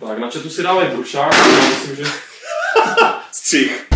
Tak 0.00 0.18
na 0.18 0.30
chatu 0.30 0.50
si 0.50 0.62
dávají 0.62 0.88
brušák, 0.88 1.32
já 1.34 1.68
myslím, 1.68 1.96
že... 1.96 2.04
Střih. 3.32 3.86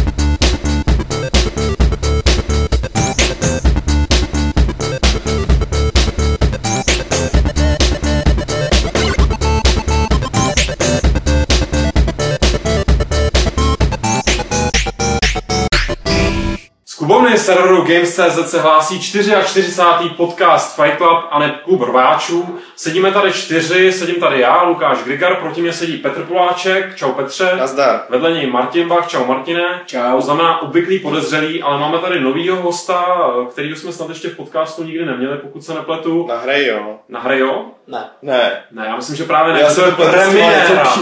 Z 16.84 16.95
Kubovny 16.95 17.39
serveru 17.39 17.82
Games.cz 17.82 18.50
se 18.50 18.61
hlásí 18.61 19.00
44. 19.00 19.73
podcast 20.16 20.77
Fight 20.77 20.96
Club 20.96 21.25
a 21.30 21.39
ne 21.39 21.61
klub 21.64 21.80
rváčů. 21.82 22.59
Sedíme 22.83 23.12
tady 23.12 23.33
čtyři, 23.33 23.93
sedím 23.93 24.14
tady 24.14 24.41
já, 24.41 24.62
Lukáš 24.62 24.99
Grigar, 25.05 25.37
proti 25.37 25.61
mě 25.62 25.73
sedí 25.73 25.96
Petr 25.96 26.23
Poláček, 26.23 26.96
čau 26.96 27.12
Petře. 27.12 27.53
Nazdar. 27.59 28.00
Vedle 28.09 28.32
něj 28.32 28.46
Martin 28.46 28.89
Bach, 28.89 29.09
čau 29.09 29.25
Martine. 29.25 29.82
Čau. 29.86 30.17
To 30.17 30.21
znamená 30.21 30.63
obvyklý 30.63 30.99
podezřelý, 30.99 31.63
ale 31.63 31.81
máme 31.81 31.99
tady 31.99 32.20
novýho 32.20 32.56
hosta, 32.56 33.06
kterýho 33.50 33.77
jsme 33.77 33.92
snad 33.92 34.09
ještě 34.09 34.28
v 34.28 34.37
podcastu 34.37 34.83
nikdy 34.83 35.06
neměli, 35.06 35.39
pokud 35.39 35.64
se 35.64 35.75
nepletu. 35.75 36.27
Nahraj 36.28 36.67
jo. 36.67 36.97
Nahraj 37.09 37.39
jo? 37.39 37.64
Ne. 37.87 38.05
Ne. 38.23 38.62
Ne, 38.70 38.87
já 38.87 38.97
myslím, 38.97 39.17
že 39.17 39.25
právě 39.25 39.55
ne. 39.55 39.61
Já 39.61 39.67
to 39.69 39.75
jsem 39.75 39.95
premiéra. 39.95 40.92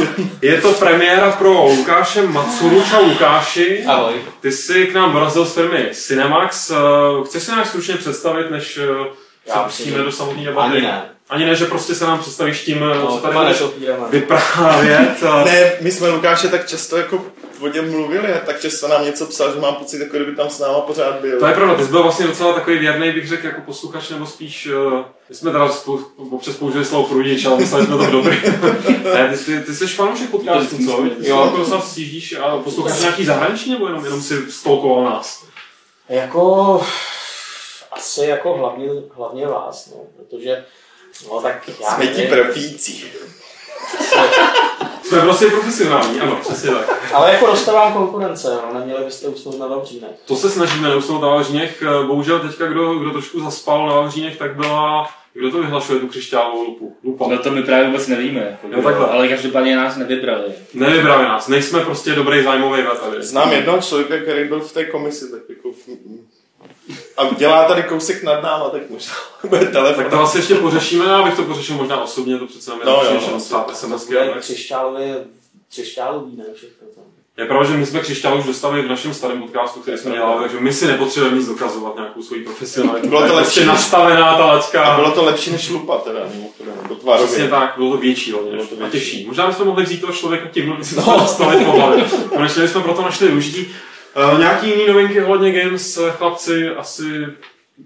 Je 0.43 0.61
to 0.61 0.73
premiéra 0.73 1.33
pro 1.33 1.65
Lukáše 1.65 2.23
Matsuru. 2.23 2.85
Čau 2.91 3.05
Lukáši. 3.05 3.85
Ahoj. 3.87 4.15
Ty 4.41 4.53
jsi 4.53 4.87
k 4.87 4.95
nám 4.95 5.13
dorazil 5.13 5.45
z 5.45 5.55
firmy 5.55 5.89
Cinemax. 5.93 6.71
Eh, 6.71 6.75
Chceš 7.25 7.43
si 7.43 7.51
nějak 7.51 7.67
stručně 7.67 7.95
představit, 7.95 8.51
než 8.51 8.79
eh, 8.79 9.07
Já 9.47 9.55
se 9.55 9.61
pustíme 9.65 9.99
do 9.99 10.13
samotné 10.13 10.45
debaty? 10.45 10.73
Ani 10.73 10.83
ne. 10.83 11.03
Ani 11.31 11.47
ne, 11.47 11.55
že 11.55 11.67
prostě 11.67 11.95
se 11.95 12.05
nám 12.05 12.19
představíš 12.19 12.63
tím, 12.65 12.85
eh, 12.91 12.95
co 12.95 13.01
No, 13.01 13.19
tady 13.21 13.35
pane 13.35 13.55
budeš 13.55 13.63
vyprávět. 14.11 15.23
eh. 15.23 15.45
Ne, 15.45 15.73
my 15.81 15.91
jsme 15.93 16.09
Lukáše 16.09 16.49
tak 16.49 16.69
často 16.69 16.97
jako 16.97 17.25
o 17.61 17.69
něm 17.69 17.91
mluvili, 17.91 18.33
a 18.33 18.39
tak 18.39 18.61
často 18.61 18.89
nám 18.89 19.05
něco 19.05 19.27
psal, 19.27 19.53
že 19.55 19.61
mám 19.61 19.75
pocit, 19.75 20.01
jako 20.01 20.17
kdyby 20.17 20.37
tam 20.37 20.51
s 20.51 20.59
náma 20.59 20.81
pořád 20.81 21.15
byl. 21.21 21.39
To 21.41 21.47
je 21.47 21.55
pravda, 21.55 21.75
ty 21.75 21.85
jsi 21.85 21.91
byl 21.91 22.03
vlastně 22.03 22.27
docela 22.27 22.53
takový 22.53 22.79
věrný, 22.79 23.13
bych 23.13 23.29
řekl, 23.29 23.47
jako 23.47 23.61
posluchač, 23.61 24.09
nebo 24.11 24.27
spíš, 24.27 24.67
uh, 24.67 25.01
my 25.29 25.35
jsme 25.35 25.51
teda 25.51 25.69
spou- 25.69 26.05
občas 26.31 26.55
použili 26.57 26.85
slovo 26.85 27.09
průdič, 27.09 27.45
ale 27.45 27.57
mysleli 27.57 27.87
jsme 27.87 27.97
to 27.97 28.03
v 28.05 28.11
dobrý. 28.11 28.37
ne, 29.15 29.29
ty, 29.39 29.45
ty, 29.45 29.61
ty 29.61 29.75
jsi 29.75 29.87
fanoušek 29.87 30.31
podcastu, 30.31 30.77
co? 30.87 31.03
Ty 31.23 31.29
Jo. 31.29 31.45
jako 31.45 31.57
docela 31.57 31.81
sjíždíš 31.81 32.37
a 32.43 32.57
posloucháš 32.57 33.01
nějaký 33.01 33.25
zahraničí, 33.25 33.71
nebo 33.71 33.87
jenom, 33.87 34.05
jenom 34.05 34.23
si 34.23 34.53
stolkoval 34.53 35.05
nás? 35.05 35.45
Jako, 36.09 36.81
asi 37.93 38.25
jako 38.27 38.55
hlavně, 38.55 38.89
hlavně 39.17 39.47
vás, 39.47 39.91
no, 39.91 39.97
protože, 40.17 40.65
no 41.29 41.41
tak 41.43 41.71
já 41.83 41.87
Jsme 41.87 42.07
ti 42.07 42.23
profíci. 42.23 42.93
Jsme 45.03 45.21
prostě 45.21 45.47
profesionální, 45.47 46.21
ano, 46.21 46.39
přesně 46.41 46.71
tak. 46.71 47.13
Ale 47.15 47.33
jako 47.33 47.47
dostávám 47.47 47.93
konkurence, 47.93 48.59
no, 48.67 48.79
neměli 48.79 49.05
byste 49.05 49.29
usnout 49.29 49.59
na 49.59 49.67
Vavřínech. 49.67 50.11
To 50.25 50.37
se 50.37 50.51
snažíme 50.51 50.89
neusnout 50.89 51.23
na 51.23 51.29
Vavřínech. 51.29 51.83
Eh, 51.83 52.07
Bohužel 52.07 52.41
teďka, 52.41 52.67
kdo, 52.67 52.95
kdo 52.95 53.11
trošku 53.11 53.41
zaspal 53.41 53.87
na 53.87 53.95
Vavřínech, 53.95 54.37
tak 54.37 54.57
byla, 54.57 55.11
kdo 55.35 55.51
to 55.51 55.59
vyhlašuje, 55.63 56.01
tu 56.01 56.09
křišťálovou 56.09 56.63
lupu? 56.65 56.97
Lupa. 57.05 57.27
No 57.29 57.39
to 57.39 57.51
my 57.51 57.63
právě 57.63 57.87
vůbec 57.87 58.07
nevíme. 58.07 58.41
Jako, 58.41 58.77
Jo, 58.77 58.83
takhle. 58.83 59.07
Ale 59.07 59.29
každopádně 59.29 59.77
nás 59.77 59.97
nevybrali. 59.97 60.53
Nevybrali 60.75 61.25
nás, 61.25 61.49
nejsme 61.49 61.81
prostě 61.81 62.13
dobrý 62.13 62.43
zájmový 62.43 62.83
vet. 62.83 63.25
Znám 63.25 63.53
jednoho 63.53 63.81
člověka, 63.83 64.19
který 64.19 64.49
byl 64.49 64.61
v 64.61 64.73
té 64.73 64.85
komisi, 64.85 65.31
tak 65.31 65.41
jako... 65.49 65.69
A 67.17 67.35
dělá 67.35 67.65
tady 67.65 67.83
kousek 67.83 68.23
nad 68.23 68.43
náma, 68.43 68.69
tak 68.71 68.91
možná 68.91 69.13
bude 69.49 69.67
telefon. 69.67 70.05
Tak 70.05 70.13
to 70.13 70.21
asi 70.21 70.39
ještě 70.39 70.55
pořešíme, 70.55 71.05
já 71.05 71.23
bych 71.23 71.35
to 71.37 71.43
pořešil 71.43 71.77
možná 71.77 72.03
osobně, 72.03 72.39
to 72.39 72.47
přece 72.47 72.71
jenom 72.71 72.87
No, 72.87 72.97
no, 72.97 73.05
jo, 73.05 73.15
než 73.15 73.27
no. 73.33 73.39
psát 73.39 73.77
SMSky. 73.77 74.15
Křišťálově, 74.41 75.25
křišťálový, 75.71 76.37
ne 76.37 76.45
všechno 76.55 76.87
to. 76.95 77.01
Je 77.37 77.47
pravda, 77.47 77.67
že 77.71 77.77
my 77.77 77.87
jsme 77.87 78.01
křišťál 78.01 78.39
už 78.39 78.45
dostali 78.45 78.83
v 78.83 78.89
našem 78.89 79.15
starém 79.15 79.43
podcastu, 79.43 79.81
který 79.81 79.99
jsme 79.99 80.11
dělali, 80.11 80.41
takže 80.43 80.61
my 80.61 80.73
si 80.73 80.87
nepotřebujeme 80.87 81.39
nic 81.39 81.49
dokazovat, 81.49 81.95
nějakou 81.97 82.23
svoji 82.23 82.43
profesionalitu. 82.45 83.09
Bylo 83.09 83.21
to 83.21 83.35
lepší 83.35 83.43
prostě 83.43 83.65
nastavená 83.65 84.37
ta 84.37 84.43
A 84.45 84.47
laťka. 84.47 84.95
bylo 84.97 85.11
to 85.11 85.25
lepší 85.25 85.51
než 85.51 85.71
lupa 85.71 85.99
teda, 85.99 86.21
do 86.89 86.95
Přesně 87.17 87.49
tak, 87.49 87.75
bylo 87.77 87.91
to 87.91 87.97
větší, 87.97 88.33
hlavně, 88.33 88.51
Bylo 88.51 88.67
to 88.67 88.75
a 88.75 88.79
větší. 88.79 88.93
těžší. 88.93 89.27
Možná 89.27 89.47
bychom 89.47 89.67
mohli 89.67 89.85
vzít 89.85 90.01
toho 90.01 90.13
člověka 90.13 90.49
tím, 90.49 90.73
aby 90.73 90.85
jsme 90.85 91.03
no. 91.07 91.17
dostali 91.21 91.65
po 91.65 91.73
hlavě. 91.73 92.05
Konečně 92.29 92.69
jsme 92.69 92.81
proto 92.83 93.03
našli 93.03 93.29
užití. 93.33 93.69
Uh, 94.17 94.39
nějaký 94.39 94.69
jiný 94.69 94.87
novinky 94.87 95.23
ohledně 95.23 95.53
Games, 95.53 95.99
chlapci, 96.11 96.69
asi 96.69 97.03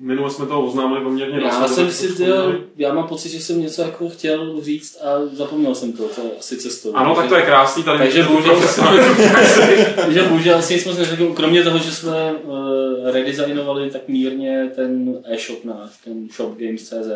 minule 0.01 0.31
jsme 0.31 0.47
toho 0.47 0.67
oznámili 0.67 1.01
poměrně 1.05 1.41
Já 1.45 1.61
dost, 1.61 1.75
jsem 1.75 1.91
si, 1.91 2.09
to 2.09 2.13
vzpomněli. 2.13 2.61
já 2.77 2.95
mám 2.95 3.09
pocit, 3.09 3.29
že 3.29 3.41
jsem 3.41 3.61
něco 3.61 3.83
jako 3.83 4.09
chtěl 4.09 4.63
říct 4.63 4.97
a 5.03 5.27
zapomněl 5.37 5.75
jsem 5.75 5.93
to, 5.93 6.09
to 6.09 6.21
je 6.21 6.31
asi 6.39 6.57
cestou. 6.57 6.93
Ano, 6.95 7.15
tak 7.15 7.29
to 7.29 7.35
je 7.37 7.43
krásný, 7.43 7.83
tady 7.83 7.99
Takže 7.99 8.23
bohužel-. 8.23 9.95
Takže 9.97 10.23
bohužel 10.23 10.59
asi 10.59 10.75
nic 10.75 10.85
moc 10.85 10.99
neřekl, 10.99 11.33
kromě 11.33 11.63
toho, 11.63 11.79
že 11.79 11.93
jsme 11.93 12.33
uh, 12.33 13.11
redesignovali 13.11 13.91
tak 13.91 14.09
mírně 14.09 14.73
ten 14.77 15.19
e-shop 15.25 15.65
náš, 15.65 15.91
ten 16.05 16.29
shopgames.cz. 16.29 17.09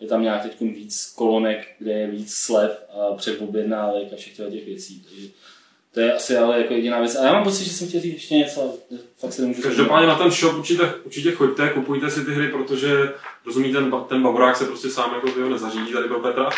Je 0.00 0.08
tam 0.08 0.22
nějak 0.22 0.42
teď 0.42 0.60
víc 0.60 1.12
kolonek, 1.16 1.66
kde 1.78 1.92
je 1.92 2.06
víc 2.06 2.34
slev 2.34 2.84
a 2.92 3.14
předobjednávek 3.14 4.12
a 4.12 4.16
všech 4.16 4.36
těch 4.36 4.66
věcí. 4.66 5.02
Takže 5.08 5.28
to 5.94 6.00
je 6.00 6.14
asi 6.14 6.36
ale 6.36 6.58
jako 6.58 6.74
jediná 6.74 6.98
věc. 7.00 7.16
A 7.16 7.24
já 7.24 7.32
mám 7.32 7.44
pocit, 7.44 7.64
že 7.64 7.70
jsem 7.70 7.88
chtěl 7.88 8.00
říct 8.00 8.12
ještě 8.12 8.34
něco, 8.34 8.60
ale 8.60 8.70
fakt 9.18 9.32
se 9.32 9.42
nemůžu 9.42 9.62
Každopádně 9.62 10.06
na 10.06 10.14
ten 10.14 10.30
shop 10.30 10.58
určitě, 10.58 10.82
určitě 11.04 11.32
choďte, 11.32 11.68
kupujte 11.68 12.10
si 12.10 12.24
ty 12.24 12.34
hry, 12.34 12.48
protože 12.48 13.12
rozumí, 13.46 13.72
ten, 13.72 13.92
ten 14.08 14.22
bavorák 14.22 14.56
se 14.56 14.64
prostě 14.64 14.90
sám 14.90 15.14
jako 15.14 15.30
tyho 15.30 15.48
nezařídí 15.48 15.92
tady 15.92 16.08
pro 16.08 16.20
Petra. 16.20 16.50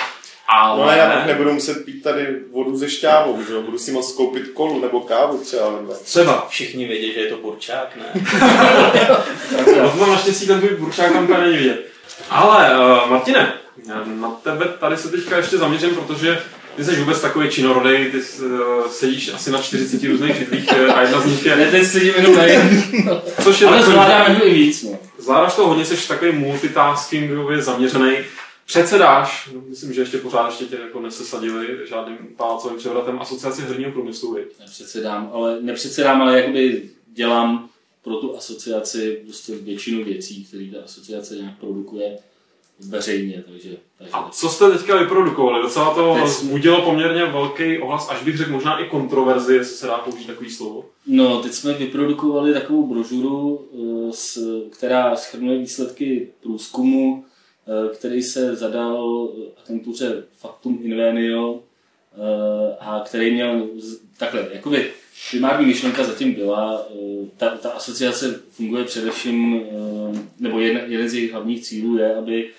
Ale, 0.48 0.78
No 0.78 0.88
a 0.88 0.94
já 0.94 1.10
pak 1.10 1.26
nebudu 1.26 1.52
muset 1.52 1.84
pít 1.84 2.02
tady 2.02 2.40
vodu 2.50 2.76
ze 2.76 2.90
šťávou, 2.90 3.42
že 3.42 3.52
jo? 3.52 3.62
Budu 3.62 3.78
si 3.78 3.92
moct 3.92 4.12
koupit 4.12 4.48
kolu 4.48 4.80
nebo 4.80 5.00
kávu 5.00 5.38
třeba. 5.38 5.72
Nebo... 5.72 5.94
třeba. 5.94 6.46
Všichni 6.48 6.86
vědí, 6.86 7.12
že 7.12 7.20
je 7.20 7.26
to 7.26 7.36
burčák, 7.36 7.96
ne? 7.96 8.26
No 9.82 9.90
to 9.90 9.98
tam 9.98 10.10
naštěstí 10.10 10.46
ten 10.46 10.60
tvůj 10.60 10.76
burčák 10.76 11.12
tam 11.12 11.40
není 11.40 11.56
vidět. 11.56 11.86
Ale 12.30 12.78
uh, 12.78 13.10
Martine, 13.10 13.52
na 14.04 14.30
tebe 14.30 14.68
tady 14.80 14.96
se 14.96 15.08
teďka 15.08 15.36
ještě 15.36 15.58
zaměřím, 15.58 15.94
protože 15.94 16.42
ty 16.76 16.84
jsi 16.84 16.96
vůbec 16.96 17.20
takový 17.20 17.50
činorodej, 17.50 18.10
ty 18.10 18.18
uh, 18.18 18.86
sedíš 18.90 19.28
asi 19.28 19.50
na 19.50 19.62
40 19.62 20.04
různých 20.04 20.36
židlích 20.36 20.68
eh, 20.72 20.86
a 20.86 21.02
jedna 21.02 21.20
z 21.20 21.26
nich 21.26 21.46
Ne, 21.46 21.62
je, 21.62 21.70
teď 21.70 21.86
sedím 21.86 22.14
jenom 22.16 22.36
na 22.36 22.42
což 23.42 23.60
je 23.60 23.66
Ale 23.66 23.76
takový, 23.76 23.92
zvládáme 23.92 24.40
i 24.44 24.54
víc. 24.54 24.82
No. 24.82 24.98
zvládáš 25.18 25.56
to 25.56 25.68
hodně, 25.68 25.84
jsi 25.84 26.08
takový 26.08 26.32
multitaskingově 26.32 27.62
zaměřený. 27.62 28.16
Předsedáš, 28.66 29.50
no, 29.54 29.62
myslím, 29.68 29.92
že 29.92 30.00
ještě 30.00 30.18
pořád 30.18 30.46
ještě 30.46 30.64
tě 30.64 30.76
jako 30.82 31.00
nesesadili 31.00 31.66
žádným 31.88 32.18
palácovým 32.36 32.78
převratem 32.78 33.18
asociaci 33.20 33.62
herního 33.62 33.92
průmyslu? 33.92 34.38
Nepředsedám, 34.60 35.30
ale 35.32 35.58
nepředsedám, 35.60 36.22
ale 36.22 36.40
jakoby 36.40 36.82
dělám 37.12 37.68
pro 38.02 38.16
tu 38.16 38.36
asociaci 38.36 39.20
prostě 39.24 39.54
většinu 39.54 40.04
věcí, 40.04 40.44
které 40.44 40.64
ta 40.64 40.84
asociace 40.84 41.34
nějak 41.34 41.58
produkuje 41.58 42.18
veřejně, 42.88 43.44
takže, 43.46 43.76
takže 43.98 44.12
A 44.12 44.28
co 44.30 44.48
jste 44.48 44.70
teďka 44.70 44.96
vyprodukovali? 44.96 45.62
Docela 45.62 45.94
to 45.94 46.14
Teď- 46.14 46.24
vzbudilo 46.24 46.82
poměrně 46.82 47.24
velký 47.24 47.78
ohlas, 47.78 48.08
až 48.10 48.22
bych 48.22 48.36
řekl 48.36 48.50
možná 48.52 48.78
i 48.78 48.88
kontroverzi, 48.88 49.54
jestli 49.54 49.76
se 49.76 49.86
dá 49.86 49.98
použít 49.98 50.26
takový 50.26 50.50
slovo. 50.50 50.84
No, 51.06 51.42
teď 51.42 51.52
jsme 51.52 51.72
vyprodukovali 51.72 52.52
takovou 52.52 52.86
brožuru, 52.86 53.68
eh, 54.08 54.70
která 54.70 55.16
schrnuje 55.16 55.58
výsledky 55.58 56.28
průzkumu, 56.42 57.24
eh, 57.66 57.94
který 57.94 58.22
se 58.22 58.56
zadal 58.56 59.28
agentuře 59.64 60.22
Factum 60.38 60.78
Invenio 60.82 61.60
eh, 62.14 62.76
a 62.80 63.02
který 63.06 63.30
měl 63.30 63.66
takhle, 64.18 64.48
jakoby 64.52 64.90
primární 65.30 65.66
myšlenka 65.66 66.04
zatím 66.04 66.34
byla, 66.34 66.86
ta, 67.36 67.48
ta 67.48 67.70
asociace 67.70 68.40
funguje 68.50 68.84
především, 68.84 69.60
nebo 70.40 70.60
jeden, 70.60 70.82
jeden 70.86 71.08
z 71.08 71.14
jejich 71.14 71.32
hlavních 71.32 71.62
cílů 71.62 71.98
je, 71.98 72.14
aby 72.14 72.50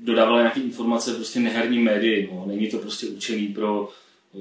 dodávala 0.00 0.38
nějaké 0.38 0.60
informace 0.60 1.14
prostě 1.14 1.40
neherním 1.40 1.84
médiím. 1.84 2.28
No. 2.32 2.44
Není 2.46 2.66
to 2.70 2.78
prostě 2.78 3.06
určený 3.06 3.46
pro 3.46 3.88
eh, 4.34 4.38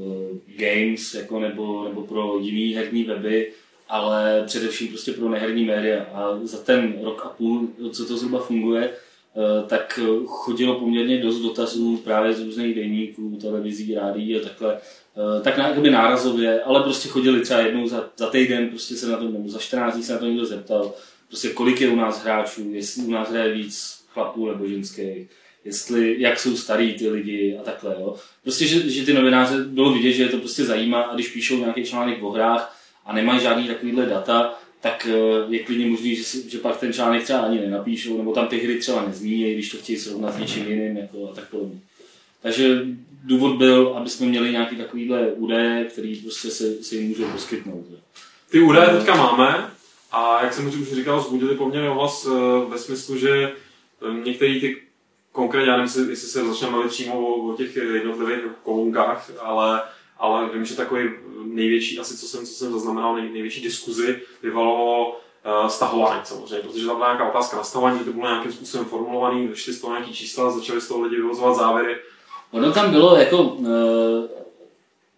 games 0.56 1.14
jako 1.14 1.40
nebo, 1.40 1.84
nebo 1.84 2.02
pro 2.02 2.40
jiný 2.42 2.74
herní 2.74 3.04
weby, 3.04 3.52
ale 3.90 4.44
především 4.46 4.88
prostě 4.88 5.12
pro 5.12 5.30
neherní 5.30 5.66
média. 5.66 6.04
A 6.14 6.40
za 6.44 6.58
ten 6.58 6.94
rok 7.04 7.22
a 7.26 7.30
půl, 7.30 7.68
co 7.92 8.06
to 8.06 8.18
zhruba 8.18 8.40
funguje, 8.40 8.90
eh, 8.90 9.68
tak 9.68 10.00
eh, 10.04 10.08
chodilo 10.26 10.80
poměrně 10.80 11.22
dost 11.22 11.40
dotazů 11.40 11.98
právě 11.98 12.34
z 12.34 12.42
různých 12.46 12.76
denníků, 12.76 13.38
televizí, 13.42 13.96
rádií 13.96 14.40
a 14.40 14.44
takhle. 14.44 14.78
Eh, 14.78 15.42
Tak 15.42 15.58
na, 15.58 15.68
jakoby 15.68 15.90
nárazově, 15.90 16.62
ale 16.62 16.84
prostě 16.84 17.10
chodili 17.10 17.42
třeba 17.42 17.60
jednou 17.60 17.88
za, 17.88 18.10
za 18.18 18.28
týden, 18.28 18.70
prostě 18.70 18.96
se 18.96 19.08
na 19.08 19.18
to, 19.18 19.24
nebo 19.24 19.50
za 19.50 19.60
14 19.60 19.94
dní 19.94 20.04
se 20.04 20.14
na 20.14 20.20
to 20.20 20.26
někdo 20.26 20.46
zeptal, 20.46 20.94
prostě 21.28 21.50
kolik 21.50 21.82
je 21.82 21.90
u 21.90 21.96
nás 21.96 22.24
hráčů, 22.24 22.70
jestli 22.72 23.04
u 23.04 23.12
nás 23.12 23.30
hraje 23.30 23.54
víc 23.54 24.03
chlapů 24.14 24.52
nebo 24.52 24.68
ženských, 24.68 25.28
jestli, 25.66 26.16
jak 26.22 26.40
jsou 26.40 26.58
starý 26.58 26.94
ty 26.94 27.10
lidi 27.10 27.58
a 27.60 27.64
takhle, 27.64 27.96
jo. 28.00 28.16
Prostě, 28.44 28.68
že, 28.68 28.90
že 28.90 29.06
ty 29.06 29.14
novináře 29.14 29.64
bylo 29.64 29.94
vidět, 29.94 30.12
že 30.12 30.24
je 30.24 30.30
to 30.30 30.38
prostě 30.38 30.66
zajímá 30.66 31.02
a 31.02 31.16
když 31.16 31.28
píšou 31.28 31.58
nějaký 31.58 31.84
článek 31.84 32.24
o 32.24 32.30
hrách 32.30 32.80
a 33.06 33.14
nemají 33.14 33.40
žádný 33.40 33.68
takovýhle 33.68 34.06
data, 34.06 34.60
tak 34.82 35.08
eh, 35.10 35.46
je 35.50 35.64
klidně 35.64 35.86
možný, 35.86 36.16
že, 36.16 36.24
že 36.50 36.58
pak 36.58 36.78
ten 36.78 36.94
článek 36.94 37.24
třeba 37.24 37.40
ani 37.40 37.60
nenapíšou, 37.60 38.18
nebo 38.18 38.34
tam 38.34 38.48
ty 38.48 38.58
hry 38.58 38.80
třeba 38.80 39.06
nezmíní, 39.08 39.54
když 39.54 39.72
to 39.72 39.78
chtějí 39.78 40.00
srovnat 40.00 40.36
s 40.36 40.38
něčím 40.38 40.68
jiným 40.68 40.98
jako 40.98 41.30
a 41.32 41.36
tak 41.36 41.50
podobně. 41.50 41.80
Takže 42.42 42.86
důvod 43.24 43.58
byl, 43.58 43.94
aby 43.98 44.10
jsme 44.10 44.28
měli 44.28 44.52
nějaký 44.52 44.76
takovýhle 44.76 45.32
údaje, 45.32 45.86
který 45.86 46.16
prostě 46.16 46.50
se, 46.50 46.84
se 46.84 46.96
jim 46.96 47.10
můžou 47.10 47.26
poskytnout. 47.26 47.86
Jo. 47.92 47.98
Ty 48.50 48.60
údaje 48.60 48.98
teďka 48.98 49.16
máme 49.16 49.70
a 50.12 50.44
jak 50.44 50.54
jsem 50.54 50.68
už 50.68 50.94
říkal, 50.94 51.22
zbudili 51.22 51.56
poměrně 51.56 51.90
ohlas 51.90 52.28
eh, 52.28 52.70
ve 52.70 52.78
smyslu, 52.78 53.18
že 53.18 53.52
eh, 54.04 54.14
některé 54.26 54.60
ty 54.60 54.82
konkrétně, 55.32 55.72
já 55.72 55.78
nevím, 55.78 56.10
jestli 56.10 56.16
se 56.16 56.46
začneme 56.46 56.78
bavit 56.78 56.90
přímo 56.90 57.28
o, 57.28 57.54
o 57.54 57.58
těch 57.58 57.76
jednotlivých 57.76 58.40
komunkách, 58.64 59.32
ale, 59.40 59.82
ale 60.18 60.50
vím, 60.54 60.66
že 60.66 60.76
takový 60.76 61.10
největší, 61.46 62.00
asi 62.00 62.18
co 62.18 62.28
jsem, 62.28 62.46
co 62.46 62.54
jsem 62.54 62.72
zaznamenal, 62.72 63.16
nej, 63.16 63.30
největší 63.30 63.62
diskuzi 63.62 64.22
vyvolalo 64.44 65.10
uh, 65.10 65.68
stahování 65.68 66.22
samozřejmě, 66.24 66.68
protože 66.68 66.86
tam 66.86 66.96
byla 66.96 67.08
nějaká 67.08 67.30
otázka 67.30 67.58
na 67.58 67.64
stahování, 67.64 68.00
to 68.00 68.14
bylo 68.14 68.28
nějakým 68.28 68.52
způsobem 68.52 68.86
formulovaný, 68.86 69.48
vyšly 69.48 69.74
z 69.74 69.82
toho 69.82 69.94
nějaký 69.94 70.14
čísla, 70.14 70.52
začali 70.52 70.82
z 70.82 70.88
toho 70.88 71.02
lidi 71.02 71.16
vyvozovat 71.16 71.56
závěry. 71.56 71.96
Ono 72.52 72.72
tam 72.72 72.92
bylo 72.92 73.16
jako, 73.16 73.58
eh, 73.66 74.44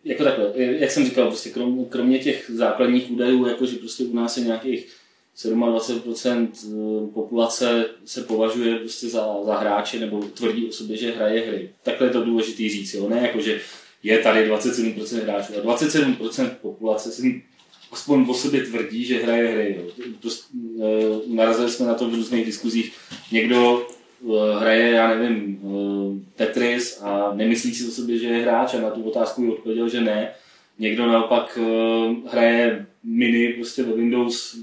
jako 0.03 0.23
takhle, 0.23 0.51
jak 0.55 0.91
jsem 0.91 1.05
říkal, 1.05 1.27
prostě 1.27 1.49
krom, 1.49 1.85
kromě 1.85 2.19
těch 2.19 2.51
základních 2.53 3.11
údajů, 3.11 3.47
jako 3.47 3.65
že 3.65 3.75
prostě 3.75 4.03
u 4.03 4.15
nás 4.15 4.38
je 4.38 4.43
nějakých 4.43 4.91
27% 5.35 6.47
eh, 6.53 7.11
populace 7.13 7.85
se 8.05 8.21
považuje 8.21 8.75
prostě 8.75 9.07
za, 9.07 9.27
za 9.45 9.55
hráče 9.55 9.99
nebo 9.99 10.21
tvrdí 10.21 10.67
o 10.69 10.71
sobě, 10.71 10.97
že 10.97 11.11
hraje 11.11 11.47
hry. 11.47 11.69
Takhle 11.83 12.07
je 12.07 12.11
to 12.11 12.23
důležité 12.23 12.69
říct, 12.69 12.93
jo? 12.93 13.09
ne 13.09 13.19
jako, 13.21 13.41
že 13.41 13.61
je 14.03 14.19
tady 14.19 14.51
27% 14.51 15.23
hráčů 15.23 15.53
a 15.57 15.75
27% 15.75 16.49
populace 16.61 17.11
si 17.11 17.43
aspoň 17.91 18.25
o 18.29 18.33
sobě 18.33 18.63
tvrdí, 18.63 19.05
že 19.05 19.23
hraje 19.23 19.51
hry. 19.51 19.75
Jo. 19.79 20.05
Prostě, 20.21 20.57
e, 20.81 21.35
narazili 21.35 21.69
jsme 21.69 21.85
na 21.85 21.93
to 21.93 22.09
v 22.09 22.13
různých 22.13 22.45
diskuzích. 22.45 22.93
Někdo 23.31 23.88
e, 24.21 24.59
hraje, 24.59 24.91
já 24.91 25.15
nevím, 25.15 25.59
e, 25.63 26.38
Tetris 26.38 27.01
a 27.01 27.33
nemyslí 27.33 27.75
si 27.75 27.88
o 27.88 27.91
sobě, 27.91 28.17
že 28.17 28.27
je 28.27 28.41
hráč 28.41 28.73
a 28.73 28.81
na 28.81 28.89
tu 28.89 29.03
otázku 29.03 29.51
odpověděl, 29.51 29.89
že 29.89 30.01
ne. 30.01 30.31
Někdo 30.79 31.07
naopak 31.07 31.59
e, 31.61 32.29
hraje 32.31 32.85
mini 33.03 33.47
prostě 33.47 33.83
ve 33.83 33.93
Windows 33.93 34.57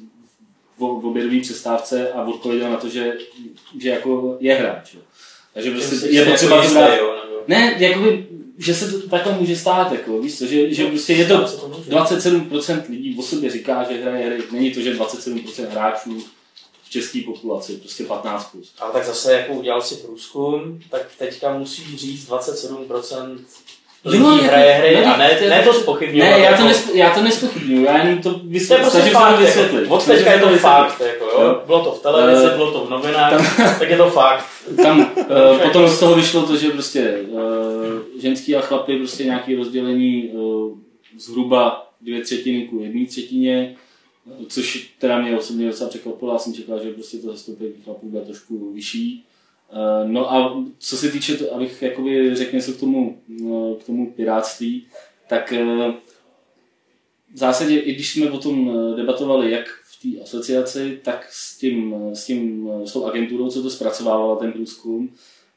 v, 0.78 0.80
v 0.80 1.06
obědové 1.06 1.40
přestávce 1.40 2.12
a 2.12 2.24
odpověděl 2.24 2.70
na 2.70 2.76
to, 2.76 2.88
že, 2.88 3.12
že 3.78 3.88
jako 3.88 4.36
je 4.40 4.54
hráč. 4.54 4.94
Jo. 4.94 5.00
Takže 5.54 5.70
prostě 5.70 6.06
je 6.06 6.24
potřeba 6.24 6.64
jako 6.64 7.04
jo, 7.04 7.16
nebo... 7.24 7.42
ne, 7.48 7.76
jakoby, 7.78 8.26
že 8.58 8.74
se 8.74 8.92
to 8.92 9.08
takhle 9.08 9.38
může 9.38 9.56
stát, 9.56 9.92
jako, 9.92 10.22
víš 10.22 10.38
co, 10.38 10.46
že, 10.46 10.74
že 10.74 10.86
prostě 10.86 11.12
je 11.12 11.26
to 11.26 11.44
27% 11.88 12.82
lidí 12.88 13.16
o 13.19 13.22
sobě 13.22 13.50
říká, 13.50 13.86
že 13.90 14.02
hraje 14.02 14.26
hry, 14.26 14.42
není 14.50 14.70
to, 14.70 14.80
že 14.80 14.94
27% 14.94 15.69
hráčů 15.69 16.24
v 16.84 16.90
české 16.90 17.20
populaci, 17.26 17.76
prostě 17.76 18.04
15+. 18.04 18.50
Plus. 18.50 18.75
Ale 18.78 18.92
tak 18.92 19.04
zase, 19.04 19.32
jako 19.32 19.52
udělal 19.52 19.82
si 19.82 19.94
průzkum, 19.94 20.80
tak 20.90 21.06
teďka 21.18 21.58
musíš 21.58 21.96
říct 21.96 22.28
27% 22.28 23.38
lidí 24.04 24.22
Jo, 24.25 24.31
hraje 24.43 24.72
hry 24.72 24.96
no, 25.06 25.14
a 25.14 25.16
ne, 25.16 25.31
to 25.31 25.44
je- 25.44 25.50
ne 25.50 25.62
to 25.62 25.72
spochybňovat. 25.75 26.31
Ne, 26.31 26.38
já 26.38 26.44
to, 26.46 26.52
jako- 26.52 26.64
nespo, 26.64 26.90
já 26.94 27.10
to 27.10 27.22
nespochybnuju, 27.22 27.84
já 27.84 28.04
jenom 28.04 28.22
to 28.22 28.31
To 28.31 28.37
je 28.38 28.43
vysvětlím, 28.44 28.81
prostě 28.90 28.99
snažím 28.99 29.12
se 29.12 29.19
fakt, 29.19 29.34
to 29.37 29.40
vysvětlit. 29.44 29.81
jako, 29.82 29.94
od 29.94 30.04
teďka 30.06 30.32
je 30.32 30.40
to 30.40 30.49
fakt, 30.49 31.00
jako, 31.00 31.25
jo. 31.25 31.40
Jo. 31.43 31.60
Bylo 31.66 31.84
to 31.84 31.93
v 31.93 32.02
televizi, 32.02 32.46
Eh, 32.52 32.56
bylo 32.56 32.72
to 32.72 32.84
v 32.87 32.90
novinách, 32.90 33.56
tak 33.78 33.90
je 33.90 33.96
to 33.96 34.10
fakt. 34.10 34.44
Tam 34.82 35.00
uh, 35.00 35.58
potom 35.62 35.88
z 35.88 35.99
toho 36.00 36.14
vyšlo 36.14 36.43
to, 36.46 36.56
že 36.56 36.70
prostě 36.70 37.19
uh, 37.28 37.40
ženský 38.22 38.56
a 38.56 38.60
chlapy 38.60 38.96
prostě 38.99 39.25
nějaký 39.25 39.54
rozdělení 39.56 40.28
uh, 40.28 40.78
zhruba 41.19 41.90
dvě 42.00 42.20
třetiny 42.20 42.62
ku 42.62 42.81
jedné 42.82 43.06
třetině, 43.06 43.75
což 44.49 44.88
teda 44.99 45.19
mě 45.19 45.37
osobně 45.37 45.66
docela 45.66 45.90
překvapilo, 45.90 46.32
já 46.32 46.38
jsem 46.38 46.54
čekal, 46.54 46.82
že 46.82 46.90
prostě 46.90 47.16
to 47.16 47.26
zastoupení 47.32 47.72
chlapů 47.84 48.08
bude 48.08 48.25
trošku 48.25 48.72
vyšší. 48.72 49.25
Uh, 49.72 50.10
no 50.10 50.32
a 50.32 50.64
co 50.78 50.96
se 50.96 51.08
týče, 51.08 51.36
to, 51.36 51.54
abych 51.54 51.82
jakoby 51.82 52.34
řekl 52.34 52.56
něco 52.56 52.72
k 52.72 52.80
tomu, 52.80 53.19
uh, 53.40 53.76
k 53.76 53.84
tomu 53.84 54.12
piráctví, 54.12 54.86
tak 55.28 55.54
uh, 55.60 55.94
v 57.32 57.38
zásadě, 57.38 57.78
i 57.78 57.94
když 57.94 58.12
jsme 58.12 58.30
o 58.30 58.38
tom 58.38 58.70
eh, 58.70 58.96
debatovali, 58.96 59.50
jak 59.50 59.66
v 59.66 60.02
té 60.02 60.22
asociaci, 60.22 61.00
tak 61.04 61.26
s, 61.30 61.58
tím, 61.58 61.94
eh, 61.96 62.16
s, 62.16 62.26
tím, 62.26 62.70
eh, 62.72 62.86
s 62.86 62.92
tou 62.92 63.04
agenturou, 63.04 63.50
co 63.50 63.62
to 63.62 63.70
zpracovávala 63.70 64.36
ten 64.36 64.52
průzkum, 64.52 65.14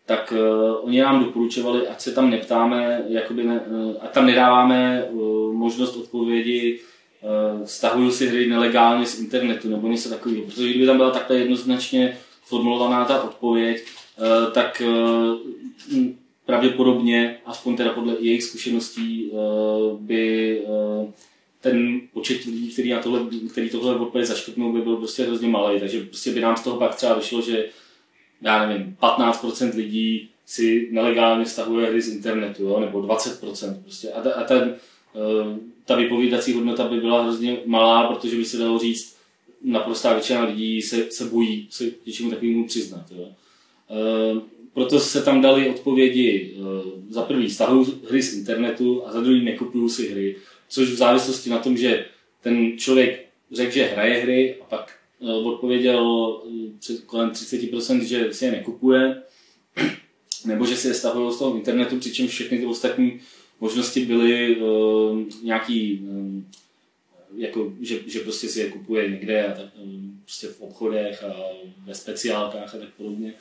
tak 0.07 0.33
uh, 0.37 0.85
oni 0.85 1.01
nám 1.01 1.25
doporučovali, 1.25 1.87
ať 1.87 2.01
se 2.01 2.11
tam 2.11 2.29
neptáme, 2.29 3.05
jakoby 3.07 3.43
ne, 3.43 3.59
uh, 3.59 3.95
ať 3.99 4.11
tam 4.11 4.25
nedáváme 4.25 5.03
uh, 5.03 5.53
možnost 5.53 5.95
odpovědi, 5.95 6.79
uh, 7.21 7.65
stahuju 7.65 8.11
si 8.11 8.27
hry 8.27 8.49
nelegálně 8.49 9.05
z 9.05 9.19
internetu 9.19 9.69
nebo 9.69 9.87
něco 9.87 10.09
takového. 10.09 10.45
Protože 10.45 10.69
kdyby 10.69 10.85
tam 10.85 10.97
byla 10.97 11.11
takhle 11.11 11.37
jednoznačně 11.37 12.17
formulovaná 12.43 13.05
ta 13.05 13.23
odpověď, 13.23 13.83
tak 14.53 14.81
uh, 14.85 15.97
m, 15.97 16.17
pravděpodobně, 16.45 17.37
aspoň 17.45 17.75
teda 17.75 17.93
podle 17.93 18.15
jejich 18.19 18.43
zkušeností, 18.43 19.29
uh, 19.31 19.99
by 19.99 20.61
ten 21.61 22.01
počet 22.13 22.45
lidí, 22.45 22.69
který, 22.69 22.89
na 22.89 22.99
tohle, 22.99 23.21
který 23.51 23.69
tohle 23.69 23.95
odpověď 23.95 24.27
zaškrtnou, 24.27 24.73
by 24.73 24.81
byl 24.81 24.97
prostě 24.97 25.23
hrozně 25.23 25.47
malý. 25.47 25.79
Takže 25.79 26.03
prostě 26.03 26.31
by 26.31 26.41
nám 26.41 26.57
z 26.57 26.63
toho 26.63 26.77
pak 26.77 26.95
třeba 26.95 27.13
vyšlo, 27.13 27.41
že 27.41 27.65
já 28.41 28.67
nevím, 28.67 28.97
15% 29.01 29.75
lidí 29.75 30.29
si 30.45 30.89
nelegálně 30.91 31.45
stahuje 31.45 31.89
hry 31.89 32.01
z 32.01 32.07
internetu, 32.07 32.63
jo? 32.63 32.79
nebo 32.79 33.01
20%. 33.01 33.81
Prostě. 33.81 34.11
A, 34.11 34.21
ta, 34.21 34.33
a 34.33 34.43
ten, 34.43 34.75
eh, 35.15 35.59
ta 35.85 35.95
vypovídací 35.95 36.53
hodnota 36.53 36.87
by 36.87 36.99
byla 36.99 37.23
hrozně 37.23 37.57
malá, 37.65 38.07
protože 38.07 38.37
by 38.37 38.45
se 38.45 38.57
dalo 38.57 38.79
říct, 38.79 39.15
naprostá 39.63 40.13
většina 40.13 40.43
lidí 40.43 40.81
se, 40.81 41.11
se 41.11 41.25
bojí 41.25 41.67
se 41.69 41.83
něčemu 42.05 42.29
takovému 42.29 42.67
přiznat. 42.67 43.05
Jo? 43.11 43.27
Eh, 43.89 44.41
Proto 44.75 44.99
se 44.99 45.21
tam 45.21 45.41
dali 45.41 45.69
odpovědi 45.69 46.55
eh, 46.55 46.61
za 47.09 47.21
prvý 47.21 47.49
stahuju 47.49 48.01
hry 48.09 48.21
z 48.21 48.33
internetu 48.33 49.07
a 49.07 49.11
za 49.11 49.21
druhý 49.21 49.45
nekupuju 49.45 49.89
si 49.89 50.09
hry, 50.11 50.35
což 50.69 50.89
v 50.89 50.95
závislosti 50.95 51.49
na 51.49 51.59
tom, 51.59 51.77
že 51.77 52.05
ten 52.41 52.77
člověk 52.77 53.25
řekl, 53.51 53.71
že 53.71 53.85
hraje 53.85 54.21
hry 54.21 54.55
a 54.61 54.65
pak 54.65 54.95
eh, 55.21 55.31
odpověděl 55.31 56.41
před 56.79 57.01
kolem 57.01 57.29
30%, 57.29 58.01
že 58.01 58.33
si 58.33 58.45
je 58.45 58.51
nekupuje, 58.51 59.21
nebo 60.45 60.65
že 60.65 60.75
si 60.75 60.87
je 60.87 60.93
stahují 60.93 61.33
z 61.33 61.37
toho 61.37 61.55
internetu, 61.57 61.99
přičemž 61.99 62.31
všechny 62.31 62.57
ty 62.57 62.65
ostatní 62.65 63.19
možnosti 63.59 64.05
byly 64.05 64.55
uh, 64.55 65.19
nějaký, 65.43 65.99
um, 66.09 66.47
jako, 67.37 67.73
že, 67.81 67.99
že 68.07 68.19
prostě 68.19 68.47
si 68.47 68.59
je 68.59 68.69
kupuje 68.69 69.09
někde 69.09 69.47
a 69.47 69.53
tak, 69.55 69.65
um, 69.83 70.21
prostě 70.23 70.47
v 70.47 70.61
obchodech 70.61 71.23
a 71.23 71.33
ve 71.85 71.95
speciálkách 71.95 72.75
a 72.75 72.77
tak 72.77 72.89
podobně. 72.97 73.33
Uh, 73.33 73.39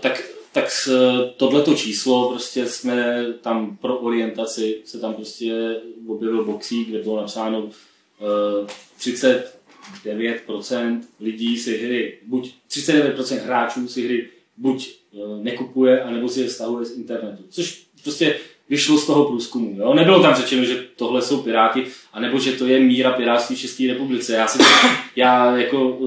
tak, 0.00 0.22
tak 0.52 0.70
s 0.70 0.90
tohleto 1.36 1.74
číslo 1.74 2.30
prostě 2.30 2.66
jsme 2.66 3.26
tam 3.40 3.76
pro 3.76 3.98
orientaci 3.98 4.80
se 4.84 5.00
tam 5.00 5.14
prostě 5.14 5.76
objevil 6.06 6.44
boxík, 6.44 6.88
kde 6.88 7.02
bylo 7.02 7.16
napsáno 7.16 7.60
uh, 7.60 7.70
39% 9.00 11.00
lidí 11.20 11.58
si 11.58 11.78
hry, 11.78 12.18
buď 12.26 12.54
39% 12.70 13.38
hráčů 13.38 13.88
si 13.88 14.04
hry 14.04 14.28
buď 14.56 15.00
nekupuje, 15.42 16.02
anebo 16.02 16.28
si 16.28 16.40
je 16.40 16.50
stahuje 16.50 16.86
z 16.86 16.96
internetu. 16.96 17.44
Což 17.50 17.82
prostě 18.02 18.36
vyšlo 18.68 18.98
z 18.98 19.06
toho 19.06 19.24
průzkumu. 19.24 19.76
Jo? 19.78 19.94
Nebylo 19.94 20.22
tam 20.22 20.34
řečeno, 20.34 20.64
že 20.64 20.84
tohle 20.96 21.22
jsou 21.22 21.42
piráti, 21.42 21.86
anebo 22.12 22.38
že 22.38 22.52
to 22.52 22.66
je 22.66 22.80
míra 22.80 23.10
pirátství 23.10 23.56
v 23.56 23.60
České 23.60 23.86
republice. 23.86 24.32
Já, 24.32 24.46
si, 24.46 24.58
já 25.16 25.56
jako 25.56 25.98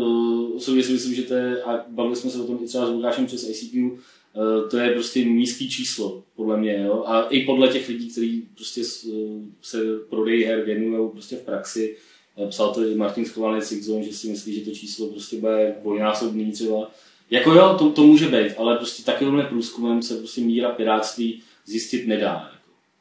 osobně 0.55 0.83
si 0.83 0.91
myslím, 0.91 1.13
že 1.13 1.23
to 1.23 1.33
je, 1.33 1.63
a 1.63 1.85
bavili 1.87 2.15
jsme 2.15 2.29
se 2.29 2.41
o 2.41 2.47
tom 2.47 2.59
i 2.63 2.67
třeba 2.67 2.85
s 2.85 2.89
Lukášem 2.89 3.25
přes 3.25 3.49
ICQ, 3.49 3.83
uh, 3.83 4.69
to 4.69 4.77
je 4.77 4.91
prostě 4.91 5.23
nízký 5.23 5.69
číslo, 5.69 6.23
podle 6.35 6.57
mě. 6.57 6.83
Jo? 6.85 7.03
A 7.07 7.21
i 7.21 7.45
podle 7.45 7.67
těch 7.67 7.89
lidí, 7.89 8.09
kteří 8.09 8.47
prostě 8.55 8.81
uh, 8.81 9.41
se 9.61 9.77
prodejí 10.09 10.43
her 10.43 10.65
věnují 10.65 11.09
prostě 11.11 11.35
v 11.35 11.41
praxi, 11.41 11.97
uh, 12.35 12.49
psal 12.49 12.73
to 12.73 12.83
i 12.83 12.95
Martin 12.95 13.25
Schovanec 13.25 13.71
že 14.01 14.13
si 14.13 14.27
myslí, 14.27 14.53
že 14.53 14.61
to 14.61 14.71
číslo 14.71 15.07
prostě 15.07 15.37
bude 15.37 15.75
dvojnásobný 15.81 16.51
třeba. 16.51 16.91
Jako 17.29 17.51
jo, 17.51 17.75
to, 17.79 17.89
to 17.89 18.03
může 18.03 18.27
být, 18.27 18.53
ale 18.57 18.77
prostě 18.77 19.03
takovýmhle 19.03 19.43
průzkumem 19.43 20.01
se 20.01 20.17
prostě 20.17 20.41
míra 20.41 20.69
pirátství 20.69 21.41
zjistit 21.65 22.07
nedá. 22.07 22.52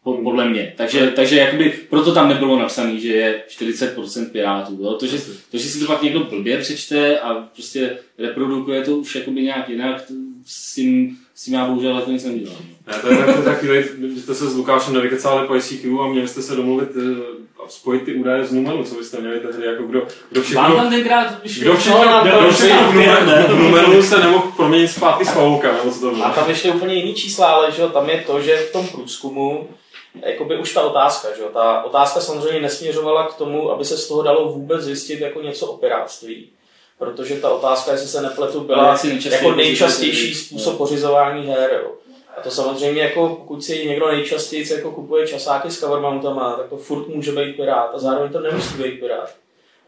Po- 0.04 0.22
podle 0.22 0.48
mě. 0.48 0.74
Takže, 0.76 1.12
takže 1.16 1.36
jakoby, 1.36 1.72
proto 1.90 2.14
tam 2.14 2.28
nebylo 2.28 2.58
napsané, 2.58 2.98
že 2.98 3.08
je 3.08 3.42
40% 3.58 4.30
pirátů. 4.30 4.78
Jo? 4.80 4.94
To, 4.94 5.06
že, 5.06 5.18
to, 5.50 5.58
že 5.58 5.64
si 5.64 5.80
to 5.80 5.86
pak 5.86 6.02
někdo 6.02 6.20
blbě 6.20 6.58
přečte 6.58 7.18
a 7.18 7.34
prostě 7.34 7.98
reprodukuje 8.18 8.82
to 8.82 8.96
už 8.96 9.14
jakoby 9.14 9.42
nějak 9.42 9.68
jinak, 9.68 10.02
to, 10.06 10.14
s, 10.46 10.74
tím, 10.74 11.16
s 11.34 11.44
tím 11.44 11.54
já 11.54 11.64
bohužel 11.66 11.96
jako 11.96 12.10
nic 12.10 12.24
nedělám. 12.24 12.56
no. 12.86 12.92
Ne, 12.92 12.98
to 13.02 13.08
je 13.08 13.16
tak, 13.16 13.44
tak 13.44 13.58
chvíli, 13.58 13.84
že 14.14 14.20
jste 14.20 14.34
se 14.34 14.50
s 14.50 14.54
Lukášem 14.56 14.94
nevykecali 14.94 15.46
po 15.46 15.56
ICQ 15.56 16.00
a 16.00 16.08
měli 16.08 16.28
jste 16.28 16.42
se 16.42 16.56
domluvit 16.56 16.88
eh, 16.96 17.42
a 17.64 17.68
spojit 17.68 18.02
ty 18.02 18.14
údaje 18.14 18.44
z 18.44 18.52
Numenu, 18.52 18.84
co 18.84 18.94
byste 18.94 19.20
měli 19.20 19.40
tehdy, 19.40 19.66
jako 19.66 19.82
kdo, 19.82 20.06
kdo 20.30 20.40
Vám 20.40 20.44
všechno, 20.44 20.76
tam 20.76 20.90
tenkrát 20.90 21.40
kdo 21.60 21.76
všechno, 21.76 22.04
No, 22.04 22.22
kdo 22.22 22.40
no, 22.42 22.50
všechno 22.50 22.92
v 22.92 23.56
v 23.56 23.58
Numenu 23.58 24.02
se 24.02 24.18
nemohl 24.18 24.52
proměnit 24.56 24.90
zpátky 24.90 25.24
s 25.24 25.30
Pavouka, 25.30 25.72
nebo 25.72 25.90
co 25.90 26.00
to 26.00 26.10
bylo. 26.10 26.26
A 26.26 26.30
tam 26.30 26.48
ještě 26.48 26.72
úplně 26.72 26.94
jiný 26.94 27.14
čísla, 27.14 27.46
ale 27.46 27.72
že 27.72 27.82
jo, 27.82 27.88
tam 27.88 28.10
je 28.10 28.24
to, 28.26 28.42
že 28.42 28.56
v 28.56 28.72
tom 28.72 28.88
průzkumu 28.88 29.68
jakoby 30.14 30.58
už 30.58 30.74
ta 30.74 30.82
otázka, 30.82 31.28
že 31.36 31.42
jo, 31.42 31.48
ta 31.52 31.82
otázka 31.82 32.20
samozřejmě 32.20 32.60
nesměřovala 32.60 33.28
k 33.28 33.34
tomu, 33.34 33.70
aby 33.70 33.84
se 33.84 33.96
z 33.96 34.08
toho 34.08 34.22
dalo 34.22 34.52
vůbec 34.52 34.82
zjistit 34.82 35.20
jako 35.20 35.42
něco 35.42 35.66
o 35.66 35.76
piráctví. 35.76 36.50
Protože 36.98 37.36
ta 37.36 37.50
otázka, 37.50 37.92
jestli 37.92 38.08
se 38.08 38.22
nepletu, 38.22 38.60
byla 38.60 38.98
jako 39.30 39.52
nejčastější 39.54 40.28
pořizování. 40.28 40.34
způsob 40.34 40.78
pořizování 40.78 41.46
her. 41.46 41.80
Jo. 41.82 41.92
A 42.36 42.40
to 42.40 42.50
samozřejmě, 42.50 43.02
jako, 43.02 43.28
pokud 43.28 43.64
si 43.64 43.86
někdo 43.86 44.10
nejčastěji 44.10 44.72
jako 44.72 44.90
kupuje 44.90 45.28
časáky 45.28 45.70
s 45.70 45.80
cover 45.80 46.00
mountama, 46.00 46.56
tak 46.56 46.68
to 46.68 46.76
furt 46.76 47.08
může 47.08 47.32
být 47.32 47.56
pirát 47.56 47.90
a 47.94 47.98
zároveň 47.98 48.32
to 48.32 48.40
nemusí 48.40 48.82
být 48.82 49.00
pirát. 49.00 49.34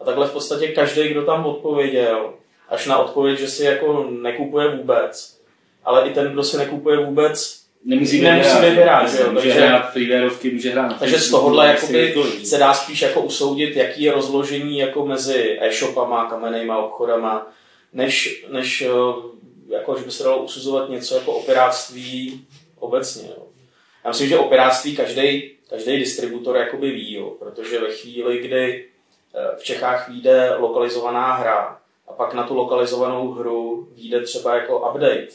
A 0.01 0.05
takhle 0.05 0.27
v 0.27 0.33
podstatě 0.33 0.69
každý, 0.69 1.09
kdo 1.09 1.23
tam 1.23 1.47
odpověděl, 1.47 2.33
až 2.69 2.87
na 2.87 2.99
odpověď, 2.99 3.39
že 3.39 3.49
si 3.49 3.65
jako 3.65 4.07
nekupuje 4.11 4.77
vůbec, 4.77 5.41
ale 5.85 6.09
i 6.09 6.15
ten, 6.15 6.33
kdo 6.33 6.45
si 6.45 6.57
nekupuje 6.57 6.97
vůbec, 7.07 7.64
Nemusí, 7.85 8.21
nemusí 8.21 8.59
být 8.59 8.75
pirát. 8.75 9.03
Může, 9.03 9.25
může 9.25 9.49
takže, 9.49 9.53
hrát 9.53 9.95
může 10.53 10.71
hrát 10.71 10.99
takže 10.99 11.19
z 11.19 11.31
tohohle 11.31 11.67
jakoby 11.67 12.15
se 12.45 12.59
dá 12.59 12.75
spíš 12.75 13.03
jako 13.03 13.21
usoudit, 13.21 13.77
jaký 13.77 14.03
je 14.03 14.13
rozložení 14.13 14.79
jako 14.79 15.07
mezi 15.07 15.59
e-shopama, 15.61 16.31
kamennýma 16.31 16.79
obchodama, 16.79 17.53
než, 17.93 18.45
než 18.53 18.83
eh, 18.83 18.89
jako, 19.69 19.99
že 19.99 20.05
by 20.05 20.11
se 20.11 20.25
dalo 20.25 20.43
usuzovat 20.43 20.89
něco 20.89 21.15
jako 21.15 21.33
o 21.33 21.43
piráctví 21.43 22.47
obecně. 22.79 23.29
Jo. 23.29 23.47
Já 24.05 24.11
myslím, 24.11 24.29
že 24.29 24.39
o 24.39 24.45
piráctví 24.45 24.97
každý 24.97 25.55
každý 25.71 25.97
distributor 25.97 26.57
jakoby 26.57 26.91
ví, 26.91 27.15
jo, 27.15 27.31
protože 27.31 27.81
ve 27.81 27.91
chvíli, 27.91 28.39
kdy 28.39 28.85
eh, 29.35 29.57
v 29.57 29.65
Čechách 29.65 30.09
vyjde 30.09 30.55
lokalizovaná 30.57 31.35
hra 31.35 31.79
a 32.09 32.13
pak 32.13 32.35
na 32.35 32.43
tu 32.43 32.55
lokalizovanou 32.55 33.31
hru 33.31 33.89
vyjde 33.93 34.21
třeba 34.21 34.55
jako 34.55 34.91
update, 34.91 35.29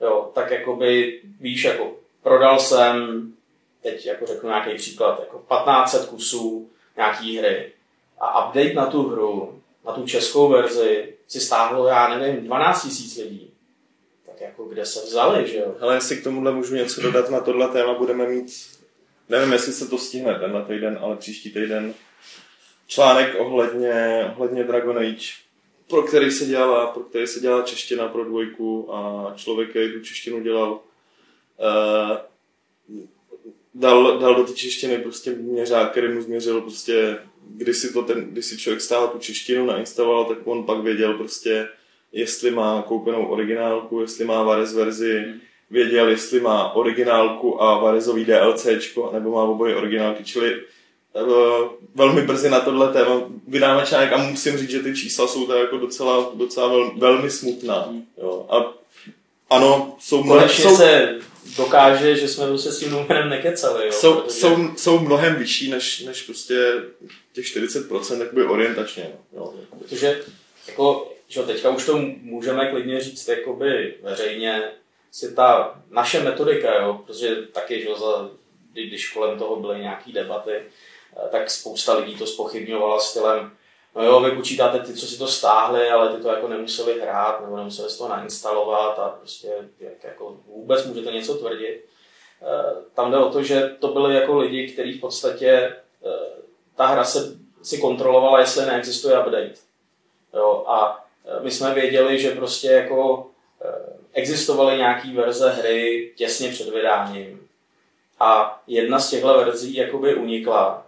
jo, 0.00 0.30
tak 0.34 0.50
jakoby 0.50 1.20
víš, 1.40 1.64
jako 1.64 1.92
prodal 2.22 2.58
jsem, 2.58 3.26
teď 3.82 4.06
jako 4.06 4.26
řeknu 4.26 4.48
nějaký 4.48 4.74
příklad, 4.74 5.20
jako 5.20 5.38
1500 5.38 6.08
kusů 6.08 6.70
nějaký 6.96 7.38
hry 7.38 7.72
a 8.18 8.46
update 8.46 8.74
na 8.74 8.86
tu 8.86 9.02
hru, 9.08 9.62
na 9.86 9.92
tu 9.92 10.06
českou 10.06 10.48
verzi 10.48 11.14
si 11.28 11.40
stáhlo, 11.40 11.86
já 11.86 12.18
nevím, 12.18 12.44
12 12.44 13.16
000 13.16 13.28
lidí. 13.28 13.50
Tak 14.26 14.40
jako 14.40 14.64
kde 14.64 14.86
se 14.86 15.06
vzali, 15.06 15.48
že 15.48 15.58
jo? 15.58 15.74
Hele, 15.80 15.94
jestli 15.94 16.16
k 16.16 16.24
tomuhle 16.24 16.52
můžu 16.52 16.74
něco 16.74 17.00
dodat 17.00 17.30
na 17.30 17.40
tohle 17.40 17.68
téma, 17.68 17.94
budeme 17.94 18.28
mít, 18.28 18.52
nevím, 19.28 19.52
jestli 19.52 19.72
se 19.72 19.88
to 19.88 19.98
stihne 19.98 20.38
tenhle 20.38 20.64
týden, 20.64 20.98
ale 21.02 21.16
příští 21.16 21.50
týden, 21.50 21.94
článek 22.86 23.36
ohledně, 23.38 24.24
ohledně 24.36 24.64
Dragon 24.64 24.98
Age, 24.98 25.49
pro 25.90 26.02
který 26.02 26.30
se 26.30 26.46
dělala, 26.46 26.86
pro 26.86 27.02
který 27.02 27.26
se 27.26 27.40
dělala 27.40 27.62
čeština 27.62 28.08
pro 28.08 28.24
dvojku 28.24 28.94
a 28.94 29.32
člověk, 29.36 29.70
který 29.70 29.92
tu 29.92 30.00
češtinu 30.00 30.40
dělal, 30.40 30.72
uh, 30.72 32.16
dal, 33.74 34.18
dal 34.18 34.34
do 34.34 34.44
té 34.44 34.52
češtiny 34.52 34.98
prostě 34.98 35.30
měřák, 35.30 35.90
který 35.90 36.08
mu 36.08 36.22
změřil 36.22 36.60
prostě, 36.60 37.18
když 37.48 37.76
si, 37.76 37.92
to 37.92 38.02
ten, 38.02 38.24
když 38.30 38.44
si 38.44 38.58
člověk 38.58 38.80
stál 38.80 39.08
tu 39.08 39.18
češtinu, 39.18 39.66
nainstaloval, 39.66 40.24
tak 40.24 40.38
on 40.44 40.64
pak 40.64 40.80
věděl 40.80 41.14
prostě, 41.14 41.68
jestli 42.12 42.50
má 42.50 42.82
koupenou 42.82 43.26
originálku, 43.26 44.00
jestli 44.00 44.24
má 44.24 44.42
Vares 44.42 44.74
verzi, 44.74 45.24
věděl, 45.70 46.08
jestli 46.08 46.40
má 46.40 46.72
originálku 46.72 47.62
a 47.62 47.78
Varezový 47.78 48.24
DLCčko, 48.24 49.10
nebo 49.12 49.30
má 49.30 49.42
oboje 49.42 49.76
originálky, 49.76 50.24
čili 50.24 50.62
velmi 51.94 52.22
brzy 52.22 52.50
na 52.50 52.60
tohle 52.60 52.92
téma 52.92 53.22
vydáme 53.48 53.86
článek 53.86 54.12
a 54.12 54.16
musím 54.16 54.58
říct, 54.58 54.70
že 54.70 54.80
ty 54.80 54.96
čísla 54.96 55.26
jsou 55.26 55.46
tak 55.46 55.58
jako 55.58 55.76
docela, 55.78 56.30
docela 56.34 56.68
vel, 56.68 56.90
velmi 56.96 57.30
smutná. 57.30 57.94
Jo. 58.18 58.46
A 58.50 58.74
ano, 59.50 59.96
jsou, 60.00 60.22
mnohem, 60.24 60.42
Konečně 60.42 60.64
jsou, 60.64 60.76
se 60.76 61.18
dokáže, 61.56 62.16
že 62.16 62.28
jsme 62.28 62.58
se 62.58 62.72
s 62.72 62.78
tím 62.78 62.90
numerem 62.90 63.28
nekecali, 63.28 63.86
jo? 63.86 63.92
jsou, 63.92 64.14
protože- 64.14 64.38
jsou, 64.40 64.56
jsou 64.76 64.98
mnohem 64.98 65.34
vyšší 65.34 65.70
než, 65.70 66.00
než 66.00 66.22
prostě 66.22 66.72
těch 67.32 67.44
40% 67.44 68.20
jakoby 68.20 68.44
orientačně. 68.44 69.10
Jo. 69.36 69.54
Protože 69.78 70.22
jako, 70.68 71.12
že 71.28 71.42
teďka 71.42 71.70
už 71.70 71.86
to 71.86 71.98
můžeme 72.22 72.70
klidně 72.70 73.00
říct 73.00 73.28
jakoby 73.28 73.94
veřejně, 74.02 74.62
si 75.12 75.34
ta 75.34 75.80
naše 75.90 76.22
metodika, 76.22 76.74
jo, 76.82 77.00
protože 77.06 77.36
taky, 77.52 77.80
že 77.82 77.88
za, 78.00 78.30
kdy- 78.72 78.86
když 78.86 79.08
kolem 79.12 79.38
toho 79.38 79.56
byly 79.56 79.78
nějaké 79.80 80.12
debaty, 80.12 80.50
eh, 80.52 80.62
tak 81.30 81.50
spousta 81.50 81.94
lidí 81.94 82.16
to 82.18 82.26
spochybňovala 82.26 82.98
stylem, 82.98 83.52
no 83.96 84.04
jo, 84.04 84.20
vy 84.20 84.30
počítáte 84.30 84.78
ty, 84.78 84.94
co 84.94 85.06
si 85.06 85.18
to 85.18 85.26
stáhli, 85.26 85.90
ale 85.90 86.16
ty 86.16 86.22
to 86.22 86.28
jako 86.28 86.48
nemuseli 86.48 87.00
hrát, 87.00 87.40
nebo 87.40 87.56
nemuseli 87.56 87.90
si 87.90 87.98
to 87.98 88.08
nainstalovat 88.08 88.98
a 88.98 89.08
prostě 89.08 89.48
jak 89.80 90.04
jako 90.04 90.36
vůbec 90.46 90.86
můžete 90.86 91.12
něco 91.12 91.34
tvrdit. 91.34 91.84
Eh, 92.42 92.74
Tam 92.94 93.10
jde 93.10 93.18
o 93.18 93.30
to, 93.32 93.42
že 93.42 93.76
to 93.78 93.88
byli 93.88 94.14
jako 94.14 94.38
lidi, 94.38 94.68
kteří 94.72 94.92
v 94.92 95.00
podstatě 95.00 95.50
eh, 95.50 96.10
ta 96.76 96.86
hra 96.86 97.04
se 97.04 97.36
si 97.62 97.78
kontrolovala, 97.78 98.40
jestli 98.40 98.66
neexistuje 98.66 99.18
update. 99.18 99.54
Jo, 100.34 100.64
a 100.66 101.04
my 101.40 101.50
jsme 101.50 101.74
věděli, 101.74 102.20
že 102.20 102.30
prostě 102.30 102.68
jako 102.68 103.26
existovaly 104.12 104.76
nějaký 104.76 105.14
verze 105.14 105.50
hry 105.50 106.12
těsně 106.16 106.50
před 106.50 106.68
vydáním. 106.68 107.48
A 108.20 108.60
jedna 108.66 109.00
z 109.00 109.10
těchto 109.10 109.38
verzí 109.38 109.76
jakoby 109.76 110.14
unikla. 110.14 110.86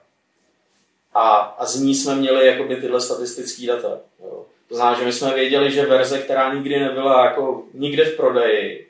A, 1.14 1.28
a 1.59 1.66
z 1.66 1.76
ní 1.81 1.95
jsme 1.95 2.14
měli 2.14 2.47
jakoby 2.47 2.76
tyhle 2.76 3.00
statistické 3.00 3.66
data. 3.66 3.88
Jo. 4.25 4.45
To 4.69 4.75
znamená, 4.76 4.99
že 4.99 5.04
my 5.04 5.12
jsme 5.12 5.35
věděli, 5.35 5.71
že 5.71 5.87
verze, 5.87 6.19
která 6.19 6.54
nikdy 6.54 6.81
nebyla 6.81 7.25
jako 7.25 7.62
nikde 7.75 8.04
v 8.04 8.16
prodeji, 8.16 8.88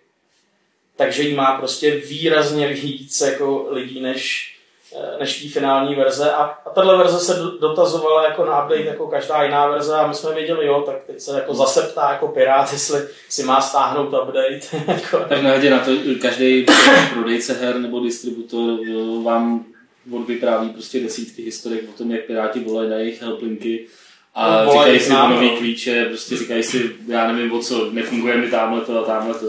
takže 0.96 1.22
jí 1.22 1.34
má 1.34 1.56
prostě 1.58 1.90
výrazně 1.96 2.68
víc 2.68 3.20
jako 3.20 3.66
lidí 3.70 4.00
než, 4.00 4.54
eh, 4.96 5.16
než 5.20 5.42
té 5.42 5.48
finální 5.48 5.94
verze 5.94 6.32
a, 6.32 6.42
a 6.42 6.70
tahle 6.70 6.96
verze 6.98 7.18
se 7.18 7.34
do- 7.34 7.58
dotazovala 7.58 8.24
jako 8.24 8.44
na 8.44 8.64
update 8.64 8.82
jako 8.84 9.06
každá 9.06 9.42
jiná 9.42 9.66
verze 9.68 9.94
a 9.96 10.06
my 10.06 10.14
jsme 10.14 10.34
věděli, 10.34 10.66
jo, 10.66 10.82
tak 10.86 10.96
teď 11.06 11.20
se 11.20 11.34
jako 11.38 11.54
zase 11.54 11.82
ptá 11.82 12.10
jako 12.12 12.28
pirát, 12.28 12.72
jestli 12.72 13.00
si 13.28 13.42
má 13.42 13.60
stáhnout 13.60 14.06
update. 14.06 14.60
jako, 14.92 15.18
Tak 15.28 15.42
nehledě 15.42 15.70
na 15.70 15.78
to, 15.78 15.90
každý 16.22 16.66
prodejce 17.14 17.52
her 17.52 17.78
nebo 17.78 18.00
distributor 18.00 18.78
vám 19.24 19.64
odvypráví 20.10 20.68
prostě 20.68 21.00
desítky 21.00 21.42
historek 21.42 21.88
o 21.88 21.92
tom, 21.92 22.10
jak 22.10 22.24
Piráti 22.24 22.60
volají 22.60 22.90
na 22.90 22.96
jejich 22.96 23.22
helplinky 23.22 23.86
a 24.34 24.64
No, 24.64 24.72
říkají 24.72 25.00
si 25.00 25.10
nový 25.12 25.50
no. 25.50 25.56
klíče, 25.56 26.04
prostě 26.04 26.36
říkají 26.36 26.62
si, 26.62 26.96
já 27.08 27.32
nevím 27.32 27.52
o 27.52 27.58
co, 27.58 27.90
nefunguje 27.90 28.36
mi 28.36 28.50
tamhle 28.50 28.80
to 28.80 28.98
a 28.98 29.06
tamhle 29.06 29.34
to. 29.34 29.46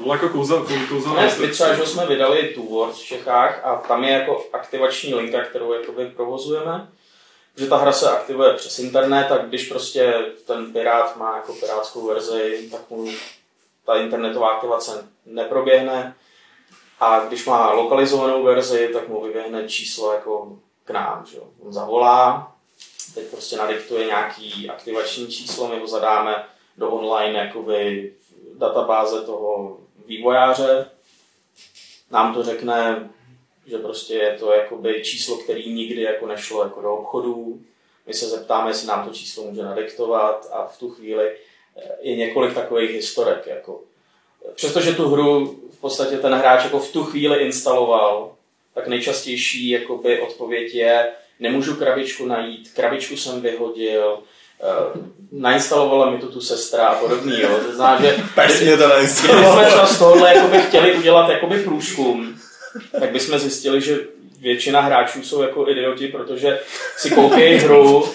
Bylo 0.00 0.14
jako 0.14 0.28
kouzel, 0.28 0.58
kouzel, 0.58 0.86
kouzel 0.88 1.14
Ne, 1.14 1.34
my 1.40 1.48
třeba, 1.48 1.74
že 1.74 1.86
jsme 1.86 2.06
vydali 2.06 2.54
Words 2.68 3.02
v 3.02 3.04
Čechách 3.04 3.60
a 3.64 3.76
tam 3.76 4.04
je 4.04 4.10
jako 4.10 4.46
aktivační 4.52 5.14
linka, 5.14 5.40
kterou 5.40 5.72
jakoby 5.72 6.06
provozujeme. 6.06 6.88
Že 7.56 7.66
ta 7.66 7.76
hra 7.76 7.92
se 7.92 8.10
aktivuje 8.10 8.52
přes 8.52 8.78
internet 8.78 9.32
a 9.32 9.38
když 9.38 9.68
prostě 9.68 10.14
ten 10.46 10.72
pirát 10.72 11.16
má 11.16 11.36
jako 11.36 11.52
pirátskou 11.52 12.06
verzi, 12.06 12.68
tak 12.72 12.90
mu 12.90 13.10
ta 13.86 13.94
internetová 13.94 14.48
aktivace 14.48 15.08
neproběhne. 15.26 16.14
A 17.00 17.20
když 17.20 17.46
má 17.46 17.72
lokalizovanou 17.72 18.42
verzi, 18.42 18.90
tak 18.92 19.08
mu 19.08 19.20
vyběhne 19.20 19.68
číslo 19.68 20.12
jako 20.12 20.58
k 20.84 20.90
nám. 20.90 21.26
Že? 21.26 21.38
On 21.60 21.72
zavolá, 21.72 22.52
teď 23.14 23.26
prostě 23.26 23.56
nadiktuje 23.56 24.06
nějaký 24.06 24.70
aktivační 24.70 25.26
číslo, 25.26 25.68
my 25.68 25.78
ho 25.78 25.86
zadáme 25.86 26.44
do 26.76 26.90
online 26.90 27.38
jakoby 27.38 28.12
databáze 28.54 29.22
toho 29.22 29.78
vývojáře. 30.06 30.90
Nám 32.10 32.34
to 32.34 32.42
řekne, 32.42 33.10
že 33.66 33.78
prostě 33.78 34.14
je 34.14 34.38
to 34.38 34.52
jakoby 34.52 35.02
číslo, 35.04 35.36
který 35.36 35.72
nikdy 35.72 36.02
jako 36.02 36.26
nešlo 36.26 36.62
jako 36.62 36.80
do 36.80 36.94
obchodů. 36.94 37.60
My 38.06 38.14
se 38.14 38.28
zeptáme, 38.28 38.70
jestli 38.70 38.88
nám 38.88 39.08
to 39.08 39.14
číslo 39.14 39.44
může 39.44 39.62
nadiktovat 39.62 40.48
a 40.52 40.66
v 40.66 40.78
tu 40.78 40.90
chvíli 40.90 41.36
je 42.00 42.16
několik 42.16 42.54
takových 42.54 42.90
historek. 42.90 43.46
Jako. 43.46 43.80
Přestože 44.54 44.92
tu 44.92 45.08
hru 45.08 45.60
podstatě 45.86 46.16
ten 46.16 46.34
hráč 46.34 46.64
jako 46.64 46.78
v 46.78 46.92
tu 46.92 47.04
chvíli 47.04 47.38
instaloval, 47.38 48.32
tak 48.74 48.86
nejčastější 48.88 49.68
jakoby 49.70 50.20
odpověď 50.20 50.74
je, 50.74 51.06
nemůžu 51.40 51.74
krabičku 51.74 52.26
najít, 52.26 52.70
krabičku 52.74 53.16
jsem 53.16 53.40
vyhodil, 53.40 54.18
eh, 54.62 55.00
nainstalovala 55.32 56.10
mi 56.10 56.18
to 56.18 56.26
tu 56.28 56.40
sestra 56.40 56.86
a 56.86 56.94
podobný. 56.94 57.40
Jo. 57.40 57.48
To 57.66 57.76
znamená, 57.76 58.00
že 58.10 58.16
Pes 58.34 58.60
mě 58.60 58.70
to 58.70 58.76
Kdybychom 58.76 58.88
nainstaloval. 58.88 59.64
třeba 59.64 59.86
z 59.86 59.98
tohohle 59.98 60.34
jakoby 60.34 60.58
chtěli 60.58 60.94
udělat 60.94 61.30
jakoby 61.30 61.58
průzkum, 61.62 62.38
tak 63.00 63.10
bychom 63.10 63.38
zjistili, 63.38 63.80
že 63.80 63.98
většina 64.40 64.80
hráčů 64.80 65.22
jsou 65.22 65.42
jako 65.42 65.68
idioti, 65.68 66.08
protože 66.08 66.60
si 66.96 67.10
koupí 67.10 67.42
hru, 67.42 68.08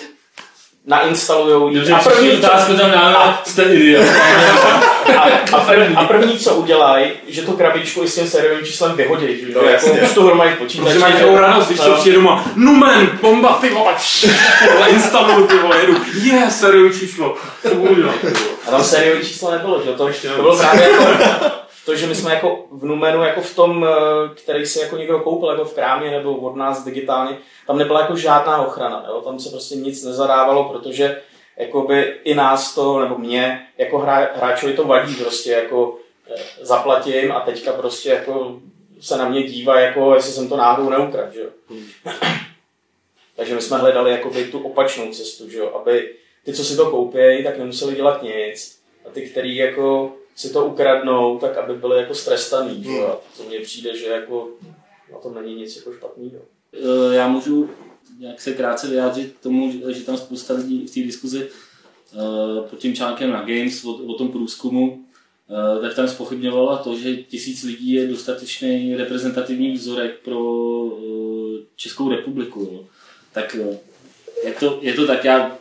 nainstalujou 0.86 1.70
ji 1.70 1.76
Dobře, 1.76 1.94
a 1.94 2.00
první, 2.00 2.32
otázku 2.32 2.74
tam 2.74 2.92
dáme, 2.92 3.16
jste 3.44 3.64
idiot. 3.64 4.06
a, 5.18 5.22
a, 5.52 5.60
první, 5.60 5.96
a 5.96 6.04
první, 6.04 6.40
co 6.40 6.56
udělají, 6.56 7.12
že 7.28 7.42
tu 7.42 7.52
krabičku 7.52 8.04
i 8.04 8.08
s 8.08 8.16
tím 8.16 8.28
sériovým 8.28 8.66
číslem 8.66 8.96
vyhodí, 8.96 9.28
že 9.28 9.54
No, 9.56 9.62
no, 9.62 9.70
jako 9.70 9.86
už 10.22 10.34
mají 10.34 10.52
v 10.52 10.58
počítači. 10.58 10.88
Protože 10.88 11.00
mají 11.00 11.14
že- 11.14 11.20
takovou 11.20 11.38
radost, 11.38 11.68
když 11.68 11.80
jsou 11.80 11.94
přijde 11.94 12.16
doma, 12.16 12.46
Numen, 12.56 13.10
bomba, 13.22 13.58
ty 13.62 13.70
vole, 13.70 13.94
instaluju, 14.90 15.48
ty 15.48 15.58
vole, 15.58 15.78
jedu, 15.82 15.96
je, 16.14 16.52
sériový 16.52 17.00
číslo, 17.00 17.36
to 17.70 17.76
budu 17.76 17.96
dělat. 17.96 18.16
A 18.68 18.72
tam 18.72 18.84
sériový 18.84 19.26
číslo 19.26 19.52
nebylo, 19.52 19.82
že? 19.86 19.92
To, 19.92 20.08
Ještě 20.08 20.28
to 20.28 20.36
ne. 20.36 20.42
bylo 20.42 20.58
právě 20.58 20.90
jako 20.92 21.06
to, 21.86 21.96
že 21.96 22.08
my 22.08 22.16
jsme 22.16 22.34
jako 22.34 22.66
v 22.72 22.86
Numenu, 22.86 23.24
jako 23.24 23.42
v 23.42 23.56
tom, 23.56 23.86
eh, 23.86 24.36
který 24.36 24.66
si 24.66 24.80
jako 24.80 24.98
někdo 24.98 25.20
koupil, 25.20 25.50
jako 25.50 25.66
v 25.66 25.74
krámě 25.74 26.12
nebo 26.12 26.36
od 26.36 26.56
nás 26.56 26.84
digitálně, 26.84 27.38
tam 27.68 27.78
nebyla 27.78 28.02
jako 28.02 28.16
žádná 28.16 28.62
ochrana, 28.62 29.06
jo? 29.08 29.22
tam 29.22 29.40
se 29.40 29.50
prostě 29.50 29.76
nic 29.76 30.04
nezadávalo, 30.04 30.64
protože 30.64 31.22
jakoby 31.58 32.16
i 32.24 32.36
nás 32.36 32.76
to, 32.76 33.00
nebo 33.00 33.18
mě, 33.18 33.68
jako 33.78 33.98
hra, 33.98 34.30
hráčovi 34.36 34.74
to 34.74 34.84
vadí 34.84 35.16
prostě, 35.16 35.52
jako 35.52 35.98
eh, 36.30 36.36
zaplatím 36.62 37.32
a 37.32 37.40
teďka 37.40 37.74
prostě 37.74 38.10
jako 38.10 38.60
se 39.00 39.18
na 39.18 39.30
mě 39.30 39.44
dívá, 39.44 39.80
jako 39.80 40.16
jestli 40.16 40.32
jsem 40.32 40.50
to 40.50 40.58
náhodou 40.58 40.90
neukradl, 40.90 41.34
že 41.34 41.42
jo. 41.42 41.50
Takže 43.36 43.56
my 43.56 43.62
jsme 43.62 43.78
hledali 43.78 44.12
jakoby 44.12 44.46
tu 44.46 44.60
opačnou 44.60 45.12
cestu, 45.12 45.50
že 45.50 45.58
jo, 45.58 45.82
aby 45.82 46.16
ty, 46.46 46.54
co 46.54 46.64
si 46.64 46.78
to 46.78 46.92
koupějí, 46.92 47.44
tak 47.44 47.58
nemuseli 47.58 47.96
dělat 47.96 48.24
nic 48.24 48.80
a 49.06 49.10
ty, 49.10 49.22
který 49.22 49.56
jako 49.56 50.14
si 50.42 50.54
to 50.54 50.66
ukradnou, 50.66 51.38
tak 51.40 51.58
aby 51.58 51.74
byli 51.74 51.98
jako 51.98 52.16
strestaný, 52.16 52.84
že 52.84 52.92
jo. 52.92 53.08
A 53.08 53.38
to 53.38 53.44
mně 53.44 53.60
přijde, 53.60 53.98
že 53.98 54.06
jako 54.06 54.50
na 55.14 55.18
tom 55.20 55.36
není 55.36 55.56
nic 55.56 55.76
jako 55.76 55.94
špatného. 55.94 56.40
Eh, 56.74 57.16
Já 57.16 57.28
můžu 57.28 57.70
nějak 58.20 58.42
se 58.42 58.54
krátce 58.54 58.88
vyjádřit 58.88 59.36
k 59.40 59.44
tomu, 59.44 59.72
že- 59.94 60.04
tam 60.04 60.18
spousta 60.18 60.54
lidí 60.54 60.88
v 60.88 60.94
té 60.94 61.00
diskuzi 61.00 61.48
eh, 62.14 62.70
pod 62.70 62.80
tím 62.80 62.96
článkem 62.96 63.32
na 63.32 63.42
Games 63.42 63.86
o, 63.86 63.92
o 63.94 64.14
tom 64.14 64.32
průzkumu, 64.32 65.06
eh, 65.50 65.82
tak 65.82 65.96
tam 65.96 66.08
spochybňovala 66.08 66.78
to, 66.78 66.98
že 66.98 67.16
tisíc 67.18 67.64
lidí 67.64 67.92
je 67.92 68.08
dostatečný 68.08 68.96
reprezentativní 68.96 69.72
vzorek 69.72 70.20
pro 70.20 70.40
Českou 71.76 72.10
republiku. 72.10 72.70
Jo. 72.74 72.84
Tak 73.34 73.56
je 74.46 74.54
to, 74.60 74.80
je 74.82 74.94
to 74.94 75.08
tak, 75.08 75.26
já 75.26 75.58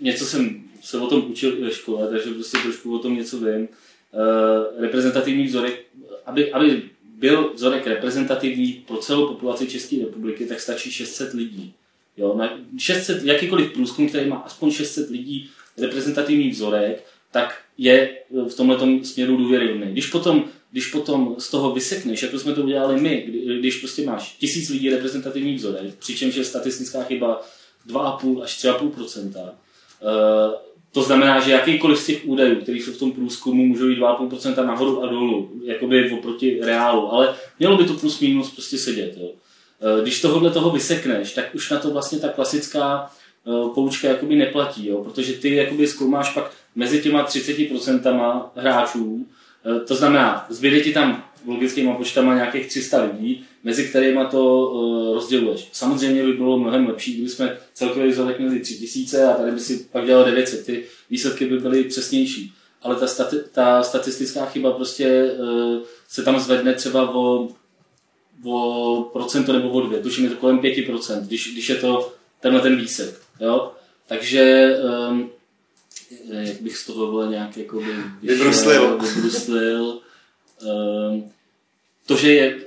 něco 0.00 0.24
jsem 0.26 0.61
se 0.82 0.98
o 0.98 1.06
tom 1.06 1.30
učil 1.30 1.58
i 1.58 1.64
ve 1.64 1.70
škole, 1.70 2.08
takže 2.10 2.30
prostě 2.30 2.58
trošku 2.58 2.94
o 2.94 2.98
tom 2.98 3.14
něco 3.14 3.38
vím. 3.38 3.68
Eh, 3.68 4.80
reprezentativní 4.82 5.44
vzorek, 5.44 5.80
aby, 6.26 6.52
aby 6.52 6.82
byl 7.18 7.52
vzorek 7.54 7.86
reprezentativní 7.86 8.72
pro 8.86 8.96
celou 8.96 9.26
populaci 9.26 9.66
České 9.66 9.96
republiky, 9.96 10.46
tak 10.46 10.60
stačí 10.60 10.90
600 10.92 11.32
lidí. 11.32 11.74
Jo, 12.16 12.34
na 12.36 12.58
600, 12.78 13.24
jakýkoliv 13.24 13.72
průzkum, 13.72 14.08
který 14.08 14.28
má 14.28 14.36
aspoň 14.36 14.70
600 14.70 15.10
lidí 15.10 15.50
reprezentativní 15.78 16.50
vzorek, 16.50 17.04
tak 17.30 17.58
je 17.78 18.18
v 18.48 18.54
tomhle 18.54 19.04
směru 19.04 19.36
důvěryhodný. 19.36 19.92
Když 19.92 20.06
potom, 20.06 20.44
když 20.70 20.86
potom 20.86 21.34
z 21.38 21.50
toho 21.50 21.74
vysekneš, 21.74 22.22
jako 22.22 22.38
jsme 22.38 22.52
to 22.54 22.62
udělali 22.62 23.00
my, 23.00 23.22
kdy- 23.26 23.58
když 23.58 23.76
prostě 23.76 24.04
máš 24.04 24.36
tisíc 24.36 24.68
lidí 24.68 24.90
reprezentativní 24.90 25.54
vzorek, 25.54 25.94
přičemž 25.94 26.34
je 26.34 26.44
statistická 26.44 27.02
chyba 27.02 27.42
2,5 27.86 28.42
až 28.42 28.58
3,5 28.58 29.52
Eh, 30.02 30.71
to 30.92 31.02
znamená, 31.02 31.40
že 31.40 31.52
jakýkoliv 31.52 31.98
z 31.98 32.06
těch 32.06 32.20
údajů, 32.24 32.60
které 32.60 32.78
jsou 32.78 32.92
v 32.92 32.98
tom 32.98 33.12
průzkumu, 33.12 33.66
můžou 33.66 33.88
jít 33.88 33.98
2,5% 33.98 34.66
nahoru 34.66 35.02
a 35.02 35.06
dolů, 35.06 35.50
jakoby 35.64 36.10
oproti 36.10 36.58
reálu, 36.62 37.12
ale 37.12 37.34
mělo 37.58 37.76
by 37.76 37.84
to 37.84 37.94
plus 37.94 38.20
minus 38.20 38.50
prostě 38.50 38.78
sedět. 38.78 39.14
Jo. 39.20 39.30
Eh, 39.82 40.02
Když 40.02 40.20
tohohle 40.20 40.50
toho 40.50 40.70
vysekneš, 40.70 41.32
tak 41.32 41.54
už 41.54 41.70
na 41.70 41.78
to 41.78 41.90
vlastně 41.90 42.18
ta 42.18 42.28
klasická 42.28 43.10
eh, 43.46 43.50
poučka 43.74 44.08
jakoby 44.08 44.36
neplatí, 44.36 44.86
jo, 44.86 45.04
protože 45.04 45.32
ty 45.32 45.54
jakoby 45.54 45.86
zkoumáš 45.86 46.30
pak 46.34 46.50
mezi 46.74 47.02
těma 47.02 47.24
30% 47.24 48.50
hráčů, 48.56 49.26
eh, 49.66 49.80
to 49.80 49.94
znamená, 49.94 50.46
zbyde 50.48 50.80
ti 50.80 50.92
tam 50.92 51.24
logickýma 51.46 51.94
počtama 51.94 52.34
nějakých 52.34 52.66
300 52.66 53.02
lidí, 53.02 53.44
mezi 53.64 53.88
kterými 53.88 54.20
to 54.30 54.70
uh, 54.70 55.14
rozděluješ. 55.14 55.68
Samozřejmě 55.72 56.22
by 56.24 56.32
bylo 56.32 56.58
mnohem 56.58 56.86
lepší, 56.86 57.12
kdyby 57.14 57.28
jsme 57.28 57.58
celkově 57.74 58.08
vzorek 58.10 58.38
měli 58.38 58.60
3000 58.60 59.24
a 59.24 59.32
tady 59.34 59.52
by 59.52 59.60
si 59.60 59.86
pak 59.92 60.06
dělal 60.06 60.24
900. 60.24 60.66
Ty 60.66 60.84
výsledky 61.10 61.44
by 61.46 61.58
byly 61.58 61.84
přesnější. 61.84 62.52
Ale 62.82 62.96
ta, 62.96 63.06
stati- 63.06 63.42
ta 63.52 63.82
statistická 63.82 64.46
chyba 64.46 64.72
prostě 64.72 65.32
uh, 65.38 65.78
se 66.08 66.22
tam 66.22 66.40
zvedne 66.40 66.74
třeba 66.74 67.10
o, 67.14 67.48
o 68.44 69.02
procento 69.12 69.52
nebo 69.52 69.68
o 69.68 69.80
dvě. 69.86 69.98
Tuším, 70.00 70.24
je 70.24 70.30
to 70.30 70.36
kolem 70.36 70.58
5%, 70.58 71.20
když, 71.20 71.52
když 71.52 71.68
je 71.68 71.74
to 71.76 72.12
tenhle 72.40 72.60
ten 72.60 72.76
výsek. 72.76 73.20
Jo? 73.40 73.72
Takže 74.06 74.74
um, 75.10 75.30
jak 76.28 76.60
bych 76.60 76.76
z 76.76 76.86
toho 76.86 77.10
byl 77.10 77.30
nějak 77.30 77.56
jakoby 77.56 77.94
Vybruslil. 78.22 78.98
vybruslil. 78.98 79.98
Um, 81.10 81.30
to, 82.06 82.16
že 82.16 82.32
je 82.32 82.60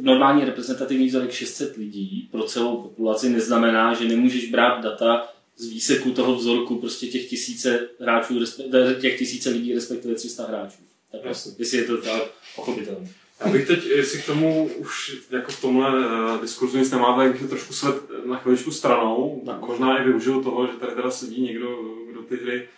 normální 0.00 0.44
reprezentativní 0.44 1.06
vzorek 1.06 1.30
600 1.30 1.76
lidí 1.76 2.28
pro 2.32 2.42
celou 2.42 2.82
populaci, 2.82 3.28
neznamená, 3.28 3.94
že 3.94 4.04
nemůžeš 4.04 4.50
brát 4.50 4.82
data 4.82 5.28
z 5.56 5.66
výseku 5.66 6.10
toho 6.10 6.34
vzorku 6.34 6.78
prostě 6.78 7.06
těch 7.06 7.28
tisíce 7.28 7.88
hráčů, 8.00 8.40
respe- 8.40 9.00
těch 9.00 9.18
tisíce 9.18 9.50
lidí, 9.50 9.74
respektive 9.74 10.14
300 10.14 10.46
hráčů. 10.46 10.78
Tak 11.12 11.20
Jasně. 11.24 11.52
jestli 11.58 11.78
je 11.78 11.84
to 11.84 11.96
tak 11.96 12.22
pochopitelné. 12.56 13.08
Já 13.44 13.52
bych 13.52 13.66
teď, 13.66 13.86
jestli 13.86 14.22
k 14.22 14.26
tomu 14.26 14.70
už 14.76 15.16
jako 15.30 15.52
v 15.52 15.60
tomhle 15.60 15.90
uh, 15.90 16.40
diskurzu 16.40 16.78
nic 16.78 16.90
nemáte, 16.90 17.22
tak 17.22 17.32
bych 17.32 17.40
to 17.40 17.48
trošku 17.48 17.72
sled 17.72 17.96
na 18.24 18.36
chviličku 18.36 18.70
stranou. 18.70 19.42
Tak 19.46 19.60
možná 19.60 19.98
i 19.98 20.04
využiju 20.04 20.42
toho, 20.42 20.66
že 20.66 20.72
tady 20.72 20.92
teda 20.92 21.10
sedí 21.10 21.42
někdo, 21.42 21.78
kdo 22.10 22.22
ty 22.22 22.36
hry 22.36 22.68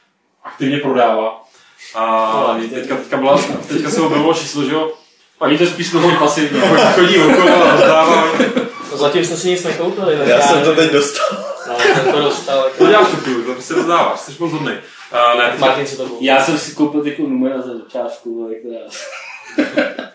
aktivně 0.44 0.78
prodává. 0.78 1.44
A 1.94 2.58
teďka, 2.70 2.96
teďka, 2.96 3.16
byla, 3.16 3.42
teďka 3.68 3.90
se 3.90 4.00
objevilo 4.00 4.34
číslo, 4.34 4.64
že 4.64 4.72
jo, 4.72 4.97
Oni 5.38 5.58
to 5.58 5.66
spíš 5.66 5.90
toho 5.90 6.10
pasivně. 6.18 6.60
chodí 6.94 7.18
okolo 7.18 7.64
a 7.64 7.72
rozdává. 7.72 8.28
No 8.90 8.96
zatím 8.96 9.24
jste 9.24 9.36
si 9.36 9.48
nic 9.48 9.64
nekoupili. 9.64 10.16
tak 10.16 10.26
Já 10.28 10.40
jsem 10.40 10.62
to 10.62 10.74
teď 10.74 10.92
dostal. 10.92 11.44
No, 11.68 11.74
jsem 11.78 12.12
to 12.12 12.20
dostal. 12.20 12.66
To 12.78 12.86
děláš 12.86 13.06
tu 13.08 13.42
to 13.44 13.52
prostě 13.52 13.74
rozdáváš, 13.74 14.20
jsi 14.20 14.32
moc 14.38 14.52
hodnej. 14.52 14.74
Uh, 15.12 15.38
ne, 15.38 15.54
Martin 15.58 15.86
si 15.86 15.96
to 15.96 16.02
koupil. 16.02 16.26
Já 16.26 16.44
jsem 16.44 16.58
si 16.58 16.74
koupil 16.74 17.04
takovou 17.04 17.28
numera 17.28 17.60
za 17.60 17.72
částku, 17.88 18.44
ale 18.44 18.54
která... 18.54 20.10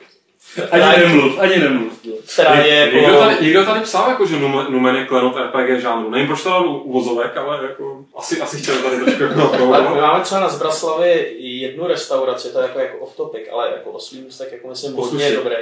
ani 0.71 0.99
nemluv, 0.99 1.39
ani 1.39 1.57
nemluv. 1.57 1.99
jo. 2.03 2.15
Která 2.33 2.55
je 2.55 2.85
někdo, 2.93 2.99
jako... 2.99 3.19
tady, 3.19 3.45
někdo 3.45 3.65
tady 3.65 3.79
psal, 3.79 4.09
jako, 4.09 4.25
že 4.25 4.39
Numen 4.39 4.65
Numen 4.69 4.95
je 4.95 5.05
klenot 5.05 5.35
RPG 5.35 5.81
žánru. 5.81 6.09
Nevím, 6.09 6.27
proč 6.27 6.43
to 6.43 6.49
dal 6.49 6.69
uvozovek, 6.69 7.37
ale 7.37 7.63
jako, 7.63 8.05
asi, 8.15 8.41
asi 8.41 8.57
chtěl 8.57 8.75
tady 8.75 8.97
trošku 8.97 9.23
jako 9.23 9.73
Ale 9.73 9.89
my 9.89 10.01
máme 10.01 10.23
třeba 10.23 10.41
na 10.41 10.49
Zbraslavi 10.49 11.35
jednu 11.39 11.87
restauraci, 11.87 12.49
to 12.49 12.59
je 12.59 12.63
jako, 12.67 12.79
jako 12.79 12.97
off 12.97 13.15
topic, 13.15 13.47
ale 13.51 13.71
jako 13.71 13.91
oslý 13.91 14.21
můstek 14.21 14.51
jako 14.51 14.67
myslím 14.67 14.93
hodně 14.93 15.31
dobrý, 15.31 15.55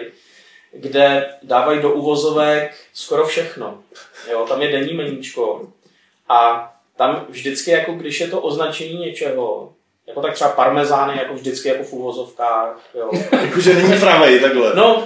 kde 0.74 1.30
dávají 1.44 1.82
do 1.82 1.94
uvozovek 1.94 2.76
skoro 2.94 3.26
všechno. 3.26 3.78
Jo, 4.32 4.46
tam 4.50 4.62
je 4.62 4.72
denní 4.72 4.94
meníčko 4.94 5.68
a 6.30 6.72
tam 6.98 7.26
vždycky, 7.30 7.72
jako 7.72 7.94
když 7.94 8.20
je 8.20 8.28
to 8.28 8.42
označení 8.42 9.00
něčeho, 9.00 9.74
jako 10.12 10.22
tak 10.22 10.34
třeba 10.34 10.50
parmezány, 10.50 11.14
jako 11.18 11.34
vždycky 11.34 11.70
jako 11.70 11.84
v 11.84 11.94
uvozovkách, 11.94 12.80
jo. 12.96 13.10
Jakože 13.42 13.74
není 13.74 14.00
pravej 14.00 14.40
takhle. 14.40 14.72
No, 14.76 15.04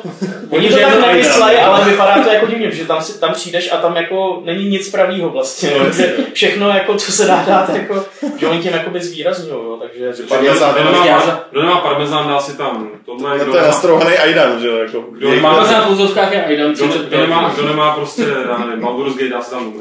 oni 0.49 0.69
to 0.69 0.77
tak 0.79 0.93
to 0.93 1.01
nevymysleli, 1.01 1.45
nejde. 1.55 1.61
ale 1.61 1.85
vypadá 1.85 2.23
to 2.23 2.29
jako 2.29 2.45
divně, 2.45 2.71
že 2.71 2.85
tam, 2.85 3.01
si, 3.01 3.19
tam 3.19 3.33
přijdeš 3.33 3.71
a 3.71 3.77
tam 3.77 3.95
jako 3.95 4.41
není 4.45 4.69
nic 4.69 4.91
pravýho 4.91 5.29
vlastně. 5.29 5.71
No, 5.79 5.85
všechno, 6.33 6.69
jako, 6.69 6.95
co 6.95 7.11
se 7.11 7.25
dá 7.25 7.43
dát, 7.47 7.69
jako, 7.69 8.05
že 8.39 8.47
oni 8.47 8.59
tím 8.59 8.73
jakoby 8.73 9.01
zvýrazňují, 9.01 9.63
jo, 9.63 9.77
takže... 9.81 10.11
Kdo 10.17 10.27
Parmezán. 10.27 10.73
kdo 10.73 11.61
nemá, 11.61 11.73
kdo 11.73 11.75
parmezán, 11.83 12.27
dá 12.27 12.39
si 12.39 12.57
tam 12.57 12.89
tohle. 13.05 13.29
No 13.37 13.43
Kdo 13.43 13.51
to 13.51 13.57
je 13.57 13.63
nastrouhaný 13.63 14.17
Aidan, 14.17 14.59
že 14.59 14.67
jo? 14.67 14.75
Jako, 14.77 15.01
Kdo 15.11 15.29
nemá- 15.31 15.53
Parmezán 15.53 15.83
v 15.83 15.91
úzovkách 15.91 16.31
je 16.33 16.45
Aidan 16.45 16.73
kdo, 16.73 16.85
ne- 16.85 16.91
30 16.91 17.07
kdo, 17.07 17.19
nemá, 17.19 17.51
kdo 17.55 17.67
nemá 17.67 17.95
prostě, 17.95 18.23
já 18.49 18.57
nevím, 18.57 18.81
Baldur's 18.85 19.15
Gate, 19.15 19.29
dá 19.29 19.41
si 19.41 19.51
tam. 19.51 19.73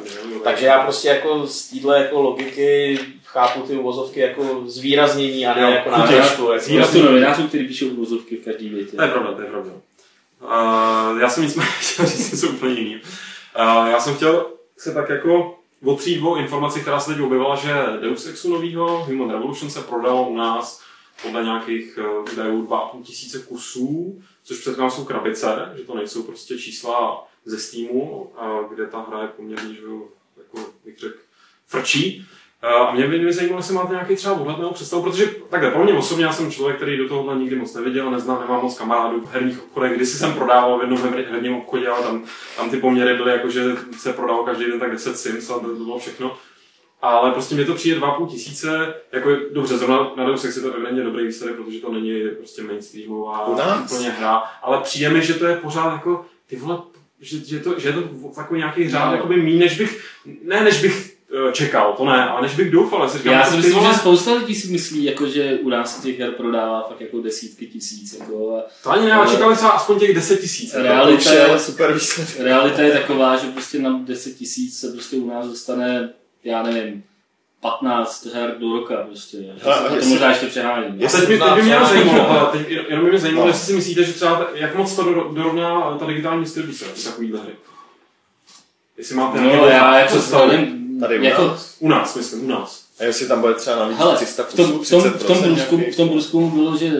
Takže 0.44 0.66
já 0.66 0.78
prostě 0.78 1.08
jako 1.08 1.46
z 1.46 1.62
téhle 1.70 1.98
jako 1.98 2.22
logiky 2.22 2.98
chápu 3.34 3.62
ty 3.62 3.76
uvozovky 3.76 4.20
jako 4.20 4.62
zvýraznění 4.66 5.46
a 5.46 5.54
ne 5.54 5.62
Jo, 5.62 5.70
jako 5.70 5.90
náhražku. 5.90 6.42
Jako. 6.42 6.64
Zvýraztu 6.64 7.02
novinářů, 7.02 7.48
který 7.48 7.68
píšou 7.68 7.86
úvozovky 7.86 8.36
v 8.36 8.44
každý 8.44 8.68
větě. 8.68 8.96
To 8.96 9.02
je 9.02 9.08
pravda, 9.08 9.32
to 9.32 9.42
je 9.42 9.46
pravda. 9.46 9.72
Uh, 9.72 11.20
já 11.20 11.28
jsem 11.28 11.44
nicméně 11.44 11.70
chtěl 11.70 12.06
říct 12.06 12.32
něco 12.32 12.48
úplně 12.48 12.74
jiný. 12.74 12.94
Uh, 12.94 13.88
já 13.88 14.00
jsem 14.00 14.14
chtěl 14.14 14.46
se 14.78 14.94
tak 14.94 15.08
jako 15.08 15.58
otřít 15.84 16.22
o 16.22 16.36
informaci, 16.36 16.80
která 16.80 17.00
se 17.00 17.12
teď 17.12 17.22
objevila, 17.22 17.56
že 17.56 17.72
Deus 18.00 18.26
Exu 18.26 18.50
novýho 18.50 19.04
Human 19.04 19.30
Revolution 19.30 19.70
se 19.70 19.80
prodalo 19.80 20.28
u 20.28 20.36
nás 20.36 20.82
podle 21.22 21.44
nějakých 21.44 21.98
uh, 21.98 22.32
údajů 22.32 22.66
2,5 22.66 23.02
tisíce 23.02 23.38
kusů, 23.38 24.22
což 24.44 24.58
předtím 24.58 24.90
jsou 24.90 25.04
krabice, 25.04 25.72
že 25.76 25.82
to 25.82 25.94
nejsou 25.94 26.22
prostě 26.22 26.58
čísla 26.58 27.26
ze 27.44 27.58
Steamu, 27.58 28.32
kde 28.74 28.86
ta 28.86 29.06
hra 29.08 29.22
je 29.22 29.28
poměrně, 29.28 29.74
že 29.74 29.80
jako 30.36 30.70
bych 30.84 30.98
řekl, 30.98 31.18
frčí. 31.66 32.26
A 32.64 32.92
mě 32.94 33.06
by 33.06 33.18
mě 33.18 33.32
zajímalo, 33.32 33.58
jestli 33.58 33.74
máte 33.74 33.92
nějaký 33.92 34.16
třeba 34.16 34.34
odhled 34.34 34.58
nebo 34.58 34.70
představu, 34.70 35.02
protože 35.02 35.26
takhle, 35.50 35.70
pro 35.70 35.84
mě 35.84 35.92
osobně 35.92 36.24
já 36.24 36.32
jsem 36.32 36.50
člověk, 36.52 36.76
který 36.76 36.96
do 36.96 37.08
tohohle 37.08 37.36
nikdy 37.36 37.56
moc 37.56 37.74
neviděl, 37.74 38.10
neznám, 38.10 38.40
nemám 38.40 38.62
moc 38.62 38.78
kamarádů 38.78 39.20
v 39.20 39.32
herních 39.32 39.62
obchodech. 39.64 39.96
Když 39.96 40.08
jsem 40.08 40.32
prodával 40.32 40.78
v 40.78 40.80
jednom 40.80 40.98
her- 40.98 41.24
herním 41.30 41.56
obchodě, 41.56 41.88
ale 41.88 42.02
tam, 42.02 42.24
tam 42.56 42.70
ty 42.70 42.76
poměry 42.76 43.14
byly 43.14 43.32
jako, 43.32 43.50
že 43.50 43.64
se 43.98 44.12
prodalo 44.12 44.44
každý 44.44 44.64
den 44.64 44.80
tak 44.80 44.90
10 44.92 45.18
Sims 45.18 45.50
a 45.50 45.58
to, 45.58 45.68
bylo 45.68 45.98
všechno. 45.98 46.36
Ale 47.02 47.30
prostě 47.32 47.54
mě 47.54 47.64
to 47.64 47.74
přijde 47.74 48.00
2,5 48.00 48.26
tisíce, 48.26 48.94
jako 49.12 49.30
je, 49.30 49.36
dobře, 49.52 49.78
zrovna 49.78 50.10
na 50.16 50.24
Deus 50.24 50.44
Ex 50.44 50.56
je 50.56 50.62
to 50.62 50.74
evidentně 50.74 51.02
dobrý 51.02 51.26
výsledek, 51.26 51.56
protože 51.56 51.78
to 51.80 51.92
není 51.92 52.22
prostě 52.38 52.62
mainstreamová 52.62 53.46
úplně 53.84 54.10
hra, 54.10 54.42
ale 54.62 54.80
přijde 54.80 55.10
mi, 55.10 55.22
že 55.22 55.34
to 55.34 55.46
je 55.46 55.56
pořád 55.56 55.92
jako, 55.92 56.24
ty 56.46 56.56
vole, 56.56 56.78
že, 57.20 57.38
že, 57.38 57.60
to, 57.60 57.78
že 57.80 57.88
je 57.88 57.92
to 57.92 58.02
takový 58.34 58.58
nějaký 58.58 58.88
řád, 58.90 59.06
No. 59.10 59.16
jakoby 59.16 59.36
míň, 59.42 59.58
než 59.58 59.78
bych, 59.78 60.04
ne 60.42 60.64
než 60.64 60.82
bych 60.82 61.13
čekal, 61.52 61.94
to 61.96 62.04
ne, 62.04 62.24
ale 62.28 62.42
než 62.42 62.54
bych 62.54 62.70
doufal, 62.70 63.02
já 63.02 63.08
si 63.08 63.18
říkám, 63.18 63.32
Já 63.32 63.38
jako 63.38 63.50
si 63.50 63.56
myslím, 63.56 63.74
vole, 63.74 63.88
že 63.92 63.98
spousta 63.98 64.32
lidí 64.34 64.54
si 64.54 64.68
myslí, 64.68 65.04
jako, 65.04 65.26
že 65.26 65.58
u 65.62 65.68
nás 65.68 66.00
těch 66.00 66.18
her 66.20 66.30
prodává 66.30 66.82
fakt 66.88 67.00
jako 67.00 67.20
desítky 67.20 67.66
tisíc. 67.66 68.16
Jako, 68.20 68.56
a 68.58 68.62
to 68.82 68.90
ani 68.90 69.06
ne, 69.06 69.18
čekali 69.30 69.56
třeba 69.56 69.70
aspoň 69.70 69.98
těch 70.00 70.14
10 70.14 70.40
tisíc. 70.40 70.72
jako. 70.74 70.82
Realita 70.86 71.32
je 71.32 71.46
ale 71.46 71.58
super 71.58 71.92
výsledek. 71.92 72.40
realita 72.40 72.82
je 72.82 72.90
taková, 72.92 73.36
že 73.36 73.46
prostě 73.46 73.78
na 73.78 74.00
10 74.04 74.30
tisíc 74.36 74.80
se 74.80 74.92
prostě 74.92 75.16
u 75.16 75.26
nás 75.30 75.46
dostane, 75.46 76.10
já 76.44 76.62
nevím, 76.62 77.02
15 77.60 78.26
her 78.26 78.54
do 78.58 78.72
roka 78.72 78.94
prostě. 78.96 79.38
Hele, 79.62 79.74
a 79.76 79.88
to 79.88 80.04
možná 80.06 80.28
ještě 80.30 80.46
přeháním. 80.46 81.06
A 81.06 81.10
teď 81.10 81.28
by, 81.28 81.38
teď 81.38 81.52
by 81.54 81.62
mě 81.62 81.78
zajímalo, 81.88 82.28
ale 82.30 82.58
teď 82.58 82.70
jenom 82.88 83.04
by 83.04 83.10
mě 83.10 83.20
zajímalo, 83.20 83.46
No. 83.46 83.52
jestli 83.52 83.66
si 83.66 83.72
myslíte, 83.72 84.04
že 84.04 84.12
třeba, 84.12 84.48
jak 84.54 84.74
moc 84.76 84.96
to 84.96 85.02
do- 85.02 85.30
dorovná 85.34 85.96
ta 85.98 86.06
digitální 86.06 86.44
distribuce 86.44 86.84
takovýhle 87.04 87.40
hry. 87.40 87.52
Jestli 88.98 89.14
máte 89.16 89.40
No 89.40 89.50
já 89.66 89.98
jako 89.98 90.08
představu. 90.14 90.52
Tady 91.06 91.20
u 91.20 91.22
jako, 91.22 91.42
nás. 91.42 91.76
U 91.80 91.88
nás, 91.88 92.16
myslím, 92.16 92.44
u 92.44 92.48
nás. 92.48 92.84
A 93.00 93.04
jestli 93.04 93.28
tam 93.28 93.40
bude 93.40 93.54
třeba 93.54 93.76
navíc 93.78 93.98
Hele, 93.98 94.16
300 94.16 94.42
v 94.42 94.54
tom, 94.54 94.64
v, 94.84 94.90
tom, 94.90 95.00
30% 95.00 95.10
v, 95.10 95.26
tom 95.26 95.38
průzkumu, 95.38 95.54
nějaký. 95.54 95.92
v 95.92 95.96
tom 95.96 96.08
průzkumu 96.08 96.50
bylo, 96.50 96.76
že 96.76 96.90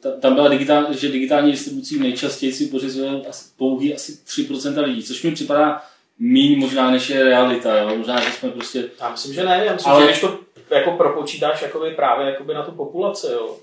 ta, 0.00 0.10
tam 0.20 0.34
byla 0.34 0.48
digitál, 0.48 0.86
že 0.90 1.08
digitální 1.08 1.50
distribucí 1.52 1.98
nejčastěji 1.98 2.52
si 2.52 2.66
pořizuje 2.66 3.10
asi, 3.28 3.44
pouhý 3.56 3.94
asi 3.94 4.12
3% 4.12 4.84
lidí, 4.84 5.02
což 5.02 5.22
mi 5.22 5.32
připadá 5.32 5.82
míň 6.18 6.58
možná 6.60 6.90
než 6.90 7.10
je 7.10 7.24
realita, 7.24 7.78
jo? 7.78 7.96
možná, 7.96 8.20
že 8.20 8.30
jsme 8.32 8.50
prostě 8.50 8.90
Já 9.00 9.10
myslím, 9.10 9.34
že 9.34 9.44
ne, 9.44 9.62
já 9.66 9.72
myslím, 9.72 9.92
Ale- 9.92 10.02
že 10.02 10.08
když 10.08 10.20
to 10.20 10.38
jako 10.70 10.90
propočítáš 10.90 11.62
jakoby 11.62 11.90
právě 11.90 12.26
jakoby 12.26 12.54
na 12.54 12.62
tu 12.62 12.72
populaci, 12.72 13.26
jo, 13.32 13.56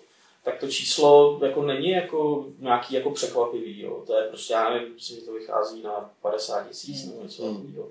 tak 0.43 0.59
to 0.59 0.67
číslo 0.67 1.39
jako 1.45 1.61
není 1.63 1.89
jako 1.91 2.45
nějaký 2.59 2.95
jako 2.95 3.09
překvapivý, 3.11 3.81
jo. 3.81 4.03
To 4.07 4.15
je 4.15 4.21
prostě, 4.23 4.53
já 4.53 4.69
nevím, 4.69 4.93
myslím, 4.93 5.19
že 5.19 5.25
to 5.25 5.33
vychází 5.33 5.83
na 5.83 6.09
50 6.21 6.67
tisíc 6.69 7.05
nebo 7.05 7.23
něco 7.23 7.43
Hmm. 7.43 7.55
takového. 7.55 7.87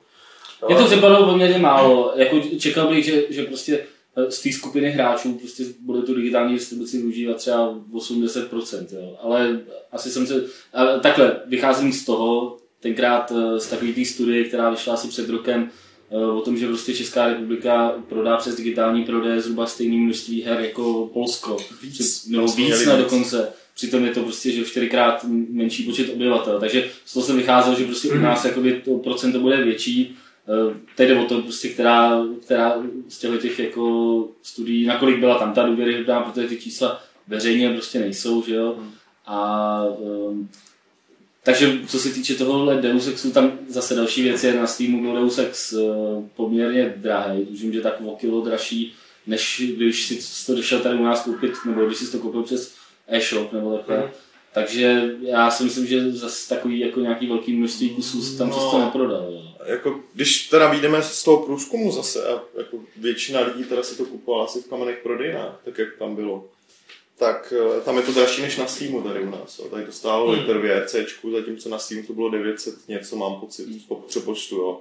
Mně 0.68 0.76
to 0.76 0.84
připadalo 0.84 1.26
poměrně 1.32 1.58
málo. 1.58 2.12
Jako 2.16 2.40
čekal 2.58 2.88
bych, 2.88 3.04
že, 3.04 3.22
že 3.30 3.42
prostě 3.44 3.80
eh, 4.16 4.30
z 4.30 4.42
té 4.42 4.52
skupiny 4.52 4.90
hráčů 4.90 5.32
prostě 5.32 5.64
bude 5.80 6.02
tu 6.02 6.14
digitální 6.14 6.54
distribuci 6.54 6.98
využívat 6.98 7.36
třeba 7.36 7.74
80%, 7.92 8.86
jo. 8.92 9.16
Ale 9.22 9.60
asi 9.92 10.10
jsem 10.10 10.26
se, 10.26 10.44
ale 10.72 11.00
takhle, 11.00 11.36
vycházím 11.46 11.92
z 11.92 12.04
toho, 12.04 12.56
tenkrát 12.80 13.32
eh, 13.36 13.60
z 13.60 13.66
takové 13.66 13.92
té 13.92 14.04
studie, 14.04 14.44
která 14.44 14.70
vyšla 14.70 14.94
asi 14.94 15.08
před 15.08 15.28
rokem, 15.28 15.70
eh, 16.10 16.26
o 16.26 16.40
tom, 16.40 16.56
že 16.56 16.66
prostě 16.66 16.94
Česká 16.94 17.26
republika 17.26 17.94
prodá 18.08 18.36
přes 18.36 18.56
digitální 18.56 19.04
prodej 19.04 19.40
zhruba 19.40 19.66
stejné 19.66 19.96
množství 19.96 20.42
her 20.42 20.60
jako 20.60 21.10
Polsko. 21.12 21.56
Víc. 21.82 22.26
Nebo 22.26 22.46
víc 22.46 22.86
na 22.86 22.96
dokonce. 22.96 23.48
Přitom 23.76 24.04
je 24.04 24.10
to 24.10 24.20
prostě, 24.22 24.50
že 24.50 24.64
čtyřikrát 24.64 25.24
menší 25.50 25.82
počet 25.82 26.08
obyvatel. 26.12 26.60
Takže 26.60 26.88
z 27.04 27.12
toho 27.14 27.26
jsem 27.26 27.36
vycházel, 27.36 27.74
že 27.78 27.84
prostě 27.84 28.08
u 28.08 28.14
Mhm. 28.14 28.22
nás 28.22 28.44
jakoby 28.44 28.82
to 28.84 28.90
procento 28.98 29.38
bude 29.40 29.64
větší. 29.64 30.16
Eh, 30.48 30.74
Teď 30.96 31.08
jde 31.08 31.18
o 31.20 31.24
to, 31.24 31.42
prostě, 31.42 31.68
která, 31.68 32.22
která 32.42 32.74
z 33.08 33.18
těchto 33.18 33.36
těch 33.36 33.58
jako 33.58 34.28
studií, 34.42 34.86
nakolik 34.86 35.18
byla 35.20 35.38
tam 35.38 35.52
ta 35.52 35.62
důvěryhodná, 35.62 36.20
protože 36.20 36.46
ty 36.48 36.56
čísla 36.56 37.02
veřejně 37.28 37.70
prostě 37.70 37.98
nejsou, 37.98 38.42
že 38.46 38.54
jo. 38.54 38.76
A 39.26 39.84
um, 39.98 40.48
takže 41.42 41.78
co 41.88 41.98
se 41.98 42.10
týče 42.10 42.34
tohohle 42.34 42.76
Deus 42.82 43.06
Exu, 43.08 43.30
tam 43.30 43.52
zase 43.68 43.94
další 43.94 44.22
věc 44.22 44.44
je 44.44 44.54
na 44.54 44.66
Steamu 44.66 45.02
byl 45.02 45.14
Deus 45.14 45.38
Ex 45.38 45.72
eh, 45.72 45.78
poměrně 46.36 46.94
drahý, 46.96 47.46
tužím, 47.46 47.72
že 47.72 47.80
tak 47.80 48.00
o 48.04 48.16
kilo 48.16 48.40
dražší, 48.40 48.94
než 49.26 49.62
když 49.76 50.06
si 50.20 50.46
to 50.46 50.54
došel 50.54 50.78
tady 50.80 50.98
u 50.98 51.02
nás 51.02 51.22
koupit, 51.24 51.52
nebo 51.66 51.86
když 51.86 51.98
si 51.98 52.12
to 52.12 52.18
koupil 52.18 52.42
přes 52.42 52.74
e-shop 53.08 53.52
nebo 53.52 53.76
takhle. 53.76 53.96
Mhm. 53.98 54.06
Takže 54.54 55.14
já 55.20 55.50
si 55.50 55.64
myslím, 55.64 55.86
že 55.86 56.10
zase 56.12 56.48
takový 56.54 56.78
jako 56.80 57.00
nějaký 57.00 57.26
velký 57.26 57.52
množství 57.56 57.90
kusů 57.90 58.36
tam 58.38 58.48
No. 58.48 58.56
přesto 58.56 58.78
neprodal. 58.78 59.28
jo. 59.32 59.42
Jako, 59.66 60.00
když 60.14 60.48
teda 60.48 60.68
vyjdeme 60.70 61.02
z 61.02 61.22
toho 61.24 61.36
průzkumu 61.36 61.92
zase 61.92 62.26
a 62.28 62.40
jako 62.58 62.76
většina 62.96 63.40
lidí 63.40 63.64
teda 63.64 63.82
si 63.82 63.96
to 63.96 64.04
kupovala 64.04 64.44
asi 64.44 64.62
v 64.62 64.68
kamenech 64.68 64.98
prodejnách, 65.02 65.60
tak 65.64 65.78
jak 65.78 65.88
tam 65.98 66.14
bylo, 66.14 66.44
tak 67.18 67.52
eh, 67.76 67.80
tam 67.80 67.96
je 67.96 68.02
to 68.02 68.12
dražší 68.12 68.42
než 68.42 68.56
na 68.56 68.66
Steamu 68.66 69.02
tady 69.02 69.20
u 69.20 69.30
nás. 69.30 69.58
Jo. 69.58 69.64
Tady 69.64 69.84
to 69.84 69.92
stálo 69.92 70.30
Hmm. 70.30 70.40
litr 70.40 70.58
v 70.58 70.64
JRCčku, 70.64 71.30
zatímco 71.30 71.68
na 71.68 71.78
Steamu 71.78 72.06
to 72.06 72.12
bylo 72.12 72.28
900 72.30 72.74
něco, 72.88 73.16
mám 73.16 73.34
pocit, 73.40 73.66
po 73.88 73.94
přepočtu. 73.94 74.56
Jo. 74.56 74.80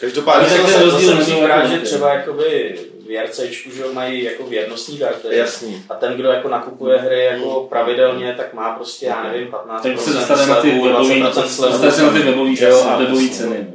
Každopádně 0.00 0.48
tak 0.48 0.60
zase, 0.60 0.72
to 0.78 0.84
je 0.84 0.90
zase 0.90 1.14
rozdíl 1.14 1.36
jako- 1.38 1.68
že 1.68 1.78
třeba 1.78 2.14
jakoby 2.14 2.78
v 3.06 3.74
že 3.74 3.84
mají 3.92 4.22
jako 4.24 4.46
věrnostní 4.46 4.98
karty. 4.98 5.28
jasný. 5.30 5.82
A 5.88 5.94
ten, 5.94 6.14
kdo 6.14 6.28
jako 6.28 6.48
nakupuje 6.48 6.98
hry 6.98 7.24
jako 7.24 7.66
pravidelně, 7.70 8.34
tak 8.36 8.54
má 8.54 8.72
prostě, 8.74 9.06
já 9.06 9.32
nevím, 9.32 9.48
15% 9.48 9.96
Tak 9.96 10.00
se 10.00 10.12
dostane 10.12 10.46
na 10.46 10.62
ty 10.62 10.70
webový, 10.70 11.22
20% 11.22 11.46
slevu. 11.48 11.72
dostane 11.72 11.92
se 11.92 12.02
na 12.02 12.12
ty 12.12 12.18
webový, 12.98 13.30
ceny. 13.30 13.66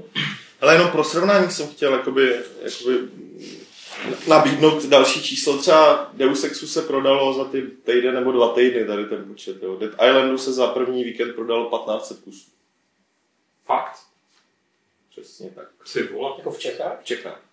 Ale 0.62 0.74
jenom 0.74 0.90
pro 0.90 1.04
srovnání 1.04 1.52
jsem 1.52 1.68
chtěl 1.68 1.94
jakoby, 1.94 2.40
jakoby 2.62 3.10
nabídnout 4.28 4.86
další 4.86 5.24
číslo. 5.24 5.58
Třeba 5.58 6.10
Deus 6.14 6.44
Exu 6.44 6.68
se 6.68 6.82
prodalo 6.82 7.34
za 7.34 7.46
ty 7.46 7.62
týden 7.62 8.16
nebo 8.16 8.32
dva 8.32 8.54
týdny 8.54 8.86
tady 8.86 9.06
ten 9.06 9.26
počet. 9.26 9.64
Jo. 9.64 9.78
Dead 9.78 9.94
Islandu 9.94 10.38
se 10.38 10.54
za 10.54 10.68
první 10.68 11.04
víkend 11.04 11.34
prodalo 11.34 11.70
1500 11.70 12.20
kusů. 12.20 12.50
Fakt. 13.66 14.00
Přesně 15.10 15.50
tak. 15.50 15.68
Ty 15.94 16.04
vole. 16.04 16.34
Jako 16.38 16.52
v 16.52 16.60
Čechách. 16.60 17.02
V 17.02 17.04
Čechách. 17.04 17.47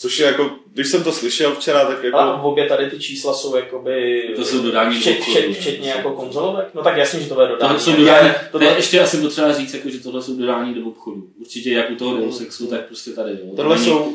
Což 0.00 0.18
je 0.18 0.26
jako, 0.26 0.50
když 0.72 0.88
jsem 0.88 1.04
to 1.04 1.12
slyšel 1.12 1.54
včera, 1.54 1.84
tak 1.86 2.04
jako... 2.04 2.18
Ale 2.18 2.40
v 2.40 2.44
obě 2.44 2.66
tady 2.68 2.90
ty 2.90 2.98
čísla 2.98 3.34
jsou 3.34 3.56
jakoby... 3.56 4.22
To 4.36 4.44
jsou 4.44 4.62
dodání 4.62 5.00
včet, 5.00 5.16
do 5.16 5.22
včet, 5.22 5.38
obchodu, 5.38 5.54
včetně 5.54 5.86
ne? 5.88 5.96
jako 5.96 6.10
konzolovek? 6.12 6.68
No 6.74 6.82
tak 6.82 6.96
jasně, 6.96 7.20
že 7.20 7.28
to 7.28 7.34
bude 7.34 7.48
dodání. 7.48 7.74
To 7.74 7.80
jsou 7.80 7.92
dodání, 7.96 8.28
to 8.30 8.36
tohle, 8.52 8.68
je 8.68 8.76
ještě 8.76 9.00
asi 9.00 9.16
potřeba 9.16 9.52
říct, 9.52 9.74
jako, 9.74 9.88
že 9.90 9.98
tohle 9.98 10.22
jsou 10.22 10.36
dodání 10.36 10.74
do 10.74 10.86
obchodu. 10.86 11.26
Určitě 11.40 11.72
jak 11.72 11.90
u 11.90 11.94
toho 11.94 12.16
Deus 12.16 12.40
Exu, 12.40 12.66
tak 12.66 12.86
prostě 12.86 13.10
tady. 13.10 13.30
Jo. 13.32 13.52
Tohle 13.56 13.74
Není- 13.76 13.86
jsou, 13.88 14.12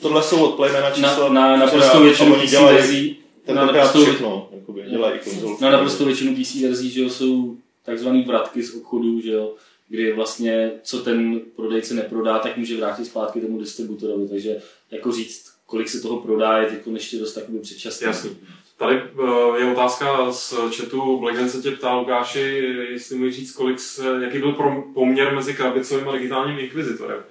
tohle 0.00 0.22
jsou 0.22 0.44
od 0.44 0.54
Playmana 0.56 0.88
na, 0.88 0.94
čísla. 0.94 1.28
na, 1.28 1.56
na 1.56 1.66
která- 1.66 1.80
prostou 1.80 2.02
většinu 2.02 2.34
oni 2.34 2.42
PC 2.46 2.50
dělají 2.50 2.76
verzí, 2.76 3.16
na 3.54 3.66
naprostou, 3.66 4.02
všechno, 4.04 4.48
jakoby, 4.52 4.82
dělají 4.90 5.14
i 5.14 5.30
konzol. 5.30 5.56
na 5.60 5.70
naprostou 5.70 6.04
většinu 6.04 6.36
PC 6.36 6.54
verzí, 6.54 6.90
že 6.90 7.00
jo, 7.00 7.10
jsou 7.10 7.56
takzvané 7.84 8.22
vratky 8.26 8.62
z 8.62 8.74
obchodu, 8.74 9.20
že 9.20 9.30
jo, 9.32 9.52
kdy 9.90 10.12
vlastně, 10.12 10.72
co 10.82 10.98
ten 10.98 11.40
prodejce 11.56 11.94
neprodá, 11.94 12.38
tak 12.38 12.56
může 12.56 12.76
vrátit 12.76 13.04
zpátky 13.04 13.40
tomu 13.40 13.58
distributorovi, 13.58 14.28
takže 14.28 14.56
jako 14.90 15.12
říct, 15.12 15.44
kolik 15.66 15.88
se 15.88 16.00
toho 16.00 16.20
prodá, 16.20 16.58
je 16.58 16.66
teď 16.66 16.86
ještě 16.94 17.18
dost 17.18 17.32
takový 17.32 17.58
předčasný. 17.58 18.06
Jasný. 18.06 18.36
Tady 18.76 18.96
eh, 18.96 19.60
je 19.60 19.72
otázka 19.72 20.32
z 20.32 20.54
chatu. 20.76 21.20
Blackzen 21.20 21.50
se 21.50 21.62
tě 21.62 21.70
ptá, 21.70 21.94
Lukáši, 21.94 22.40
jestli 22.90 23.18
můžeš 23.18 23.36
říct, 23.36 23.52
kolik 23.52 23.80
se, 23.80 24.04
jaký 24.22 24.38
byl 24.38 24.52
poměr 24.94 25.34
mezi 25.34 25.54
krabicovým 25.54 26.08
a 26.08 26.12
digitálním 26.12 26.58
inkvizitorem. 26.58 27.22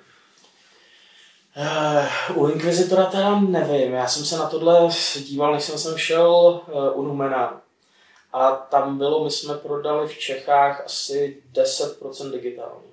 Uh, 2.30 2.38
u 2.38 2.48
Inquisitora 2.48 3.06
teda 3.06 3.39
nevím, 3.39 3.93
já 3.93 4.08
jsem 4.08 4.26
se 4.26 4.38
na 4.38 4.45
tohle 4.45 4.89
díval, 5.19 5.54
než 5.54 5.63
jsem 5.63 5.78
sem 5.78 5.98
šel 5.98 6.62
uh, 6.67 7.00
u 7.00 7.08
Numena. 7.08 7.62
A 8.33 8.51
tam 8.51 8.97
bylo, 8.97 9.23
my 9.23 9.31
jsme 9.31 9.53
prodali 9.53 10.07
v 10.07 10.17
Čechách 10.17 10.85
asi 10.85 11.37
10% 11.53 12.31
digitální. 12.31 12.89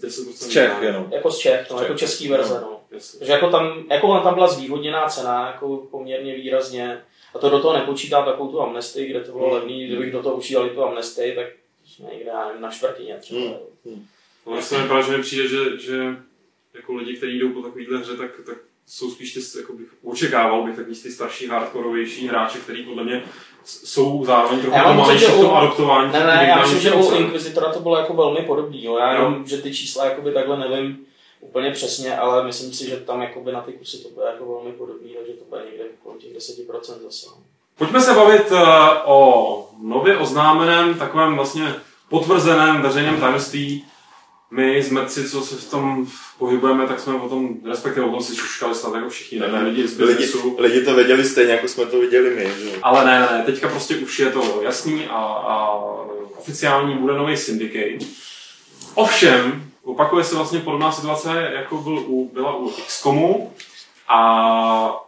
10% 0.00 0.32
Z 0.32 0.48
Čech 0.48 0.72
jenom. 0.82 1.08
Jako 1.12 1.30
z 1.30 1.38
Čech, 1.38 1.66
no, 1.70 1.76
Z 1.76 1.80
Čech. 1.80 1.88
jako 1.88 1.98
český 1.98 2.28
verze, 2.28 2.60
no. 2.60 2.80
Jasně. 2.90 3.18
Takže 3.18 3.32
jako 3.32 3.50
tam, 3.50 3.84
jako 3.90 4.08
ona 4.08 4.20
tam 4.20 4.34
byla 4.34 4.46
zvýhodněná 4.46 5.08
cena, 5.08 5.46
jako 5.46 5.76
poměrně 5.76 6.34
výrazně. 6.34 7.04
A 7.34 7.38
to 7.38 7.50
do 7.50 7.60
toho 7.60 7.74
nepočítám 7.78 8.24
takovou 8.24 8.50
tu 8.50 8.60
amnestii, 8.60 9.10
kde 9.10 9.20
to 9.20 9.32
bylo 9.32 9.44
Hmm. 9.44 9.54
levný, 9.54 9.86
kdybych 9.86 10.12
do 10.12 10.22
toho 10.22 10.36
učítal 10.36 10.68
tu 10.68 10.84
amnestii, 10.84 11.34
tak 11.34 11.46
jsme 11.86 12.08
někde, 12.12 12.30
já 12.30 12.46
nevím, 12.46 12.62
na 12.62 12.70
čtvrtině 12.70 13.16
třeba. 13.20 13.40
Ale 14.46 14.62
se 14.62 14.78
mi 14.78 14.86
právě, 14.86 15.04
že 15.04 15.16
mi 15.16 15.22
přijde, 15.22 15.48
že, 15.48 15.78
že 15.78 16.02
jako 16.74 16.94
lidi, 16.94 17.16
kteří 17.16 17.38
jdou 17.38 17.52
po 17.52 17.62
takovýhle 17.62 17.98
hře, 17.98 18.16
tak, 18.16 18.30
tak 18.46 18.56
jsou 18.86 19.10
spíš 19.10 19.34
ty, 19.34 19.58
jako 19.58 19.72
bych 19.72 19.88
očekával 20.04 20.64
bych 20.64 20.76
takový 20.76 21.00
ty 21.02 21.10
starší, 21.12 21.46
hardkorovější 21.46 22.28
hráči, 22.28 22.58
kteří 22.58 22.82
podle 22.82 23.04
mě 23.04 23.24
jsou 23.66 24.24
zároveň 24.24 24.60
trochu 24.60 24.76
pomalejší 24.82 25.24
v 25.24 25.40
tom 25.40 25.54
adoptování. 25.54 26.12
Ne, 26.12 26.26
ne, 26.26 26.46
já 26.48 26.60
myslím, 26.60 26.80
že 26.80 26.92
u. 26.92 27.14
Inquisitora 27.14 27.72
to 27.72 27.80
bylo 27.80 27.96
jako 27.96 28.14
velmi 28.14 28.40
podobný, 28.40 28.84
jo. 28.84 28.98
Já 28.98 29.12
jenom, 29.12 29.46
že 29.46 29.58
ty 29.58 29.74
čísla 29.74 30.04
jakoby 30.04 30.32
takhle 30.32 30.58
nevím 30.58 30.98
úplně 31.40 31.70
přesně, 31.70 32.16
ale 32.16 32.44
myslím 32.44 32.72
si, 32.72 32.88
že 32.88 32.96
tam 32.96 33.22
jakoby 33.22 33.52
na 33.52 33.60
ty 33.60 33.72
kusy 33.72 33.98
to 33.98 34.08
bude 34.08 34.26
jako 34.26 34.46
velmi 34.46 34.72
podobný, 34.72 35.10
takže 35.18 35.32
to 35.32 35.44
bude 35.48 35.62
někde 35.70 35.84
kolem 36.02 36.18
těch 36.18 36.36
10% 36.36 37.02
zase. 37.04 37.26
no. 37.26 37.42
Pojďme 37.78 38.00
se 38.00 38.14
bavit 38.14 38.52
eh, 38.52 38.64
o 39.04 39.68
nově 39.82 40.16
oznámeném, 40.16 40.94
takovém 40.94 41.36
vlastně 41.36 41.74
potvrzeném 42.08 42.82
veřejném 42.82 43.20
tajemství. 43.20 43.84
My 44.50 44.82
z 44.82 44.90
Metci, 44.90 45.30
co 45.30 45.40
se 45.40 45.56
v 45.56 45.70
tom 45.70 46.06
pohybujeme, 46.38 46.86
tak 46.86 47.00
jsme 47.00 47.14
o 47.14 47.28
tom, 47.28 47.54
respektive 47.64 48.06
o 48.06 48.10
tom 48.10 48.22
si 48.22 48.36
šuškali 48.36 48.74
snad 48.74 48.94
jako 48.94 49.08
všichni, 49.08 49.38
ne, 49.38 49.48
ne, 49.48 49.62
lidi 49.62 49.88
z 49.88 49.98
Lidi, 49.98 50.14
biznesu. 50.14 50.56
lidi 50.58 50.84
to 50.84 50.94
věděli 50.94 51.24
stejně, 51.24 51.52
jako 51.52 51.68
jsme 51.68 51.86
to 51.86 52.00
viděli 52.00 52.30
my. 52.30 52.44
Že? 52.44 52.78
Ale 52.82 53.04
ne, 53.04 53.20
ne, 53.20 53.38
ne, 53.38 53.44
teďka 53.44 53.68
prostě 53.68 53.96
už 53.96 54.18
je 54.18 54.30
to 54.30 54.60
jasný 54.62 55.06
a, 55.06 55.16
a 55.16 55.74
oficiální 56.38 56.94
bude 56.94 57.14
nový 57.14 57.36
syndicate. 57.36 58.04
Ovšem, 58.94 59.64
opakuje 59.84 60.24
se 60.24 60.34
vlastně 60.34 60.60
podobná 60.60 60.92
situace, 60.92 61.50
jako 61.54 61.76
byl 61.76 61.98
u, 61.98 62.30
byla 62.34 62.56
u 62.56 62.70
XCOMu 62.70 63.54
a 64.08 65.06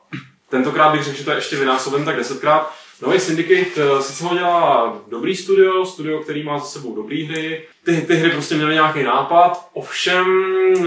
tentokrát 0.48 0.92
bych 0.92 1.04
řekl, 1.04 1.18
že 1.18 1.24
to 1.24 1.30
je 1.30 1.36
ještě 1.36 1.56
vynásoben 1.56 2.04
tak 2.04 2.16
desetkrát. 2.16 2.74
Nový 3.02 3.20
Syndicate 3.20 3.82
eh, 3.98 4.02
sice 4.02 4.24
ho 4.24 4.34
dělá 4.34 4.96
dobrý 5.08 5.36
studio, 5.36 5.84
studio, 5.84 6.18
který 6.18 6.42
má 6.42 6.58
za 6.58 6.64
sebou 6.64 6.94
dobrý 6.94 7.24
hry. 7.24 7.64
Ty, 7.84 8.00
ty 8.00 8.14
hry 8.14 8.30
prostě 8.30 8.54
měly 8.54 8.74
nějaký 8.74 9.02
nápad, 9.02 9.68
ovšem 9.72 10.26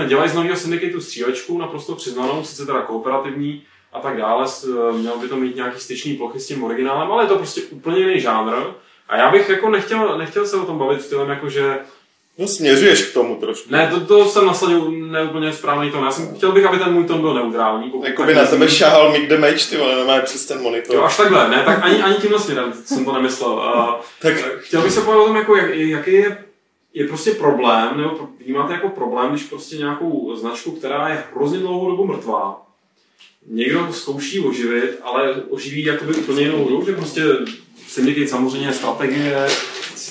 dělají 0.08 0.30
z 0.30 0.34
nového 0.34 0.56
Syndicateu 0.56 1.02
střílečku, 1.02 1.58
naprosto 1.58 1.96
přiznanou, 1.96 2.44
sice 2.44 2.66
teda 2.66 2.82
kooperativní 2.82 3.64
a 3.94 4.00
tak 4.00 4.18
dále. 4.18 4.46
Eh, 4.64 4.92
Měl 4.94 5.18
by 5.18 5.28
to 5.28 5.36
mít 5.36 5.56
nějaký 5.56 5.80
styčný 5.80 6.14
plochy 6.14 6.40
s 6.40 6.48
tím 6.48 6.64
originálem, 6.64 7.12
ale 7.12 7.24
je 7.24 7.28
to 7.28 7.36
prostě 7.38 7.62
úplně 7.62 8.00
jiný 8.00 8.20
žánr. 8.22 8.54
A 9.10 9.18
já 9.18 9.32
bych 9.32 9.50
jako 9.50 9.70
nechtěl, 9.70 10.18
nechtěl 10.18 10.46
se 10.46 10.58
o 10.58 10.66
tom 10.66 10.78
bavit 10.78 11.02
stylem 11.02 11.30
jako, 11.30 11.50
že 11.50 11.80
No 12.42 12.48
směřuješ 12.48 13.02
k 13.04 13.14
tomu 13.14 13.36
trošku. 13.36 13.72
Ne, 13.72 13.88
to, 13.94 14.00
to 14.00 14.26
jsem 14.26 14.46
nasadil 14.46 14.92
neúplně 14.92 15.54
správný 15.54 15.92
tón. 15.92 16.04
Já 16.04 16.12
jsem 16.12 16.36
chtěl 16.36 16.52
bych, 16.52 16.66
aby 16.66 16.78
ten 16.78 16.94
můj 16.94 17.04
tón 17.04 17.22
byl 17.22 17.34
neutrální. 17.34 17.92
Jakoby 18.04 18.36
na 18.36 18.46
tebe 18.46 18.70
šahal 18.70 19.12
Mick 19.12 19.30
the 19.30 19.38
Mage, 19.38 19.70
ty 19.70 19.78
vole, 19.78 19.96
nemá 19.96 20.20
přes 20.22 20.46
ten 20.46 20.62
monitor. 20.62 20.96
Jo, 20.96 21.04
až 21.04 21.18
takhle, 21.18 21.50
ne, 21.50 21.64
tak 21.66 21.80
ani, 21.84 22.02
ani 22.02 22.16
tímhle 22.16 22.40
směrem 22.40 22.74
jsem 22.86 23.06
to 23.06 23.14
nemyslel. 23.14 23.52
Uh, 23.52 23.90
Tak 24.22 24.34
chtěl 24.60 24.82
bych 24.82 24.92
se 24.92 25.02
povědět 25.02 25.24
o 25.24 25.28
tom, 25.28 25.36
jako, 25.36 25.56
jak, 25.56 25.70
jaký 25.76 26.14
je, 26.14 26.38
je 26.94 27.08
prostě 27.08 27.32
problém, 27.32 27.98
nebo 27.98 28.30
vnímáte 28.46 28.74
jako 28.74 28.90
problém, 28.90 29.30
když 29.30 29.44
prostě 29.44 29.78
nějakou 29.78 30.36
značku, 30.36 30.72
která 30.72 31.10
je 31.10 31.24
hrozně 31.36 31.60
dlouhou 31.60 31.92
dobu 31.92 32.06
mrtvá, 32.06 32.62
někdo 33.48 33.88
zkouší 33.92 34.40
oživit, 34.40 35.00
ale 35.04 35.36
oživí 35.50 35.84
jakoby 35.84 36.14
úplně 36.14 36.42
jinou 36.42 36.66
hru, 36.66 36.86
že 36.86 36.94
prostě 36.94 37.22
Syndicate 37.88 38.28
samozřejmě 38.28 38.74
strategie, 38.74 39.48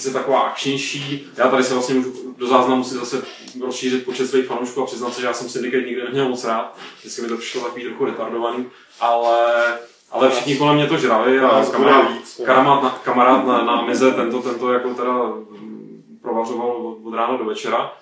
sice 0.00 0.12
taková 0.12 0.40
akčnější. 0.40 1.30
Já 1.36 1.48
tady 1.48 1.64
se 1.64 1.74
vlastně 1.74 1.94
můžu 1.94 2.34
do 2.38 2.46
záznamu 2.46 2.84
si 2.84 2.94
zase 2.94 3.22
rozšířit 3.60 4.04
počet 4.04 4.26
svých 4.26 4.46
fanoušků 4.46 4.82
a 4.82 4.86
přiznat 4.86 5.14
se, 5.14 5.20
že 5.20 5.26
já 5.26 5.32
jsem 5.32 5.48
Syndicate 5.48 5.86
nikdy 5.86 6.02
neměl 6.02 6.28
moc 6.28 6.44
rád. 6.44 6.76
Vždycky 6.98 7.22
mi 7.22 7.28
to 7.28 7.36
přišlo 7.36 7.60
takový 7.60 7.84
trochu 7.84 8.04
retardovaný, 8.04 8.66
ale, 9.00 9.78
ale 10.10 10.30
všichni 10.30 10.56
kolem 10.56 10.76
mě 10.76 10.86
to 10.86 10.98
žrali 10.98 11.40
a 11.40 11.64
kamarád, 11.72 12.12
víc, 12.12 12.38
no. 12.38 12.46
kamarád, 12.46 12.82
na, 12.82 12.90
kamarád 12.90 13.46
na, 13.46 13.64
na 13.64 13.72
Amize 13.72 14.10
tento, 14.10 14.42
tento 14.42 14.72
jako 14.72 14.94
teda 14.94 15.12
mm, 15.12 16.18
provařoval 16.22 16.70
od, 16.70 16.98
od 17.04 17.14
rána 17.14 17.36
do 17.36 17.44
večera. 17.44 17.92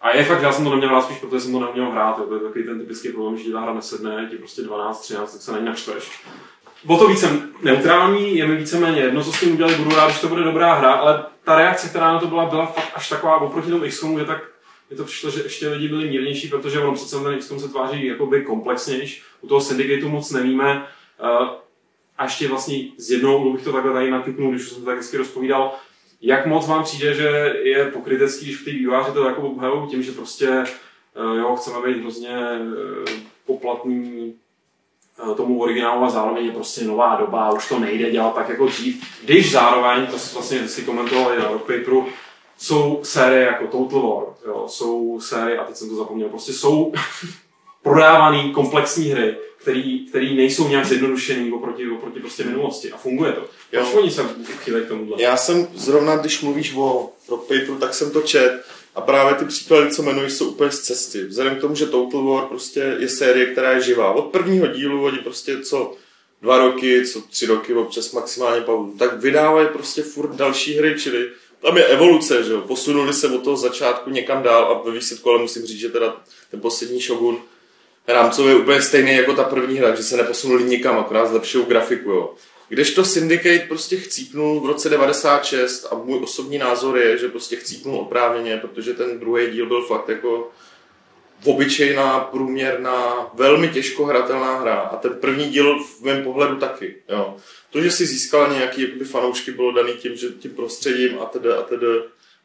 A 0.00 0.16
je 0.16 0.24
fakt, 0.24 0.40
že 0.40 0.46
já 0.46 0.52
jsem 0.52 0.64
to 0.64 0.70
neměl 0.70 0.90
rád 0.90 1.02
spíš, 1.02 1.18
protože 1.18 1.40
jsem 1.40 1.52
to 1.52 1.60
neměl 1.60 1.90
hrát. 1.90 2.18
Jo. 2.18 2.24
To 2.24 2.34
je 2.34 2.40
takový 2.40 2.64
ten 2.64 2.80
typický 2.80 3.08
problém, 3.08 3.36
že 3.36 3.52
ta 3.52 3.60
hra 3.60 3.74
nesedne, 3.74 4.28
ti 4.30 4.36
prostě 4.36 4.62
12, 4.62 5.00
13, 5.00 5.32
tak 5.32 5.42
se 5.42 5.52
na 5.52 5.58
ní 5.58 5.64
naštveš. 5.64 6.24
O 6.86 6.98
to 6.98 7.08
víc 7.08 7.20
jsem 7.20 7.48
neutrální, 7.62 8.36
je 8.36 8.46
mi 8.46 8.56
víceméně 8.56 9.00
jedno, 9.00 9.24
co 9.24 9.32
s 9.32 9.40
tím 9.40 9.52
udělali, 9.52 9.74
budu 9.74 9.96
rád, 9.96 10.06
když 10.06 10.20
to 10.20 10.28
bude 10.28 10.42
dobrá 10.42 10.74
hra, 10.74 10.92
ale 10.92 11.24
ta 11.46 11.56
reakce, 11.56 11.88
která 11.88 12.12
na 12.12 12.20
to 12.20 12.26
byla, 12.26 12.46
byla 12.46 12.66
fakt 12.66 12.92
až 12.94 13.08
taková 13.08 13.40
oproti 13.40 13.70
tomu 13.70 13.84
XCOMu, 13.84 14.18
že 14.18 14.24
tak 14.24 14.42
mi 14.90 14.96
to 14.96 15.04
přišlo, 15.04 15.30
že 15.30 15.42
ještě 15.42 15.68
lidi 15.68 15.88
byli 15.88 16.08
mírnější, 16.08 16.48
protože 16.48 16.80
ono 16.80 16.94
přece 16.94 17.16
ten 17.20 17.38
XCOM 17.38 17.60
se 17.60 17.68
tváří 17.68 18.06
jakoby 18.06 18.42
komplexnější, 18.42 19.22
u 19.40 19.48
toho 19.48 19.60
Syndicateu 19.60 20.08
moc 20.08 20.30
nevíme. 20.30 20.86
Uh, 21.22 21.48
a 22.18 22.24
ještě 22.24 22.48
vlastně 22.48 22.78
z 22.96 23.10
jednou, 23.10 23.52
bych 23.52 23.64
to 23.64 23.72
takhle 23.72 23.92
tady 23.92 24.10
nakypnul, 24.10 24.50
když 24.50 24.68
jsem 24.68 24.80
to 24.80 24.86
tak 24.86 24.96
hezky 24.96 25.16
rozpovídal, 25.16 25.74
jak 26.20 26.46
moc 26.46 26.66
vám 26.68 26.84
přijde, 26.84 27.14
že 27.14 27.54
je 27.62 27.90
pokrytecký, 27.90 28.46
když 28.46 28.64
ty 28.64 28.70
výváři 28.70 29.12
to 29.12 29.24
jako 29.24 29.42
obhajou? 29.42 29.86
Tím, 29.86 30.02
že 30.02 30.12
prostě 30.12 30.48
eh, 30.48 31.38
jo, 31.38 31.56
chceme 31.56 31.86
být 31.86 32.00
hrozně 32.00 32.38
eh, 32.38 33.12
poplatný 33.46 34.34
eh, 34.34 34.45
tomu 35.36 35.62
originálu 35.62 36.04
a 36.04 36.10
zároveň 36.10 36.46
je 36.46 36.52
prostě 36.52 36.84
nová 36.84 37.16
doba, 37.16 37.52
už 37.52 37.68
to 37.68 37.78
nejde 37.78 38.10
dělat 38.10 38.34
tak 38.34 38.48
jako 38.48 38.66
dřív. 38.66 39.04
Když 39.24 39.52
zároveň, 39.52 40.06
to 40.06 40.16
vlastně 40.34 40.68
si 40.68 40.82
komentovali 40.82 41.38
na 41.38 41.48
Rock 41.48 41.62
Paperu, 41.62 42.06
jsou 42.58 43.00
série 43.02 43.46
jako 43.46 43.66
Total 43.66 44.00
War, 44.00 44.24
jo, 44.46 44.64
jsou 44.68 45.20
série, 45.20 45.58
a 45.58 45.64
teď 45.64 45.76
jsem 45.76 45.88
to 45.88 45.96
zapomněl, 45.96 46.28
prostě 46.28 46.52
jsou 46.52 46.92
prodávaný 47.82 48.52
komplexní 48.52 49.04
hry, 49.04 49.36
který, 49.58 50.06
který 50.06 50.36
nejsou 50.36 50.68
nějak 50.68 50.86
zjednodušený 50.86 51.52
oproti, 51.52 51.90
oproti 51.90 52.20
prostě 52.20 52.44
minulosti 52.44 52.92
a 52.92 52.96
funguje 52.96 53.32
to. 53.32 53.44
Proč 53.70 53.94
oni 53.94 54.10
se 54.10 54.22
k 54.64 54.88
tomuhle? 54.88 55.22
já 55.22 55.36
jsem 55.36 55.68
zrovna, 55.74 56.16
když 56.16 56.42
mluvíš 56.42 56.74
o 56.76 57.10
Rock 57.28 57.42
Paperu, 57.42 57.78
tak 57.78 57.94
jsem 57.94 58.10
to 58.10 58.22
čet 58.22 58.64
a 58.96 59.00
právě 59.00 59.34
ty 59.34 59.44
příklady, 59.44 59.90
co 59.90 60.02
jmenuješ, 60.02 60.32
jsou 60.32 60.48
úplně 60.48 60.70
z 60.70 60.80
cesty. 60.80 61.24
Vzhledem 61.24 61.56
k 61.56 61.60
tomu, 61.60 61.74
že 61.74 61.86
Total 61.86 62.24
War 62.24 62.46
prostě 62.46 62.96
je 62.98 63.08
série, 63.08 63.46
která 63.46 63.72
je 63.72 63.80
živá. 63.80 64.12
Od 64.12 64.24
prvního 64.24 64.66
dílu 64.66 65.04
oni 65.04 65.18
prostě 65.18 65.60
co 65.60 65.94
dva 66.42 66.58
roky, 66.58 67.06
co 67.06 67.20
tři 67.20 67.46
roky, 67.46 67.74
občas 67.74 68.12
maximálně 68.12 68.60
pauzu, 68.60 68.98
tak 68.98 69.20
vydávají 69.20 69.68
prostě 69.68 70.02
furt 70.02 70.34
další 70.34 70.74
hry, 70.74 70.94
čili 70.98 71.28
tam 71.60 71.76
je 71.76 71.84
evoluce, 71.84 72.42
že 72.42 72.52
jo, 72.52 72.60
posunuli 72.60 73.14
se 73.14 73.28
od 73.28 73.44
toho 73.44 73.56
začátku 73.56 74.10
někam 74.10 74.42
dál 74.42 74.64
a 74.64 74.88
ve 74.88 74.94
výsledku 74.94 75.30
ale 75.30 75.38
musím 75.38 75.66
říct, 75.66 75.80
že 75.80 75.88
teda 75.88 76.16
ten 76.50 76.60
poslední 76.60 77.00
Shogun 77.00 77.38
rámcově 78.08 78.52
je 78.52 78.58
úplně 78.58 78.82
stejný 78.82 79.16
jako 79.16 79.32
ta 79.32 79.44
první 79.44 79.78
hra, 79.78 79.94
že 79.94 80.02
se 80.02 80.16
neposunuli 80.16 80.64
nikam, 80.64 80.98
akorát 80.98 81.26
zlepšují 81.26 81.64
grafiku, 81.66 82.10
jo. 82.10 82.34
Kdežto 82.68 83.04
Syndicate 83.04 83.66
prostě 83.68 83.96
chcípnul 83.96 84.60
v 84.60 84.66
roce 84.66 84.88
96 84.88 85.86
a 85.90 85.94
můj 85.94 86.20
osobní 86.22 86.58
názor 86.58 86.98
je, 86.98 87.18
že 87.18 87.28
prostě 87.28 87.56
chcípnul 87.56 87.96
oprávněně, 87.96 88.56
protože 88.56 88.94
ten 88.94 89.20
druhý 89.20 89.50
díl 89.50 89.66
byl 89.66 89.82
fakt 89.82 90.08
jako 90.08 90.50
obyčejná, 91.44 92.20
průměrná, 92.20 93.30
velmi 93.34 93.68
těžko 93.68 94.04
hratelná 94.04 94.58
hra 94.58 94.74
a 94.74 94.96
ten 94.96 95.14
první 95.14 95.48
díl 95.50 95.84
v 95.84 96.00
mém 96.00 96.24
pohledu 96.24 96.56
taky. 96.56 96.96
Jo. 97.08 97.36
To, 97.70 97.80
že 97.82 97.90
si 97.90 98.06
získala 98.06 98.52
nějaký 98.52 98.82
jakoby, 98.82 99.04
fanoušky, 99.04 99.50
bylo 99.50 99.72
daný 99.72 99.92
tím, 99.92 100.16
že 100.16 100.28
tím 100.28 100.50
prostředím 100.50 101.18
a 101.20 101.24
tedy 101.24 101.48
a 101.48 101.62
tedy. 101.62 101.86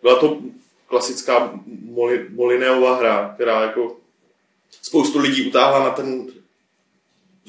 Byla 0.01 0.15
to 0.19 0.39
klasická 0.87 1.59
Moli, 1.65 2.25
Molineová 2.29 2.97
hra, 2.97 3.31
která 3.35 3.61
jako 3.61 3.97
spoustu 4.81 5.19
lidí 5.19 5.47
utáhla 5.47 5.83
na 5.83 5.89
ten 5.89 6.27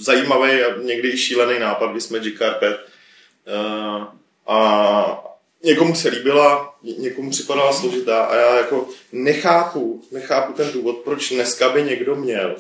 zajímavý 0.05 0.62
a 0.62 0.83
někdy 0.83 1.09
i 1.11 1.19
šílený 1.19 1.59
nápad, 1.59 1.91
kdy 1.91 2.01
jsme 2.01 2.21
Carpet. 2.38 2.87
Uh, 3.47 4.05
a 4.47 5.25
někomu 5.65 5.95
se 5.95 6.09
líbila, 6.09 6.75
ně- 6.83 6.95
někomu 6.95 7.31
připadala 7.31 7.73
složitá 7.73 8.25
a 8.25 8.37
já 8.37 8.57
jako 8.57 8.88
nechápu, 9.12 10.05
nechápu 10.11 10.53
ten 10.53 10.73
důvod, 10.73 10.97
proč 10.97 11.33
dneska 11.33 11.69
by 11.69 11.83
někdo 11.83 12.17
měl, 12.17 12.57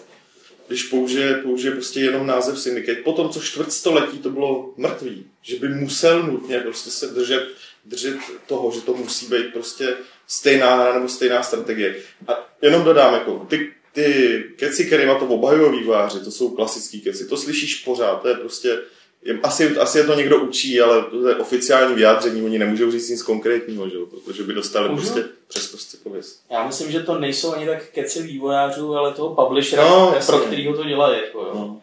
když 0.68 0.82
použije, 0.82 1.34
použije 1.34 1.72
prostě 1.72 2.00
jenom 2.00 2.26
název 2.26 2.58
Syndicate, 2.58 3.02
po 3.02 3.12
tom, 3.12 3.28
co 3.28 3.40
čtvrtstoletí 3.40 4.18
to 4.18 4.30
bylo 4.30 4.74
mrtvý, 4.76 5.26
že 5.42 5.56
by 5.56 5.68
musel 5.68 6.22
nutně 6.22 6.60
prostě 6.60 6.90
se 6.90 7.06
držet, 7.06 7.48
držet 7.84 8.16
toho, 8.46 8.70
že 8.70 8.80
to 8.80 8.94
musí 8.94 9.26
být 9.26 9.52
prostě 9.52 9.96
stejná 10.26 10.74
hra 10.74 10.94
nebo 10.94 11.08
stejná 11.08 11.42
strategie. 11.42 11.96
A 12.28 12.48
jenom 12.62 12.84
dodám, 12.84 13.14
jako 13.14 13.46
ty, 13.50 13.72
ty 13.92 14.44
keci, 14.56 14.84
kterýma 14.84 15.18
to 15.18 15.26
obhajují 15.26 15.80
výváři, 15.80 16.20
to 16.20 16.30
jsou 16.30 16.50
klasický 16.50 17.00
keci, 17.00 17.28
to 17.28 17.36
slyšíš 17.36 17.74
pořád, 17.84 18.22
to 18.22 18.28
je 18.28 18.34
prostě, 18.34 18.78
je, 19.22 19.38
asi, 19.42 19.76
asi 19.76 19.98
je 19.98 20.04
to 20.04 20.14
někdo 20.14 20.40
učí, 20.40 20.80
ale 20.80 21.04
to 21.04 21.28
je 21.28 21.36
oficiální 21.36 21.94
vyjádření, 21.94 22.42
oni 22.42 22.58
nemůžou 22.58 22.90
říct 22.90 23.08
nic 23.08 23.22
konkrétního, 23.22 23.88
že? 23.88 23.96
protože 24.10 24.42
by 24.42 24.52
dostali 24.52 24.88
Můžu? 24.88 25.02
prostě 25.02 25.24
přes 25.48 25.68
prostě 25.68 25.96
pověst. 26.02 26.42
Já 26.50 26.66
myslím, 26.66 26.90
že 26.90 27.00
to 27.00 27.18
nejsou 27.18 27.52
ani 27.52 27.66
tak 27.66 27.88
keci 27.90 28.22
vývojářů, 28.22 28.94
ale 28.96 29.12
toho 29.14 29.34
publishera, 29.34 29.88
No, 29.88 30.14
pro 30.26 30.38
kterýho 30.38 30.76
to 30.76 30.84
dělají. 30.84 31.20
Jako, 31.20 31.38
jo. 31.40 31.50
No. 31.54 31.80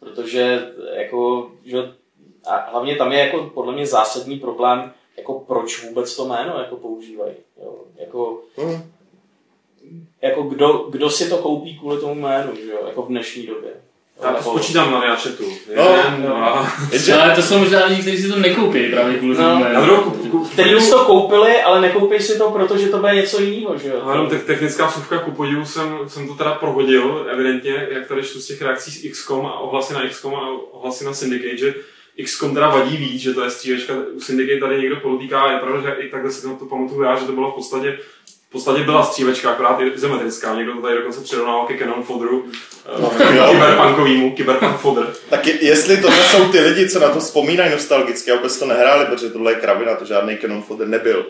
Protože 0.00 0.68
jako, 0.92 1.50
že, 1.64 1.76
a 2.46 2.70
hlavně 2.70 2.96
tam 2.96 3.12
je 3.12 3.18
jako 3.18 3.50
podle 3.54 3.72
mě 3.72 3.86
zásadní 3.86 4.38
problém, 4.38 4.92
jako 5.16 5.40
proč 5.40 5.84
vůbec 5.84 6.16
to 6.16 6.24
jméno 6.28 6.58
jako 6.58 6.76
používají. 6.76 7.34
Jo. 7.62 7.74
Jako, 8.00 8.40
Hmm. 8.56 8.82
Jako 10.22 10.42
kdo, 10.42 10.86
kdo 10.90 11.10
si 11.10 11.28
to 11.30 11.36
koupí 11.36 11.78
kvůli 11.78 12.00
tomu 12.00 12.14
jménu, 12.22 12.52
že 12.64 12.70
jo? 12.70 12.78
jako 12.86 13.02
v 13.02 13.08
dnešní 13.08 13.46
době. 13.46 13.70
Já 14.22 14.28
to 14.28 14.36
Nebo- 14.38 14.50
spočítám 14.50 14.92
na 14.92 15.16
chatu. 15.16 15.44
No, 15.76 15.96
no. 16.28 16.66
Jenže, 16.92 17.14
Ale 17.14 17.34
to 17.36 17.42
jsou 17.42 17.58
možná 17.58 17.84
lidi, 17.86 18.00
kteří 18.02 18.22
si 18.22 18.28
to 18.28 18.36
nekoupí 18.36 18.88
právě 18.90 19.18
kvůli 19.18 19.36
No. 19.36 19.42
tomu 19.42 19.64
Na 19.74 19.80
druhou 19.80 20.10
Který 20.52 20.80
si 20.80 20.90
to 20.90 21.04
koupili, 21.04 21.62
ale 21.62 21.80
nekoupí 21.80 22.18
si 22.20 22.38
to, 22.38 22.50
protože 22.50 22.88
to 22.88 22.98
bude 22.98 23.14
něco 23.14 23.40
jiného, 23.42 23.78
že 23.78 23.88
jo? 23.88 24.02
No, 24.04 24.10
jenom 24.12 24.28
te- 24.28 24.38
technická 24.38 24.86
vsuvka 24.86 25.18
ku 25.18 25.30
podivu 25.30 25.64
jsem, 25.66 25.98
jsem 26.06 26.28
to 26.28 26.34
teda 26.34 26.54
prohodil, 26.54 27.26
evidentně, 27.32 27.86
jak 27.90 28.06
tady 28.06 28.22
čtu 28.22 28.40
z 28.40 28.46
těch 28.46 28.62
reakcí 28.62 28.90
z 28.90 29.10
XCOM 29.12 29.46
a 29.46 29.58
ohlasy 29.60 29.94
na 29.94 30.08
XCOM 30.08 30.34
a 30.34 30.48
ohlasy 30.72 31.04
na 31.04 31.12
Syndicate, 31.14 31.56
že 31.56 31.74
XCOM 32.24 32.54
teda 32.54 32.68
vadí 32.68 32.96
víc, 32.96 33.22
že 33.22 33.34
to 33.34 33.44
je 33.44 33.50
střílečka, 33.50 33.94
u 34.16 34.20
Syndicate 34.20 34.60
tady 34.60 34.78
někdo 34.80 34.96
podotýká, 34.96 35.40
a 35.42 35.52
je 35.52 35.58
pravda, 35.58 35.80
že 35.90 36.02
i 36.02 36.08
takhle 36.10 36.30
si 36.30 36.42
to 36.42 36.66
pamatuju 36.66 37.02
já, 37.02 37.16
že 37.16 37.26
to 37.26 37.32
bylo 37.32 37.50
v 37.50 37.54
podstatě 37.54 37.98
v 38.50 38.52
podstatě 38.52 38.82
byla 38.82 39.02
střílečka, 39.02 39.50
akorát 39.50 39.80
izometrická. 39.94 40.54
Někdo 40.54 40.74
to 40.74 40.82
tady 40.82 40.94
dokonce 40.96 41.20
přirovnal 41.20 41.66
ke 41.66 41.78
Canon 41.78 42.02
Fodru, 42.02 42.44
eh, 43.20 43.36
jo. 43.36 43.48
kyberpunkovýmu, 43.50 44.30
kyberpunk 44.34 44.76
fodr. 44.76 45.12
tak 45.30 45.46
je, 45.46 45.64
jestli 45.64 45.96
tohle 45.96 46.16
jsou 46.30 46.48
ty 46.52 46.60
lidi, 46.60 46.88
co 46.88 47.00
na 47.00 47.08
to 47.08 47.20
vzpomínají 47.20 47.70
nostalgicky 47.72 48.30
a 48.30 48.36
vůbec 48.36 48.58
to 48.58 48.66
nehráli, 48.66 49.06
protože 49.06 49.30
tohle 49.30 49.52
je 49.52 49.56
kravina, 49.60 49.94
to 49.94 50.04
žádný 50.04 50.36
Canon 50.38 50.62
Fodder 50.62 50.88
nebyl. 50.88 51.26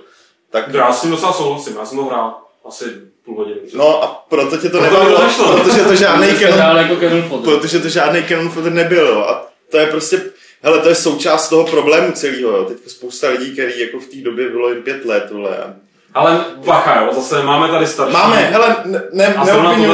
Tak 0.50 0.74
Já 0.74 0.92
s 0.92 1.00
tím 1.00 1.10
docela 1.10 1.32
souhlasím, 1.32 1.76
já 1.78 1.86
jsem 1.86 1.98
to 1.98 2.04
hrál 2.04 2.38
asi 2.68 2.84
půl 3.24 3.36
hodiny. 3.36 3.60
No 3.74 4.02
a 4.02 4.26
proto 4.28 4.56
tě 4.56 4.68
to 4.68 4.78
Proto 4.78 4.92
nebavilo, 4.94 5.18
to 5.18 5.24
nešlo. 5.26 5.58
protože 5.58 5.80
to 5.84 5.94
žádný 5.94 6.28
Canon, 6.38 6.76
jako 6.76 6.96
Canon 6.96 7.42
protože 7.44 7.78
to 7.78 7.88
žádný 7.88 8.22
Canon 8.24 8.48
Fodder 8.50 8.72
nebyl, 8.72 9.06
jo. 9.06 9.18
A 9.20 9.46
to 9.70 9.78
je 9.78 9.86
prostě, 9.86 10.22
hele, 10.62 10.78
to 10.78 10.88
je 10.88 10.94
součást 10.94 11.48
toho 11.48 11.64
problému 11.64 12.12
celého, 12.12 12.50
jo. 12.56 12.64
Teď 12.64 12.76
spousta 12.86 13.28
lidí, 13.28 13.52
který 13.52 13.80
jako 13.80 13.98
v 14.00 14.06
té 14.06 14.16
době 14.16 14.48
bylo 14.48 14.68
jim 14.72 14.82
pět 14.82 15.04
let, 15.04 15.30
vole. 15.30 15.56
a- 15.58 15.74
Ale 16.14 16.44
bacha, 16.66 17.00
jo, 17.04 17.14
zase 17.14 17.42
máme 17.42 17.68
tady 17.68 17.86
starší. 17.86 18.12
Máme, 18.12 18.36
hele, 18.36 18.76
ne, 18.84 19.02
ne, 19.12 19.34
A 19.34 19.44
neobvinuju, 19.44 19.92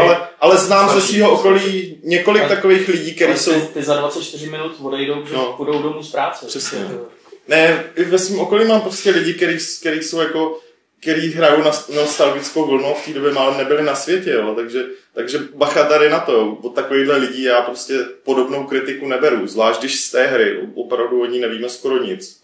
ale, 0.00 0.18
ale 0.40 0.56
znám 0.56 0.88
ze 0.88 0.92
starší. 0.92 1.14
svého 1.14 1.30
okolí 1.32 1.98
několik 2.04 2.42
Ale- 2.42 2.56
takových 2.56 2.88
lidí, 2.88 3.14
kteří 3.14 3.38
jsou, 3.38 3.52
ty, 3.52 3.60
ty, 3.60 3.82
za 3.82 3.94
24 3.96 4.50
minut 4.50 4.72
odejdou, 4.82 5.14
že 5.26 5.34
No. 5.34 5.52
půjdou 5.56 5.82
domů 5.82 6.02
z 6.02 6.10
práce. 6.12 6.46
Přesně. 6.46 6.78
Jo. 6.92 7.00
ne, 7.48 7.84
i 7.96 8.04
ve 8.04 8.18
svém 8.18 8.40
okolí 8.40 8.64
mám 8.64 8.80
prostě 8.80 9.10
lidi, 9.10 9.34
který 9.80 10.02
jsou 10.02 10.20
jako, 10.20 10.58
který 11.00 11.32
hrajou 11.32 11.62
na 11.62 11.70
nostalgickou 11.94 12.66
vlnu, 12.66 12.86
a 12.86 12.94
v 12.94 13.04
té 13.04 13.12
době 13.12 13.32
málem 13.32 13.58
nebyli 13.58 13.82
na 13.82 13.94
světě, 13.94 14.30
jo, 14.30 14.52
takže, 14.56 14.84
takže 15.14 15.38
bacha 15.54 15.84
tady 15.84 16.10
na 16.10 16.20
to, 16.20 16.58
od 16.62 16.74
takovýchhle 16.74 17.16
lidí 17.16 17.42
já 17.42 17.60
prostě 17.60 17.98
podobnou 18.24 18.64
kritiku 18.64 19.08
neberu, 19.08 19.46
zvlášť 19.46 19.80
když 19.80 20.00
z 20.00 20.10
té 20.10 20.26
hry 20.26 20.58
opravdu 20.74 21.22
o 21.22 21.26
ní 21.26 21.38
nevíme 21.40 21.68
skoro 21.68 22.02
nic. 22.02 22.43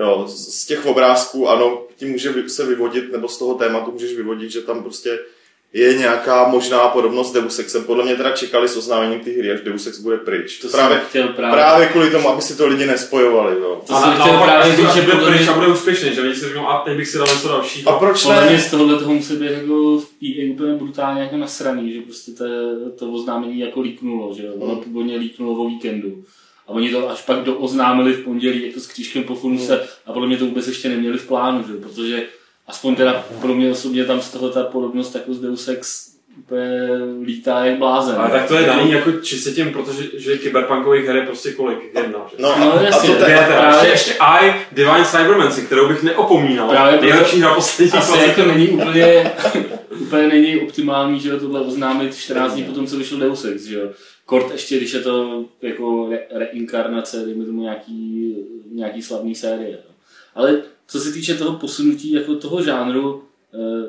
Jo, 0.00 0.24
z 0.28 0.66
těch 0.66 0.86
obrázků, 0.86 1.48
ano, 1.48 1.82
tím 1.96 2.10
může 2.10 2.32
vy- 2.32 2.48
se 2.50 2.66
vyvodit, 2.66 3.12
nebo 3.12 3.28
z 3.28 3.38
toho 3.38 3.54
tématu 3.54 3.92
můžeš 3.92 4.12
vyvodit, 4.16 4.50
že 4.50 4.60
tam 4.60 4.82
prostě 4.82 5.18
je 5.72 5.94
nějaká 5.94 6.48
možná 6.48 6.88
podobnost 6.88 7.30
s 7.30 7.32
Deus 7.32 7.58
Exem. 7.58 7.84
Podle 7.84 8.04
mě 8.04 8.14
teda 8.16 8.30
čekali 8.30 8.68
s 8.68 8.76
oznámením 8.76 9.20
té 9.20 9.30
hry, 9.30 9.50
až 9.52 9.60
Deus 9.60 9.86
Ex 9.86 9.98
bude 9.98 10.16
pryč. 10.16 10.58
To 10.58 10.68
právě, 10.68 10.98
jsem 10.98 11.06
chtěl 11.08 11.28
právě. 11.28 11.52
právě 11.54 11.86
kvůli 11.86 12.10
tomu, 12.10 12.28
aby 12.28 12.42
si 12.42 12.56
to 12.56 12.66
lidi 12.66 12.86
nespojovali. 12.86 13.60
Jo. 13.60 13.82
To 13.86 13.94
A 13.94 14.00
jsem 14.00 14.10
na- 14.18 14.24
chtěl 14.26 14.38
právě 14.42 14.76
říct, 14.76 14.94
že 14.94 15.02
bude 15.02 15.12
podle 15.14 15.30
pryč 15.36 15.48
a 15.48 15.52
bude 15.52 15.66
úspěšný, 15.66 16.14
že 16.14 16.20
lidi 16.20 16.34
si 16.34 16.44
řeknou, 16.44 16.68
a 16.68 16.78
teď 16.84 16.96
bych 16.96 17.08
si 17.08 17.18
dal 17.18 17.26
něco 17.26 17.48
dalšího. 17.48 17.90
A 17.90 17.98
proč 17.98 18.22
Podle 18.22 18.42
mě 18.44 18.52
ne? 18.56 18.60
z 18.62 18.70
tohohle 18.70 18.98
toho 18.98 19.14
musí 19.14 19.36
být 19.36 19.50
jako 19.50 19.98
v 19.98 20.06
EA 20.24 20.52
úplně 20.52 20.74
brutálně 20.74 21.22
jako 21.22 21.36
nasraný, 21.36 21.92
že 21.92 22.00
prostě 22.00 22.32
to, 22.32 22.44
to 22.98 23.12
oznámení 23.12 23.60
jako 23.60 23.80
líknulo, 23.80 24.34
že 24.34 24.46
jo. 24.46 24.52
Ono 24.58 24.74
Hmm. 24.74 24.82
původně 24.84 25.16
líknulo 25.16 25.64
o 25.64 25.68
víkendu. 25.68 26.24
A 26.70 26.72
oni 26.72 26.90
to 26.90 27.10
až 27.10 27.22
pak 27.22 27.38
do 27.38 27.54
oznámili 27.54 28.12
v 28.12 28.24
pondělí 28.24 28.66
jako 28.66 28.80
s 28.80 28.86
křížkem 28.86 29.22
po 29.24 29.34
funuse 29.34 29.74
Hmm. 29.74 29.84
a 30.06 30.12
podle 30.12 30.28
mě 30.28 30.36
to 30.36 30.44
vůbec 30.46 30.66
ještě 30.68 30.88
neměli 30.88 31.18
v 31.18 31.26
plánu, 31.28 31.64
že. 31.68 31.72
Protože 31.74 32.22
aspoň 32.68 32.94
teda 32.94 33.24
pro 33.40 33.54
mě 33.54 33.70
osobně 33.70 34.04
tam 34.04 34.20
z 34.20 34.30
toho 34.30 34.48
ta 34.50 34.62
podobnost 34.62 35.14
jako 35.14 35.34
z 35.34 35.40
Deus 35.40 35.68
Ex 35.68 36.10
úplně 36.38 36.88
lítá 37.24 37.64
jak 37.64 37.78
blázen. 37.78 38.14
Ale 38.18 38.30
tak 38.30 38.48
to 38.48 38.54
je 38.54 38.66
daný 38.66 38.92
jako 38.92 39.12
čistě 39.12 39.50
tím, 39.50 39.72
protože 39.72 40.04
že 40.18 40.38
kyberpunkových 40.38 41.06
her 41.06 41.16
je 41.16 41.22
prostě 41.22 41.52
kolik? 41.52 41.78
Jedna, 41.94 42.18
že? 42.30 42.36
No, 42.42 42.54
No, 42.58 42.72
a, 42.74 42.78
a 42.78 42.82
jasně, 42.82 43.08
to 43.08 43.14
Dvě 43.24 43.36
te, 43.36 43.44
teda. 43.44 43.60
právě- 43.60 43.90
Ještě, 43.90 44.10
ještě 44.10 44.14
I, 44.20 44.54
Divine 44.72 45.04
Cybermancy, 45.04 45.62
kterou 45.62 45.88
bych 45.88 46.02
neopomínal. 46.02 46.68
Právě 46.68 47.00
Nejlepší 47.00 47.40
hra 47.40 47.54
posledních 47.54 47.94
Asi 47.94 48.12
20 48.12 48.26
jako 48.28 48.42
není 48.52 48.68
úplně, 48.68 49.32
úplně 50.00 50.28
není 50.28 50.60
optimální, 50.60 51.20
že 51.20 51.36
tohle 51.36 51.60
oznámit 51.60 52.16
14 52.16 52.52
dní 52.54 52.64
potom, 52.64 52.86
co 52.86 52.96
vyšel 52.96 53.18
Deus 53.18 53.44
Ex, 53.44 53.62
že 53.62 53.78
jo. 53.78 53.88
Kort 54.30 54.52
ještě, 54.52 54.76
když 54.76 54.92
je 54.92 55.00
to 55.00 55.44
jako 55.62 56.08
re- 56.10 56.26
reinkarnace, 56.30 57.24
dejme 57.24 57.44
tomu 57.44 57.62
nějaký, 57.62 58.36
nějaký 58.72 59.02
slavný 59.02 59.34
série. 59.34 59.70
Jo. 59.72 59.78
Ale 60.34 60.62
co 60.86 61.00
se 61.00 61.12
týče 61.12 61.34
toho 61.34 61.58
posunutí 61.58 62.12
jako 62.12 62.34
toho 62.34 62.62
žánru, 62.62 63.22
eh, 63.54 63.88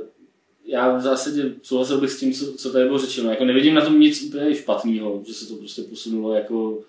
já 0.65 0.97
v 0.97 1.01
zásadě 1.01 1.53
souhlasil 1.63 1.97
bych 2.01 2.11
s 2.11 2.19
tím, 2.19 2.33
co, 2.33 2.53
co 2.53 2.71
tady 2.71 2.85
bylo 2.85 2.99
řečeno. 2.99 3.29
Jako 3.29 3.45
nevidím 3.45 3.73
na 3.73 3.85
tom 3.85 3.99
nic 3.99 4.21
úplně 4.23 4.55
špatného, 4.55 5.21
že 5.27 5.33
se 5.33 5.47
to 5.47 5.55
prostě 5.55 5.81
posunulo 5.81 6.33
jako 6.33 6.79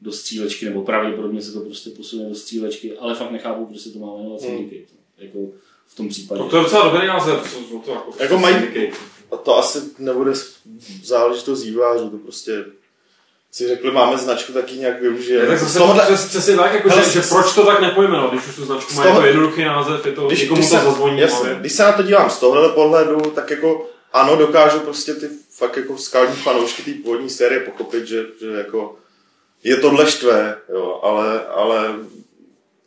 do 0.00 0.12
střílečky, 0.12 0.64
nebo 0.66 0.82
pravděpodobně 0.82 1.42
se 1.42 1.52
to 1.52 1.60
prostě 1.60 1.90
posune 1.90 2.28
do 2.28 2.34
střílečky, 2.34 2.96
ale 2.98 3.14
fakt 3.14 3.30
nechápu, 3.30 3.66
proč 3.66 3.80
se 3.80 3.90
to 3.90 3.98
má 3.98 4.16
jmenovat 4.16 4.42
Hmm. 4.42 4.56
Syndicate. 4.56 4.92
Jako 5.18 5.38
v 5.86 5.96
tom 5.96 6.08
případě. 6.08 6.40
No 6.40 6.48
to 6.48 6.56
je 6.56 6.62
docela 6.62 6.88
dobrý 6.92 7.06
název, 7.06 7.56
co 7.70 7.78
to 7.78 7.90
jako, 7.92 8.12
Jako 8.20 8.38
mají- 8.38 8.56
a 9.32 9.36
to 9.36 9.56
asi 9.58 9.78
nebude 9.98 10.32
záležitost 11.04 11.64
vývářů, 11.64 12.10
to 12.10 12.16
prostě 12.18 12.64
si 13.52 13.68
řekli, 13.68 13.90
máme 13.90 14.18
značku, 14.18 14.52
tak 14.52 14.72
ji 14.72 14.78
nějak 14.80 14.94
Je, 14.94 15.00
využijeme. 15.10 15.46
tak 15.46 15.58
zase 15.58 15.78
tohohle- 15.78 16.04
přes, 16.04 16.26
přesně 16.28 16.56
tak, 16.56 16.74
jako, 16.74 16.88
Hele, 16.88 17.04
že, 17.04 17.10
že, 17.10 17.20
proč 17.28 17.54
to 17.54 17.66
tak 17.66 17.80
nepojmenovat, 17.80 18.32
když 18.32 18.46
už 18.48 18.54
tu 18.54 18.64
značku 18.64 18.94
má 18.94 19.02
toho- 19.02 19.14
jako 19.14 19.26
jednoduchý 19.26 19.64
název, 19.64 20.06
je 20.06 20.12
to, 20.12 20.26
když, 20.26 20.38
když, 20.50 20.68
to 20.70 20.76
se, 20.76 20.84
zazvoní. 20.84 21.20
jasně, 21.20 21.48
ale- 21.50 21.58
když 21.60 21.72
se 21.72 21.82
na 21.82 21.92
to 21.92 22.02
dívám 22.02 22.30
z 22.30 22.38
tohohle 22.38 22.68
pohledu, 22.68 23.20
tak 23.20 23.50
jako 23.50 23.86
ano, 24.12 24.36
dokážu 24.36 24.80
prostě 24.80 25.14
ty 25.14 25.28
fakt 25.50 25.76
jako 25.76 25.98
skalní 25.98 26.36
fanoušky 26.36 26.82
té 26.82 26.90
původní 27.02 27.30
série 27.30 27.60
pochopit, 27.60 28.06
že, 28.06 28.26
že 28.40 28.46
jako 28.58 28.96
je 29.64 29.76
tohle 29.76 30.10
štve, 30.10 30.56
jo, 30.72 31.00
ale, 31.02 31.46
ale 31.46 31.94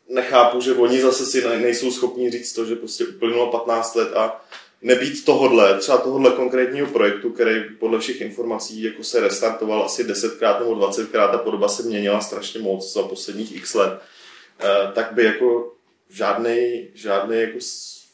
nechápu, 0.10 0.62
že 0.62 0.74
oni 0.74 1.02
zase 1.02 1.26
si 1.26 1.44
ne- 1.48 1.58
nejsou 1.60 1.92
schopni 1.92 2.32
říct 2.32 2.54
to, 2.54 2.66
že 2.66 2.76
prostě 2.76 3.06
uplynulo 3.06 3.48
15 3.52 3.96
let 3.96 4.14
a 4.16 4.42
nebýt 4.84 5.26
tohodle, 5.26 5.78
třeba 5.80 5.98
tohodle 5.98 6.32
konkrétního 6.32 6.88
projektu, 6.88 7.30
který 7.30 7.64
podle 7.80 8.00
všech 8.00 8.22
informací 8.22 8.84
jako 8.84 9.04
se 9.04 9.20
restartoval 9.20 9.84
asi 9.84 10.04
10krát 10.04 10.60
nebo 10.60 10.76
20krát, 10.76 11.32
ta 11.32 11.38
podoba 11.38 11.68
se 11.68 11.84
měnila 11.84 12.22
strašně 12.22 12.60
moc 12.60 12.94
za 12.94 13.04
posledních 13.04 13.56
x 13.56 13.74
let, 13.74 14.00
eh, 14.60 14.92
tak 14.94 15.12
by 15.14 15.24
jako 15.24 15.72
žádný, 16.10 16.88
žádný 16.94 17.42
jako 17.42 17.58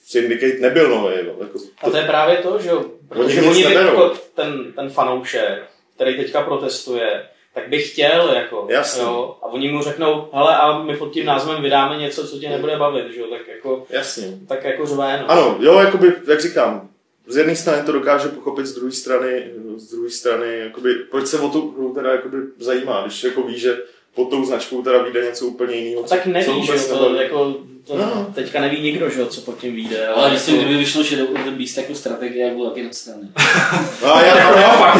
syndicate 0.05 0.59
nebyl 0.59 0.89
nový. 0.89 1.15
No. 1.25 1.35
Jako 1.39 1.59
A 1.81 1.89
to 1.89 1.97
je 1.97 2.05
právě 2.05 2.37
to, 2.37 2.59
že 2.59 2.69
jo, 2.69 2.85
protože 3.09 3.41
Oni 3.41 3.49
oni 3.49 3.73
jako 3.73 4.09
ten, 4.35 4.73
ten 4.73 4.89
fanoušek, 4.89 5.63
který 5.95 6.17
teďka 6.17 6.41
protestuje, 6.41 7.27
tak 7.53 7.69
by 7.69 7.79
chtěl, 7.79 8.33
jako, 8.35 8.67
Jasně. 8.69 9.03
jo, 9.03 9.37
a 9.41 9.45
oni 9.45 9.71
mu 9.71 9.83
řeknou, 9.83 10.29
hele, 10.33 10.57
a 10.57 10.83
my 10.83 10.97
pod 10.97 11.11
tím 11.11 11.25
názvem 11.25 11.61
vydáme 11.61 11.97
něco, 11.97 12.27
co 12.27 12.37
tě 12.39 12.49
nebude 12.49 12.77
bavit, 12.77 13.13
že 13.13 13.19
jo, 13.19 13.27
tak 13.27 13.47
jako, 13.47 13.85
Jasně. 13.89 14.37
tak 14.47 14.63
jako 14.63 14.85
řve, 14.85 15.19
no. 15.21 15.31
Ano, 15.31 15.57
jo, 15.59 15.79
jakoby, 15.79 16.13
jak 16.27 16.41
říkám, 16.41 16.89
z 17.27 17.37
jedné 17.37 17.55
strany 17.55 17.83
to 17.83 17.91
dokáže 17.91 18.27
pochopit, 18.27 18.65
z 18.65 18.75
druhé 18.75 18.91
strany, 18.91 19.51
z 19.75 19.91
druhé 19.91 20.09
strany, 20.09 20.59
jakoby, 20.59 20.93
proč 20.93 21.27
se 21.27 21.39
o 21.39 21.49
tu 21.49 21.71
hru 21.71 21.93
teda 21.93 22.11
jakoby 22.11 22.37
zajímá, 22.59 23.01
když 23.01 23.23
jako 23.23 23.43
ví, 23.43 23.59
že 23.59 23.77
pod 24.15 24.29
tou 24.29 24.45
značkou 24.45 24.81
teda 24.81 25.01
vyjde 25.03 25.21
něco 25.25 25.45
úplně 25.45 25.75
jiného. 25.75 26.03
Tak 26.03 26.25
neví, 26.25 26.45
že 26.45 26.51
vůbec 26.51 26.89
jo, 26.89 26.97
to, 26.97 27.15
jako, 27.15 27.55
to 27.87 27.97
No. 27.97 28.27
teďka 28.35 28.61
neví 28.61 28.81
nikdo, 28.81 29.09
že 29.09 29.25
co 29.25 29.41
pod 29.41 29.57
tím 29.57 29.75
vyjde. 29.75 30.07
Ale 30.07 30.31
myslím, 30.31 30.55
jako, 30.55 30.65
kdyby 30.65 30.79
vyšlo 30.79 31.03
Shadow 31.03 31.27
of 31.35 31.41
the 31.45 31.51
Beast 31.51 31.77
jako 31.77 31.95
strategie, 31.95 32.45
jak 32.45 32.55
bylo 32.55 32.69
taky 32.69 32.83
nadstraný. 32.83 33.31
No, 34.03 34.15
a 34.15 34.21
já, 34.21 34.47
ale 34.47 34.61
já, 34.61 34.93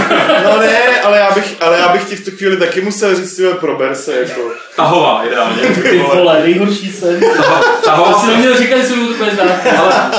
no 0.44 0.60
ne, 0.60 1.02
ale 1.02 1.18
já, 1.20 1.32
bych, 1.32 1.56
ale 1.62 1.78
já 1.80 1.88
bych 1.90 2.10
ti 2.10 2.16
v 2.16 2.26
tu 2.26 2.32
chvíli 2.32 2.58
taky 2.58 2.82
musel 2.82 3.16
říct, 3.16 3.36
tyhle, 3.36 3.54
prober 3.54 3.96
se, 3.96 4.20
jako. 4.20 4.42
Tahová, 4.76 5.24
ideálně. 5.28 5.62
Ty 5.90 5.98
vole, 5.98 6.42
nejhorší 6.44 6.92
To 7.02 7.86
Tahová, 7.86 8.20
si 8.20 8.28
neměl 8.28 8.58
říkat, 8.58 8.78
že 8.78 8.84
jsem 8.84 9.08
to 9.08 9.14
úplně 9.14 9.32
znát. 9.32 9.64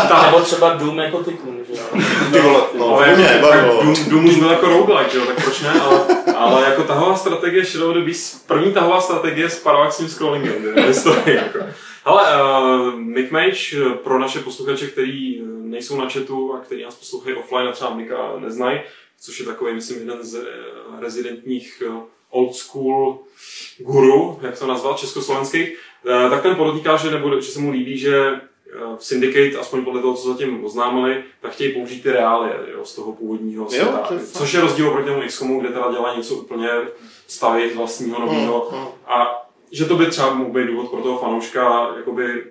ta, 0.09 0.23
nebo 0.27 0.41
třeba 0.41 0.75
Doom 0.75 0.99
jako 0.99 1.23
že 1.25 1.31
jo. 1.47 1.50
Ty 2.33 2.41
vole, 2.41 2.61
no, 2.79 2.97
ale 2.97 3.17
mě 3.17 3.25
jako, 3.25 3.47
tak 3.47 3.57
nebavilo. 3.57 3.83
Doom, 3.85 3.95
Doom 4.09 4.25
už 4.25 4.37
byl 4.37 4.51
jako 4.51 4.67
roguelike, 4.67 5.17
jo, 5.17 5.27
tak 5.27 5.45
proč 5.45 5.61
ne, 5.61 5.71
ale, 5.71 6.07
ale 6.37 6.65
jako 6.65 6.83
tahová 6.83 7.17
strategie 7.17 7.65
Beast, 8.05 8.47
první 8.47 8.73
tahová 8.73 9.01
strategie 9.01 9.51
s 9.51 9.59
parallaxním 9.59 10.09
scrollingem 10.09 10.87
historii, 10.87 11.37
jako. 11.37 11.59
Hele, 12.05 12.43
uh, 12.43 13.01
pro 14.03 14.19
naše 14.19 14.39
posluchače, 14.39 14.87
kteří 14.87 15.43
eh, 15.43 15.69
nejsou 15.69 16.01
na 16.01 16.09
chatu 16.09 16.55
a 16.55 16.59
kteří 16.59 16.83
nás 16.83 16.95
poslouchají 16.95 17.37
offline 17.37 17.69
a 17.69 17.73
třeba 17.73 17.95
Mika 17.95 18.33
neznají, 18.39 18.81
což 19.21 19.41
je 19.41 19.47
takový, 19.47 19.75
myslím, 19.75 19.99
jeden 19.99 20.19
z 20.21 20.47
rezidentních 21.01 21.83
old 22.31 22.55
school 22.55 23.19
guru, 23.79 24.39
jak 24.43 24.59
to 24.59 24.67
nazval, 24.67 24.95
československých, 24.95 25.79
tak 26.31 26.43
ten 26.43 26.57
podotýká, 26.57 26.97
že, 26.97 27.11
nebude, 27.11 27.41
že 27.41 27.53
se 27.53 27.61
mu 27.61 27.71
líbí, 27.71 27.99
že 27.99 28.41
v 28.99 29.05
Syndicate, 29.05 29.59
aspoň 29.61 29.85
podle 29.85 30.03
toho, 30.03 30.15
co 30.15 30.29
zatím 30.33 30.65
oznámili, 30.65 31.25
tak 31.41 31.53
chtějí 31.53 31.73
použít 31.75 32.03
ty 32.03 32.11
reálie 32.11 32.55
jo, 32.73 32.85
z 32.85 32.95
toho 32.95 33.13
původního 33.13 33.71
světa. 33.71 34.03
fakt. 34.09 34.23
což 34.33 34.53
je 34.53 34.61
rozdíl 34.61 34.89
oproti 34.89 35.09
tomu 35.09 35.23
XCOMu, 35.27 35.61
kde 35.61 35.69
teda 35.69 35.91
dělá 35.93 36.17
něco 36.17 36.35
úplně 36.35 36.69
stavit 37.27 37.75
vlastního 37.75 38.21
nového. 38.21 38.69
No, 38.73 38.79
no. 38.79 38.95
A 39.07 39.47
že 39.73 39.85
to 39.85 39.97
by 39.97 40.07
třeba 40.07 40.35
mohl 40.35 40.51
být 40.51 40.67
důvod 40.67 40.91
pro 40.91 41.01
toho 41.03 41.19
fanouška, 41.19 41.91
jakoby, 41.97 42.45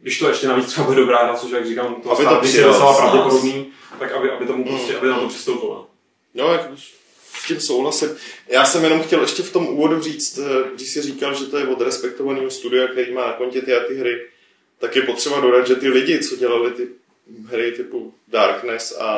když 0.00 0.18
to 0.18 0.28
ještě 0.28 0.48
navíc 0.48 0.66
třeba 0.66 0.86
bude 0.86 1.00
dobrá 1.00 1.24
hra, 1.24 1.34
což 1.34 1.50
jak 1.50 1.66
říkám, 1.66 1.94
to, 1.94 2.10
Aby 2.10 2.24
to 2.24 2.46
je 2.46 2.62
docela 2.64 2.96
pravděpodobný, 2.96 3.72
tak 3.98 4.12
aby, 4.12 4.30
aby 4.30 4.46
tomu 4.46 4.64
Hmm. 4.64 4.74
prostě, 4.76 4.96
aby 4.96 5.08
na 5.08 5.20
to 5.20 5.28
přistoupilo. 5.28 5.86
No, 6.34 6.52
jak 6.52 6.70
s 7.34 7.46
tím 7.46 7.60
souhlasím. 7.60 8.08
Já 8.48 8.64
jsem 8.64 8.84
jenom 8.84 9.02
chtěl 9.02 9.20
ještě 9.20 9.42
v 9.42 9.52
tom 9.52 9.66
úvodu 9.68 10.00
říct, 10.00 10.38
eh, 10.38 10.68
když 10.74 10.88
jsi 10.88 11.02
říkal, 11.02 11.34
že 11.34 11.44
to 11.46 11.58
je 11.58 11.66
od 11.66 11.80
respektovaného 11.80 12.50
studia, 12.50 12.88
který 12.88 13.12
má 13.14 13.26
na 13.26 13.32
kontě 13.32 13.62
ty 13.62 13.74
a 13.74 13.80
ty 13.88 13.94
hry, 13.94 14.20
tak 14.82 14.96
je 14.96 15.02
potřeba 15.02 15.40
dodat, 15.40 15.66
že 15.66 15.74
ty 15.74 15.88
lidi, 15.88 16.18
co 16.18 16.36
dělali 16.36 16.70
ty 16.70 16.88
hry 17.46 17.72
typu 17.72 18.14
Darkness 18.28 18.96
a, 18.98 19.10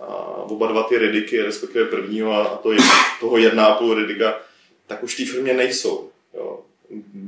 a 0.00 0.44
oba 0.48 0.66
dva 0.66 0.82
ty 0.82 0.98
Ridiky, 0.98 1.42
respektive 1.42 1.84
prvního 1.84 2.32
a, 2.32 2.56
to 2.56 2.72
je, 2.72 2.78
toho 3.20 3.38
jedna 3.38 3.66
a 3.66 3.74
půl 3.74 3.94
Ridika, 3.94 4.40
tak 4.86 5.02
už 5.02 5.14
v 5.14 5.16
té 5.16 5.32
firmě 5.32 5.54
nejsou. 5.54 6.10
Jo. 6.34 6.60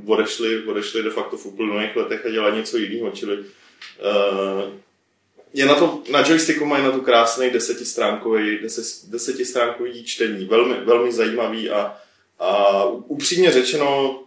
Odešli, 0.06 0.64
odešli 0.64 1.02
de 1.02 1.10
facto 1.10 1.36
v 1.36 1.46
uplynulých 1.46 1.96
letech 1.96 2.26
a 2.26 2.30
dělají 2.30 2.56
něco 2.56 2.76
jiného, 2.78 3.10
čili 3.10 3.38
uh, 3.38 3.44
je 5.54 5.66
na 5.66 5.74
to, 5.74 6.02
na 6.10 6.28
joysticku 6.28 6.64
mají 6.64 6.84
na 6.84 6.90
to 6.90 7.00
krásný 7.00 7.50
desetistránkový, 7.50 8.58
deset, 8.58 9.10
desetistránkový 9.10 10.04
čtení, 10.04 10.44
velmi, 10.44 10.74
velmi 10.74 11.12
zajímavý 11.12 11.70
a, 11.70 11.96
a 12.38 12.84
upřímně 12.84 13.52
řečeno, 13.52 14.20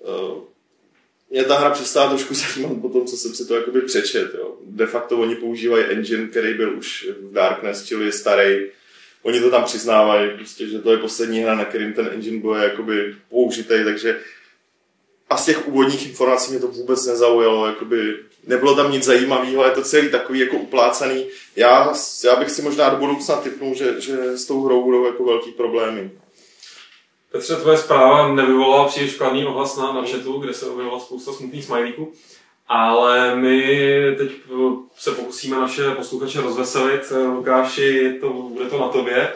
uh, 0.00 0.42
mě 1.30 1.44
ta 1.44 1.58
hra 1.58 1.70
přestala 1.70 2.08
trošku 2.08 2.34
zajímat 2.34 2.80
po 2.80 2.88
tom, 2.88 3.06
co 3.06 3.16
jsem 3.16 3.34
si 3.34 3.46
to 3.46 3.56
jakoby 3.56 3.80
přečet. 3.80 4.34
Jo. 4.34 4.56
De 4.66 4.86
facto 4.86 5.18
oni 5.18 5.34
používají 5.34 5.84
engine, 5.84 6.28
který 6.28 6.54
byl 6.54 6.78
už 6.78 7.08
v 7.20 7.32
Darkness, 7.32 7.84
čili 7.84 8.06
je 8.06 8.12
starý. 8.12 8.66
Oni 9.22 9.40
to 9.40 9.50
tam 9.50 9.64
přiznávají, 9.64 10.30
prostě, 10.36 10.66
že 10.66 10.78
to 10.78 10.92
je 10.92 10.98
poslední 10.98 11.40
hra, 11.40 11.54
na 11.54 11.64
kterým 11.64 11.92
ten 11.92 12.10
engine 12.12 12.40
bude 12.40 12.64
jakoby 12.64 13.14
použitý, 13.28 13.74
takže 13.84 14.20
a 15.30 15.36
z 15.36 15.44
těch 15.44 15.68
úvodních 15.68 16.08
informací 16.08 16.50
mě 16.50 16.60
to 16.60 16.68
vůbec 16.68 17.06
nezaujalo, 17.06 17.66
jakoby 17.66 18.16
nebylo 18.46 18.76
tam 18.76 18.92
nic 18.92 19.04
zajímavého, 19.04 19.64
je 19.64 19.70
to 19.70 19.82
celý 19.82 20.10
takový 20.10 20.38
jako 20.38 20.56
uplácaný. 20.56 21.26
Já, 21.56 21.94
já 22.24 22.36
bych 22.36 22.50
si 22.50 22.62
možná 22.62 22.88
do 22.88 22.96
budoucna 22.96 23.36
typnul, 23.36 23.74
že, 23.74 24.00
že 24.00 24.38
s 24.38 24.44
tou 24.44 24.64
hrou 24.64 24.84
budou 24.84 25.06
jako 25.06 25.24
velký 25.24 25.52
problémy. 25.52 26.10
Petře, 27.36 27.56
tvoje 27.56 27.78
zpráva 27.78 28.28
nevyvolala 28.28 28.88
příliš 28.88 29.14
kladný 29.14 29.44
ohlas 29.44 29.76
na, 29.76 29.92
na 29.92 30.02
chatu, 30.10 30.38
kde 30.38 30.54
se 30.54 30.66
objevila 30.66 31.00
spousta 31.00 31.32
smutných 31.32 31.64
smajlíků, 31.64 32.12
ale 32.68 33.36
my 33.36 33.80
teď 34.18 34.30
se 34.96 35.10
pokusíme 35.10 35.56
naše 35.56 35.90
posluchače 35.90 36.40
rozveselit. 36.40 37.12
Lukáši, 37.34 38.18
to, 38.20 38.32
bude 38.32 38.64
to 38.64 38.80
na 38.80 38.88
tobě. 38.88 39.32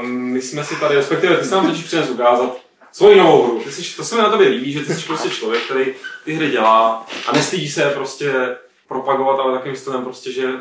Um, 0.00 0.10
my 0.10 0.42
jsme 0.42 0.64
si 0.64 0.80
tady, 0.80 0.94
respektive 0.94 1.36
ty 1.36 1.44
jsi 1.44 1.50
nám 1.50 1.66
teď 1.66 1.84
přines 1.84 2.10
ukázat 2.10 2.56
svoji 2.92 3.18
novou 3.18 3.42
hru. 3.42 3.60
Ty 3.64 3.72
jsi, 3.72 3.96
to 3.96 4.04
se 4.04 4.14
mi 4.16 4.22
na 4.22 4.30
tobě 4.30 4.48
líbí, 4.48 4.72
že 4.72 4.84
ty 4.84 4.94
jsi 4.94 5.06
prostě 5.06 5.30
člověk, 5.30 5.64
který 5.64 5.94
ty 6.24 6.32
hry 6.32 6.50
dělá 6.50 7.06
a 7.26 7.32
nestydí 7.32 7.68
se 7.68 7.90
prostě 7.90 8.56
propagovat, 8.88 9.40
ale 9.40 9.52
takovým 9.52 9.76
stylem 9.76 10.04
prostě, 10.04 10.32
že 10.32 10.52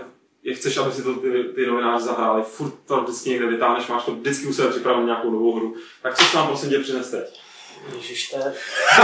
je 0.47 0.53
chceš, 0.55 0.77
aby 0.77 0.91
si 0.91 1.03
to 1.03 1.13
ty, 1.13 1.43
ty 1.55 1.65
novináři 1.65 2.05
zahráli, 2.05 2.43
furt 2.43 2.73
to 2.87 3.01
vždycky 3.01 3.29
někde 3.29 3.45
vytáhneš, 3.47 3.87
máš 3.87 4.03
to 4.03 4.11
vždycky 4.11 4.47
u 4.47 4.53
sebe 4.53 4.69
připravenou 4.69 5.05
nějakou 5.05 5.31
novou 5.31 5.55
hru. 5.55 5.75
Tak 6.01 6.17
co 6.17 6.25
se 6.25 6.37
nám 6.37 6.47
prosím 6.47 6.69
tě 6.69 6.79
přines 6.79 7.09
teď? 7.11 7.41
Ježiš, 7.97 8.29
to 8.29 8.37
je... 8.37 8.53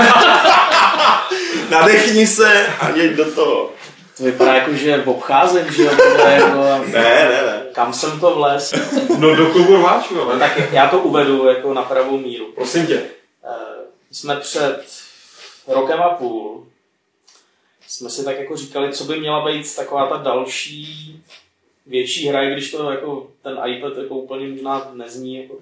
Nadechni 1.69 2.27
se 2.27 2.67
a 2.79 2.89
jeď 2.89 3.11
do 3.11 3.31
toho. 3.31 3.71
To 4.17 4.23
vypadá 4.23 4.53
jako, 4.55 4.73
že 4.73 5.03
obcházím, 5.05 5.71
že 5.71 5.83
jo, 5.83 5.91
jako, 6.29 6.57
Ne, 6.57 6.81
ne, 6.93 7.41
ne. 7.45 7.63
kam 7.73 7.93
jsem 7.93 8.19
to 8.19 8.35
vlez. 8.35 8.73
No 9.19 9.35
do 9.35 9.45
klubu 9.45 9.75
rváčů, 9.75 10.21
ale 10.21 10.39
tak 10.39 10.55
Tak 10.55 10.73
já 10.73 10.87
to 10.87 10.99
uvedu 10.99 11.45
jako 11.47 11.73
na 11.73 11.81
pravou 11.81 12.17
míru. 12.17 12.45
prosím 12.55 12.87
tě. 12.87 13.03
Eh, 13.45 13.49
jsme 14.11 14.35
před 14.35 14.83
rokem 15.67 16.01
a 16.01 16.09
půl 16.09 16.67
jsme 17.93 18.09
si 18.09 18.25
tak 18.25 18.39
jako 18.39 18.57
říkali, 18.57 18.93
co 18.93 19.03
by 19.03 19.19
měla 19.19 19.45
být 19.45 19.75
taková 19.75 20.07
ta 20.07 20.17
další 20.17 21.23
větší 21.85 22.27
hra, 22.27 22.49
když 22.49 22.71
to 22.71 22.91
jako 22.91 23.31
ten 23.41 23.59
iPad 23.65 23.97
jako 23.97 24.15
úplně 24.15 24.47
možná 24.47 24.91
nezní. 24.93 25.41
Jako, 25.41 25.57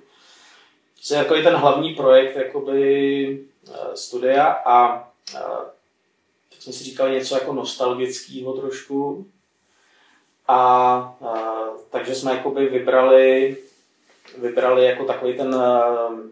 to 1.07 1.13
je 1.13 1.17
jako 1.17 1.35
i 1.35 1.43
ten 1.43 1.55
hlavní 1.55 1.95
projekt 1.95 2.35
jakoby 2.35 3.45
eh, 3.67 3.97
studia 3.97 4.45
a 4.45 5.07
eh, 5.35 5.39
tak 6.49 6.61
jsme 6.61 6.73
si 6.73 6.83
říkali 6.83 7.11
něco 7.11 7.35
jako 7.35 7.53
nostalgického 7.53 8.53
trošku. 8.53 9.27
A, 10.47 10.55
a 10.55 11.15
takže 11.89 12.15
jsme 12.15 12.31
jakoby 12.31 12.65
vybrali, 12.65 13.57
vybrali 14.37 14.85
jako 14.85 15.05
takový 15.05 15.33
ten 15.33 15.55
eh, 15.55 16.31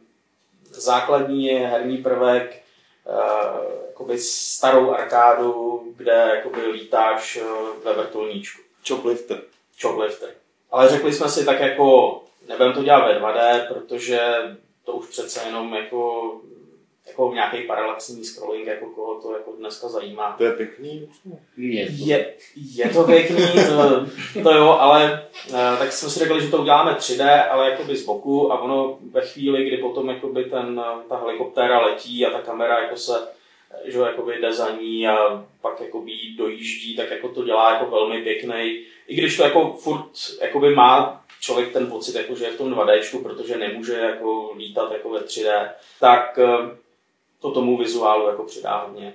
základní 0.71 1.49
herní 1.49 1.97
prvek, 1.97 2.63
uh, 3.05 3.88
jakoby 3.99 4.17
starou 4.19 4.91
arkádu, 4.91 5.83
kde 5.97 6.31
jakoby 6.35 6.67
lítáš 6.67 7.39
eh, 7.41 7.45
ve 7.83 7.93
vrtulníčku. 7.93 8.61
Choplifter. 8.87 9.41
Choplifter. 9.81 10.29
Ale 10.71 10.89
řekli 10.89 11.13
jsme 11.13 11.29
si 11.29 11.45
tak 11.45 11.59
jako, 11.59 12.21
nebudeme 12.47 12.73
to 12.73 12.83
dělat 12.83 13.07
ve 13.07 13.19
2D, 13.19 13.67
protože 13.73 14.19
to 14.85 14.93
už 14.93 15.07
přece 15.07 15.45
jenom 15.45 15.73
jako, 15.73 16.31
jako 17.07 17.31
nějaký 17.33 17.57
paralaxní 17.61 18.25
scrolling, 18.25 18.67
jako 18.67 18.85
koho 18.85 19.21
to 19.21 19.33
jako 19.33 19.51
dneska 19.51 19.87
zajímá. 19.87 20.35
To 20.37 20.43
je 20.43 20.51
pěkný. 20.51 21.09
Je 21.57 21.85
to. 21.85 21.93
Je, 21.95 22.33
je 22.75 22.89
to 22.89 23.03
pěkný, 23.03 23.45
to, 23.67 24.05
to 24.43 24.51
jo, 24.51 24.69
ale 24.79 25.27
eh, 25.49 25.77
tak 25.79 25.91
jsme 25.91 26.09
si 26.09 26.19
řekli, 26.19 26.41
že 26.41 26.47
to 26.47 26.61
uděláme 26.61 26.93
3D, 26.93 27.49
ale 27.49 27.69
jakoby 27.69 27.97
z 27.97 28.05
boku 28.05 28.53
a 28.53 28.59
ono 28.59 28.97
ve 29.11 29.21
chvíli, 29.21 29.65
kdy 29.65 29.77
potom 29.77 30.09
jakoby 30.09 30.43
ten, 30.43 30.83
eh, 30.85 31.09
ta 31.09 31.17
helikoptéra 31.17 31.79
letí 31.79 32.25
a 32.25 32.31
ta 32.31 32.41
kamera 32.41 32.79
jako 32.79 32.97
se 32.97 33.38
že 33.85 33.99
jakoby 33.99 34.37
jde 34.41 34.53
za 34.53 34.71
ní 34.71 35.07
a 35.07 35.45
pak 35.61 35.81
jakoby 35.81 36.11
jí 36.11 36.37
dojíždí, 36.37 36.95
tak 36.95 37.11
jako 37.11 37.29
to 37.29 37.43
dělá 37.43 37.73
jako 37.73 37.91
velmi 37.91 38.21
pěkný. 38.21 38.83
I 39.07 39.15
když 39.15 39.37
to 39.37 39.43
jako 39.43 39.73
furt 39.73 40.11
jakoby 40.41 40.75
má 40.75 41.25
člověk 41.41 41.73
ten 41.73 41.87
pocit, 41.87 42.15
jako 42.15 42.35
že 42.35 42.45
je 42.45 42.51
v 42.51 42.57
tom 42.57 42.73
2D, 42.73 43.23
protože 43.23 43.57
nemůže 43.57 43.93
jako 43.93 44.53
lítat 44.57 44.91
jako 44.91 45.09
ve 45.09 45.19
3D, 45.19 45.69
tak 45.99 46.39
eh, 46.39 46.77
to 47.39 47.51
tomu 47.51 47.77
vizuálu 47.77 48.27
jako 48.27 48.43
přidá 48.43 48.77
hodně. 48.77 49.13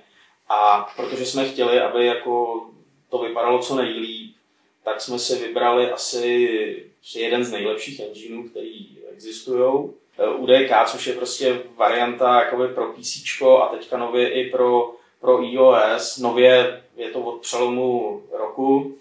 A 0.49 0.89
protože 0.95 1.25
jsme 1.25 1.49
chtěli, 1.49 1.79
aby 1.79 2.05
jako 2.05 2.65
to 3.09 3.17
vypadalo 3.17 3.59
co 3.59 3.75
nejlíp, 3.75 4.35
tak 4.83 5.01
jsme 5.01 5.19
si 5.19 5.35
vybrali 5.35 5.91
asi 5.91 6.91
jeden 7.15 7.43
z 7.43 7.51
nejlepších 7.51 7.99
engineů, 7.99 8.49
který 8.49 8.97
existují. 9.11 9.89
UDK, 10.37 10.71
což 10.85 11.07
je 11.07 11.13
prostě 11.13 11.61
varianta 11.75 12.39
jakoby 12.39 12.67
pro 12.67 12.93
PC 12.93 13.41
a 13.41 13.65
teďka 13.65 13.97
nově 13.97 14.29
i 14.29 14.49
pro, 14.49 14.95
pro 15.21 15.43
iOS. 15.43 16.17
Nově 16.17 16.83
je 16.95 17.09
to 17.09 17.19
od 17.19 17.41
přelomu 17.41 18.21
roku, 18.31 18.97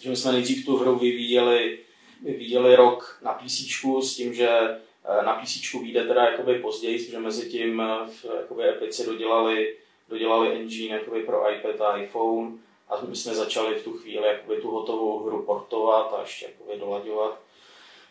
že 0.00 0.10
my 0.10 0.16
jsme 0.16 0.32
nejdřív 0.32 0.66
tu 0.66 0.76
hru 0.76 0.98
vyvíjeli, 0.98 1.78
vyvíjeli 2.22 2.76
rok 2.76 3.18
na 3.22 3.32
PC 3.32 3.52
s 4.02 4.16
tím, 4.16 4.34
že 4.34 4.48
eh, 4.48 5.24
na 5.24 5.32
PC 5.34 5.72
vyjde 5.82 6.04
teda 6.04 6.24
jakoby 6.24 6.54
později, 6.54 6.98
protože 6.98 7.18
mezi 7.18 7.50
tím 7.50 7.80
eh, 7.80 8.06
v 8.06 8.24
jakoby 8.40 8.68
Epici 8.68 9.06
dodělali, 9.06 9.76
dodělali 10.08 10.52
engine 10.52 10.94
jakoby 10.94 11.22
pro 11.22 11.52
iPad 11.52 11.80
a 11.80 11.96
iPhone 11.96 12.50
a 12.88 13.00
my 13.08 13.16
jsme 13.16 13.34
začali 13.34 13.74
v 13.74 13.84
tu 13.84 13.92
chvíli 13.92 14.26
jakoby 14.26 14.60
tu 14.60 14.70
hotovou 14.70 15.24
hru 15.24 15.42
portovat 15.42 16.14
a 16.18 16.20
ještě 16.20 16.46
jakoby 16.46 16.80
dolaďovat. 16.80 17.38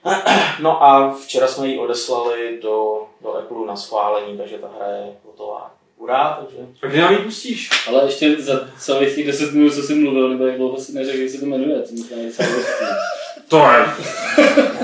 No 0.60 0.84
a 0.84 1.16
včera 1.24 1.48
jsme 1.48 1.68
ji 1.68 1.80
odeslali 1.80 2.60
do, 2.62 3.06
do 3.22 3.34
Apple 3.34 3.66
na 3.68 3.76
schválení, 3.76 4.38
takže 4.38 4.58
ta 4.58 4.68
hra 4.78 4.88
je 4.88 5.04
hotová. 5.26 5.72
Hurá, 6.00 6.40
takže 6.42 6.58
A 6.84 6.88
kdy 6.88 7.00
nám 7.00 7.12
ji 7.14 7.18
pustíš? 7.18 7.70
Ale 7.88 8.06
ještě 8.06 8.42
za 8.42 8.68
celých 8.78 9.16
těch 9.16 9.28
10 9.28 9.54
minut, 9.54 9.74
co 9.74 9.82
jsi 9.84 9.96
mluvil, 9.96 10.30
nebo 10.30 10.46
jak 10.46 10.58
dlouho 10.58 10.78
si 10.78 10.94
neřekl, 10.94 11.18
jak 11.18 11.30
se 11.30 11.38
to 11.38 11.46
jmenuje, 11.46 11.80
to 11.82 11.96
docela 11.96 12.50
dosti. 12.50 12.86
To 13.50 13.58
je. 13.58 13.86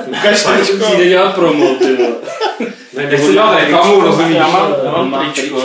Ukaž 0.07 0.43
To 0.43 0.77
přijde 0.85 1.09
dělat 1.09 1.35
promo, 1.35 1.75
ty 1.75 1.95
vole. 1.95 2.15
Ne, 2.93 3.07
nechci 3.07 3.31
dělat 3.31 3.55
reklamu, 3.59 4.01
rozumíš? 4.01 4.35
Já 4.35 4.47
mám, 4.47 4.75
já 4.83 4.91
mám 4.91 5.11
má 5.11 5.31
tričko. 5.33 5.61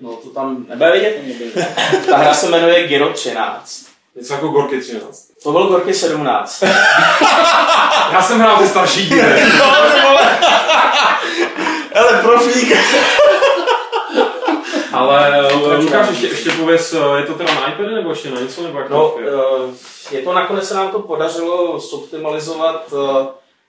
No 0.00 0.12
to 0.16 0.30
tam 0.30 0.66
nebude 0.68 0.92
vidět. 0.92 1.66
Ta 2.06 2.16
hra 2.16 2.34
se 2.34 2.48
jmenuje 2.48 2.86
Giro 2.88 3.12
13. 3.12 3.86
Něco 4.16 4.34
jako 4.34 4.48
Gorky 4.48 4.80
13. 4.80 5.27
To 5.42 5.52
byl 5.52 5.66
Gorky 5.66 5.94
17. 5.94 6.62
Já 8.12 8.22
jsem 8.22 8.40
hrál 8.40 8.56
ty 8.58 8.68
starší 8.68 9.06
díly. 9.08 9.42
Ale 11.94 12.22
profík. 12.22 12.76
Ale 14.92 15.52
uh, 15.52 15.72
Lukáš, 15.72 16.08
ještě, 16.10 16.26
ještě 16.26 16.50
pověz, 16.50 16.92
uh, 16.92 17.16
je 17.16 17.22
to 17.26 17.34
teda 17.34 17.54
na 17.54 17.72
iPad 17.72 17.86
nebo 17.86 18.10
ještě 18.10 18.30
na 18.30 18.40
něco? 18.40 18.62
Nebo 18.62 18.78
jak 18.78 18.90
No, 18.90 19.14
je? 19.20 19.26
eh, 20.10 20.16
je 20.16 20.22
to 20.22 20.32
nakonec 20.32 20.68
se 20.68 20.74
nám 20.74 20.90
to 20.90 20.98
podařilo 20.98 21.78
zoptimalizovat 21.78 22.92
eh, 22.92 23.26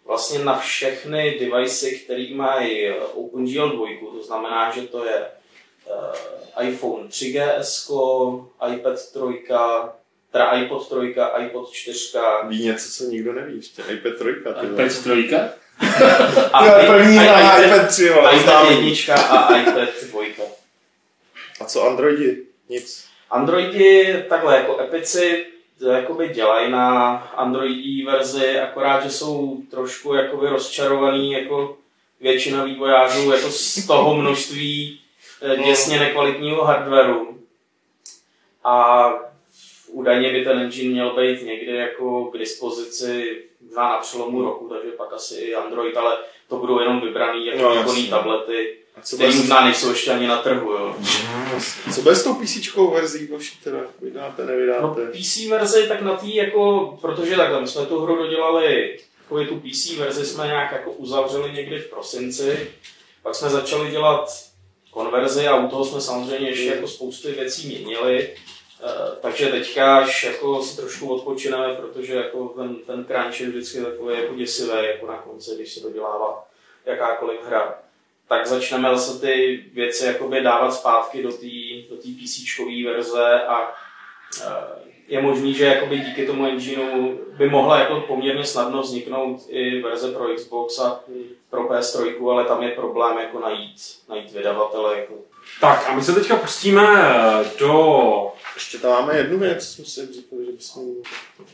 vlastně 0.07 0.39
na 0.39 0.57
všechny 0.57 1.37
devicey, 1.39 1.99
které 1.99 2.25
mají 2.35 2.87
eh, 2.87 2.95
OpenGL 3.15 3.69
2, 3.69 3.85
to 4.17 4.23
znamená, 4.23 4.71
že 4.71 4.81
to 4.81 5.05
je 5.05 5.25
eh, 6.57 6.63
iPhone 6.67 7.03
3GS, 7.07 7.89
iPad 8.73 8.93
3, 8.93 9.19
teda 10.31 10.51
iPod 10.51 10.87
3, 10.89 11.15
iPod 11.45 11.71
4 11.71 12.17
Ví 12.47 12.63
něco, 12.65 12.89
co 12.91 13.03
nikdo 13.09 13.33
neví 13.33 13.55
ještě. 13.57 13.81
iPad 13.81 14.13
3. 14.15 14.23
Ty 14.61 14.67
vole. 14.67 14.83
iPad 14.83 14.99
3? 15.01 15.29
a 16.53 16.65
Jo, 16.65 16.73
i- 16.83 16.87
první 16.87 17.13
i- 17.15 17.19
na 17.19 17.41
iPad- 17.41 17.65
iPad 17.65 17.87
3, 17.89 18.09
vole, 18.09 18.31
iPad 18.35 18.43
známý. 18.43 18.89
1 18.91 19.15
a 19.15 19.57
iPad 19.57 19.89
2. 20.11 20.21
A 21.61 21.65
co 21.65 21.83
Androidi? 21.83 22.37
Nic. 22.69 23.05
Androidi 23.31 24.23
takhle 24.29 24.55
jako 24.55 24.79
Epici 24.81 25.45
to 25.79 25.89
jakoby 25.89 26.29
dělají 26.29 26.71
na 26.71 27.11
Androidí 27.35 28.03
verzi, 28.03 28.59
akorát, 28.59 29.03
že 29.03 29.09
jsou 29.11 29.61
trošku 29.71 30.13
jakoby 30.13 30.47
rozčarovaný 30.49 31.31
jako 31.31 31.77
většina 32.21 32.63
vývojářů 32.63 33.31
jako 33.31 33.49
z 33.51 33.87
toho 33.87 34.15
množství 34.15 34.99
eh, 35.41 35.57
děsně 35.63 35.99
nekvalitního 35.99 36.63
hardwareu. 36.65 37.37
A 38.63 39.09
údajně 39.91 40.31
by 40.33 40.43
ten 40.43 40.59
engine 40.59 40.91
měl 40.91 41.15
být 41.15 41.45
někde 41.45 41.71
jako 41.75 42.25
k 42.25 42.37
dispozici 42.37 43.43
možná 43.61 43.89
na 43.91 43.97
přelomu 43.97 44.41
roku, 44.41 44.69
takže 44.69 44.91
pak 44.91 45.13
asi 45.13 45.35
i 45.35 45.55
Android, 45.55 45.97
ale 45.97 46.17
to 46.49 46.57
budou 46.57 46.79
jenom 46.79 47.01
vybraný 47.01 47.45
jako 47.45 47.61
No, 47.61 47.69
no, 47.69 47.81
výkonný 47.81 47.99
jasně. 47.99 48.09
tablety, 48.11 48.75
které 49.15 49.35
možná 49.35 49.65
nejsou 49.65 49.89
ještě 49.89 50.11
ani 50.11 50.27
na 50.27 50.37
trhu. 50.41 50.71
Jo. 50.71 50.95
co 51.95 52.01
bude 52.01 52.15
s 52.15 52.23
tou 52.23 52.33
PC 52.33 52.75
verzí 52.93 53.27
vaší 53.27 53.59
teda? 53.63 53.77
Vydáte, 54.01 54.41
No, 54.41 54.47
nevydáte? 54.47 55.01
PC 55.05 55.45
verzi, 55.45 55.87
tak 55.87 56.01
na 56.01 56.15
tý 56.17 56.35
jako, 56.35 56.97
protože 57.01 57.35
takhle, 57.35 57.61
my 57.61 57.67
jsme 57.67 57.85
tu 57.85 57.99
hru 57.99 58.15
dodělali, 58.15 58.99
jako 59.29 59.45
tu 59.45 59.59
PC 59.59 59.95
verzi 59.97 60.25
jsme 60.25 60.47
nějak 60.47 60.71
jako 60.71 60.91
uzavřeli 60.91 61.51
někdy 61.53 61.79
v 61.79 61.89
prosinci, 61.89 62.71
pak 63.23 63.35
jsme 63.35 63.49
začali 63.49 63.91
dělat 63.91 64.29
konverzi 64.91 65.47
a 65.47 65.55
u 65.55 65.67
toho 65.69 65.85
jsme 65.85 66.01
samozřejmě 66.01 66.49
ještě 66.49 66.65
jako 66.65 66.87
spousty 66.87 67.31
věcí 67.31 67.67
měnili, 67.67 68.29
takže 69.21 69.47
teďka 69.47 69.97
až 69.97 70.23
jako 70.23 70.63
si 70.63 70.77
trošku 70.77 71.13
odpočineme, 71.13 71.73
protože 71.73 72.15
jako 72.15 72.47
ten, 72.47 72.75
ten 72.75 73.05
crunch 73.05 73.41
je 73.41 73.47
vždycky 73.49 73.81
takový 73.81 74.15
jako 74.15 74.35
děsivý 74.35 74.71
jako 74.81 75.07
na 75.07 75.17
konci, 75.17 75.55
když 75.55 75.73
se 75.73 75.79
dodělává 75.79 76.47
jakákoliv 76.85 77.39
hra. 77.45 77.79
Tak 78.27 78.47
začneme 78.47 78.89
zase 78.89 79.21
ty 79.21 79.63
věci 79.73 80.05
jakoby 80.05 80.41
dávat 80.41 80.71
zpátky 80.71 81.23
do 81.23 81.31
té 81.31 81.47
do 81.89 81.95
té 81.95 82.07
PC 82.07 82.59
verze 82.85 83.41
a 83.43 83.73
eh, 84.41 84.89
je 85.07 85.21
možný, 85.21 85.53
že 85.53 85.65
jakoby 85.65 85.99
díky 85.99 86.25
tomu 86.25 86.45
engineu 86.45 87.19
by 87.37 87.49
mohla 87.49 87.79
jako 87.79 88.01
poměrně 88.01 88.43
snadno 88.43 88.81
vzniknout 88.81 89.41
i 89.47 89.81
verze 89.81 90.11
pro 90.11 90.35
Xbox 90.35 90.79
a 90.79 90.99
pro 91.49 91.63
PS3, 91.63 92.31
ale 92.31 92.45
tam 92.45 92.63
je 92.63 92.69
problém 92.69 93.17
jako 93.17 93.39
najít, 93.39 93.75
najít 94.09 94.31
vydavatele. 94.31 94.99
Jako. 94.99 95.13
Tak 95.61 95.89
a 95.89 95.95
my 95.95 96.03
se 96.03 96.13
teďka 96.13 96.35
pustíme 96.35 96.85
do 97.59 98.28
Ještě 98.59 98.77
tam 98.77 98.91
máme 98.91 99.17
jednu 99.17 99.39
věc, 99.39 99.77
musím 99.77 100.07
říkat, 100.13 100.35
že 100.45 100.51
bychom... 100.51 100.83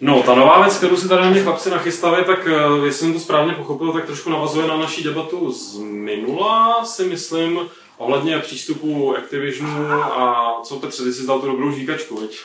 No, 0.02 0.24
ta 0.24 0.36
nová 0.36 0.62
věc, 0.62 0.78
kterou 0.78 0.98
si 0.98 1.08
tady 1.08 1.22
na 1.22 1.30
mě 1.30 1.44
chlapci 1.44 1.70
nachystali, 1.70 2.26
tak 2.26 2.48
eh, 2.48 2.86
jestli 2.86 3.00
jsem 3.00 3.14
to 3.14 3.20
správně 3.20 3.54
pochopil, 3.54 3.94
tak 3.94 4.06
trošku 4.06 4.30
navazuje 4.30 4.68
na 4.68 4.78
naší 4.78 5.04
debatu 5.04 5.52
z 5.52 5.78
minula, 5.80 6.86
si 6.86 7.04
myslím, 7.04 7.60
ohledně 7.98 8.40
přístupu 8.40 9.18
Activisionu 9.18 9.92
a 9.94 10.54
co 10.64 10.76
Petře, 10.76 11.04
ty 11.04 11.14
jsi 11.14 11.28
dal 11.28 11.40
tu 11.40 11.48
dobrou 11.48 11.72
žvíkačku, 11.72 12.22
veď? 12.22 12.40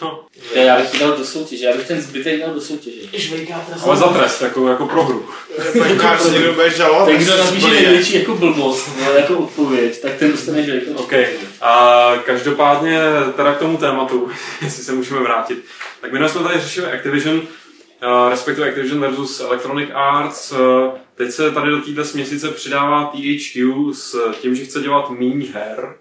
Já, 0.55 0.63
já 0.63 0.77
bych 0.81 0.95
ji 0.95 1.01
dal 1.01 1.17
do 1.17 1.25
soutěže, 1.25 1.67
já 1.67 1.77
bych 1.77 1.89
ten 1.89 2.01
zbytek 2.01 2.41
dal 2.41 2.55
do 2.55 2.61
soutěže. 2.61 3.01
Ale 3.85 3.97
za 3.97 4.09
trest, 4.09 4.43
jako, 4.43 4.69
jako 4.69 4.87
pro 4.87 5.05
hru. 5.05 5.27
Tak 5.77 6.33
někdo 6.33 6.53
bude 6.53 6.71
žalovat. 6.71 7.07
Ten, 7.07 7.17
kdo 7.17 7.37
napíše 7.37 7.71
největší 7.71 8.19
jako 8.19 8.35
blbost, 8.35 8.91
no, 9.01 9.13
jako 9.13 9.39
odpověď, 9.39 10.01
tak 10.01 10.15
ten 10.15 10.31
dostane 10.31 10.63
žvejka. 10.63 10.91
OK. 10.97 11.13
A 11.61 12.13
každopádně 12.25 13.01
teda 13.37 13.55
k 13.55 13.59
tomu 13.59 13.77
tématu, 13.77 14.31
jestli 14.63 14.85
se 14.85 14.93
můžeme 14.93 15.21
vrátit. 15.21 15.65
Tak 16.01 16.13
minule 16.13 16.31
jsme 16.31 16.43
tady 16.43 16.61
řešili 16.61 16.93
Activision, 16.93 17.37
uh, 17.37 18.31
respektive 18.31 18.69
Activision 18.69 19.01
versus 19.01 19.41
Electronic 19.41 19.89
Arts. 19.95 20.53
Teď 21.21 21.31
se 21.31 21.51
tady 21.51 21.71
do 21.71 21.81
této 21.81 22.05
směsice 22.05 22.51
přidává 22.51 23.07
THQ 23.07 23.95
s 23.95 24.17
tím, 24.41 24.55
že 24.55 24.65
chce 24.65 24.81
dělat 24.81 25.11
méně 25.11 25.47
her, 25.47 25.99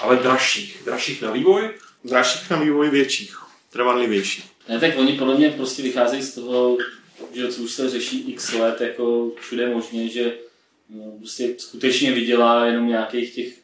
ale 0.00 0.16
dražších. 0.16 0.82
Dražších 0.84 1.22
na 1.22 1.30
vývoj. 1.30 1.70
Dražších 2.04 2.50
na 2.50 2.56
vývoj 2.56 2.90
větších, 2.90 3.36
trvanlivějších. 3.72 4.44
Ne, 4.68 4.80
tak 4.80 4.98
oni 4.98 5.12
podle 5.12 5.34
mě 5.34 5.50
prostě 5.50 5.82
vycházejí 5.82 6.22
z 6.22 6.34
toho, 6.34 6.78
že 7.32 7.48
co 7.48 7.62
už 7.62 7.70
se 7.70 7.90
řeší 7.90 8.30
x 8.32 8.52
let, 8.52 8.80
jako 8.80 9.32
všude 9.40 9.74
možně, 9.74 10.08
že 10.08 10.34
no, 10.90 11.12
prostě 11.18 11.54
skutečně 11.58 12.12
vydělá 12.12 12.66
jenom 12.66 12.88
nějakých 12.88 13.34
těch 13.34 13.58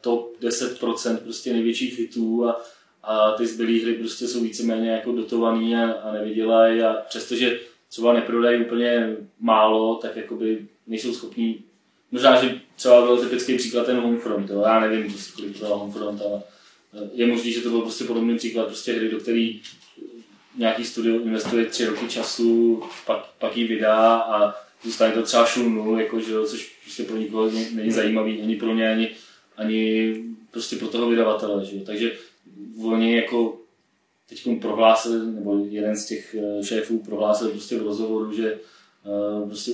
top 0.00 0.40
10% 0.42 1.16
prostě 1.16 1.52
největších 1.52 1.98
hitů 1.98 2.48
a, 2.48 2.62
a 3.02 3.32
ty 3.32 3.46
zbylé 3.46 3.80
hry 3.82 3.94
prostě 3.94 4.28
jsou 4.28 4.40
víceméně 4.40 4.90
jako 4.90 5.12
dotovaný 5.12 5.76
a, 5.76 5.92
a 5.92 6.12
nevydělají 6.12 6.82
a 6.82 6.92
přestože 7.08 7.60
třeba 7.88 8.12
neprodají 8.12 8.64
úplně 8.64 9.16
málo, 9.40 9.94
tak 9.94 10.16
jakoby 10.16 10.66
nejsou 10.86 11.14
schopní 11.14 11.64
Možná, 12.10 12.42
že 12.42 12.60
třeba 12.76 13.02
byl 13.02 13.16
typický 13.16 13.56
příklad 13.56 13.86
ten 13.86 13.96
Homefront, 13.96 14.50
jo? 14.50 14.62
já 14.66 14.80
nevím, 14.80 15.12
prostě, 15.12 15.32
kolik 15.36 15.58
prodal 15.58 15.78
Homefront, 15.78 16.22
ale 16.22 16.42
eh, 16.94 17.08
je 17.12 17.26
možný, 17.26 17.52
že 17.52 17.60
to 17.60 17.70
byl 17.70 17.80
prostě 17.80 18.04
podobný 18.04 18.36
příklad 18.36 18.66
prostě 18.66 18.92
hry, 18.92 19.10
do 19.10 19.18
který 19.18 19.60
nějaký 20.56 20.84
studio 20.84 21.20
investuje 21.20 21.64
tři 21.66 21.86
roky 21.86 22.08
času, 22.08 22.82
pak, 23.06 23.26
pak 23.38 23.56
ji 23.56 23.66
vydá 23.66 24.16
a 24.16 24.54
zůstane 24.84 25.12
to 25.12 25.22
třeba 25.22 25.46
šum 25.46 25.74
nul, 25.74 26.00
jako, 26.00 26.20
že 26.20 26.32
což 26.46 26.76
prostě 26.82 27.02
pro 27.02 27.16
nikoho 27.16 27.50
není- 27.50 27.90
zajímavý, 27.90 28.42
ani 28.42 28.56
pro 28.56 28.74
ně, 28.74 28.90
ani, 28.90 29.10
ani 29.56 30.14
prostě 30.50 30.76
pro 30.76 30.88
toho 30.88 31.08
vydavatele. 31.08 31.64
Že. 31.64 31.80
Takže 31.80 32.12
oni 32.84 33.16
jako 33.16 33.60
teď 34.28 34.60
prohlásil, 34.60 35.24
nebo 35.24 35.66
jeden 35.70 35.96
z 35.96 36.06
těch 36.06 36.34
eh, 36.34 36.64
šéfů 36.64 36.98
prohlásil 36.98 37.48
prostě 37.48 37.78
v 37.78 37.82
rozhovoru, 37.82 38.32
že 38.32 38.52
eh, 38.52 39.46
prostě 39.46 39.72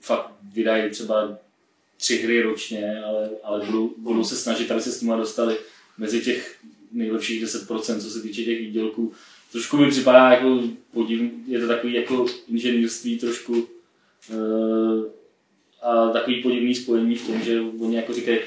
fakt 0.00 0.30
vydají 0.54 0.90
třeba 0.90 1.38
tři 1.96 2.16
hry 2.16 2.42
ročně, 2.42 3.02
ale, 3.04 3.30
ale 3.42 3.66
budou, 3.66 3.94
budou 3.98 4.24
se 4.24 4.36
snažit, 4.36 4.70
aby 4.70 4.80
se 4.80 4.92
s 4.92 5.00
nimi 5.00 5.16
dostali 5.16 5.56
mezi 5.98 6.20
těch 6.20 6.56
nejlepších 6.92 7.44
10%, 7.44 8.00
co 8.00 8.10
se 8.10 8.22
týče 8.22 8.44
těch 8.44 8.58
výdělků. 8.58 9.12
Trošku 9.52 9.76
mi 9.76 9.90
připadá 9.90 10.30
jako 10.30 10.62
podivný, 10.92 11.32
je 11.46 11.60
to 11.60 11.68
takový 11.68 11.94
jako 11.94 12.26
inženýrství 12.48 13.18
trošku 13.18 13.68
eh, 14.30 15.10
a 15.82 16.08
takový 16.08 16.42
podivný 16.42 16.74
spojení 16.74 17.14
v 17.14 17.26
tom, 17.26 17.40
že 17.40 17.60
oni 17.60 17.96
jako 17.96 18.12
říkají, 18.12 18.38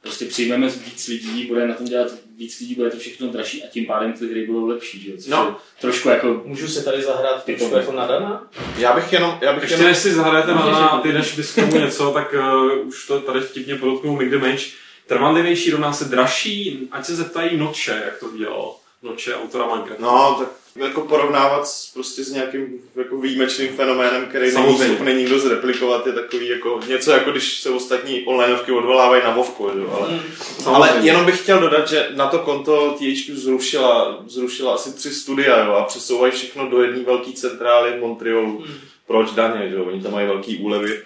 prostě 0.00 0.24
přijmeme 0.24 0.68
víc 0.68 1.08
lidí, 1.08 1.46
bude 1.46 1.68
na 1.68 1.74
tom 1.74 1.86
dělat 1.86 2.27
víc 2.38 2.60
lidí, 2.60 2.74
bude 2.74 2.90
to 2.90 2.96
všechno 2.96 3.28
dražší 3.28 3.64
a 3.64 3.66
tím 3.66 3.86
pádem 3.86 4.12
ty 4.12 4.28
hry 4.30 4.46
budou 4.46 4.66
lepší, 4.66 5.00
že? 5.00 5.10
jo? 5.10 5.16
Což 5.18 5.28
No. 5.30 5.56
trošku 5.80 6.08
jako 6.08 6.42
Můžu 6.44 6.68
si 6.68 6.84
tady 6.84 7.02
zahrát 7.02 7.44
trošku 7.44 7.74
jako 7.76 7.92
nadana? 7.92 8.48
Já 8.78 8.92
bych 8.92 9.12
jenom, 9.12 9.38
já 9.40 9.52
bych 9.52 9.62
Ještě 9.62 9.74
jenom 9.74 9.88
než 9.88 9.98
si 9.98 10.14
zahrajete 10.14 10.54
na 10.54 10.80
jako- 10.80 10.98
ty, 10.98 11.12
než 11.12 11.34
bys 11.36 11.56
něco, 11.56 12.10
tak 12.10 12.34
uh, 12.34 12.86
už 12.88 13.06
to 13.06 13.20
tady 13.20 13.40
vtipně 13.40 13.74
podotknul 13.76 14.16
Mick 14.16 14.30
the 14.30 14.38
Mage. 14.38 14.64
Trvanlivější 15.06 15.70
rovná 15.70 15.92
se 15.92 16.04
dražší, 16.04 16.88
ať 16.92 17.04
se 17.06 17.16
zeptají 17.16 17.56
Noče, 17.56 18.02
jak 18.04 18.18
to 18.20 18.36
dělal. 18.38 18.74
Noče, 19.02 19.34
autora 19.36 19.66
Minecraftu. 19.66 20.02
No, 20.02 20.36
tak 20.38 20.48
jako 20.78 21.00
porovnávat 21.00 21.68
s, 21.68 21.90
prostě 21.94 22.24
s 22.24 22.30
nějakým 22.32 22.66
jako 22.96 23.16
výjimečným 23.20 23.68
fenoménem, 23.68 24.26
který 24.26 24.44
není 24.44 24.52
Samozřejmě. 24.54 24.84
schopný 24.94 25.14
nikdo 25.14 25.38
zreplikovat, 25.38 26.06
je 26.06 26.12
takový 26.12 26.48
jako 26.48 26.80
něco 26.88 27.10
jako 27.10 27.30
když 27.30 27.60
se 27.60 27.70
ostatní 27.70 28.22
onlineovky 28.24 28.72
odvolávají 28.72 29.22
na 29.24 29.30
Vovku, 29.30 29.64
jo, 29.64 29.98
ale, 30.00 30.08
Mm. 30.10 30.18
ale 30.18 30.88
Samozřejmě. 30.88 31.08
jenom 31.10 31.24
bych 31.26 31.42
chtěl 31.42 31.60
dodat, 31.60 31.88
že 31.88 32.08
na 32.14 32.26
to 32.26 32.38
konto 32.38 32.96
THQ 32.98 33.36
zrušila, 33.36 34.24
zrušila 34.26 34.74
asi 34.74 34.92
tři 34.92 35.10
studia 35.14 35.64
jo, 35.64 35.72
a 35.72 35.84
přesouvají 35.84 36.32
všechno 36.32 36.70
do 36.70 36.82
jedné 36.82 37.02
velké 37.04 37.32
centrály 37.32 37.90
v 37.90 38.00
Montrealu. 38.00 38.58
Mm. 38.68 38.74
Proč 39.06 39.30
daně, 39.30 39.68
že 39.68 39.74
jo? 39.76 39.84
oni 39.84 40.02
tam 40.02 40.12
mají 40.12 40.26
velký 40.26 40.56
úlevy. 40.58 41.00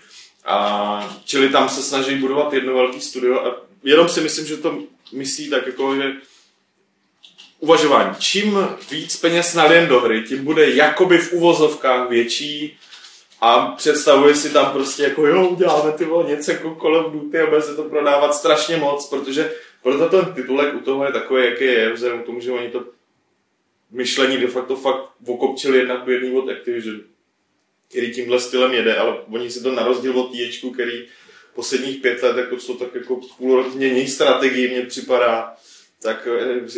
A 0.44 1.16
čili 1.24 1.48
tam 1.48 1.68
se 1.68 1.82
snaží 1.82 2.14
budovat 2.14 2.52
jedno 2.52 2.74
velké 2.74 3.00
studio 3.00 3.46
a 3.46 3.56
jenom 3.84 4.08
si 4.08 4.20
myslím, 4.20 4.46
že 4.46 4.56
to 4.56 4.78
myslí 5.12 5.50
tak 5.50 5.66
jako, 5.66 5.96
že 5.96 6.12
uvažování. 7.62 8.14
Čím 8.18 8.58
víc 8.90 9.16
peněz 9.16 9.54
nalijem 9.54 9.88
do 9.88 10.00
hry, 10.00 10.22
tím 10.22 10.44
bude 10.44 10.70
jakoby 10.70 11.18
v 11.18 11.32
uvozovkách 11.32 12.08
větší 12.08 12.78
a 13.40 13.66
představuje 13.66 14.34
si 14.34 14.50
tam 14.50 14.72
prostě 14.72 15.02
jako 15.02 15.26
jo, 15.26 15.48
uděláme 15.48 15.92
ty 15.92 16.04
vole 16.04 16.30
něco 16.30 16.50
jako 16.50 16.70
of 16.70 17.12
Duty 17.12 17.38
a 17.38 17.46
bude 17.46 17.62
se 17.62 17.76
to 17.76 17.82
prodávat 17.82 18.34
strašně 18.34 18.76
moc, 18.76 19.08
protože 19.08 19.52
proto 19.82 20.08
ten 20.08 20.34
titulek 20.34 20.74
u 20.74 20.80
toho 20.80 21.04
je 21.04 21.12
takový, 21.12 21.44
jaký 21.44 21.64
je, 21.64 21.92
vzhledem 21.92 22.22
k 22.22 22.26
tomu, 22.26 22.40
že 22.40 22.52
oni 22.52 22.68
to 22.68 22.84
myšlení 23.90 24.36
de 24.36 24.46
facto 24.46 24.76
fakt 24.76 25.04
okopčili 25.26 25.78
jednak 25.78 26.06
jedný 26.06 26.38
od 26.38 26.50
Activision, 26.50 27.00
který 27.88 28.12
tímhle 28.12 28.40
stylem 28.40 28.72
jede, 28.72 28.96
ale 28.96 29.16
oni 29.30 29.50
si 29.50 29.62
to 29.62 29.72
na 29.72 29.84
rozdíl 29.84 30.20
od 30.20 30.32
THQ, 30.32 30.70
který 30.70 31.06
posledních 31.54 32.00
pět 32.00 32.22
let 32.22 32.36
jako, 32.36 32.56
co 32.56 32.74
tak 32.74 32.94
jako 32.94 33.20
půl 33.38 33.56
rok 33.56 33.74
mění 33.74 34.08
strategii, 34.08 34.70
mně 34.70 34.82
připadá, 34.82 35.56
tak 36.02 36.28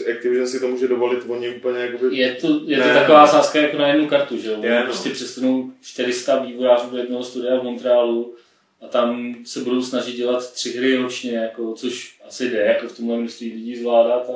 eh, 0.07 0.13
Activision 0.13 0.47
si 0.47 0.61
to 0.61 0.69
může 0.69 0.89
dovolit, 0.89 1.25
oni 1.29 1.57
úplně 1.57 1.81
jakoby... 1.81 2.17
Je 2.17 2.35
to, 2.35 2.61
je 2.67 2.79
to 2.79 2.85
Ne. 2.85 2.95
taková 2.95 3.27
sázka 3.27 3.61
jako 3.61 3.79
na 3.79 3.89
jednu 3.89 4.07
kartu, 4.07 4.39
že 4.39 4.49
jo? 4.51 4.57
Je, 4.63 4.79
no. 4.81 4.85
Prostě 4.85 5.11
přesunou 5.11 5.71
400 5.83 6.39
vývojářů 6.39 6.91
do 6.91 6.97
jednoho 6.97 7.25
studia 7.25 7.61
v 7.61 7.63
Montrealu 7.63 8.35
a 8.83 8.87
tam 8.89 9.35
se 9.45 9.61
budou 9.61 9.83
snažit 9.83 10.17
dělat 10.17 10.53
tři 10.53 10.71
hry 10.71 10.97
ročně, 10.97 11.37
jako, 11.39 11.73
což 11.73 12.19
asi 12.29 12.51
jde, 12.51 12.59
jako 12.59 12.89
v 12.89 12.97
tomhle 12.97 13.17
množství 13.17 13.53
lidí 13.53 13.77
zvládat 13.77 14.31
a 14.31 14.35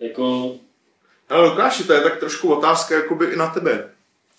jako 0.00 0.56
Ale 1.28 1.48
Lukáši, 1.48 1.84
to 1.84 1.92
je 1.92 2.00
tak 2.00 2.20
trošku 2.20 2.54
otázka 2.54 2.94
jakoby 2.94 3.26
i 3.26 3.36
na 3.36 3.46
tebe. 3.50 3.90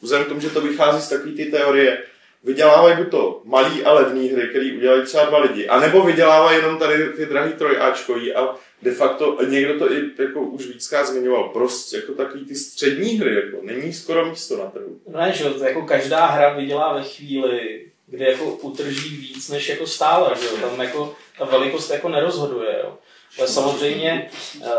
Vzhledem 0.02 0.26
k 0.26 0.30
tomu, 0.30 0.42
že 0.42 0.50
to 0.50 0.62
vychází 0.62 1.02
z 1.02 1.10
takové 1.10 1.32
ty 1.32 1.46
teorie, 1.46 2.04
vydělávají 2.44 2.96
buď 2.98 3.12
to 3.12 3.42
malý 3.44 3.84
a 3.84 3.94
levný 3.94 4.30
hry, 4.30 4.48
který 4.50 4.78
udělají 4.78 5.04
třeba 5.04 5.26
dva 5.26 5.40
lidi, 5.40 5.68
anebo 5.68 6.04
vydělávají 6.04 6.58
jenom 6.58 6.78
tady 6.78 7.10
ty 7.10 7.26
drahý 7.26 7.54
trojáčkový 7.54 8.34
a 8.34 8.56
de 8.82 8.92
facto 8.92 9.38
někdo 9.48 9.80
to 9.80 9.94
i 9.94 10.02
jako 10.20 10.42
už 10.42 10.68
víckrát 10.68 11.08
zmiňoval, 11.08 11.50
prostě 11.50 11.96
jako 11.96 12.14
takový 12.14 12.46
ty 12.46 12.56
střední 12.56 13.10
hry, 13.10 13.36
jako 13.36 13.58
není 13.62 13.94
skoro 13.94 14.26
místo 14.26 14.58
na 14.58 14.66
trhu. 14.66 15.00
No 15.08 15.20
ne, 15.20 15.34
že 15.34 15.46
jako 15.64 15.82
každá 15.82 16.26
hra 16.26 16.54
vydělá 16.54 16.94
ve 16.94 17.04
chvíli, 17.04 17.86
kdy 18.08 18.26
jako 18.26 18.46
utrží 18.46 19.18
víc, 19.18 19.50
než 19.50 19.70
jako 19.70 19.88
stála, 19.88 20.34
že 20.42 20.46
jo, 20.46 20.70
tam 20.70 20.82
jako 20.82 21.16
ta 21.38 21.46
velikost 21.46 21.90
jako 21.90 22.10
nerozhoduje, 22.10 22.80
jo. 22.84 22.98
Ale 23.40 23.48
samozřejmě, 23.48 24.30
eh, 24.64 24.70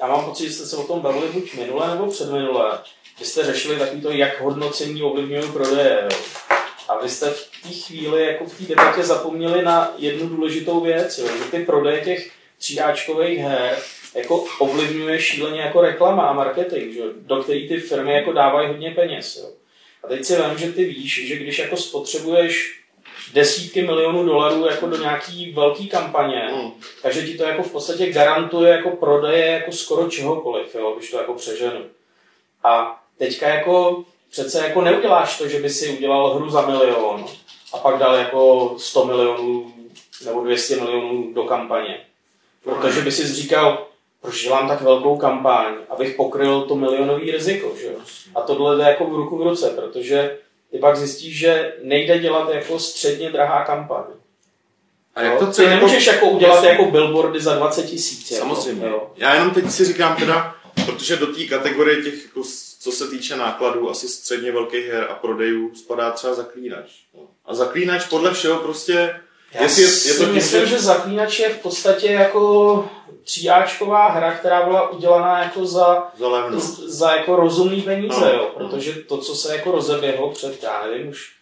já 0.00 0.06
mám 0.06 0.24
pocit, 0.24 0.44
že 0.44 0.52
jste 0.52 0.66
se 0.66 0.76
o 0.76 0.84
tom 0.84 1.00
bavili 1.00 1.28
buď 1.32 1.54
minule 1.54 1.88
nebo 1.88 2.06
předminule, 2.06 2.78
vy 3.18 3.24
jste 3.24 3.44
řešili 3.44 3.78
takový 3.78 4.00
to, 4.00 4.10
jak 4.10 4.40
hodnocení 4.40 5.02
ovlivňují 5.02 5.52
prodeje, 5.52 5.98
jo. 6.02 6.18
A 6.88 6.98
vy 7.02 7.08
jste 7.08 7.30
v 7.30 7.50
té 7.62 7.68
chvíli, 7.68 8.24
jako 8.24 8.44
v 8.44 8.58
té 8.58 8.64
debatě 8.64 9.02
zapomněli 9.02 9.62
na 9.62 9.94
jednu 9.98 10.28
důležitou 10.28 10.80
věc, 10.80 11.18
jo, 11.18 11.26
že 11.38 11.44
ty 11.50 11.64
prodeje 11.64 12.00
těch 12.04 12.30
tříáčkových 12.58 13.38
her 13.38 13.76
jako 14.14 14.44
ovlivňuje 14.58 15.20
šíleně 15.20 15.60
jako 15.60 15.80
reklama 15.80 16.22
a 16.22 16.32
marketing, 16.32 16.94
že? 16.94 17.00
do 17.16 17.36
který 17.42 17.68
ty 17.68 17.76
firmy 17.80 18.12
jako 18.14 18.32
dávají 18.32 18.68
hodně 18.68 18.90
peněz. 18.90 19.36
Jo. 19.42 19.48
A 20.04 20.08
teď 20.08 20.24
si 20.24 20.36
vím, 20.36 20.58
že 20.58 20.72
ty 20.72 20.84
víš, 20.84 21.26
že 21.26 21.36
když 21.36 21.58
jako 21.58 21.76
spotřebuješ 21.76 22.80
desítky 23.32 23.82
milionů 23.82 24.24
dolarů 24.24 24.66
jako 24.66 24.86
do 24.86 24.96
nějaký 24.96 25.52
velký 25.52 25.88
kampaně, 25.88 26.48
Mm. 26.52 26.70
takže 27.02 27.26
ti 27.26 27.38
to 27.38 27.44
jako 27.44 27.62
v 27.62 27.72
podstatě 27.72 28.12
garantuje 28.12 28.70
jako 28.72 28.90
prodeje 28.90 29.46
jako 29.46 29.72
skoro 29.72 30.10
čehokoliv, 30.10 30.74
jo, 30.74 30.94
když 30.98 31.10
to 31.10 31.18
jako 31.18 31.34
přeženu. 31.34 31.80
A 32.64 33.02
teďka 33.18 33.48
jako 33.48 34.04
přece 34.34 34.58
jako 34.66 34.80
neuděláš 34.80 35.38
to, 35.38 35.48
že 35.48 35.60
by 35.60 35.70
si 35.70 35.88
udělal 35.88 36.34
hru 36.34 36.50
za 36.50 36.66
milion 36.66 37.26
a 37.72 37.78
pak 37.78 37.98
dal 37.98 38.14
jako 38.14 38.74
100 38.78 39.04
milionů 39.04 39.72
nebo 40.24 40.44
200 40.44 40.76
milionů 40.76 41.32
do 41.34 41.42
kampaně. 41.42 42.00
Protože 42.64 43.00
by 43.00 43.12
si 43.12 43.26
říkal, 43.26 43.86
proč 44.22 44.42
dělám 44.42 44.68
tak 44.68 44.80
velkou 44.80 45.16
kampaň, 45.16 45.74
abych 45.90 46.14
pokryl 46.14 46.62
to 46.62 46.74
milionový 46.74 47.30
riziko, 47.30 47.72
že 47.80 47.86
jo? 47.86 47.98
A 48.34 48.40
tohle 48.40 48.76
jde 48.76 48.82
jako 48.82 49.04
v 49.04 49.14
ruku 49.14 49.38
v 49.38 49.42
ruce, 49.42 49.70
protože 49.70 50.38
ty 50.70 50.78
pak 50.78 50.96
zjistíš, 50.96 51.38
že 51.38 51.72
nejde 51.82 52.18
dělat 52.18 52.48
jako 52.54 52.78
středně 52.78 53.30
drahá 53.30 53.64
kampaň. 53.64 54.04
A 55.14 55.22
jak 55.22 55.32
Jo? 55.32 55.46
to 55.46 55.52
Ty 55.52 55.66
nemůžeš 55.66 56.06
jako 56.06 56.26
udělat 56.26 56.64
jako 56.64 56.84
billboardy 56.84 57.40
za 57.40 57.54
20 57.54 57.82
tisíc. 57.86 58.30
Jako, 58.30 58.44
Samozřejmě. 58.56 58.86
jo. 58.86 59.10
Já 59.16 59.34
jenom 59.34 59.50
teď 59.50 59.70
si 59.70 59.84
říkám 59.84 60.16
teda, 60.16 60.54
Protože 60.86 61.16
do 61.16 61.26
té 61.26 61.44
kategorie 61.44 62.02
těch, 62.02 62.24
jako, 62.24 62.42
co 62.84 62.92
se 62.92 63.08
týče 63.08 63.36
nákladů, 63.36 63.90
asi 63.90 64.08
středně 64.08 64.52
velkých 64.52 64.86
her 64.86 65.06
a 65.10 65.14
prodejů, 65.14 65.74
spadá 65.74 66.10
třeba 66.10 66.34
Zaklínač. 66.34 66.84
No. 67.14 67.20
A 67.44 67.54
Zaklínač 67.54 68.04
podle 68.08 68.34
všeho 68.34 68.58
prostě... 68.58 69.20
Já 69.52 69.62
jestli 69.62 69.82
je, 69.82 69.88
je 70.12 70.14
to 70.18 70.24
tím, 70.24 70.34
myslím, 70.34 70.60
že... 70.60 70.66
že 70.66 70.78
Zaklínač 70.78 71.38
je 71.38 71.48
v 71.48 71.58
podstatě 71.58 72.06
jako 72.06 72.88
tříáčková 73.24 74.08
hra, 74.08 74.32
která 74.34 74.62
byla 74.66 74.90
udělaná 74.90 75.42
jako 75.42 75.66
za, 75.66 76.12
Za 76.18 76.28
levno. 76.28 76.60
za 76.86 77.12
jako 77.16 77.36
rozumný 77.36 77.82
peníze, 77.82 78.20
No. 78.20 78.26
jo, 78.32 78.50
protože 78.54 78.92
to, 78.92 79.18
co 79.18 79.34
se 79.34 79.56
jako 79.56 79.70
rozeběhlo 79.72 80.30
před, 80.30 80.62
já 80.62 80.86
nevím, 80.86 81.08
už 81.08 81.32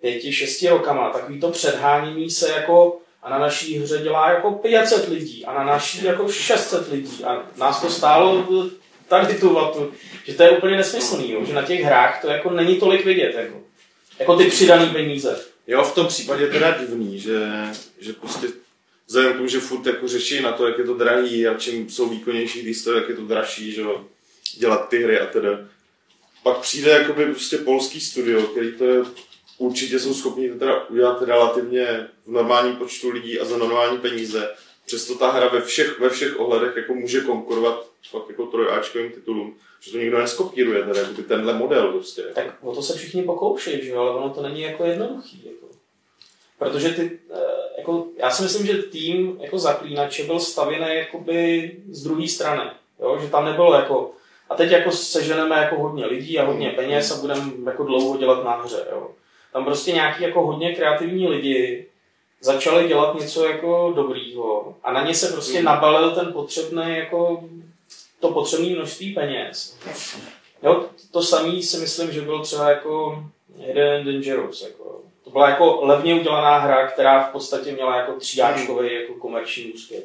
pěti, 0.00 0.32
šesti 0.32 0.68
rokama, 0.68 1.10
takový 1.10 1.40
to 1.40 1.48
předhánění 1.50 2.30
se 2.30 2.50
jako 2.50 2.96
a 3.22 3.30
na 3.30 3.38
naší 3.38 3.78
hře 3.78 3.98
dělá 3.98 4.30
jako 4.30 4.50
500 4.52 5.08
lidí 5.08 5.44
a 5.44 5.54
na 5.54 5.64
naší 5.64 6.04
jako 6.04 6.28
600 6.32 6.88
lidí 6.92 7.24
a 7.24 7.42
nás 7.56 7.80
to 7.82 7.90
stálo 7.90 8.44
tady 9.20 9.34
tu 9.34 9.54
vatu, 9.54 9.92
že 10.24 10.34
to 10.34 10.42
je 10.42 10.50
úplně 10.50 10.76
nesmyslný, 10.76 11.32
jo, 11.32 11.44
že 11.44 11.52
na 11.52 11.62
těch 11.62 11.80
hrách 11.80 12.22
to 12.22 12.28
jako 12.28 12.50
není 12.50 12.76
tolik 12.76 13.04
vidět, 13.04 13.34
jako, 13.34 13.60
jako 14.18 14.36
ty 14.36 14.44
přidaný 14.44 14.86
peníze. 14.86 15.40
Jo, 15.66 15.84
v 15.84 15.94
tom 15.94 16.06
případě 16.06 16.44
je 16.44 16.50
teda 16.50 16.78
divný, 16.78 17.18
že, 17.18 17.40
že 18.00 18.12
prostě 18.12 18.46
vzhledem 19.06 19.32
k 19.32 19.36
tomu, 19.36 19.48
že 19.48 19.60
furt 19.60 19.86
jako 19.86 20.08
řeší 20.08 20.42
na 20.42 20.52
to, 20.52 20.66
jak 20.66 20.78
je 20.78 20.84
to 20.84 20.94
drahý 20.94 21.46
a 21.46 21.54
čím 21.54 21.90
jsou 21.90 22.08
výkonnější 22.08 22.62
výsledky, 22.62 23.00
jak 23.00 23.08
je 23.08 23.16
to 23.16 23.26
dražší, 23.26 23.72
že 23.72 23.80
jo, 23.80 24.04
dělat 24.58 24.88
ty 24.88 25.02
hry 25.02 25.20
a 25.20 25.26
teda. 25.26 25.58
Pak 26.42 26.58
přijde 26.58 26.90
jakoby 26.90 27.26
prostě 27.26 27.58
polský 27.58 28.00
studio, 28.00 28.42
který 28.42 28.72
to 28.72 28.84
je, 28.84 29.02
určitě 29.58 29.98
jsou 29.98 30.14
schopni 30.14 30.50
to 30.50 30.58
teda 30.58 30.88
udělat 30.88 31.22
relativně 31.22 32.08
v 32.26 32.30
normálním 32.30 32.76
počtu 32.76 33.10
lidí 33.10 33.40
a 33.40 33.44
za 33.44 33.56
normální 33.56 33.98
peníze. 33.98 34.50
Přesto 34.86 35.14
ta 35.14 35.30
hra 35.30 35.48
ve 35.48 35.60
všech, 35.60 36.00
ve 36.00 36.10
všech 36.10 36.40
ohledech 36.40 36.76
jako 36.76 36.94
může 36.94 37.20
konkurovat 37.20 37.91
fakt 38.10 38.28
jako 38.28 38.46
trojáčkovým 38.46 39.12
titulům, 39.12 39.54
že 39.80 39.92
to 39.92 39.98
nikdo 39.98 40.18
neskopíruje, 40.18 40.82
teda 40.82 41.00
jakoby 41.00 41.22
tenhle 41.22 41.52
model 41.54 41.92
prostě. 41.92 42.22
Tak 42.22 42.46
o 42.62 42.74
to 42.74 42.82
se 42.82 42.98
všichni 42.98 43.22
pokoušejí, 43.22 43.84
že 43.86 43.94
ale 43.94 44.10
ono 44.10 44.30
to 44.30 44.42
není 44.42 44.60
jako 44.60 44.84
jednoduchý. 44.84 45.42
Jako. 45.46 45.66
Protože 46.58 46.88
ty, 46.90 47.18
eh, 47.34 47.38
jako, 47.78 48.06
já 48.16 48.30
si 48.30 48.42
myslím, 48.42 48.66
že 48.66 48.82
tým 48.82 49.38
jako 49.40 49.58
zaklínače 49.58 50.24
byl 50.24 50.40
stavěný 50.40 50.86
jakoby 50.96 51.70
z 51.90 52.02
druhé 52.04 52.28
strany. 52.28 52.70
Jo? 53.00 53.18
Že 53.22 53.28
tam 53.28 53.44
nebylo 53.44 53.74
jako, 53.74 54.10
a 54.50 54.54
teď 54.54 54.70
jako 54.70 54.90
seženeme 54.90 55.56
jako 55.56 55.76
hodně 55.82 56.06
lidí 56.06 56.38
a 56.38 56.44
hodně 56.46 56.70
peněz 56.70 57.10
a 57.10 57.20
budeme 57.20 57.42
jako 57.66 57.84
dlouho 57.84 58.16
dělat 58.18 58.44
na 58.44 58.56
hře. 58.62 58.86
Jo? 58.90 59.10
Tam 59.52 59.64
prostě 59.64 59.92
nějaký 59.92 60.22
jako 60.22 60.46
hodně 60.46 60.74
kreativní 60.74 61.28
lidi 61.28 61.86
začali 62.40 62.88
dělat 62.88 63.14
něco 63.20 63.44
jako 63.44 63.92
dobrýho 63.96 64.76
a 64.82 64.92
na 64.92 65.06
ně 65.06 65.14
se 65.14 65.32
prostě 65.32 65.56
Mhm. 65.56 65.64
nabalil 65.64 66.10
ten 66.10 66.32
potřebný 66.32 66.96
jako 66.96 67.44
to 68.22 68.28
potřebné 68.28 68.68
množství 68.68 69.14
peněz. 69.14 69.76
Jo, 70.62 70.86
to 71.10 71.22
samé 71.22 71.62
si 71.62 71.76
myslím, 71.76 72.12
že 72.12 72.20
byl 72.20 72.42
třeba 72.42 72.70
jako 72.70 73.24
Hidden 73.58 74.06
Dangerous. 74.06 74.62
Jako. 74.62 75.00
To 75.24 75.30
byla 75.30 75.48
jako 75.48 75.84
levně 75.84 76.14
udělaná 76.14 76.58
hra, 76.58 76.86
která 76.86 77.22
v 77.22 77.32
podstatě 77.32 77.72
měla 77.72 77.96
jako 77.96 78.12
tříáčkový 78.12 78.94
jako 78.94 79.14
komerční 79.14 79.72
úspěch. 79.72 80.02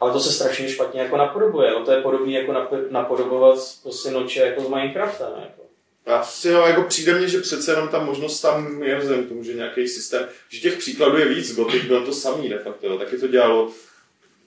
Ale 0.00 0.12
to 0.12 0.20
se 0.20 0.32
strašně 0.32 0.68
špatně 0.68 1.00
jako 1.00 1.16
napodobuje. 1.16 1.70
No, 1.70 1.84
to 1.84 1.92
je 1.92 2.02
podobné 2.02 2.32
jako 2.32 2.52
nap- 2.52 2.90
napodobovat 2.90 3.58
prostě 3.82 4.10
noče 4.10 4.40
jako 4.40 4.64
s 4.64 4.68
Minecraftem. 4.68 5.32
Jako. 5.40 5.62
Asi 6.06 6.48
jo, 6.48 6.66
jako 6.66 6.82
přijde 6.82 7.14
mně, 7.14 7.28
že 7.28 7.40
přece 7.40 7.72
jenom 7.72 7.88
ta 7.88 8.04
možnost 8.04 8.40
tam 8.40 8.82
je 8.82 8.98
vzhledem 8.98 9.24
k 9.24 9.28
tomu, 9.28 9.44
že 9.44 9.54
nějaký 9.54 9.88
systém, 9.88 10.28
že 10.48 10.60
těch 10.60 10.76
příkladů 10.78 11.18
je 11.18 11.28
víc, 11.28 11.56
Gothic 11.56 11.84
byl 11.84 12.06
to 12.06 12.12
samý 12.12 12.48
de 12.48 12.58
facto, 12.58 12.86
jo. 12.86 12.98
taky 12.98 13.18
to 13.18 13.28
dělalo 13.28 13.70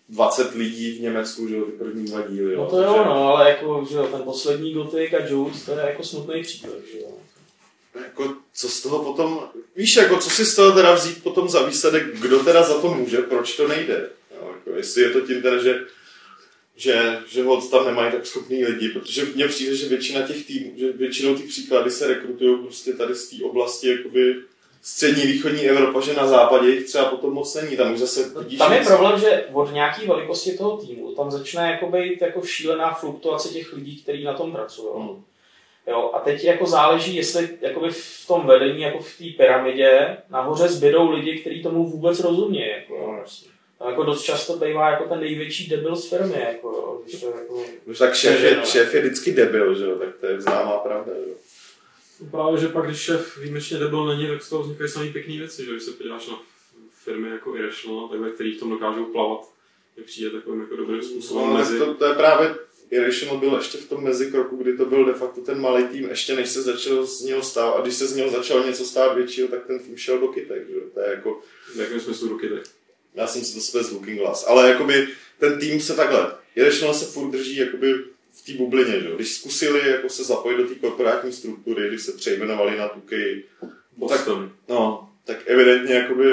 20 0.09 0.55
lidí 0.55 0.97
v 0.97 1.01
Německu, 1.01 1.47
že 1.47 1.55
jo, 1.55 1.65
ty 1.65 1.71
první 1.71 2.05
dva 2.05 2.21
díly. 2.27 2.53
Jo. 2.53 2.61
No 2.61 2.69
to 2.69 2.77
jo, 2.77 2.83
Takže 2.83 3.09
no, 3.09 3.27
ale 3.27 3.49
jako, 3.49 3.85
že 3.89 3.95
jo, 3.95 4.07
ten 4.07 4.21
poslední 4.21 4.73
Gothic 4.73 5.13
a 5.13 5.27
Jude, 5.27 5.59
to 5.65 5.71
je 5.71 5.85
jako 5.85 6.03
smutný 6.03 6.41
příklad, 6.41 6.79
že 6.91 6.99
jo. 6.99 7.17
Jako, 8.03 8.35
co 8.53 8.69
z 8.69 8.81
toho 8.81 9.03
potom, 9.03 9.49
víš, 9.75 9.95
jako, 9.95 10.17
co 10.17 10.29
si 10.29 10.45
z 10.45 10.55
toho 10.55 10.71
teda 10.71 10.93
vzít 10.93 11.23
potom 11.23 11.49
za 11.49 11.65
výsledek, 11.65 12.19
kdo 12.19 12.39
teda 12.39 12.63
za 12.63 12.81
to 12.81 12.93
může, 12.93 13.17
proč 13.17 13.57
to 13.57 13.67
nejde. 13.67 14.09
Jo, 14.35 14.53
jako, 14.55 14.77
jestli 14.77 15.01
je 15.01 15.09
to 15.09 15.21
tím 15.21 15.41
teda, 15.41 15.63
že 15.63 15.85
že, 16.77 17.19
že 17.27 17.43
hod 17.43 17.71
tam 17.71 17.85
nemají 17.85 18.11
tak 18.11 18.25
schopný 18.25 18.65
lidi, 18.65 18.89
protože 18.89 19.25
mně 19.25 19.47
přijde, 19.47 19.75
že 19.75 19.89
většina 19.89 20.21
těch 20.21 20.45
týmů, 20.45 20.73
že 20.77 20.91
většinou 20.91 21.35
ty 21.35 21.43
příklady 21.43 21.91
se 21.91 22.07
rekrutují 22.07 22.57
prostě 22.57 22.93
tady 22.93 23.15
z 23.15 23.29
té 23.29 23.43
oblasti 23.43 23.87
jakoby 23.87 24.35
střední 24.87 25.23
východní 25.23 25.61
Evropa, 25.69 26.01
že 26.01 26.13
na 26.13 26.27
západě 26.27 26.69
jich 26.69 26.85
třeba 26.85 27.05
potom 27.05 27.33
moc 27.33 27.55
není, 27.55 27.77
tam 27.77 27.93
už 27.93 27.99
zase 27.99 28.39
vidíš 28.39 28.59
Tam 28.59 28.73
je 28.73 28.79
víc. 28.79 28.87
problém, 28.87 29.19
že 29.19 29.45
od 29.53 29.73
nějaké 29.73 30.07
velikosti 30.07 30.57
toho 30.57 30.77
týmu 30.77 31.15
tam 31.15 31.31
začne 31.31 31.71
jako 31.71 31.87
být 31.89 32.21
jako 32.21 32.41
šílená 32.41 32.93
fluktuace 32.93 33.49
těch 33.49 33.73
lidí, 33.73 34.01
kteří 34.03 34.23
na 34.23 34.33
tom 34.33 34.51
pracují. 34.51 34.87
Hmm. 34.95 35.23
Jo, 35.87 36.11
a 36.13 36.19
teď 36.19 36.43
jako 36.43 36.65
záleží, 36.65 37.15
jestli 37.15 37.49
jakoby 37.61 37.89
v 37.91 38.27
tom 38.27 38.47
vedení, 38.47 38.81
jako 38.81 38.99
v 38.99 39.17
té 39.17 39.23
pyramidě, 39.37 40.17
nahoře 40.29 40.67
zbydou 40.67 41.11
lidi, 41.11 41.39
kteří 41.39 41.63
tomu 41.63 41.83
vůbec 41.89 42.19
rozumí. 42.19 42.67
Jako, 42.67 43.07
No, 43.07 43.17
jasně. 43.17 43.47
Tam 43.79 43.89
jako 43.89 44.03
dost 44.03 44.23
často 44.23 44.57
bývá 44.57 44.89
jako 44.89 45.03
ten 45.03 45.19
největší 45.19 45.69
debil 45.69 45.95
z 45.95 46.09
firmy. 46.09 46.41
Jako, 46.47 46.67
jo, 46.67 46.99
když 47.05 47.21
to 47.21 47.27
jako... 47.27 47.63
Už 47.85 47.97
tak 47.97 48.15
šéf 48.15 48.43
je, 48.43 48.61
šéf 48.65 48.93
je 48.93 49.01
vždycky 49.01 49.31
debil, 49.31 49.75
že 49.75 49.85
jo, 49.85 49.95
tak 49.99 50.09
to 50.19 50.25
je 50.25 50.41
známá 50.41 50.77
pravda, 50.77 51.11
že 51.13 51.29
jo. 51.29 51.35
Právě, 52.31 52.61
že 52.61 52.67
pak, 52.67 52.85
když 52.85 52.97
šéf 52.99 53.37
výjimečně 53.37 53.77
debil 53.77 54.05
není, 54.05 54.27
tak 54.27 54.43
z 54.43 54.49
toho 54.49 54.63
vznikají 54.63 54.89
samé 54.89 55.09
pěkné 55.09 55.37
věci, 55.37 55.65
že 55.65 55.71
když 55.71 55.83
se 55.83 55.91
podíváš 55.91 56.27
na 56.27 56.39
firmy 57.03 57.29
jako 57.29 57.55
Irrational, 57.55 58.07
takhle, 58.07 58.29
který 58.29 58.55
v 58.55 58.59
tom 58.59 58.69
dokážou 58.69 59.05
plavat, 59.05 59.49
tak 59.95 60.05
přijde 60.05 60.29
takovým 60.29 60.61
jako 60.61 60.75
dobrým 60.75 61.01
způsobem 61.03 61.47
No, 61.47 61.53
mezi... 61.53 61.77
to, 61.79 61.93
to, 61.93 62.05
je 62.05 62.13
právě 62.13 62.55
Irrational 62.91 63.37
byl 63.37 63.55
ještě 63.57 63.77
v 63.77 63.89
tom 63.89 64.03
mezikroku, 64.03 64.57
kdy 64.57 64.77
to 64.77 64.85
byl 64.85 65.05
de 65.05 65.13
facto 65.13 65.41
ten 65.41 65.61
malý 65.61 65.83
tým, 65.87 66.09
ještě 66.09 66.35
než 66.35 66.49
se 66.49 66.61
začal 66.61 67.05
z 67.05 67.21
něho 67.21 67.43
stávat, 67.43 67.73
a 67.77 67.81
když 67.81 67.93
se 67.95 68.07
z 68.07 68.15
něho 68.15 68.29
začalo 68.29 68.65
něco 68.65 68.83
stát 68.85 69.15
většího, 69.15 69.47
tak 69.47 69.65
ten 69.65 69.79
tým 69.79 69.97
šel 69.97 70.19
do 70.19 70.27
kytek, 70.27 70.67
že. 70.69 70.75
To 70.93 70.99
je 70.99 71.09
jako, 71.09 71.41
V 71.75 71.79
jakém 71.79 71.99
smyslu 71.99 72.27
ruky 72.29 72.49
tak. 72.49 72.61
já 73.13 73.27
jsem 73.27 73.41
si 73.43 73.53
to 73.53 73.59
své 73.59 73.83
z 73.83 73.91
Looking 73.91 74.19
Glass, 74.19 74.45
ale 74.47 74.69
jakoby 74.69 75.07
ten 75.39 75.59
tým 75.59 75.81
se 75.81 75.95
takhle, 75.95 76.35
Irrational 76.55 76.93
se 76.93 77.05
furt 77.05 77.31
drží 77.31 77.55
jakoby 77.57 77.93
v 78.35 78.45
té 78.45 78.53
bublině, 78.53 78.99
že 79.01 79.09
jo. 79.09 79.15
Když 79.15 79.33
zkusili 79.33 79.89
jako 79.89 80.09
se 80.09 80.23
zapojit 80.23 80.57
do 80.57 80.67
té 80.67 80.75
korporátní 80.75 81.31
struktury, 81.31 81.87
když 81.87 82.01
se 82.01 82.11
přejmenovali 82.11 82.77
na 82.77 82.87
Tuky, 82.87 83.43
Boston. 83.97 84.51
No, 84.69 85.09
tak 85.25 85.37
evidentně 85.45 85.95
jakoby 85.95 86.25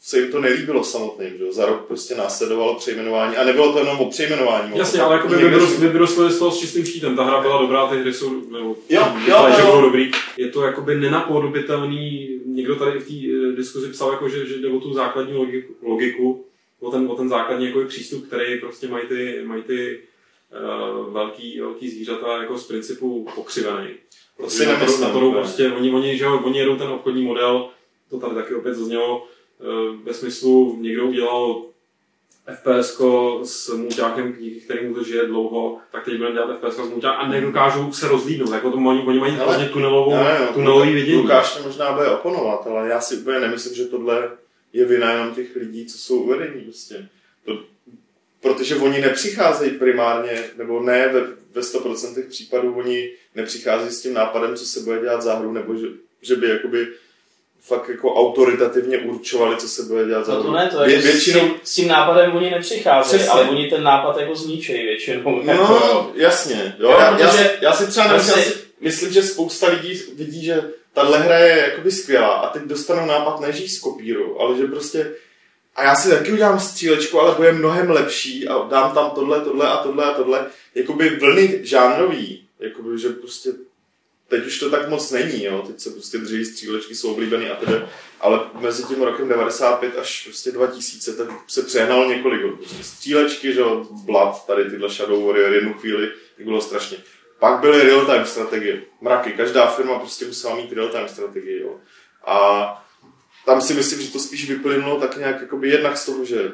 se 0.00 0.18
jim 0.18 0.32
to 0.32 0.40
nelíbilo 0.40 0.84
samotným, 0.84 1.38
že 1.38 1.44
jo? 1.44 1.52
Za 1.52 1.66
rok 1.66 1.86
prostě 1.86 2.14
následovalo 2.14 2.74
přejmenování 2.74 3.36
a 3.36 3.44
nebylo 3.44 3.72
to 3.72 3.78
jenom 3.78 3.98
o 3.98 4.10
přejmenování. 4.10 4.78
Jasně, 4.78 5.00
ale 5.00 5.16
jako 5.16 5.28
vyrostli 5.78 6.30
z 6.30 6.38
toho 6.38 6.50
s 6.50 6.60
čistým 6.60 6.84
štítem. 6.84 7.16
Ta 7.16 7.24
hra 7.24 7.40
byla 7.40 7.62
dobrá, 7.62 7.86
ty 7.86 7.96
hry 7.96 8.14
jsou, 8.14 8.50
nebo 8.50 8.76
Jo, 8.88 9.12
jo, 9.26 9.46
jo. 9.58 9.66
budou 9.66 9.82
dobrý. 9.82 10.10
Je 10.36 10.48
to 10.48 10.62
jakoby 10.62 10.94
nenapodobitelný, 10.94 12.28
někdo 12.46 12.76
tady 12.76 12.98
v 12.98 13.06
té 13.08 13.14
eh, 13.14 13.56
diskuzi 13.56 13.88
psal, 13.88 14.10
jako, 14.12 14.28
že, 14.28 14.46
že 14.46 14.58
jde 14.58 14.68
o 14.68 14.80
tu 14.80 14.94
základní 14.94 15.34
logiku, 15.34 15.74
logiku 15.82 16.44
o, 16.80 16.90
ten, 16.90 17.06
o 17.10 17.16
ten 17.16 17.28
základní 17.28 17.66
jako 17.66 17.84
přístup, 17.84 18.26
který 18.26 18.60
prostě 18.60 18.88
mají 18.88 19.06
ty, 19.06 19.40
mají 19.44 19.62
ty 19.62 19.98
velký, 21.10 21.60
velký 21.60 21.90
zvířata 21.90 22.42
jako 22.42 22.58
z 22.58 22.66
principu 22.66 23.26
pokřivený. 23.34 23.88
Si 24.48 24.66
na 24.66 24.86
to, 24.86 25.00
na 25.00 25.10
to 25.10 25.32
prostě, 25.32 25.72
oni, 25.72 25.90
oni, 25.90 26.18
že 26.18 26.24
jo, 26.24 26.40
oni 26.44 26.58
jedou 26.58 26.76
ten 26.76 26.88
obchodní 26.88 27.22
model, 27.22 27.68
to 28.10 28.20
tady 28.20 28.34
taky 28.34 28.54
opět 28.54 28.74
zaznělo, 28.74 29.26
eh, 29.60 29.96
ve 30.04 30.14
smyslu 30.14 30.78
někdo 30.80 31.06
udělal 31.06 31.62
FPS 32.54 33.00
s 33.42 33.74
mulťákem, 33.76 34.36
díky 34.40 34.60
kterému 34.60 34.94
to 34.94 35.04
žije 35.04 35.26
dlouho, 35.26 35.78
tak 35.92 36.04
teď 36.04 36.16
budeme 36.16 36.34
dělat 36.34 36.58
FPS 36.58 36.76
s 36.76 36.90
mulťákem 36.90 37.26
a 37.26 37.28
nedokážou 37.28 37.92
se 37.92 38.08
rozlídnout. 38.08 38.52
Jako 38.52 38.70
to, 38.70 38.76
oni, 38.76 39.02
oni 39.02 39.18
mají 39.18 39.32
hrozně 39.32 39.68
tunelovou, 39.68 40.10
Ne, 40.10 40.38
no, 40.40 40.52
tunelový 40.52 40.92
vidění. 40.92 41.22
Lukáš 41.22 41.56
to 41.56 41.62
možná 41.62 41.92
bude 41.92 42.10
oponovat, 42.10 42.66
ale 42.66 42.88
já 42.88 43.00
si 43.00 43.16
úplně 43.16 43.40
nemyslím, 43.40 43.74
že 43.74 43.84
tohle 43.84 44.30
je 44.72 44.84
vina 44.84 45.12
jenom 45.12 45.34
těch 45.34 45.56
lidí, 45.56 45.86
co 45.86 45.98
jsou 45.98 46.22
uvedení 46.22 46.60
prostě. 46.60 47.08
To, 47.44 47.58
protože 48.40 48.76
oni 48.76 49.00
nepřicházejí 49.00 49.70
primárně, 49.70 50.44
nebo 50.56 50.80
ne 50.82 51.08
ve, 51.08 51.20
ve 51.52 51.60
100% 51.62 52.28
případů, 52.28 52.74
oni 52.78 53.10
nepřicházejí 53.34 53.90
s 53.90 54.02
tím 54.02 54.14
nápadem, 54.14 54.56
co 54.56 54.66
se 54.66 54.80
bude 54.80 55.00
dělat 55.00 55.22
za 55.22 55.34
hru, 55.34 55.52
nebo 55.52 55.74
že, 55.74 55.86
že 56.22 56.36
by 56.36 56.48
jakoby 56.48 56.86
fakt 57.60 57.88
jako 57.88 58.14
autoritativně 58.14 58.98
určovali, 58.98 59.56
co 59.56 59.68
se 59.68 59.82
bude 59.82 60.06
dělat 60.06 60.26
za 60.26 60.32
No 60.34 60.40
hru. 60.40 60.50
to 60.50 60.56
ne, 60.56 60.68
to 60.72 60.76
Vě- 60.76 60.88
jako 60.90 61.02
většinou, 61.02 61.40
s, 61.40 61.42
tím, 61.44 61.54
s 61.64 61.74
tím 61.74 61.88
nápadem 61.88 62.36
oni 62.36 62.50
nepřicházejí, 62.50 63.18
Přesně. 63.18 63.28
ale 63.40 63.48
oni 63.48 63.70
ten 63.70 63.82
nápad 63.82 64.20
jako 64.20 64.34
zničejí 64.34 64.82
většinou. 64.86 65.42
jako, 65.44 65.62
No, 65.62 66.12
jasně. 66.14 66.76
Jo, 66.78 66.90
Jo, 66.90 66.96
já, 66.98 67.04
já, 67.04 67.16
protože- 67.28 67.44
si, 67.44 67.50
já 67.60 67.72
si 67.72 67.86
třeba 67.86 68.06
nemyslím, 68.08 68.34
Prostě- 68.34 68.50
já 68.50 68.54
si 68.58 68.64
myslím, 68.80 69.12
že 69.12 69.22
spousta 69.22 69.68
lidí 69.68 70.02
vidí, 70.14 70.44
že 70.44 70.62
tahle 70.94 71.18
hra 71.18 71.38
je 71.38 71.58
jakoby 71.70 71.90
skvělá 71.90 72.28
a 72.28 72.50
teď 72.50 72.62
dostanou 72.62 73.06
nápad, 73.06 73.40
ne 73.40 73.52
že 73.52 73.62
ji 73.62 73.68
skopíru, 73.68 74.40
ale 74.40 74.56
že 74.58 74.64
prostě 74.66 75.10
a 75.78 75.84
já 75.84 75.94
si 75.94 76.10
taky 76.10 76.32
udělám 76.32 76.60
střílečku, 76.60 77.20
ale 77.20 77.34
bude 77.34 77.52
mnohem 77.52 77.90
lepší 77.90 78.48
a 78.48 78.68
dám 78.68 78.94
tam 78.94 79.10
tohle, 79.10 79.40
tohle 79.40 79.68
a 79.68 79.76
tohle 79.76 80.04
a 80.04 80.14
tohle. 80.14 80.46
Jakoby 80.74 81.10
vlny 81.10 81.60
žánrový, 81.62 82.48
jakoby, 82.60 82.98
že 82.98 83.08
prostě 83.08 83.50
teď 84.28 84.46
už 84.46 84.58
to 84.58 84.70
tak 84.70 84.88
moc 84.88 85.10
není, 85.10 85.44
jo. 85.44 85.64
teď 85.66 85.80
se 85.80 85.90
prostě 85.90 86.18
drží 86.18 86.44
střílečky, 86.44 86.94
jsou 86.94 87.12
oblíbený 87.12 87.48
a 87.48 87.56
tedy, 87.56 87.82
ale 88.20 88.40
mezi 88.60 88.84
tím 88.84 89.02
rokem 89.02 89.28
95 89.28 89.98
až 89.98 90.24
prostě 90.24 90.52
2000 90.52 91.16
tak 91.16 91.28
se 91.48 91.62
přehnalo 91.62 92.08
několik 92.08 92.56
prostě 92.56 92.84
střílečky, 92.84 93.52
že 93.52 93.60
jo, 93.60 93.86
Blood, 93.90 94.46
tady 94.46 94.70
tyhle 94.70 94.90
Shadow 94.90 95.26
Warrior 95.26 95.52
jednu 95.52 95.74
chvíli, 95.74 96.12
tak 96.36 96.46
bylo 96.46 96.60
strašně. 96.60 96.98
Pak 97.38 97.60
byly 97.60 97.82
real-time 97.82 98.26
strategie, 98.26 98.82
mraky, 99.00 99.32
každá 99.32 99.66
firma 99.66 99.98
prostě 99.98 100.26
musela 100.26 100.56
mít 100.56 100.72
real-time 100.72 101.08
strategii, 101.08 101.60
jo. 101.60 101.76
A 102.26 102.87
tam 103.48 103.60
si 103.60 103.74
myslím, 103.74 104.00
že 104.00 104.12
to 104.12 104.18
spíš 104.18 104.48
vyplynulo 104.48 105.00
tak 105.00 105.16
nějak 105.16 105.40
jakoby 105.40 105.68
jednak 105.68 105.96
z 105.96 106.06
toho, 106.06 106.24
že 106.24 106.52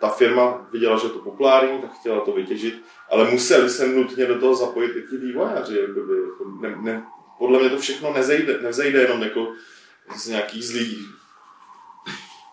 ta 0.00 0.08
firma 0.08 0.68
viděla, 0.72 0.98
že 0.98 1.06
je 1.06 1.10
to 1.10 1.18
populární, 1.18 1.78
tak 1.80 1.90
chtěla 2.00 2.20
to 2.20 2.32
vytěžit, 2.32 2.82
ale 3.10 3.30
museli 3.30 3.70
se 3.70 3.88
nutně 3.88 4.26
do 4.26 4.40
toho 4.40 4.54
zapojit 4.54 4.96
i 4.96 5.02
ti 5.10 5.16
vývojáři. 5.16 5.78
Jakoby, 5.78 6.14
jako 6.28 6.44
ne, 6.60 6.76
ne, 6.80 7.06
podle 7.38 7.58
mě 7.58 7.70
to 7.70 7.78
všechno 7.78 8.12
nezejde, 8.12 8.58
nevzejde 8.62 9.02
jenom 9.02 9.22
jako 9.22 9.52
z 10.16 10.28
nějakých 10.28 10.64
zlých 10.64 10.98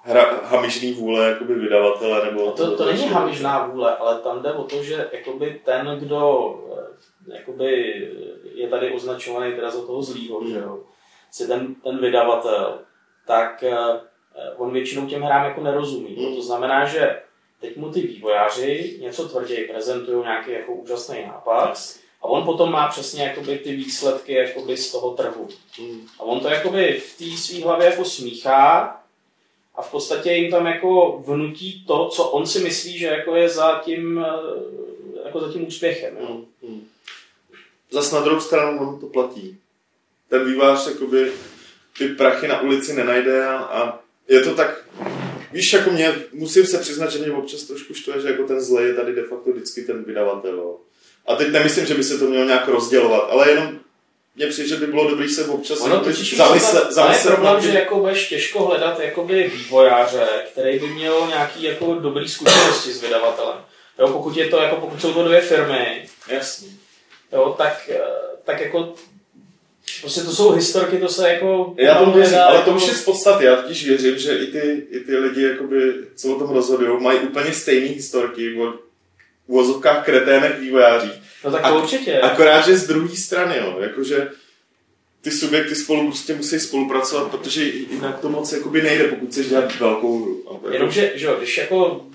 hra, 0.01 0.41
hamižný 0.43 0.93
vůle 0.93 1.29
jakoby 1.29 1.53
vydavatele 1.53 2.25
nebo... 2.25 2.45
No 2.45 2.51
to, 2.51 2.77
to 2.77 2.85
není 2.85 3.07
hamižná 3.07 3.67
vůle, 3.67 3.97
ale 3.97 4.19
tam 4.19 4.41
jde 4.41 4.53
o 4.53 4.63
to, 4.63 4.83
že 4.83 5.09
jakoby 5.11 5.61
ten, 5.65 5.97
kdo 5.99 6.53
eh, 7.27 7.37
jakoby 7.37 7.71
je 8.53 8.67
tady 8.67 8.91
označovaný 8.91 9.55
teda 9.55 9.69
za 9.69 9.85
toho 9.85 10.03
zlýho, 10.03 10.39
hmm. 10.39 10.51
že 10.51 10.59
jo, 10.59 10.83
si 11.31 11.47
ten, 11.47 11.75
ten 11.75 11.97
vydavatel, 11.97 12.79
tak 13.25 13.63
uh, 13.67 13.97
on 14.57 14.73
většinou 14.73 15.05
těm 15.07 15.21
hrám 15.21 15.45
jako 15.45 15.61
nerozumí. 15.61 16.15
Hmm. 16.15 16.35
To 16.35 16.41
znamená, 16.41 16.85
že 16.85 17.19
teď 17.61 17.77
mu 17.77 17.91
ty 17.91 18.01
vývojáři 18.01 18.97
něco 19.01 19.29
tvrději 19.29 19.67
prezentují 19.67 20.23
nějaký 20.23 20.51
jako 20.51 20.73
úžasný 20.73 21.25
nápad 21.25 21.73
a 22.21 22.25
on 22.25 22.45
potom 22.45 22.71
má 22.71 22.87
přesně 22.87 23.23
jakoby 23.23 23.57
ty 23.57 23.75
výsledky 23.75 24.33
jakoby 24.33 24.77
z 24.77 24.91
toho 24.91 25.11
trhu. 25.11 25.47
Hmm. 25.79 26.07
A 26.19 26.23
on 26.23 26.39
to 26.39 26.47
jakoby 26.47 26.99
v 26.99 27.17
té 27.17 27.37
své 27.37 27.63
hlavě 27.63 27.89
jako 27.89 28.05
smíchá 28.05 28.99
a 29.75 29.81
v 29.81 29.91
podstatě 29.91 30.31
jim 30.31 30.51
tam 30.51 30.65
jako 30.65 31.23
vnutí 31.25 31.85
to, 31.87 32.09
co 32.09 32.23
on 32.23 32.45
si 32.45 32.59
myslí, 32.59 32.97
že 32.97 33.05
jako 33.05 33.35
je 33.35 33.49
za 33.49 33.81
tím, 33.85 34.25
eh, 34.25 35.25
jako 35.25 35.39
za 35.39 35.53
tím 35.53 35.67
úspěchem. 35.67 36.17
Jo? 36.19 36.27
Hmm. 36.27 36.45
Hmm. 36.63 36.87
Zas 37.91 38.11
na 38.11 38.21
druhou 38.21 38.41
stranu 38.41 38.79
on 38.79 38.99
to 38.99 39.07
platí. 39.07 39.57
Ten 40.29 40.45
vývář 40.45 40.87
jakoby 40.87 41.31
ty 41.97 42.07
prachy 42.07 42.47
na 42.47 42.61
ulici 42.61 42.93
nenajde 42.93 43.45
a, 43.45 43.55
a 43.55 43.99
je 44.27 44.41
to 44.41 44.55
tak, 44.55 44.85
víš, 45.51 45.73
jako 45.73 45.89
mě, 45.89 46.15
musím 46.33 46.65
se 46.65 46.77
přiznat, 46.77 47.11
že 47.11 47.19
mě 47.19 47.31
občas 47.31 47.63
trošku 47.63 47.93
štve, 47.93 48.21
že 48.21 48.27
jako 48.27 48.43
ten 48.43 48.61
zlej 48.61 48.87
je 48.87 48.93
tady 48.93 49.15
de 49.15 49.23
facto 49.23 49.51
vždycky 49.51 49.81
ten 49.81 50.03
vydavatel. 50.03 50.57
Jo. 50.57 50.77
A 51.27 51.35
teď 51.35 51.51
nemyslím, 51.51 51.85
že 51.85 51.93
by 51.93 52.03
se 52.03 52.17
to 52.17 52.25
mělo 52.25 52.45
nějak 52.45 52.67
rozdělovat, 52.67 53.27
ale 53.29 53.49
jenom 53.49 53.79
mně 54.35 54.47
přijde, 54.47 54.69
že 54.69 54.75
by 54.75 54.87
bylo 54.87 55.09
dobré 55.09 55.29
se 55.29 55.45
občas 55.45 55.81
ono 55.81 55.99
totiž 55.99 56.37
zamyslet, 56.37 56.91
zamyslet 56.91 57.31
je 57.31 57.35
problém, 57.35 57.61
že 57.61 57.69
jako 57.69 57.99
budeš 57.99 58.29
těžko 58.29 58.65
hledat 58.65 58.99
jakoby 58.99 59.51
vývojáře, 59.55 60.27
který 60.51 60.79
by 60.79 60.87
měl 60.87 61.27
nějaký 61.27 61.63
jako 61.63 61.95
dobrý 61.95 62.29
zkušenosti 62.29 62.93
s 62.93 63.01
vydavatelem. 63.01 63.57
Jo, 63.99 64.07
pokud, 64.07 64.37
je 64.37 64.47
to, 64.47 64.57
jako 64.57 64.75
pokud 64.75 65.01
jsou 65.01 65.13
to 65.13 65.23
dvě 65.23 65.41
firmy, 65.41 66.05
Jasně. 66.27 66.67
Jo, 67.31 67.55
tak, 67.57 67.89
eh, 67.89 67.99
tak 68.45 68.59
jako 68.59 68.95
Prostě 70.03 70.21
to 70.21 70.31
jsou 70.31 70.51
historky, 70.51 70.97
to 70.97 71.09
se 71.09 71.29
jako... 71.29 71.73
Já 71.77 71.95
tomu 71.95 72.13
věřím, 72.13 72.37
ale 72.37 72.61
to 72.61 72.71
už 72.71 72.87
je 72.87 72.93
z 72.93 73.03
podstaty. 73.03 73.45
Já 73.45 73.55
totiž 73.55 73.87
věřím, 73.87 74.17
že 74.17 74.37
i 74.37 74.47
ty, 74.47 74.87
i 74.89 74.99
ty 74.99 75.17
lidi, 75.17 75.43
jakoby, 75.43 75.93
co 76.15 76.35
o 76.35 76.39
tom 76.39 76.49
rozhodují, 76.55 77.03
mají 77.03 77.19
úplně 77.19 77.53
stejné 77.53 77.87
historky 77.87 78.61
o 78.61 78.73
uvozovkách 79.47 80.05
kretének 80.05 80.59
vývojáří. 80.59 81.11
No 81.45 81.51
tak 81.51 81.61
to 81.61 81.67
Ak- 81.67 81.83
určitě. 81.83 82.19
Akorát, 82.19 82.65
že 82.65 82.77
z 82.77 82.87
druhé 82.87 83.15
strany, 83.15 83.57
jo, 83.57 83.77
jakože 83.79 84.29
ty 85.21 85.31
subjekty 85.31 85.75
spolu 85.75 86.07
prostě 86.07 86.35
musí 86.35 86.59
spolupracovat, 86.59 87.31
protože 87.31 87.63
jinak 87.63 88.19
to 88.19 88.29
moc 88.29 88.53
jakoby 88.53 88.81
nejde, 88.81 89.03
pokud 89.03 89.29
chceš 89.29 89.49
dělat 89.49 89.79
velkou 89.79 90.23
hru. 90.23 90.43
Jako... 90.53 90.69
Jenomže, 90.69 91.11
že 91.15 91.25
jo, 91.25 91.35
když 91.37 91.57
jako 91.57 92.05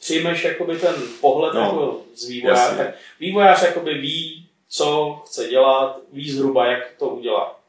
přijmeš 0.00 0.44
jakoby 0.44 0.76
ten 0.76 0.94
pohled 1.20 1.54
no, 1.54 1.60
jako 1.60 2.02
z 2.16 2.28
vývojáře, 2.28 2.76
tak 2.76 2.94
vývojář 3.20 3.62
jakoby 3.62 3.94
ví, 3.94 4.47
co 4.68 5.20
chce 5.26 5.48
dělat, 5.48 5.98
ví 6.12 6.30
zhruba, 6.30 6.66
jak 6.66 6.92
to 6.98 7.08
udělá. 7.08 7.60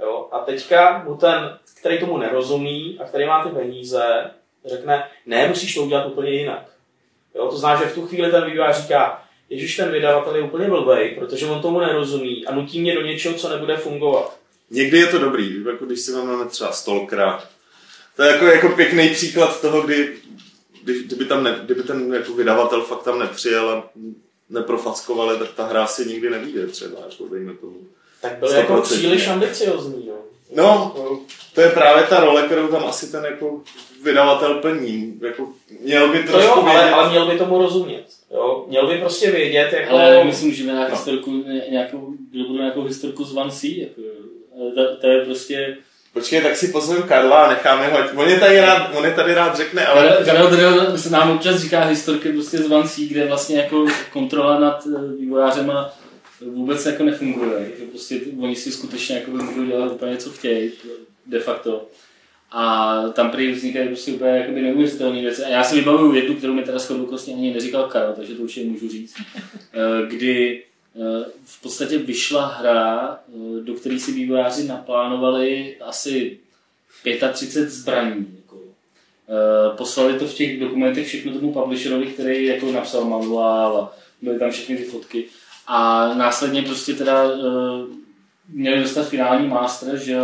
Jo? 0.00 0.28
A 0.32 0.38
teďka 0.38 1.02
mu 1.06 1.16
ten, 1.16 1.58
který 1.80 1.98
tomu 1.98 2.18
nerozumí 2.18 2.98
a 3.00 3.04
který 3.04 3.26
má 3.26 3.44
ty 3.44 3.50
peníze, 3.50 4.30
řekne, 4.64 5.08
ne, 5.26 5.48
musíš 5.48 5.74
to 5.74 5.82
udělat 5.82 6.06
úplně 6.06 6.30
jinak. 6.30 6.70
Jo? 7.34 7.48
To 7.48 7.56
znamená, 7.58 7.80
že 7.80 7.90
v 7.90 7.94
tu 7.94 8.06
chvíli 8.06 8.30
ten 8.30 8.50
vývojář 8.50 8.82
říká, 8.82 9.22
Ježíš, 9.50 9.76
ten 9.76 9.92
vydavatel 9.92 10.36
je 10.36 10.42
úplně 10.42 10.68
blbej, 10.68 11.10
protože 11.10 11.46
on 11.46 11.62
tomu 11.62 11.80
nerozumí 11.80 12.46
a 12.46 12.54
nutí 12.54 12.80
mě 12.80 12.94
do 12.94 13.02
něčeho, 13.02 13.34
co 13.34 13.48
nebude 13.48 13.76
fungovat. 13.76 14.38
Někdy 14.70 14.98
je 14.98 15.06
to 15.06 15.18
dobrý, 15.18 15.64
jako 15.64 15.84
když 15.86 16.00
si 16.00 16.12
máme 16.12 16.46
třeba 16.46 16.72
Stalkera. 16.72 17.44
To 18.16 18.22
je 18.22 18.32
jako, 18.32 18.46
jako 18.46 18.68
pěkný 18.68 19.08
příklad 19.08 19.60
toho, 19.60 19.82
kdy 19.82 20.16
když, 20.82 21.02
kdyby, 21.02 21.24
tam 21.24 21.44
ne, 21.44 21.60
kdyby 21.64 21.82
ten 21.82 22.14
jako 22.14 22.32
vydavatel 22.32 22.82
fakt 22.82 23.02
tam 23.02 23.18
nepřijel 23.18 23.70
a 23.70 23.90
neprofackovali, 24.50 25.38
tak 25.38 25.48
ta 25.56 25.66
hra 25.66 25.86
si 25.86 26.06
nikdy 26.06 26.30
nevíde 26.30 26.66
třeba, 26.66 26.98
jako 27.10 27.34
dejme 27.34 27.54
tomu. 27.54 27.76
Tak 28.20 28.38
byl 28.38 28.50
jako 28.50 28.80
příliš 28.80 29.28
ambiciozní, 29.28 30.06
jo. 30.06 30.16
No, 30.54 30.94
to 31.54 31.60
je 31.60 31.70
právě 31.70 32.04
ta 32.04 32.20
role, 32.20 32.42
kterou 32.42 32.68
tam 32.68 32.84
asi 32.84 33.12
ten 33.12 33.24
jako 33.24 33.60
vydavatel 34.02 34.54
plní. 34.54 35.20
Jako, 35.22 35.48
měl 35.80 36.08
by 36.08 36.22
to 36.22 36.40
jo, 36.40 36.52
ale, 36.52 36.90
ale, 36.90 37.10
měl 37.10 37.26
by 37.26 37.38
tomu 37.38 37.58
rozumět. 37.58 38.04
Jo? 38.30 38.64
Měl 38.68 38.86
by 38.86 38.98
prostě 38.98 39.30
vědět, 39.30 39.72
jako... 39.72 39.94
Ale 39.94 40.24
myslím, 40.24 40.52
že 40.52 40.66
na 40.66 40.74
no. 40.74 40.90
historku, 40.90 41.44
nějakou, 41.70 42.14
nějakou 42.32 42.82
historku 42.82 43.24
z 43.24 43.32
Van 43.32 43.50
jako, 43.62 44.00
to, 44.74 44.96
to, 44.96 45.06
je 45.06 45.24
prostě 45.24 45.76
Počkej, 46.16 46.40
tak 46.40 46.56
si 46.56 46.68
pozvem 46.68 47.02
Karla 47.02 47.44
a 47.44 47.50
necháme 47.50 47.88
ho. 47.88 47.98
On 48.22 48.28
je 48.28 48.40
tady 48.40 48.60
rád, 48.60 48.90
on 48.94 49.04
je 49.04 49.12
tady 49.12 49.34
rád 49.34 49.56
řekne, 49.56 49.86
ale... 49.86 50.16
Karel 50.24 50.50
tady 50.50 50.98
se 50.98 51.10
nám 51.10 51.30
občas 51.30 51.60
říká 51.60 51.84
historky 51.84 52.32
prostě 52.32 52.58
z 52.58 52.68
Vancí, 52.68 53.08
kde 53.08 53.26
vlastně 53.26 53.56
jako 53.56 53.86
kontrola 54.12 54.60
nad 54.60 54.86
eh, 54.86 55.16
vývojářema 55.18 55.92
vůbec 56.40 56.86
jako 56.86 57.04
nefunguje. 57.04 57.70
Prostě 57.90 58.20
oni 58.40 58.56
si 58.56 58.72
skutečně 58.72 59.16
jako 59.16 59.30
můžou 59.30 59.64
dělat 59.64 59.92
úplně 59.92 60.16
co 60.16 60.30
chtějí, 60.30 60.72
de 61.26 61.40
facto. 61.40 61.86
A 62.52 63.02
tam 63.08 63.30
prý 63.30 63.52
vznikají 63.52 63.88
prostě 63.88 64.12
úplně 64.12 64.30
jakoby 64.30 64.62
neuvěřitelné 64.62 65.20
věci. 65.20 65.44
A 65.44 65.48
já 65.48 65.64
si 65.64 65.76
vybavuju 65.76 66.14
jednu, 66.14 66.34
kterou 66.34 66.54
mi 66.54 66.62
teda 66.62 66.78
shodokostně 66.78 67.34
ani 67.34 67.54
neříkal 67.54 67.84
Karel, 67.84 68.12
takže 68.16 68.34
to 68.34 68.42
určitě 68.42 68.66
můžu 68.66 68.88
říct. 68.88 69.14
Eh, 69.74 70.06
kdy 70.08 70.62
v 71.44 71.62
podstatě 71.62 71.98
vyšla 71.98 72.46
hra, 72.46 73.18
eh, 73.28 73.60
do 73.60 73.74
které 73.74 73.98
si 73.98 74.12
vývojáři 74.12 74.64
naplánovali 74.64 75.76
asi 75.80 76.38
35 77.32 77.70
zbraní. 77.70 78.26
Jako. 78.36 78.60
Eh, 79.28 79.76
poslali 79.76 80.18
to 80.18 80.26
v 80.26 80.34
těch 80.34 80.60
dokumentech 80.60 81.06
všechno 81.06 81.32
tomu 81.32 81.52
publisherovi, 81.52 82.06
který 82.06 82.44
jako 82.44 82.72
napsal 82.72 83.04
manuál 83.04 83.76
a 83.76 83.96
byly 84.22 84.38
tam 84.38 84.50
všechny 84.50 84.76
ty 84.76 84.84
fotky. 84.84 85.24
A 85.66 86.08
následně 86.14 86.62
prostě 86.62 86.94
teda 86.94 87.30
měli 88.48 88.82
dostat 88.82 89.08
finální 89.08 89.48
master, 89.48 89.96
že 89.98 90.18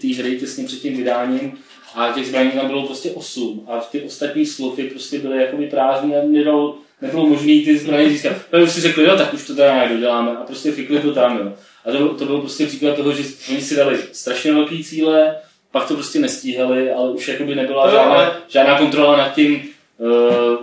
té 0.00 0.14
hry 0.14 0.40
těsně 0.40 0.64
před 0.64 0.80
tím 0.80 0.96
vydáním 0.96 1.58
a 1.94 2.12
těch 2.12 2.26
zbraní 2.26 2.50
tam 2.50 2.66
bylo 2.66 2.86
prostě 2.86 3.10
8 3.10 3.66
a 3.68 3.80
ty 3.80 4.02
ostatní 4.02 4.46
sloty 4.46 4.82
prostě 4.84 5.18
byly 5.18 5.42
jako 5.42 5.56
prázdné 5.70 6.20
a 6.20 6.24
nedal, 6.26 6.74
nebylo 7.02 7.26
možné 7.26 7.46
ty 7.46 7.78
zbraně 7.78 8.10
získat. 8.10 8.32
Tak 8.50 8.62
už 8.62 8.72
si 8.72 8.80
řekli, 8.80 9.04
jo, 9.04 9.16
tak 9.16 9.34
už 9.34 9.46
to 9.46 9.54
teda 9.54 9.74
nějak 9.74 9.92
doděláme 9.92 10.30
a 10.30 10.44
prostě 10.44 10.72
fikli 10.72 11.00
to 11.00 11.14
tam, 11.14 11.38
jo. 11.38 11.52
A 11.84 11.92
to, 11.92 12.14
to 12.14 12.24
bylo 12.24 12.40
prostě 12.40 12.66
příklad 12.66 12.96
toho, 12.96 13.12
že 13.12 13.22
oni 13.50 13.60
si 13.60 13.76
dali 13.76 13.98
strašně 14.12 14.52
velký 14.52 14.84
cíle, 14.84 15.36
pak 15.70 15.88
to 15.88 15.94
prostě 15.94 16.18
nestíhali, 16.18 16.92
ale 16.92 17.10
už 17.10 17.28
jakoby 17.28 17.54
nebyla 17.54 17.90
žádná, 17.90 18.14
ale... 18.14 18.36
žádná 18.48 18.78
kontrola 18.78 19.16
nad 19.16 19.34
tím, 19.34 19.62
uh, 19.98 20.56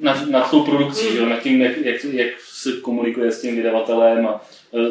nad, 0.00 0.26
nad 0.26 0.50
tou 0.50 0.62
produkcí, 0.62 1.08
hmm. 1.08 1.18
jo, 1.18 1.26
nad 1.26 1.42
tím, 1.42 1.62
jak, 1.62 1.76
jak, 1.76 2.04
jak 2.04 2.28
se 2.40 2.72
komunikuje 2.72 3.32
s 3.32 3.40
tím 3.40 3.56
vydavatelem 3.56 4.26
a 4.26 4.40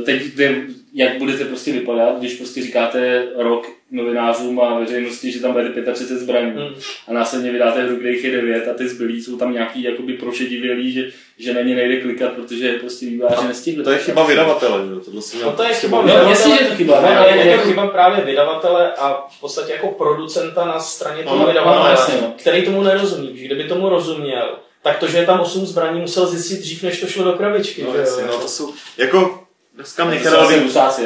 teď 0.05 0.21
jde, 0.23 0.55
jak 0.93 1.17
budete 1.17 1.45
prostě 1.45 1.71
vypadat, 1.71 2.19
když 2.19 2.33
prostě 2.33 2.61
říkáte 2.61 3.27
rok 3.35 3.67
novinářům 3.91 4.59
a 4.59 4.79
veřejnosti, 4.79 5.31
že 5.31 5.39
tam 5.39 5.51
bude 5.51 5.69
35 5.69 6.19
zbraní 6.19 6.51
hmm. 6.51 6.75
a 7.07 7.13
následně 7.13 7.51
vydáte 7.51 7.83
hru, 7.83 7.95
kde 7.95 8.09
jich 8.09 8.23
je 8.23 8.31
9 8.31 8.67
a 8.67 8.73
ty 8.73 8.89
zbylí 8.89 9.23
jsou 9.23 9.37
tam 9.37 9.53
nějaký 9.53 9.83
jakoby 9.83 10.13
prošedivělí, 10.13 10.91
že, 10.91 11.09
že 11.37 11.53
na 11.53 11.61
ně 11.61 11.75
nejde 11.75 12.01
klikat, 12.01 12.31
protože 12.31 12.73
prostě 12.73 13.05
výváři 13.05 13.47
nestihli. 13.47 13.83
To 13.83 13.91
je 13.91 13.97
chyba 13.97 14.25
vydavatele, 14.25 14.87
že? 14.87 15.05
Tohle 15.05 15.21
si 15.21 15.37
no 15.43 15.51
to 15.51 15.63
je 15.63 15.73
chyba 15.73 16.01
vydavatele. 16.01 16.25
No, 16.25 16.29
jasně, 16.29 16.57
že 16.57 16.63
je 16.63 16.69
to 16.69 16.75
chyba. 16.75 17.01
Ne, 17.01 17.17
ale 17.17 17.37
je 17.37 17.57
to 17.57 17.63
chyba 17.63 17.87
právě 17.87 18.25
vydavatele 18.25 18.93
a 18.93 19.27
v 19.37 19.39
podstatě 19.39 19.71
jako 19.71 19.87
producenta 19.87 20.65
na 20.65 20.79
straně 20.79 21.23
toho 21.23 21.39
no, 21.39 21.47
vydavatele, 21.47 21.83
no, 21.83 21.89
jasně, 21.89 22.15
no. 22.21 22.33
který 22.37 22.61
tomu 22.61 22.83
nerozumí. 22.83 23.27
Kdyby 23.27 23.63
tomu 23.63 23.89
rozuměl, 23.89 24.59
tak 24.81 24.97
to, 24.99 25.07
že 25.07 25.17
je 25.17 25.25
tam 25.25 25.39
8 25.39 25.65
zbraní, 25.65 25.99
musel 25.99 26.27
zjistit 26.27 26.59
dřív, 26.59 26.83
než 26.83 26.99
to 26.99 27.07
šlo 27.07 27.23
do 27.23 27.33
krabičky. 27.33 27.83
No, 27.83 27.95
jasně, 27.95 28.23
no, 28.23 28.37
to 28.37 28.47
jsou, 28.47 28.73
jako 28.97 29.46
Dneska 29.77 30.05
mě, 30.05 30.19
Karel, 30.19 30.49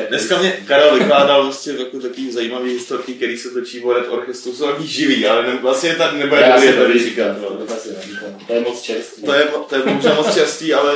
dneska 0.10 0.38
mě 0.38 0.64
Karel 0.68 1.00
vykládal 1.00 1.44
vlastně 1.44 1.74
takový, 1.74 2.02
takový 2.02 2.32
zajímavý 2.32 2.72
historky, 2.72 3.14
který 3.14 3.38
se 3.38 3.50
točí 3.50 3.80
v 3.80 3.92
Red 3.92 4.08
Orchestru, 4.10 4.54
jsou 4.54 4.68
takový 4.68 4.88
živý, 4.88 5.28
ale 5.28 5.48
ne, 5.48 5.60
vlastně 5.62 5.96
tady 5.96 6.18
nebude 6.18 6.42
Já 6.42 6.56
dobrý 6.56 6.74
tady 6.74 7.00
říkat. 7.00 7.38
No, 7.42 7.68
to, 8.48 8.54
je 8.54 8.62
moc 8.62 8.82
čerstvý. 8.82 9.24
To 9.24 9.34
je, 9.34 9.46
to 9.70 9.76
je 9.76 10.14
moc 10.16 10.34
čerstvý, 10.34 10.74
ale 10.74 10.96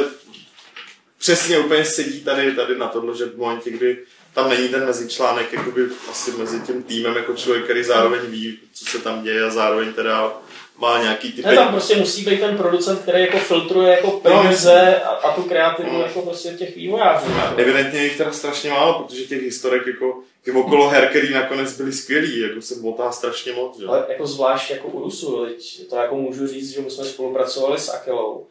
přesně 1.17 1.59
úplně 1.59 1.85
sedí 1.85 2.21
tady, 2.21 2.51
tady 2.51 2.77
na 2.77 2.87
tohle, 2.87 3.17
že 3.17 3.25
v 3.25 3.37
momentě, 3.37 3.69
kdy 3.69 3.97
tam 4.33 4.49
není 4.49 4.69
ten 4.69 4.85
mezičlánek 4.85 5.53
jakoby 5.53 5.87
asi 6.11 6.31
mezi 6.31 6.59
tím 6.59 6.83
týmem 6.83 7.15
jako 7.15 7.33
člověk, 7.33 7.63
který 7.63 7.83
zároveň 7.83 8.21
ví, 8.27 8.59
co 8.73 8.85
se 8.85 8.99
tam 8.99 9.23
děje 9.23 9.43
a 9.43 9.49
zároveň 9.49 9.93
teda 9.93 10.33
má 10.77 11.01
nějaký 11.01 11.31
ty 11.31 11.41
Ne, 11.41 11.55
tam 11.55 11.71
prostě 11.71 11.95
musí 11.95 12.25
být 12.25 12.39
ten 12.39 12.57
producent, 12.57 13.01
který 13.01 13.21
jako 13.21 13.37
filtruje 13.37 13.91
jako 13.91 14.11
peníze 14.11 15.01
a, 15.03 15.09
a 15.09 15.35
tu 15.35 15.43
kreativu 15.43 15.99
jako 15.99 16.21
prostě 16.21 16.49
těch 16.49 16.75
vývojářů. 16.75 17.25
Evidentně 17.57 18.03
jich 18.03 18.17
teda 18.17 18.31
strašně 18.31 18.69
málo, 18.69 19.03
protože 19.03 19.23
těch 19.25 19.41
historek 19.41 19.87
jako 19.87 20.19
těch 20.43 20.55
okolo 20.55 20.89
her, 20.89 21.07
který 21.09 21.33
nakonec 21.33 21.77
byly 21.77 21.93
skvělý, 21.93 22.39
jako 22.39 22.61
se 22.61 22.75
motá 22.75 23.11
strašně 23.11 23.51
moc. 23.53 23.79
Že? 23.79 23.85
Ale 23.87 24.05
jako 24.09 24.27
zvlášť 24.27 24.71
jako 24.71 24.87
u 24.87 24.99
Rusu, 25.03 25.47
to 25.89 25.95
jako 25.95 26.15
můžu 26.15 26.47
říct, 26.47 26.69
že 26.73 26.81
my 26.81 26.91
jsme 26.91 27.05
spolupracovali 27.05 27.79
s 27.79 27.89
Akelou 27.89 28.45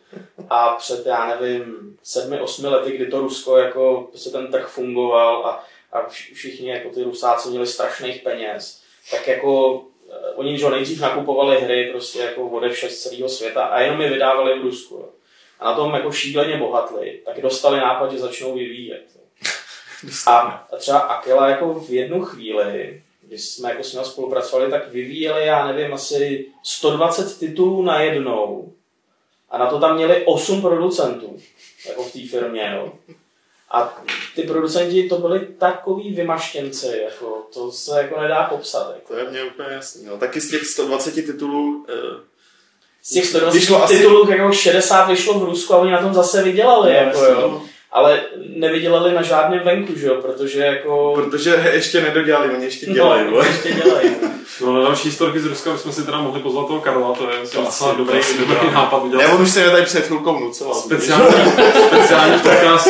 a 0.50 0.68
před, 0.68 1.06
já 1.06 1.36
nevím, 1.40 1.64
sedmi, 2.02 2.40
osmi 2.40 2.68
lety, 2.68 2.92
kdy 2.92 3.06
to 3.06 3.20
Rusko, 3.20 3.56
jako 3.56 4.06
prostě 4.10 4.30
ten 4.30 4.46
trh 4.46 4.68
fungoval 4.68 5.46
a, 5.46 5.64
a 5.92 6.08
vš- 6.08 6.34
všichni 6.34 6.70
jako 6.70 6.88
ty 6.88 7.02
Rusáci 7.02 7.48
měli 7.48 7.66
strašných 7.66 8.22
peněz, 8.22 8.80
tak 9.10 9.28
jako 9.28 9.82
oni 10.34 10.58
že 10.58 10.70
nejdřív 10.70 11.00
nakupovali 11.00 11.60
hry 11.60 11.88
prostě 11.90 12.18
jako 12.18 12.48
ode 12.48 12.68
všech 12.68 12.92
z 12.92 13.02
celého 13.02 13.28
světa 13.28 13.64
a 13.64 13.80
jenom 13.80 14.00
je 14.00 14.10
vydávali 14.10 14.58
v 14.58 14.62
Rusku. 14.62 14.94
jo. 14.94 15.08
A 15.60 15.64
na 15.64 15.74
tom 15.74 15.94
jako 15.94 16.12
šíleně 16.12 16.56
bohatli, 16.56 17.20
tak 17.24 17.40
dostali 17.40 17.78
nápad, 17.78 18.12
že 18.12 18.18
začnou 18.18 18.54
vyvíjet. 18.54 19.04
A, 20.26 20.38
a 20.72 20.76
třeba 20.76 20.98
Akela 20.98 21.48
jako 21.48 21.74
v 21.74 21.90
jednu 21.90 22.24
chvíli, 22.24 23.02
když 23.22 23.44
jsme 23.44 23.70
jako 23.70 23.84
s 23.84 23.92
ním 23.92 24.04
spolupracovali, 24.04 24.70
tak 24.70 24.88
vyvíjeli, 24.88 25.46
já 25.46 25.66
nevím, 25.66 25.94
asi 25.94 26.46
120 26.62 27.38
titulů 27.38 27.82
na 27.82 28.00
jednou. 28.00 28.72
A 29.50 29.58
na 29.58 29.66
to 29.66 29.80
tam 29.80 29.96
měli 29.96 30.24
8 30.24 30.62
producentů, 30.62 31.36
jako 31.88 32.04
v 32.04 32.12
té 32.12 32.18
firmě, 32.30 32.72
jo. 32.76 32.92
A 33.70 34.02
ty 34.34 34.42
producenti 34.42 35.08
to 35.08 35.18
byli 35.18 35.40
takový 35.58 36.14
vymaštěnci, 36.14 37.00
jako, 37.04 37.46
to 37.54 37.72
se 37.72 37.98
jako 38.02 38.20
nedá 38.20 38.44
popsat. 38.44 38.92
Jako. 38.94 39.12
To 39.14 39.18
je 39.20 39.30
mně 39.30 39.44
úplně 39.44 39.68
jasný. 39.72 40.04
No. 40.06 40.18
Taky 40.18 40.40
z 40.40 40.50
těch 40.50 40.66
120 40.66 41.14
titulů 41.14 41.86
eh, 41.88 42.20
Z 43.02 43.10
těch 43.10 43.26
120 43.26 43.58
Vyšlo 43.58 43.82
asi- 43.84 43.96
titulů 43.96 44.30
jako 44.30 44.52
60 44.52 45.04
vyšlo 45.04 45.38
v 45.40 45.44
Rusku 45.44 45.74
a 45.74 45.78
oni 45.78 45.90
na 45.92 46.00
tom 46.02 46.14
zase 46.14 46.42
vydělali, 46.42 46.92
No, 46.92 46.96
jako, 46.98 47.18
jasně, 47.24 47.42
jo. 47.42 47.62
Ale 47.94 48.20
nevydělali 48.56 49.14
na 49.14 49.22
žádném 49.22 49.60
venku, 49.64 49.92
že 49.98 50.06
jo, 50.06 50.14
protože 50.22 50.60
jako... 50.60 51.12
protože 51.14 51.70
ještě 51.72 52.00
nedodělali, 52.00 52.54
oni 52.54 52.64
ještě 52.64 52.86
dělají. 52.86 53.30
no, 53.30 53.38
ještě 53.38 53.72
dělají. 53.72 54.10
no. 54.22 54.28
No, 54.60 54.72
na 54.74 54.80
další 54.82 55.08
historky 55.08 55.40
z 55.40 55.46
Ruska 55.46 55.72
bychom 55.72 55.92
si 55.92 56.04
teda 56.04 56.20
mohli 56.20 56.40
pozvat 56.40 56.66
toho 56.66 56.80
Karla, 56.80 57.12
to 57.14 57.30
je 57.30 57.40
myslím, 57.40 57.60
To 57.60 57.66
docela 57.66 57.90
asi- 57.90 57.98
dobrý, 57.98 58.18
dobrý 58.38 58.70
nápad 58.74 59.02
udělat. 59.04 59.22
Já 59.22 59.34
on 59.34 59.42
už 59.42 59.50
se 59.50 59.60
mě 59.60 59.70
tady 59.70 59.82
před 59.82 60.06
chvilkou 60.06 60.36
vnucoval. 60.36 60.74
Speciální, 60.74 61.26
speciální 61.88 62.38
podcast, 62.40 62.88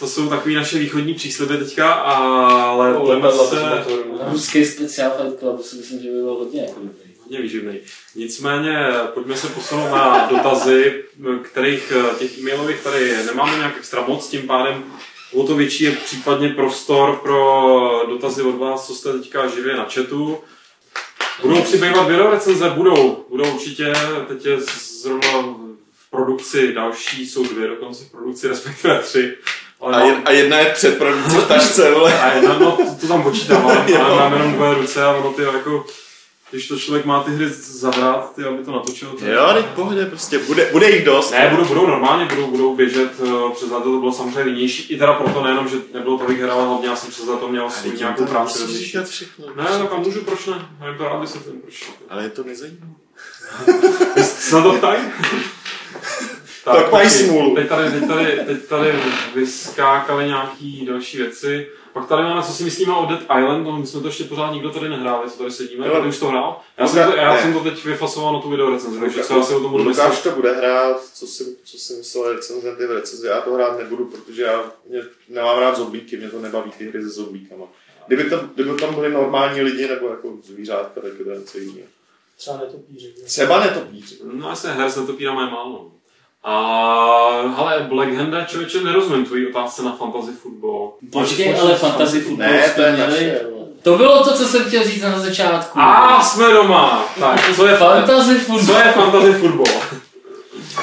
to 0.00 0.06
jsou 0.06 0.28
takový 0.28 0.54
naše 0.54 0.78
východní 0.78 1.14
přísliby 1.14 1.56
teďka, 1.58 1.92
ale 1.92 2.92
No, 2.92 3.32
se. 3.46 3.84
Ruský 4.32 4.64
speciál 4.64 5.10
Fight 5.10 5.38
Club 5.38 5.62
si 5.62 5.76
myslím, 5.76 6.02
že 6.02 6.08
by 6.10 6.14
byl 6.22 6.34
hodně 6.34 6.60
jako 6.62 6.80
dobrý. 6.80 7.03
Hodně 7.34 7.42
výživný. 7.42 7.78
Nicméně 8.14 8.86
pojďme 9.14 9.36
se 9.36 9.48
posunout 9.48 9.90
na 9.90 10.26
dotazy, 10.30 11.04
kterých 11.42 11.92
těch 12.18 12.38
e-mailových 12.38 12.80
tady 12.80 13.16
nemáme 13.26 13.56
nějak 13.56 13.76
extra 13.78 14.04
moc, 14.08 14.28
tím 14.28 14.42
pádem 14.42 14.84
o 15.32 15.46
to 15.46 15.54
větší 15.54 15.84
je 15.84 15.90
případně 15.92 16.48
prostor 16.48 17.16
pro 17.22 18.06
dotazy 18.08 18.42
od 18.42 18.58
vás, 18.58 18.86
co 18.86 18.94
jste 18.94 19.12
teďka 19.12 19.46
živě 19.46 19.76
na 19.76 19.86
chatu. 19.94 20.38
Budou 21.42 21.62
přibývat 21.62 22.08
videorecenze? 22.08 22.70
Budou. 22.70 23.24
Budou 23.30 23.50
určitě. 23.54 23.92
Teď 24.28 24.44
je 24.46 24.56
zrovna 25.02 25.30
v 25.96 26.10
produkci 26.10 26.72
další, 26.72 27.26
jsou 27.26 27.44
dvě 27.46 27.68
dokonce 27.68 28.04
v 28.04 28.10
produkci, 28.10 28.48
respektive 28.48 28.98
tři. 28.98 29.34
Ale 29.80 29.96
A, 29.96 29.98
mám- 29.98 30.08
jed, 30.08 30.18
a 30.24 30.30
jedna 30.30 30.58
je 30.58 30.70
před 30.70 30.98
produkcí 30.98 31.36
v 31.36 31.48
tašce, 31.48 31.90
vole. 31.90 32.20
a 32.20 32.34
jedna, 32.34 32.58
no, 32.58 32.72
to, 32.76 32.84
to 33.00 33.06
tam 33.08 33.22
počítám, 33.22 33.64
ale, 33.66 33.76
ale 33.98 34.16
mám 34.16 34.32
jenom 34.32 34.52
dvě 34.52 34.74
ruce 34.74 35.04
a 35.04 35.10
ono 35.10 35.32
ty 35.32 35.42
jako, 35.42 35.86
když 36.50 36.68
to 36.68 36.78
člověk 36.78 37.04
má 37.04 37.22
ty 37.22 37.30
hry 37.30 37.48
zahrát, 37.50 38.34
ty, 38.34 38.44
aby 38.44 38.64
to 38.64 38.72
natočil. 38.72 39.08
To 39.08 39.26
Jo, 39.26 39.50
teď 39.54 39.66
pohodě, 39.66 40.06
prostě 40.06 40.38
bude, 40.38 40.68
bude 40.72 40.90
jich 40.90 41.04
dost. 41.04 41.30
Ne, 41.30 41.48
budou, 41.50 41.64
budou 41.64 41.86
normálně, 41.86 42.24
budou, 42.24 42.46
budou 42.46 42.76
běžet, 42.76 43.10
eh, 43.22 43.54
přes 43.54 43.70
léto 43.70 43.84
to 43.84 43.98
bylo 43.98 44.12
samozřejmě 44.12 44.42
línější, 44.42 44.92
i 44.92 44.98
teda 44.98 45.12
proto 45.12 45.42
nejenom, 45.42 45.68
že 45.68 45.76
nebylo 45.94 46.18
tolik 46.18 46.40
her, 46.40 46.50
ale 46.50 46.66
hlavně 46.66 46.88
já 46.88 46.96
jsem 46.96 47.10
přes 47.10 47.26
léto 47.26 47.48
měl 47.48 47.70
svůj 47.70 47.96
nějakou 47.96 48.26
práci 48.26 48.66
říkat 48.66 49.08
všechno. 49.08 49.46
Ne, 49.56 49.64
tak 49.64 49.92
a 49.92 49.96
můžu, 49.96 50.20
proč 50.20 50.46
ne? 50.46 50.68
Já 50.80 50.88
jim 50.88 50.98
to 50.98 51.04
rád 51.04 51.20
vysvětlím, 51.20 51.60
proč. 51.60 51.90
Ale 52.08 52.22
je 52.22 52.30
to 52.30 52.44
nezajímavé. 52.44 52.92
Na 54.52 54.62
to 54.62 54.72
ptají? 54.72 55.02
Tak 56.64 56.92
mají 56.92 57.08
počkej, 57.08 57.26
smůlu. 57.26 57.54
Teď 57.54 57.68
tady, 57.68 57.90
teď, 57.90 58.08
tady, 58.08 58.40
teď 58.46 58.64
tady 58.64 58.94
vyskákaly 59.34 60.26
nějaký 60.26 60.86
další 60.86 61.16
věci. 61.16 61.66
Pak 61.94 62.08
tady 62.08 62.22
máme, 62.22 62.42
co 62.42 62.52
si 62.52 62.64
myslíme 62.64 62.92
o 62.96 63.06
Dead 63.06 63.20
Island, 63.22 63.64
no 63.64 63.78
my 63.78 63.86
jsme 63.86 64.00
to 64.00 64.06
ještě 64.06 64.24
pořád 64.24 64.52
nikdo 64.52 64.70
tady 64.70 64.88
nehráli, 64.88 65.30
co 65.30 65.38
tady 65.38 65.50
sedíme, 65.50 65.90
ty 66.02 66.08
už 66.08 66.18
to 66.18 66.26
hrál. 66.28 66.60
Já, 66.78 66.84
Luka- 66.84 66.88
jsem 66.94 67.10
to, 67.12 67.16
já 67.16 67.34
ne. 67.34 67.42
jsem 67.42 67.52
to 67.52 67.60
teď 67.60 67.84
vyfasoval 67.84 68.32
na 68.32 68.40
tu 68.40 68.50
videorecenzi, 68.50 69.00
takže 69.00 69.24
co 69.24 69.36
já 69.36 69.42
si 69.42 69.54
o 69.54 69.60
tom 69.60 69.70
budu 69.70 69.84
Lukáš 69.84 70.10
myslet. 70.10 70.30
to 70.34 70.36
bude 70.40 70.56
hrát, 70.56 71.00
co 71.14 71.26
si, 71.26 71.56
co 71.64 71.78
si 71.78 71.94
myslel 71.94 72.32
recenzenty 72.32 72.86
v 72.86 72.90
recenzi, 72.90 73.26
já 73.26 73.40
to 73.40 73.52
hrát 73.54 73.78
nebudu, 73.78 74.04
protože 74.04 74.42
já 74.42 74.64
mě, 74.88 75.02
nemám 75.28 75.58
rád 75.58 75.76
zombíky, 75.76 76.16
mě 76.16 76.30
to 76.30 76.40
nebaví 76.40 76.70
ty 76.78 76.88
hry 76.88 77.02
se 77.02 77.08
zombíkama. 77.08 77.64
Kdyby, 78.06 78.30
to, 78.30 78.38
kdyby 78.54 78.74
tam 78.80 78.94
byli 78.94 79.12
normální 79.12 79.60
lidi 79.60 79.88
nebo 79.88 80.08
jako 80.08 80.32
zvířátka, 80.42 81.00
tak 81.00 81.12
je 81.18 81.24
to 81.24 81.30
něco 81.30 81.58
jiného. 81.58 81.88
Třeba 82.36 82.56
netopíři. 82.56 83.14
Třeba 83.24 83.60
netopíři. 83.64 84.18
No 84.24 84.48
jasně, 84.48 84.70
her 84.70 84.90
se 84.90 85.00
netopíra 85.00 85.32
mají 85.34 85.50
málo. 85.50 85.90
A 86.44 87.54
hele, 87.56 87.86
Black 87.88 88.12
Handa, 88.12 88.44
člověče, 88.44 88.80
nerozumím 88.80 89.24
tvojí 89.24 89.46
otázce 89.46 89.82
na 89.82 89.96
fantasy 89.96 90.32
football. 90.32 90.92
Počkej, 91.12 91.60
ale 91.60 91.74
fantasy 91.76 92.20
football 92.20 92.46
Ne, 92.46 92.62
to 92.62 92.70
jsme 92.74 92.86
je 92.86 92.92
měli. 92.92 93.10
naše. 93.10 93.40
To 93.82 93.96
bylo 93.96 94.24
to, 94.24 94.34
co 94.36 94.44
jsem 94.44 94.64
chtěl 94.64 94.84
říct 94.84 95.02
na 95.02 95.18
začátku. 95.18 95.78
A 95.80 96.22
jsme 96.22 96.52
doma! 96.52 97.08
Tak, 97.20 97.56
co 97.56 97.66
je, 97.66 97.76
fantasy 97.76 98.34
co 98.34 98.52
football. 98.52 98.76
je 98.76 98.92
fantasy 98.92 99.32
football? 99.32 99.74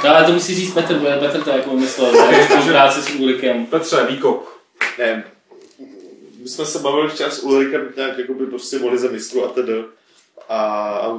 No, 0.03 0.09
ale 0.09 0.23
to 0.25 0.31
musí 0.31 0.55
říct 0.55 0.73
Petr, 0.73 0.93
bude 0.93 1.17
Petr 1.17 1.41
to 1.43 1.49
jako 1.49 1.73
myslel, 1.73 2.11
tak 2.11 2.43
spolupráce 2.51 3.01
s 3.01 3.09
Ulrikem. 3.15 3.65
Petře, 3.65 4.05
výkop. 4.09 4.47
Ne, 4.99 5.23
my 6.41 6.47
jsme 6.47 6.65
se 6.65 6.79
bavili 6.79 7.09
včera 7.09 7.29
s 7.29 7.43
Ulrikem 7.43 7.81
nějak 7.97 8.17
jakoby 8.17 8.45
prostě 8.45 8.79
o 8.79 8.89
lize 8.89 9.09
mistrů 9.11 9.45
a 9.45 9.47
tedy. 9.47 9.83
A, 10.49 10.59
a 10.85 11.17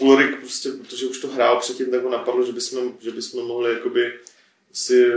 Ulrik 0.00 0.38
prostě, 0.38 0.70
protože 0.70 1.06
už 1.06 1.18
to 1.18 1.28
hrál 1.28 1.60
předtím, 1.60 1.90
tak 1.90 2.02
ho 2.02 2.10
napadlo, 2.10 2.46
že 2.46 2.52
bychom, 2.52 2.94
že 3.00 3.10
bychom 3.10 3.46
mohli 3.46 3.72
jakoby 3.72 4.12
si 4.72 5.12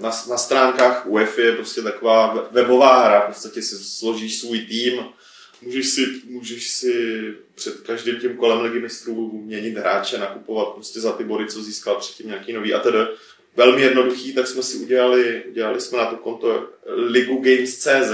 na, 0.00 0.10
na 0.28 0.38
stránkách 0.38 1.06
UEFA 1.06 1.40
je 1.40 1.52
prostě 1.52 1.82
taková 1.82 2.48
webová 2.50 3.04
hra, 3.04 3.20
v 3.20 3.26
podstatě 3.26 3.62
si 3.62 3.76
složíš 3.76 4.40
svůj 4.40 4.60
tým, 4.60 5.04
můžeš 5.62 5.88
si, 5.88 6.06
můžeš 6.24 6.70
si 6.70 7.22
před 7.54 7.80
každým 7.80 8.16
tím 8.16 8.36
kolem 8.36 8.60
ligy 8.60 8.80
mistrů 8.80 9.42
měnit 9.44 9.76
hráče, 9.76 10.18
nakupovat 10.18 10.74
prostě 10.74 11.00
za 11.00 11.12
ty 11.12 11.24
body, 11.24 11.46
co 11.46 11.62
získal 11.62 11.96
předtím 11.96 12.26
nějaký 12.26 12.52
nový 12.52 12.74
a 12.74 12.80
tedy. 12.80 12.98
Velmi 13.56 13.82
jednoduchý, 13.82 14.32
tak 14.32 14.46
jsme 14.46 14.62
si 14.62 14.76
udělali, 14.76 15.42
udělali 15.48 15.80
jsme 15.80 15.98
na 15.98 16.06
to 16.06 16.16
konto 16.16 16.68
Ligu 16.86 17.36
Games.cz, 17.36 18.12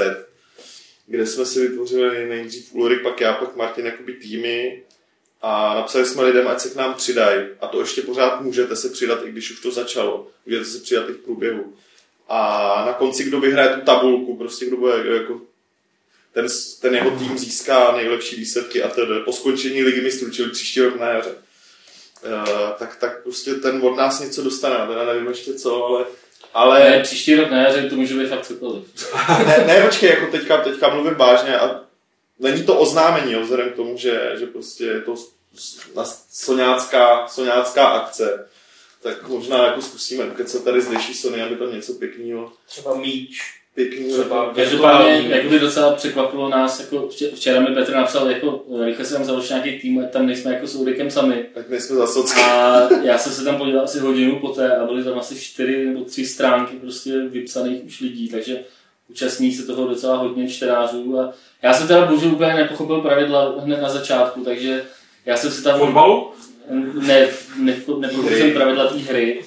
kde 1.06 1.26
jsme 1.26 1.46
si 1.46 1.68
vytvořili 1.68 2.28
nejdřív 2.28 2.74
Ulrik, 2.74 3.02
pak 3.02 3.20
já, 3.20 3.32
pak 3.32 3.56
Martin 3.56 3.86
jakoby 3.86 4.12
týmy 4.12 4.82
a 5.43 5.74
napsali 5.74 6.07
jsme 6.07 6.22
lidem, 6.22 6.49
ať 6.49 6.61
se 6.61 6.70
k 6.70 6.76
nám 6.76 6.95
přidají. 6.95 7.47
A 7.61 7.66
to 7.66 7.80
ještě 7.80 8.03
pořád 8.03 8.41
můžete 8.41 8.76
se 8.76 8.88
přidat, 8.88 9.24
i 9.24 9.32
když 9.32 9.51
už 9.51 9.61
to 9.61 9.70
začalo. 9.70 10.26
Můžete 10.47 10.64
se 10.64 10.78
přidat 10.78 11.09
i 11.09 11.12
v 11.12 11.24
průběhu. 11.24 11.74
A 12.28 12.82
na 12.86 12.93
konci, 12.93 13.24
kdo 13.24 13.41
vyhraje 13.41 13.68
tu 13.68 13.80
tabulku, 13.80 14.36
prostě 14.36 14.66
kdo 14.66 14.76
bude 14.76 14.93
jako 15.16 15.41
ten, 16.32 16.47
ten 16.80 16.95
jeho 16.95 17.11
tým 17.11 17.38
získá 17.38 17.97
nejlepší 17.97 18.36
výsledky 18.36 18.82
a 18.82 18.88
tedy 18.88 19.20
po 19.24 19.32
skončení 19.32 19.82
ligy 19.82 20.01
mistrů, 20.01 20.30
čili 20.30 20.51
příští 20.51 20.80
rok 20.80 21.01
na 21.01 21.09
jaře. 21.09 21.34
Uh, 22.24 22.70
tak, 22.78 22.97
tak 22.97 23.22
prostě 23.22 23.55
ten 23.55 23.80
od 23.82 23.97
nás 23.97 24.20
něco 24.20 24.43
dostane, 24.43 24.86
teda 24.86 25.05
nevím 25.05 25.28
ještě 25.28 25.55
co, 25.55 25.84
ale, 25.84 26.05
ale 26.55 26.91
Ne, 26.91 27.01
příští 27.01 27.34
rok 27.34 27.51
na 27.51 27.62
jaře 27.62 27.88
to 27.88 27.97
může 27.97 28.14
být 28.14 28.28
fakt 28.28 28.47
cokoliv. 28.47 28.84
ne, 29.47 29.64
ne, 29.66 29.82
počkej, 29.86 30.11
jako 30.11 30.26
teďka, 30.26 30.57
teďka 30.57 30.95
mluvím 30.95 31.14
vážně 31.14 31.59
a 31.59 31.80
není 32.41 32.62
to 32.62 32.78
oznámení, 32.78 33.32
jo, 33.32 33.41
vzhledem 33.43 33.70
k 33.70 33.76
tomu, 33.76 33.97
že, 33.97 34.32
že 34.38 34.47
prostě 34.47 34.84
je 34.84 35.01
to 35.01 35.14
soňácká, 36.32 37.26
soňácká 37.28 37.86
akce, 37.86 38.47
tak 39.03 39.28
možná 39.28 39.66
jako 39.66 39.82
zkusíme 39.82 40.24
ukecat 40.24 40.64
tady 40.64 40.80
z 40.80 40.88
Leší 40.88 41.14
Sony, 41.14 41.43
aby 41.43 41.57
tam 41.57 41.74
něco 41.74 41.93
pěkného, 41.93 42.53
Třeba 42.68 42.95
míč. 42.95 43.38
pěkného, 43.74 44.12
Třeba 44.18 44.43
jako- 44.45 44.55
Každopádně, 44.55 45.24
jakoby 45.28 45.59
docela 45.59 45.93
překvapilo 45.95 46.49
nás, 46.49 46.80
jako 46.80 46.97
vče- 47.09 47.30
včera 47.34 47.61
mi 47.61 47.74
Petr 47.74 47.95
napsal, 47.95 48.30
jako 48.30 48.64
rychle 48.84 49.05
se 49.05 49.14
tam 49.14 49.24
založil 49.24 49.57
nějaký 49.57 49.80
tým, 49.80 50.01
ať 50.01 50.11
tam 50.12 50.26
nejsme 50.26 50.55
jako 50.55 50.66
s 50.66 50.74
Ulrikem 50.74 51.11
sami. 51.11 51.47
tak 51.55 51.68
nejsme 51.68 51.97
za 51.97 52.07
socky. 52.07 52.41
A 52.41 52.88
já 53.03 53.18
jsem 53.18 53.32
se 53.32 53.45
tam 53.45 53.57
podíval 53.59 53.84
asi 53.84 53.99
hodinu 53.99 54.38
poté 54.41 54.76
a 54.76 54.86
byly 54.86 55.05
tam 55.05 55.18
asi 55.18 55.41
čtyři 55.41 55.84
nebo 55.84 56.05
tři 56.05 56.26
stránky 56.26 56.76
prostě 56.76 57.20
vypsaných 57.20 57.84
už 57.84 58.01
lidí, 58.01 58.28
takže 58.28 58.64
účastní 59.11 59.52
se 59.52 59.66
toho 59.66 59.88
docela 59.88 60.16
hodně 60.16 60.48
čtenářů 60.48 61.18
a 61.20 61.32
já 61.62 61.72
jsem 61.72 61.88
teda 61.88 62.06
bohužel 62.06 62.32
úplně 62.32 62.54
nepochopil 62.54 63.00
pravidla 63.00 63.54
hned 63.58 63.82
na 63.82 63.88
začátku, 63.88 64.40
takže 64.44 64.82
já 65.26 65.36
jsem 65.36 65.50
si 65.50 65.64
tam 65.64 65.78
Fotbalu? 65.78 66.30
ne, 67.06 67.28
ne, 67.58 67.74
nepochopil 67.98 68.38
jsem 68.38 68.52
pravidla 68.52 68.86
té 68.86 68.98
hry, 68.98 69.40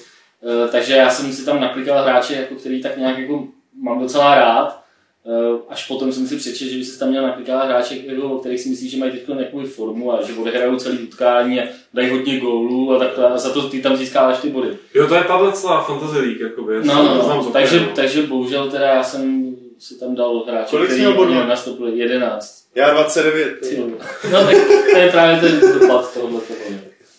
Eh, 0.46 0.68
takže 0.68 0.94
já 0.94 1.10
jsem 1.10 1.32
si 1.32 1.44
tam 1.44 1.60
naklikal 1.60 2.02
hráče, 2.02 2.34
jako 2.34 2.54
který 2.54 2.82
tak 2.82 2.96
nějak 2.96 3.18
jako 3.18 3.44
mám 3.82 4.00
docela 4.00 4.34
rád. 4.34 4.84
Eh, 5.26 5.58
Až 5.68 5.86
potom 5.86 6.12
jsem 6.12 6.26
si 6.26 6.36
přečetl, 6.36 6.70
že 6.70 6.78
by 6.78 6.84
se 6.84 6.98
tam 6.98 7.08
měl 7.08 7.22
naklikát 7.22 7.64
hráček, 7.66 8.04
jako, 8.04 8.22
o 8.22 8.38
kterých 8.38 8.60
si 8.60 8.68
myslí, 8.68 8.88
že 8.88 8.96
mají 8.96 9.12
teď 9.12 9.28
nějakou 9.28 9.64
formu 9.64 10.12
a 10.12 10.22
že 10.22 10.32
odehrajou 10.32 10.76
celý 10.76 10.98
utkání 10.98 11.60
a 11.60 11.64
dají 11.94 12.10
hodně 12.10 12.40
gólů 12.40 12.92
a 12.92 12.98
takhle 12.98 13.28
a 13.28 13.38
za 13.38 13.50
to 13.50 13.68
ty 13.68 13.80
tam 13.82 13.96
získáváš 13.96 14.38
ty 14.38 14.48
body. 14.48 14.68
Jo, 14.94 15.06
to 15.08 15.14
je 15.14 15.24
tahle 15.24 15.52
celá 15.52 15.82
Fantasy 15.82 16.18
League, 16.18 16.40
jakoby. 16.40 16.74
No, 16.84 16.94
no, 16.94 17.24
Znám 17.24 17.36
no. 17.36 17.42
z 17.44 17.52
Takže, 17.52 17.88
takže 17.94 18.22
bohužel 18.22 18.70
teda 18.70 18.86
já 18.86 19.02
jsem 19.02 19.53
si 19.84 20.00
tam 20.00 20.14
dal 20.14 20.44
hráče, 20.48 20.70
Kolik 20.70 20.88
který 20.88 21.00
měl 21.00 21.14
bodů? 21.14 21.32
mě 21.32 21.44
nastoupil 21.44 21.88
11. 21.88 22.64
Já 22.74 22.90
29. 22.90 23.60
Ty 23.60 23.76
vole. 23.76 23.92
No 24.32 24.44
tak 24.44 24.56
to 24.90 24.96
je 24.98 25.10
právě 25.10 25.40
ten 25.40 25.60
dopad 25.80 26.14
tohohle 26.14 26.40
toho. 26.40 26.58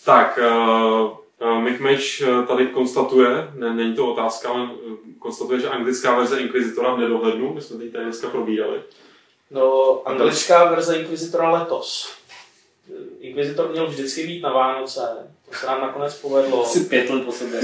Tak, 0.05 0.39
uh, 0.41 1.49
uh, 1.49 1.61
Mick 1.61 1.79
Match 1.79 2.21
eh, 2.21 2.45
tady 2.47 2.67
konstatuje, 2.67 3.51
ne, 3.53 3.73
není 3.73 3.95
to 3.95 4.07
otázka, 4.13 4.49
ale 4.49 4.63
eh, 4.63 4.95
konstatuje, 5.19 5.59
že 5.59 5.69
anglická 5.69 6.15
verze 6.15 6.39
Inquisitora 6.39 6.93
v 6.93 6.99
nedohlednu, 6.99 7.53
my 7.53 7.61
jsme 7.61 7.77
teď 7.77 7.91
tady 7.91 8.03
dneska 8.03 8.29
probírali. 8.29 8.81
No, 9.51 10.01
anglická 10.05 10.63
verze 10.63 10.97
Inquisitora 10.97 11.49
letos. 11.49 12.13
Inquisitor 13.19 13.71
měl 13.71 13.87
vždycky 13.87 14.27
být 14.27 14.41
na 14.41 14.53
Vánoce. 14.53 15.01
To 15.49 15.55
se 15.55 15.65
nám 15.65 15.81
nakonec 15.81 16.13
povedlo. 16.13 16.65
Asi 16.65 16.79
pět 16.79 17.09
let 17.09 17.23
po 17.25 17.31
sobě. 17.31 17.59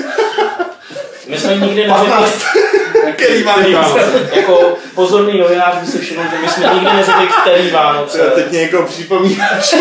My 1.28 1.38
jsme 1.38 1.56
nikdy 1.56 1.88
neřekli, 1.88 2.70
Který 3.02 3.43
Který 3.43 3.74
Vánoce? 3.74 4.30
jako 4.34 4.78
pozorný 4.95 5.39
novinář 5.39 5.76
by 5.76 5.86
si 5.88 5.99
všiml, 5.99 6.24
že 6.32 6.38
my 6.41 6.47
jsme 6.47 6.74
nikdy 6.74 6.86
neřekli, 6.95 7.28
který 7.41 7.72
Vánoce. 7.72 8.32
teď 8.36 8.49
mě 8.49 8.62
jako 8.62 8.84
připomínáš. 8.84 9.76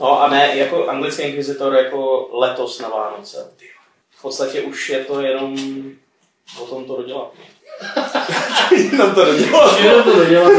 No 0.00 0.22
a 0.22 0.28
ne, 0.28 0.50
jako 0.56 0.86
anglický 0.88 1.22
Inquisitor 1.22 1.74
jako 1.74 2.28
letos 2.32 2.80
na 2.80 2.88
Vánoce. 2.88 3.50
V 4.18 4.22
podstatě 4.22 4.60
už 4.60 4.90
je 4.90 4.98
to 5.04 5.20
jenom 5.20 5.56
o 6.60 6.64
tom 6.66 6.84
to 6.84 6.96
dodělat. 6.96 7.30
Jenom 8.76 9.14
to 9.14 9.24
nedělal. 9.32 9.76
Že 9.82 9.90
to 9.90 10.16
dodělat. 10.18 10.52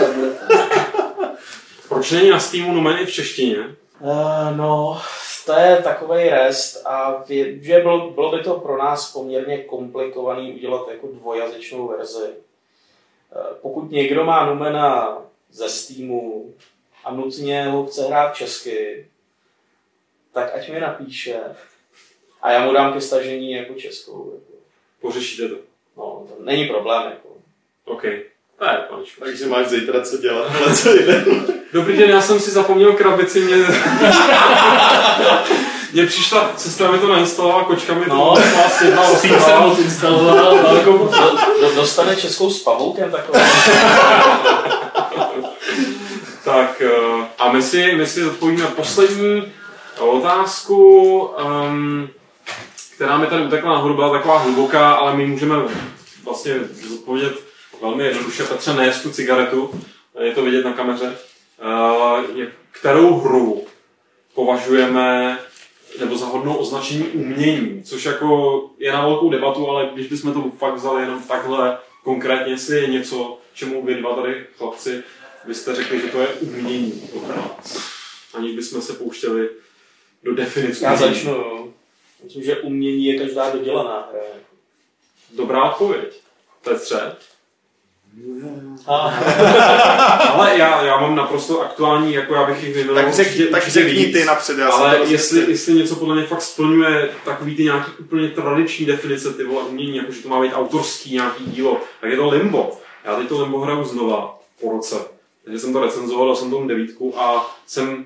Proč 1.89 2.11
není 2.11 2.30
na 2.30 2.39
Steamu 2.39 2.74
Numeny 2.74 3.05
v 3.05 3.11
češtině? 3.11 3.57
Uh, 3.99 4.57
no, 4.57 5.01
to 5.45 5.53
je 5.53 5.81
takový 5.83 6.29
rest 6.29 6.85
a 6.85 7.23
vě, 7.23 7.63
že 7.63 7.79
bylo, 7.79 8.11
bylo 8.11 8.37
by 8.37 8.43
to 8.43 8.59
pro 8.59 8.77
nás 8.77 9.13
poměrně 9.13 9.57
komplikovaný 9.57 10.53
udělat 10.53 10.87
jako 10.87 11.07
dvojazyčnou 11.07 11.87
verzi. 11.87 12.27
Uh, 12.27 13.57
pokud 13.61 13.91
někdo 13.91 14.23
má 14.23 14.45
Numena 14.45 15.21
ze 15.51 15.69
Steamu 15.69 16.53
a 17.03 17.13
nutně 17.13 17.65
ho 17.65 17.85
chce 17.85 18.03
hrát 18.03 18.35
česky, 18.35 19.07
tak 20.33 20.55
ať 20.55 20.69
mi 20.69 20.79
napíše 20.79 21.39
a 22.43 22.51
já 22.51 22.65
mu 22.65 22.73
dám 22.73 22.93
ke 22.93 23.01
stažení 23.01 23.51
jako 23.51 23.73
českou. 23.73 24.31
Jako. 24.33 24.53
Pořešíte 25.01 25.49
to. 25.49 25.55
No, 25.97 26.27
to 26.29 26.43
není 26.43 26.67
problém. 26.67 27.11
Jako. 27.11 27.29
OK. 27.85 28.03
Takže 29.20 29.45
máš 29.45 29.68
zítra 29.68 30.01
co 30.01 30.18
dělat, 30.18 30.51
ale 30.66 30.76
celý 30.76 31.05
den. 31.05 31.26
Dobrý 31.74 31.97
den, 31.97 32.09
já 32.09 32.22
jsem 32.22 32.39
si 32.39 32.51
zapomněl 32.51 32.93
krabici, 32.93 33.39
mě... 33.39 33.55
Mně 35.93 36.05
přišla, 36.05 36.51
sestra 36.57 36.91
mi 36.91 36.97
to 36.99 37.07
nainstalovala, 37.07 37.64
kočka 37.64 37.93
mi 37.93 38.05
to 38.05 38.16
No. 38.16 38.36
jedna 38.86 39.03
Steam 39.03 39.20
jsem 39.22 39.32
roztrhala. 39.34 39.66
odinstaloval, 39.66 40.57
velkou 40.57 40.97
Do, 40.97 41.38
do, 41.61 41.76
dostane 41.76 42.16
českou 42.16 42.49
s 42.49 42.64
pavoukem 42.64 43.11
takový. 43.11 43.39
Tak 46.43 46.82
eh, 46.82 47.26
a 47.39 47.51
my 47.51 47.61
si, 47.61 47.95
my 47.95 48.07
si 48.07 48.26
odpovíme 48.26 48.68
poslední 48.68 49.51
otázku, 49.99 51.20
um, 51.22 52.09
která 52.95 53.18
mi 53.18 53.28
tady 53.28 53.43
utekla 53.45 53.74
nahoru, 53.74 53.93
byla 53.93 54.11
taková 54.11 54.38
hluboká, 54.38 54.91
ale 54.93 55.16
my 55.16 55.26
můžeme 55.26 55.55
vlastně 56.26 56.53
odpovědět 56.93 57.34
velmi 57.84 58.03
jednoduše. 58.05 58.43
Petře, 58.43 58.73
nejes 58.73 59.01
tu 59.01 59.11
cigaretu, 59.11 59.81
je 60.23 60.31
to 60.31 60.43
vidět 60.43 60.65
na 60.65 60.73
kameře. 60.73 61.17
Je- 62.36 62.51
kterou 62.71 63.13
hru 63.13 63.65
považujeme 64.36 65.39
nebo 65.99 66.17
za 66.17 66.25
hodnou 66.25 66.55
označení 66.57 67.03
umění, 67.03 67.84
což 67.84 68.05
jako 68.05 68.61
je 68.77 68.91
na 68.91 69.01
velkou 69.07 69.29
debatu, 69.29 69.69
ale 69.69 69.89
když 69.93 70.07
bychom 70.07 70.34
to 70.34 70.51
fakt 70.57 70.73
vzali 70.73 71.01
jenom 71.01 71.21
takhle 71.23 71.77
konkrétně, 72.03 72.53
jestli 72.53 72.75
je 72.81 72.88
něco, 72.88 73.39
čemu 73.53 73.86
vy 73.86 73.95
dva 73.95 74.15
tady 74.15 74.45
chlapci 74.57 75.03
byste 75.45 75.75
řekli, 75.75 76.01
že 76.01 76.07
to 76.07 76.21
je 76.21 76.27
umění 76.27 76.91
podle 77.13 77.36
vás. 77.36 77.93
Aniž 78.34 78.55
bychom 78.55 78.81
se 78.81 78.93
pouštěli 78.93 79.49
do 80.23 80.36
definice. 80.36 80.86
Já 80.86 80.95
začnu. 80.95 81.73
Myslím, 82.23 82.43
že 82.43 82.57
umění 82.61 83.05
je 83.05 83.19
každá 83.25 83.49
dodělaná 83.49 84.09
hra. 84.11 84.21
Dobrá 85.36 85.71
odpověď. 85.71 86.21
Petře. 86.63 87.15
Ale 90.34 90.57
já, 90.57 90.84
já 90.84 90.97
mám 90.99 91.16
naprosto 91.16 91.61
aktuální, 91.61 92.14
jako 92.14 92.34
já 92.34 92.43
bych 92.45 92.64
jich 92.64 92.74
vyjmenoval 92.76 93.03
Tak, 93.03 93.14
řek, 93.14 93.28
určitě- 93.28 93.47
tak 93.47 93.61
určitě 93.61 93.80
řekni 93.80 94.05
víc. 94.05 94.14
ty 94.18 94.26
napřed, 94.26 94.57
já 94.57 94.70
Ale 94.70 94.95
to 94.97 95.03
jestli, 95.11 95.39
jestli 95.51 95.74
něco 95.74 95.95
podle 95.95 96.16
mě 96.16 96.24
fakt 96.24 96.41
splňuje 96.41 97.09
takový 97.26 97.55
ty 97.55 97.64
nějaký 97.64 97.91
úplně 97.99 98.30
tradiční 98.30 98.86
definice 98.86 99.34
ty 99.34 99.43
vole 99.43 99.64
umění, 99.64 99.97
jako 99.97 100.11
že 100.11 100.22
to 100.24 100.30
má 100.30 100.41
být 100.41 100.53
autorský 100.53 101.14
nějaký 101.14 101.43
dílo, 101.45 101.82
tak 102.01 102.09
je 102.09 102.18
to 102.18 102.30
Limbo. 102.30 102.72
Já 103.05 103.16
teď 103.16 103.28
to 103.28 103.41
Limbo 103.41 103.59
hraju 103.59 103.84
znova 103.84 104.39
po 104.61 104.72
roce. 104.72 104.95
Takže 105.43 105.59
jsem 105.59 105.74
to 105.74 105.82
recenzoval, 105.82 106.26
dal 106.26 106.36
jsem 106.36 106.49
tomu 106.49 106.68
devítku 106.68 107.14
a 107.20 107.55
jsem 107.68 108.05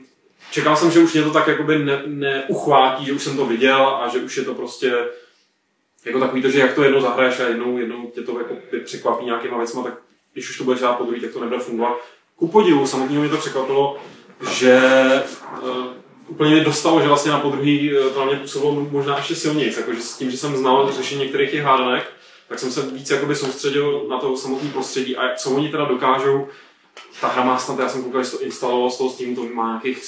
čekal 0.51 0.75
jsem, 0.75 0.91
že 0.91 0.99
už 0.99 1.13
mě 1.13 1.23
to 1.23 1.29
tak 1.31 1.47
jakoby 1.47 1.79
ne, 1.79 2.01
neuchvátí, 2.05 3.05
že 3.05 3.13
už 3.13 3.23
jsem 3.23 3.37
to 3.37 3.45
viděl 3.45 3.87
a 3.87 4.07
že 4.13 4.19
už 4.19 4.37
je 4.37 4.43
to 4.43 4.53
prostě 4.53 4.93
jako 6.07 6.19
takový 6.19 6.41
to, 6.41 6.49
že 6.49 6.59
jak 6.59 6.73
to 6.73 6.83
jednou 6.83 7.01
zahraješ 7.01 7.39
a 7.39 7.43
jednou, 7.43 7.77
jednou 7.77 8.11
tě 8.15 8.21
to 8.21 8.39
jako 8.39 8.55
překvapí 8.83 9.25
nějakýma 9.25 9.57
věcma, 9.57 9.83
tak 9.83 9.93
když 10.33 10.49
už 10.49 10.57
to 10.57 10.63
budeš 10.63 10.81
hrát 10.81 10.93
po 10.93 11.03
druhý, 11.03 11.21
tak 11.21 11.33
to 11.33 11.39
nebude 11.39 11.59
fungovat. 11.59 11.97
Ku 12.35 12.47
podivu, 12.47 12.87
samotného 12.87 13.21
mě 13.21 13.31
to 13.31 13.37
překvapilo, 13.37 13.97
že 14.49 14.81
uh, 15.61 15.85
úplně 16.27 16.51
mě 16.51 16.63
dostalo, 16.63 17.01
že 17.01 17.07
vlastně 17.07 17.31
na 17.31 17.39
podruhý 17.39 17.97
uh, 17.97 18.13
to 18.13 18.19
na 18.19 18.25
mě 18.25 18.35
působilo 18.35 18.87
možná 18.91 19.17
ještě 19.17 19.35
silněji, 19.35 19.73
jakože 19.77 20.01
s 20.01 20.17
tím, 20.17 20.31
že 20.31 20.37
jsem 20.37 20.57
znal 20.57 20.91
řešení 20.91 21.21
některých 21.21 21.51
těch 21.51 21.63
hádanek, 21.63 22.11
tak 22.49 22.59
jsem 22.59 22.71
se 22.71 22.81
víc 22.81 23.09
jakoby 23.09 23.35
soustředil 23.35 24.05
na 24.09 24.19
to 24.19 24.37
samotné 24.37 24.69
prostředí. 24.69 25.17
A 25.17 25.35
co 25.35 25.51
oni 25.51 25.69
teda 25.69 25.85
dokážou, 25.85 26.47
ta 27.21 27.27
hra 27.27 27.43
má 27.43 27.57
snad, 27.57 27.79
já 27.79 27.89
jsem 27.89 28.03
koukal, 28.03 28.23
že 28.23 28.31
to 28.31 28.41
instaloval 28.41 28.89
z 28.89 28.97
toho 28.97 29.09
Steamu, 29.09 29.35
to 29.35 29.43
má 29.43 29.67
nějakých 29.67 30.03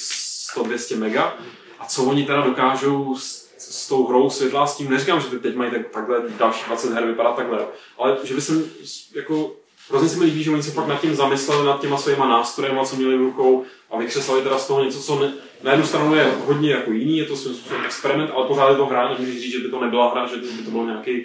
100-200 0.56 0.98
mega, 0.98 1.38
a 1.78 1.86
co 1.86 2.04
oni 2.04 2.26
teda 2.26 2.40
dokážou 2.40 3.16
s, 3.16 3.49
s 3.60 3.88
tou 3.88 4.06
hrou 4.06 4.30
světla 4.30 4.66
s 4.66 4.76
tím, 4.76 4.90
neříkám, 4.90 5.20
že 5.20 5.38
teď 5.38 5.54
mají 5.56 5.70
tak, 5.70 5.88
takhle 5.88 6.22
další 6.38 6.64
20 6.66 6.92
her 6.94 7.06
vypadat 7.06 7.36
takhle, 7.36 7.58
ale 7.98 8.16
že 8.24 8.34
by 8.34 8.40
jsem 8.40 8.64
s- 8.84 9.14
jako 9.14 9.52
Hrozně 9.90 10.08
se 10.08 10.16
mi 10.18 10.24
líbí, 10.24 10.42
že 10.42 10.50
oni 10.50 10.62
se 10.62 10.70
fakt 10.70 10.86
nad 10.86 11.00
tím 11.00 11.14
zamysleli, 11.14 11.66
nad 11.66 11.80
těma 11.80 11.96
svýma 11.98 12.28
nástrojema, 12.28 12.84
co 12.84 12.96
měli 12.96 13.16
v 13.16 13.20
rukou 13.22 13.64
a 13.90 13.98
vykřesali 13.98 14.42
teda 14.42 14.58
z 14.58 14.66
toho 14.66 14.84
něco, 14.84 15.00
co 15.02 15.18
ne, 15.18 15.32
na 15.62 15.70
jednu 15.70 15.86
stranu 15.86 16.14
je 16.14 16.32
hodně 16.46 16.70
jako 16.70 16.90
jiný, 16.92 17.18
je 17.18 17.24
to 17.24 17.36
svým 17.36 17.54
způsobem 17.54 17.84
experiment, 17.84 18.30
ale 18.34 18.46
pořád 18.46 18.70
je 18.70 18.76
to 18.76 18.86
hra, 18.86 19.08
nemůžeš 19.08 19.40
říct, 19.42 19.52
že 19.52 19.58
by 19.58 19.68
to 19.68 19.80
nebyla 19.80 20.10
hra, 20.12 20.26
že 20.26 20.36
by 20.36 20.46
to 20.64 20.70
byl 20.70 20.84
nějaký 20.84 21.24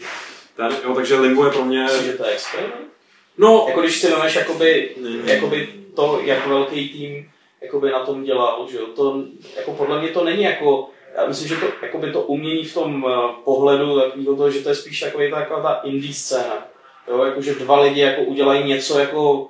ten, 0.55 0.75
jo, 0.83 0.95
takže 0.95 1.15
Limbo 1.19 1.45
je 1.45 1.51
pro 1.51 1.65
mě, 1.65 1.83
Myslíš, 1.83 2.05
že 2.05 2.13
to 2.13 2.25
je 2.25 2.31
experiment? 2.31 2.75
no, 3.37 3.65
Jako 3.67 3.81
když 3.81 3.99
si 4.01 4.07
vezmeš 4.11 4.35
jakoby, 4.35 4.95
Ne. 5.01 5.33
jakoby 5.33 5.69
to, 5.95 6.19
jak 6.23 6.47
velký 6.47 6.89
tým 6.89 7.31
jakoby 7.61 7.91
na 7.91 7.99
tom 7.99 8.23
dělal, 8.23 8.67
že 8.71 8.77
jo, 8.77 8.85
to, 8.95 9.23
jako 9.57 9.71
podle 9.73 9.99
mě 9.99 10.09
to 10.09 10.23
není 10.23 10.43
jako, 10.43 10.89
já 11.17 11.27
myslím, 11.27 11.47
že 11.47 11.55
to, 11.55 11.65
jakoby 11.81 12.11
to 12.11 12.21
umění 12.21 12.63
v 12.63 12.73
tom 12.73 13.05
eh, 13.09 13.33
pohledu 13.43 14.01
takového 14.01 14.35
toho, 14.35 14.51
že 14.51 14.59
to 14.59 14.69
je 14.69 14.75
spíš 14.75 14.99
takový 14.99 15.31
ta, 15.31 15.35
taková 15.35 15.61
ta 15.61 15.81
indie 15.83 16.13
scéna. 16.13 16.67
Jo, 17.07 17.23
jakože 17.23 17.55
dva 17.55 17.79
lidi 17.79 18.01
jako 18.01 18.21
udělají 18.21 18.63
něco 18.63 18.99
jako 18.99 19.47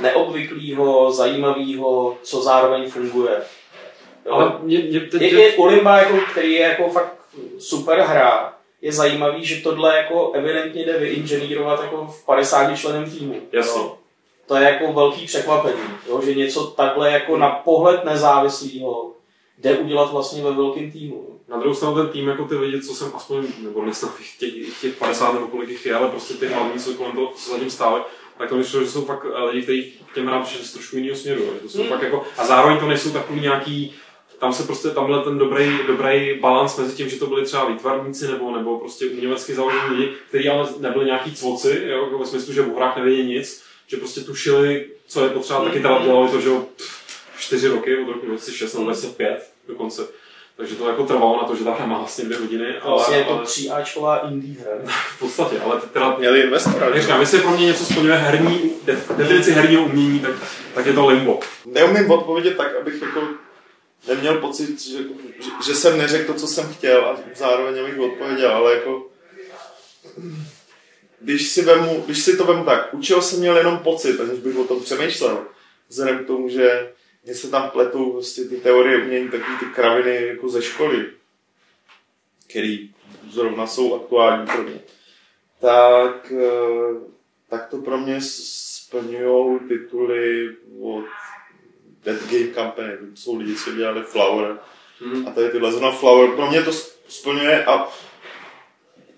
neobvyklého, 0.00 1.12
zajímavého, 1.12 2.16
co 2.22 2.42
zároveň 2.42 2.90
funguje. 2.90 3.42
Jo? 4.26 4.32
ale 4.32 4.52
mě, 4.62 4.78
mě 4.78 5.00
teď, 5.00 5.22
je, 5.22 5.40
je 5.40 5.52
Ulimba, 5.52 5.98
jako, 5.98 6.18
který 6.30 6.52
je 6.52 6.60
jako 6.60 6.88
fakt 6.88 7.14
super 7.58 8.00
hra, 8.00 8.52
je 8.82 8.92
zajímavý, 8.92 9.44
že 9.44 9.62
tohle 9.62 9.96
jako 9.96 10.32
evidentně 10.34 10.84
jde 10.84 10.98
vyinženýrovat 10.98 11.82
jako 11.82 12.06
v 12.06 12.26
50 12.26 12.76
členem 12.76 13.10
týmu. 13.10 13.34
Jasně. 13.52 13.80
Jo. 13.80 13.94
To 14.46 14.56
je 14.56 14.64
jako 14.64 14.92
velký 14.92 15.26
překvapení, 15.26 15.80
jo? 16.08 16.20
že 16.24 16.34
něco 16.34 16.66
takhle 16.66 17.10
jako 17.10 17.36
na 17.36 17.50
pohled 17.50 18.04
nezávislého 18.04 19.10
jde 19.58 19.78
udělat 19.78 20.12
vlastně 20.12 20.42
ve 20.42 20.52
velkém 20.52 20.90
týmu. 20.90 21.40
Na 21.48 21.56
druhou 21.58 21.74
stranu 21.74 21.94
ten 21.94 22.08
tým, 22.08 22.28
jako 22.28 22.44
ty 22.44 22.54
lidi, 22.56 22.82
co 22.82 22.94
jsem 22.94 23.10
aspoň, 23.14 23.46
nebo 23.62 23.84
nesnad 23.84 24.12
těch, 24.38 24.80
těch 24.80 24.94
50 24.96 25.32
nebo 25.34 25.46
kolik 25.46 25.68
jich 25.68 25.86
je, 25.86 25.94
ale 25.94 26.08
prostě 26.08 26.34
ty 26.34 26.46
hlavní, 26.46 26.80
co 26.80 26.94
kolem 26.94 27.12
toho, 27.12 27.32
co 27.36 27.50
zatím 27.50 27.70
stále, 27.70 28.00
tak 28.38 28.48
to 28.48 28.56
myslím, 28.56 28.82
že 28.84 28.90
jsou 28.90 29.04
fakt 29.04 29.26
eh, 29.34 29.44
lidi, 29.44 29.62
kteří 29.62 29.92
k 30.12 30.14
těm 30.14 30.26
hrám 30.26 30.42
přišli 30.42 30.64
z 30.64 30.72
trošku 30.72 30.96
jiného 30.96 31.16
směru. 31.16 31.40
Že 31.54 31.60
to 31.60 31.68
jsou 31.68 31.78
Hmm. 31.80 31.88
fakt 31.88 32.02
jako, 32.02 32.24
a 32.38 32.46
zároveň 32.46 32.78
to 32.78 32.86
nejsou 32.88 33.10
takový 33.10 33.40
nějaký, 33.40 33.94
tam 34.40 34.52
se 34.52 34.62
prostě, 34.62 34.88
tam 34.88 35.06
byl 35.06 35.22
ten 35.22 35.38
dobrý, 35.38 35.78
dobrý 35.86 36.38
balans 36.40 36.76
mezi 36.78 36.96
tím, 36.96 37.08
že 37.08 37.16
to 37.18 37.26
byli 37.26 37.44
třeba 37.44 37.68
výtvarníci 37.68 38.28
nebo, 38.28 38.56
nebo 38.56 38.78
prostě 38.78 39.06
umělecky 39.06 39.54
založení 39.54 39.82
lidi, 39.96 40.12
kteří 40.28 40.48
ale 40.48 40.68
nebyli 40.80 41.04
nějaký 41.04 41.32
cvoci, 41.34 41.82
jo, 41.86 42.04
jako 42.04 42.18
ve 42.18 42.26
smyslu, 42.26 42.52
že 42.52 42.62
v 42.62 42.76
hrách 42.76 42.96
nevědí 42.96 43.22
nic, 43.22 43.62
že 43.86 43.96
prostě 43.96 44.20
tušili, 44.20 44.86
co 45.06 45.24
je 45.24 45.30
potřeba, 45.30 45.64
taky 45.64 45.80
teda 45.80 46.04
dělali 46.04 46.28
to, 46.30 46.40
že 46.40 46.48
jo, 46.48 46.64
čtyři 47.38 47.68
roky, 47.68 47.98
od 47.98 48.12
roku 48.12 48.26
2006 48.26 48.72
nebo 48.74 48.84
2005 48.84 49.50
dokonce. 49.68 50.02
takže 50.56 50.74
to 50.74 50.88
jako 50.88 51.06
trvalo 51.06 51.42
na 51.42 51.48
to, 51.48 51.56
že 51.56 51.64
ta 51.64 51.74
hra 51.74 51.86
má 51.86 51.98
vlastně 51.98 52.24
dvě 52.24 52.38
hodiny. 52.38 52.78
Ale, 52.78 52.94
Vlastně 52.94 53.16
je 53.16 53.24
to 53.24 53.30
ale 53.30 53.44
3Ačková 53.44 54.28
indie 54.32 54.56
hra. 54.60 54.92
v 55.16 55.18
podstatě, 55.18 55.60
ale 55.60 55.80
teda 55.92 56.16
Měli 56.18 56.40
investora. 56.40 56.94
že? 56.94 57.00
říkám, 57.02 57.20
jestli 57.20 57.40
pro 57.40 57.50
mě 57.50 57.66
něco 57.66 57.84
splňuje 57.84 58.14
herní, 58.16 58.72
def, 58.84 59.10
definici 59.16 59.52
herního 59.52 59.84
umění, 59.84 60.20
tak, 60.20 60.32
tak 60.74 60.86
je 60.86 60.92
to 60.92 61.06
limbo. 61.06 61.40
Neumím 61.66 62.10
odpovědět 62.10 62.56
tak, 62.56 62.76
abych 62.80 63.02
jako 63.02 63.22
neměl 64.08 64.38
pocit, 64.40 64.80
že, 64.82 64.98
že, 65.40 65.50
že 65.66 65.74
jsem 65.74 65.98
neřekl 65.98 66.32
to, 66.32 66.38
co 66.38 66.46
jsem 66.46 66.72
chtěl 66.72 67.04
a 67.06 67.16
zároveň 67.36 67.80
abych 67.80 67.98
odpověděl, 67.98 68.50
ale 68.50 68.74
jako 68.74 69.06
když 71.20 71.48
si, 71.48 71.62
vemu, 71.62 72.02
když 72.06 72.18
si 72.18 72.36
to 72.36 72.44
vemu 72.44 72.64
tak, 72.64 72.94
učil 72.94 73.22
jsem 73.22 73.38
měl 73.38 73.56
jenom 73.56 73.78
pocit, 73.78 74.20
aniž 74.20 74.38
bych 74.40 74.56
o 74.58 74.64
tom 74.64 74.80
přemýšlel. 74.80 75.38
Vzhledem 75.88 76.18
k 76.18 76.26
tomu, 76.26 76.48
že 76.48 76.92
mě 77.28 77.34
se 77.34 77.50
tam 77.50 77.70
pletou 77.70 78.12
prostě 78.12 78.44
ty 78.44 78.56
teorie 78.56 79.02
umění, 79.02 79.28
takový 79.28 79.58
ty 79.58 79.64
kraviny 79.64 80.26
jako 80.26 80.48
ze 80.48 80.62
školy, 80.62 81.06
který 82.46 82.90
zrovna 83.30 83.66
jsou 83.66 83.96
aktuální 83.96 84.46
pro 84.46 84.62
mě. 84.62 84.80
Tak, 85.60 86.32
eh, 86.32 86.94
tak 87.48 87.66
to 87.66 87.78
pro 87.78 87.98
mě 87.98 88.20
splňují 88.20 89.60
tituly 89.68 90.56
od 90.82 91.04
Dead 92.04 92.22
Game 92.22 92.54
Company, 92.54 92.96
to 92.96 93.16
jsou 93.16 93.36
lidi, 93.36 93.56
co 93.56 93.72
dělali 93.72 94.02
Flower 94.02 94.58
Hmm. 95.00 95.28
a 95.28 95.30
tady 95.30 95.50
tyhle 95.50 95.72
zrovna 95.72 95.92
Flower, 95.92 96.30
pro 96.30 96.46
mě 96.46 96.62
to 96.62 96.72
splňuje 97.08 97.64
a 97.64 97.88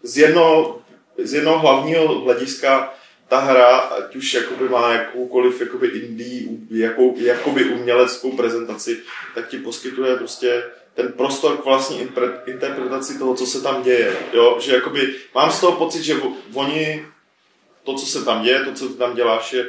z 0.02 0.18
jednoho, 0.18 0.82
z 1.18 1.34
jednoho 1.34 1.58
hlavního 1.58 2.20
hlediska 2.20 2.94
ta 3.30 3.38
hra, 3.38 3.76
ať 3.78 4.16
už 4.16 4.34
jakoby 4.34 4.68
má 4.68 4.92
jakoukoliv 4.92 5.60
jakoby 5.60 5.88
indie, 5.88 6.48
jakou, 6.70 7.14
jakoby 7.18 7.64
uměleckou 7.64 8.36
prezentaci, 8.36 9.00
tak 9.34 9.48
ti 9.48 9.58
poskytuje 9.58 10.16
prostě 10.16 10.62
ten 10.94 11.12
prostor 11.12 11.56
k 11.56 11.64
vlastní 11.64 12.08
interpretaci 12.46 13.18
toho, 13.18 13.34
co 13.34 13.46
se 13.46 13.62
tam 13.62 13.82
děje. 13.82 14.16
Jo? 14.32 14.58
Že 14.60 14.74
jakoby 14.74 15.14
mám 15.34 15.52
z 15.52 15.60
toho 15.60 15.72
pocit, 15.72 16.02
že 16.02 16.14
oni 16.54 17.06
to, 17.84 17.94
co 17.94 18.06
se 18.06 18.24
tam 18.24 18.42
děje, 18.42 18.64
to, 18.64 18.72
co 18.72 18.88
ty 18.88 18.94
tam 18.94 19.14
děláš, 19.14 19.52
je 19.52 19.66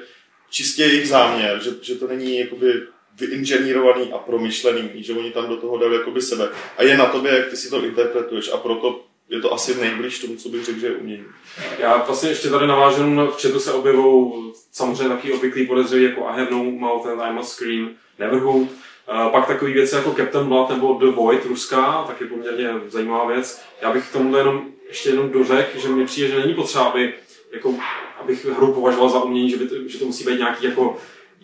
čistě 0.50 0.84
jejich 0.84 1.08
záměr, 1.08 1.64
že, 1.64 1.72
že 1.82 1.96
to 1.96 2.08
není 2.08 2.40
jakoby 2.40 2.88
vyinženýrovaný 3.20 4.14
a 4.14 4.18
promyšlený, 4.18 4.90
že 4.96 5.14
oni 5.14 5.32
tam 5.32 5.50
do 5.50 5.58
toho 5.58 5.78
dali 5.78 5.96
jakoby 5.96 6.22
sebe. 6.22 6.50
A 6.78 6.84
je 6.84 6.98
na 6.98 7.06
tobě, 7.06 7.32
jak 7.32 7.50
ty 7.50 7.58
si 7.58 7.70
to 7.70 7.84
interpretuješ 7.84 8.50
a 8.54 8.58
proto 8.58 9.11
je 9.32 9.42
to 9.42 9.54
asi 9.54 9.82
nejblíž 9.82 10.20
tomu, 10.20 10.36
co 10.36 10.50
bych 10.50 10.66
řekl, 10.66 10.80
že 10.80 10.88
je 10.88 10.96
umění. 10.96 11.26
Já 11.80 11.98
vlastně 11.98 12.30
ještě 12.30 12.50
tady 12.50 12.68
navážu, 12.68 13.04
no, 13.04 13.28
v 13.28 13.42
chatu 13.42 13.60
se 13.60 13.74
objevují 13.74 14.34
samozřejmě 14.72 15.16
taky 15.16 15.34
obvyklý 15.34 15.68
podezřelí 15.68 16.04
jako 16.04 16.28
I 16.28 16.40
have 16.40 16.52
no 16.52 16.64
mouth 16.64 17.08
and 17.08 17.22
I 17.22 17.34
must 17.34 17.50
scream, 17.50 17.90
Neverhood. 18.20 18.62
Uh, 18.62 19.32
pak 19.32 19.48
takové 19.48 19.72
věci 19.72 19.96
jako 19.96 20.12
Captain 20.12 20.46
Blood 20.46 20.70
nebo 20.70 20.94
The 20.94 21.06
Void 21.06 21.46
ruská, 21.46 22.04
taky 22.08 22.26
poměrně 22.26 22.70
zajímavá 22.88 23.28
věc. 23.28 23.62
Já 23.82 23.94
bych 23.94 24.10
k 24.10 24.14
tomu 24.14 24.36
jenom 24.36 24.66
ještě 24.88 25.10
jenom 25.10 25.30
dořekl, 25.30 25.80
že 25.80 25.88
mi 25.88 26.06
přijde, 26.06 26.28
že 26.28 26.40
není 26.40 26.54
potřeba, 26.54 26.84
aby, 26.84 27.14
jako, 27.52 27.76
abych 28.20 28.46
hru 28.46 28.74
považoval 28.74 29.10
za 29.10 29.24
umění, 29.24 29.50
že, 29.50 29.58
by 29.58 29.68
to, 29.68 29.76
že 29.88 30.00
to 30.00 30.06
musí 30.06 30.24
být 30.24 30.38
nějaký 30.38 30.66
jako 30.66 30.98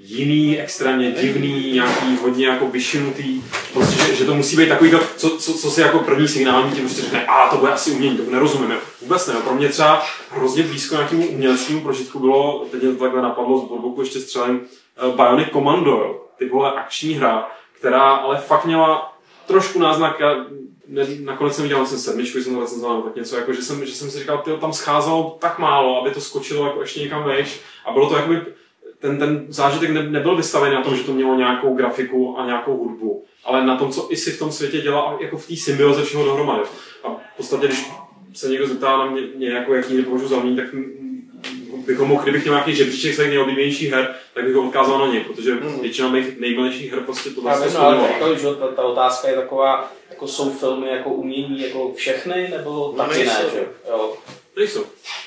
jiný, 0.08 0.60
extrémně 0.60 1.12
divný, 1.12 1.72
nějaký 1.72 2.18
hodně 2.22 2.48
jako 2.48 2.68
vyšinutý, 2.68 3.44
prostě, 3.74 4.06
že, 4.06 4.16
že 4.16 4.26
to 4.26 4.36
musí 4.36 4.58
být 4.58 4.70
takový 4.70 4.92
co, 5.18 5.30
co, 5.38 5.54
co 5.54 5.72
si 5.72 5.82
jako 5.82 6.00
první 6.00 6.28
signální 6.28 6.72
ti 6.72 6.82
prostě 6.82 7.02
řekne, 7.02 7.26
a 7.26 7.50
to 7.50 7.58
bude 7.58 7.72
asi 7.72 7.92
umění, 7.92 8.18
to 8.18 8.32
nerozumíme. 8.32 8.76
Vůbec 9.02 9.28
ne, 9.28 9.34
pro 9.34 9.56
mě 9.56 9.70
třeba 9.70 10.04
hrozně 10.32 10.64
blízko 10.64 10.96
nějakému 10.96 11.28
uměleckému 11.28 11.82
prožitku 11.82 12.20
bylo, 12.20 12.66
teď 12.72 12.84
mě 12.84 12.92
to 12.92 13.04
takhle 13.04 13.22
napadlo, 13.22 13.60
z 13.60 13.82
boku 13.82 14.02
ještě 14.02 14.20
střelem, 14.20 14.62
uh, 15.08 15.16
Bionic 15.16 15.48
Commando, 15.54 16.26
ty 16.38 16.50
vole 16.50 16.72
akční 16.72 17.14
hra, 17.14 17.52
která 17.72 18.02
ale 18.02 18.38
fakt 18.38 18.66
měla 18.66 19.14
trošku 19.48 19.80
náznak, 19.80 20.20
já 20.20 20.36
ne, 20.88 21.08
nakonec 21.24 21.56
jsem 21.56 21.64
viděl 21.64 21.86
jsem 21.86 22.00
sedmičku, 22.00 22.40
jsem 22.40 22.56
to 22.56 22.62
recenzoval, 22.62 23.02
tak 23.02 23.16
něco 23.16 23.36
jako, 23.36 23.54
že 23.54 23.62
jsem, 23.62 23.86
že 23.86 23.96
jsem 23.96 24.12
si 24.12 24.20
říkal, 24.20 24.38
tyjo, 24.38 24.58
tam 24.58 24.74
scházelo 24.74 25.38
tak 25.42 25.60
málo, 25.60 26.02
aby 26.02 26.12
to 26.12 26.22
skočilo 26.22 26.66
jako 26.66 26.82
ještě 26.82 27.00
někam 27.00 27.24
vejš. 27.24 27.60
A 27.86 27.92
bylo 27.92 28.10
to 28.10 28.16
jakoby 28.16 28.42
ten, 29.02 29.20
ten 29.20 29.46
zážitek 29.50 29.90
ne, 29.90 30.04
nebyl 30.04 30.36
vystavený 30.36 30.76
na 30.76 30.82
tom, 30.84 30.96
že 30.96 31.04
to 31.04 31.14
mělo 31.14 31.36
nějakou 31.36 31.76
grafiku 31.76 32.40
a 32.40 32.46
nějakou 32.46 32.78
hudbu, 32.78 33.26
ale 33.46 33.66
na 33.66 33.78
tom, 33.78 33.92
co 33.92 34.08
i 34.10 34.18
si 34.18 34.32
v 34.32 34.40
tom 34.40 34.52
světě 34.52 34.78
dělá, 34.82 35.18
jako 35.22 35.38
v 35.38 35.48
té 35.48 35.56
symbioze 35.56 36.04
všeho 36.04 36.26
dohromady. 36.26 36.62
A 37.04 37.10
v 37.10 37.38
podstatě, 37.38 37.68
když 37.68 37.86
se 38.34 38.50
někdo 38.50 38.68
zeptá 38.68 38.98
na 38.98 39.06
mě, 39.06 39.22
mě 39.36 39.50
jako 39.50 39.74
jaký 39.76 39.98
nepovažuji 39.98 40.28
za 40.28 40.38
umění, 40.38 40.56
tak 40.58 40.66
bychom 41.86 42.08
mohl, 42.08 42.24
kdybych 42.24 42.44
měl 42.44 42.54
nějaký 42.54 42.76
žebříček 42.76 43.16
svých 43.16 43.28
nejoblíbenějších 43.30 43.92
her, 43.92 44.16
tak 44.34 44.44
bych 44.46 44.54
ho 44.56 44.68
odkázal 44.68 45.00
na 45.08 45.14
ně, 45.14 45.20
protože 45.20 45.54
Mm. 45.54 45.80
většina 45.82 46.10
mých 46.10 46.40
nejmilnějších 46.40 46.92
her 46.92 47.02
prostě 47.02 47.30
to 47.30 47.42
vlastně 47.42 47.68
vím, 47.68 47.78
ale 47.78 47.98
jako, 48.12 48.36
že 48.36 48.48
ta, 48.60 48.68
ta, 48.68 48.82
otázka 48.84 49.28
je 49.30 49.36
taková, 49.36 49.92
jako 50.10 50.28
jsou 50.28 50.52
filmy 50.52 50.88
jako 50.90 51.10
umění 51.10 51.62
jako 51.62 51.94
všechny, 51.94 52.48
nebo 52.58 52.94
No, 52.98 53.04
taky 53.04 53.26
ne, 53.26 53.42
že 53.54 53.66
jo? 53.90 54.14
Nejsou. 54.58 54.86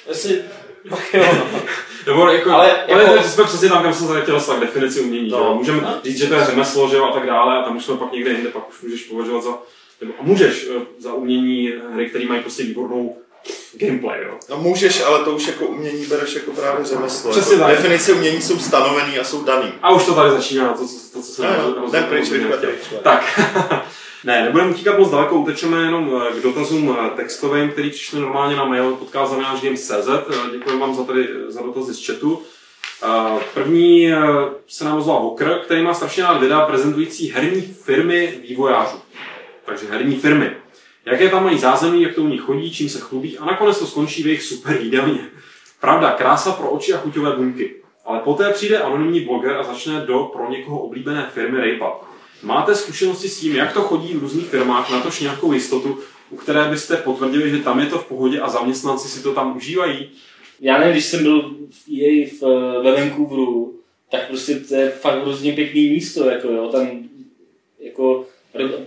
Jestli, 0.08 0.42
tak 0.90 1.14
jo, 1.14 1.24
no. 1.38 1.60
Nebo 2.06 2.28
jako, 2.30 2.50
Ale 2.50 2.82
ale, 2.92 3.02
jako- 3.02 3.12
ale 3.18 3.28
jsme 3.28 3.44
přesně 3.44 3.68
tam, 3.68 3.82
kam 3.82 3.94
jsem 3.94 4.06
se 4.08 4.20
chtěl 4.22 4.34
dostat, 4.34 4.56
k 4.56 4.60
definici 4.60 5.00
umění. 5.00 5.30
No. 5.30 5.38
No. 5.38 5.54
Můžeme 5.54 5.80
No. 5.80 5.94
říct, 6.04 6.18
že 6.18 6.26
to 6.26 6.34
je 6.34 6.44
řemeslo, 6.44 6.88
že 6.88 6.96
jo, 6.96 7.04
a 7.04 7.12
tak 7.12 7.26
dále, 7.26 7.58
a 7.58 7.62
tam 7.62 7.76
už 7.76 7.84
jsme 7.84 7.96
pak 7.96 8.12
někde 8.12 8.30
jinde, 8.30 8.48
pak 8.50 8.68
už 8.68 8.82
můžeš 8.82 9.02
považovat 9.02 9.44
za, 9.44 9.50
nebo 10.00 10.12
a 10.20 10.22
můžeš 10.22 10.66
eh, 10.76 10.80
za 10.98 11.12
umění 11.14 11.72
hry, 11.94 12.06
které 12.08 12.26
mají 12.26 12.40
prostě 12.40 12.62
výbornou 12.62 13.16
gameplay, 13.72 14.20
jo. 14.26 14.34
No 14.50 14.56
můžeš, 14.56 15.00
ale 15.02 15.24
to 15.24 15.30
už 15.30 15.46
jako 15.46 15.66
umění 15.66 16.06
bereš 16.06 16.34
jako 16.34 16.50
právě 16.50 16.84
řemeslo. 16.84 17.30
Přesně 17.30 17.54
jako 17.56 17.66
tak. 17.66 17.76
Definice 17.76 18.12
umění 18.12 18.42
jsou 18.42 18.58
stanovený 18.58 19.18
a 19.18 19.24
jsou 19.24 19.44
daný. 19.44 19.72
A 19.82 19.90
už 19.90 20.04
to 20.06 20.14
tady 20.14 20.30
začíná, 20.30 20.68
to, 20.72 20.86
co, 20.88 20.94
to, 21.12 21.22
co 21.22 21.32
jsem 21.32 21.44
No, 21.44 21.74
no, 21.92 22.06
pryč, 22.08 22.28
pryč. 22.28 22.42
Tak, 23.02 23.40
ne, 24.24 24.42
nebudeme 24.44 24.70
utíkat 24.70 24.98
moc 24.98 25.10
daleko, 25.10 25.36
utečeme 25.36 25.82
jenom 25.82 26.22
eh, 26.22 26.40
k 26.40 26.42
dotazům 26.42 26.96
eh, 26.98 27.10
textovým, 27.16 27.70
který 27.70 27.90
přišly 27.90 28.20
normálně 28.20 28.56
na 28.56 28.64
mail 28.64 28.96
podcast.games.cz. 28.96 30.08
Eh, 30.08 30.50
Děkuji 30.52 30.78
vám 30.78 30.94
za, 30.94 31.04
tady, 31.04 31.28
za 31.48 31.62
dotazy 31.62 31.94
z 31.94 32.06
chatu. 32.06 32.42
První 33.54 34.10
se 34.68 34.84
nám 34.84 34.98
ozval 34.98 35.22
Vokr, 35.22 35.58
který 35.64 35.82
má 35.82 35.94
strašně 35.94 36.22
rád 36.22 36.40
videa 36.40 36.60
prezentující 36.60 37.30
herní 37.30 37.60
firmy 37.60 38.40
vývojářů. 38.48 38.96
Takže 39.64 39.86
herní 39.90 40.16
firmy. 40.16 40.56
Jaké 41.04 41.28
tam 41.28 41.44
mají 41.44 41.58
zázemí, 41.58 42.02
jak 42.02 42.14
to 42.14 42.22
u 42.22 42.28
nich 42.28 42.40
chodí, 42.40 42.74
čím 42.74 42.88
se 42.88 43.00
chlubí 43.00 43.38
a 43.38 43.44
nakonec 43.44 43.78
to 43.78 43.86
skončí 43.86 44.22
v 44.22 44.26
jejich 44.26 44.42
super 44.42 44.80
jídelně. 44.80 45.20
Pravda, 45.80 46.10
krása 46.10 46.52
pro 46.52 46.70
oči 46.70 46.94
a 46.94 46.98
chuťové 46.98 47.36
buňky. 47.36 47.74
Ale 48.04 48.18
poté 48.18 48.50
přijde 48.52 48.78
anonymní 48.78 49.20
bloger 49.20 49.56
a 49.56 49.62
začne 49.62 50.00
do 50.00 50.24
pro 50.24 50.50
někoho 50.50 50.78
oblíbené 50.78 51.30
firmy 51.34 51.60
rejpat. 51.60 52.09
Máte 52.42 52.74
zkušenosti 52.74 53.28
s 53.28 53.40
tím, 53.40 53.56
jak 53.56 53.72
to 53.72 53.82
chodí 53.82 54.14
v 54.14 54.20
různých 54.20 54.46
firmách, 54.46 54.90
natož 54.90 55.20
nějakou 55.20 55.52
jistotu, 55.52 55.98
u 56.30 56.36
které 56.36 56.70
byste 56.70 56.96
potvrdili, 56.96 57.50
že 57.50 57.58
tam 57.58 57.80
je 57.80 57.86
to 57.86 57.98
v 57.98 58.06
pohodě 58.06 58.40
a 58.40 58.48
zaměstnanci 58.48 59.08
si 59.08 59.22
to 59.22 59.34
tam 59.34 59.56
užívají? 59.56 60.08
Já 60.60 60.78
nevím, 60.78 60.92
když 60.92 61.04
jsem 61.04 61.22
byl 61.22 61.54
v 61.70 61.88
EA 61.88 62.28
v, 62.40 62.42
eh, 62.42 62.82
ve 62.82 62.92
Vancouveru, 63.00 63.74
tak 64.10 64.28
prostě 64.28 64.54
to 64.54 64.74
je 64.74 64.90
fakt 64.90 65.22
hrozně 65.22 65.52
pěkný 65.52 65.90
místo, 65.90 66.30
jako 66.30 66.48
jo, 66.48 66.68
tam 66.68 66.88
jako 67.80 68.24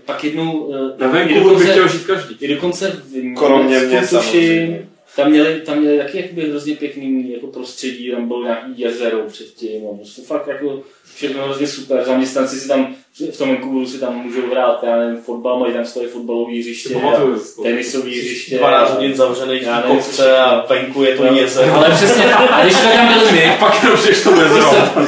pak 0.05 0.23
jednou 0.23 0.73
eh, 0.73 1.03
Na 1.03 1.07
venku 1.07 1.49
bych 1.55 1.69
chtěl 1.69 1.87
žít 1.87 2.03
každý. 2.03 2.35
i 2.39 2.47
dokonce 2.47 3.03
v 3.05 3.35
Kromě 3.35 3.79
mě 3.79 4.01
tuším. 4.07 4.89
Tam 5.15 5.29
měli, 5.29 5.61
tam 5.61 5.79
měli 5.79 5.97
taky 5.97 6.17
jakoby 6.17 6.49
hrozně 6.49 6.75
pěkný 6.75 7.31
jako 7.33 7.47
prostředí, 7.47 8.11
tam 8.11 8.27
bylo 8.27 8.43
nějaký 8.43 8.73
jezero 8.79 9.19
předtím, 9.27 9.81
a 9.93 9.97
prostě 9.97 10.21
fakt 10.21 10.47
jako 10.47 10.81
všechno 11.15 11.43
hrozně 11.43 11.67
super, 11.67 12.03
zaměstnanci 12.05 12.59
si 12.59 12.67
tam, 12.67 12.95
v 13.33 13.37
tom 13.37 13.49
Vancouveru 13.49 13.85
si 13.85 13.99
tam 13.99 14.15
můžou 14.15 14.41
hrát, 14.51 14.83
já 14.83 14.97
nevím, 14.99 15.21
fotbal, 15.21 15.59
mají 15.59 15.73
tam 15.73 15.85
svoje 15.85 16.07
fotbalové 16.07 16.59
hřiště, 16.59 16.89
to. 16.93 17.63
tenisové 17.63 18.09
hřiště. 18.09 18.57
12 18.57 18.89
a- 18.91 18.93
hodin 18.93 19.13
zavřený 19.15 19.59
v 19.59 19.63
Já 19.63 19.79
nevím, 19.81 19.95
kovce 19.97 20.11
co 20.23 20.37
a 20.37 20.65
venku 20.69 21.03
je 21.03 21.17
to 21.17 21.23
No, 21.25 21.35
jezero. 21.35 21.73
Ale 21.73 21.89
přesně, 21.89 22.23
a 22.33 22.63
když 22.63 22.75
jsme 22.77 22.91
tam 22.91 23.13
byli 23.13 23.31
my, 23.31 23.51
Pak 23.59 23.81
to 23.81 24.31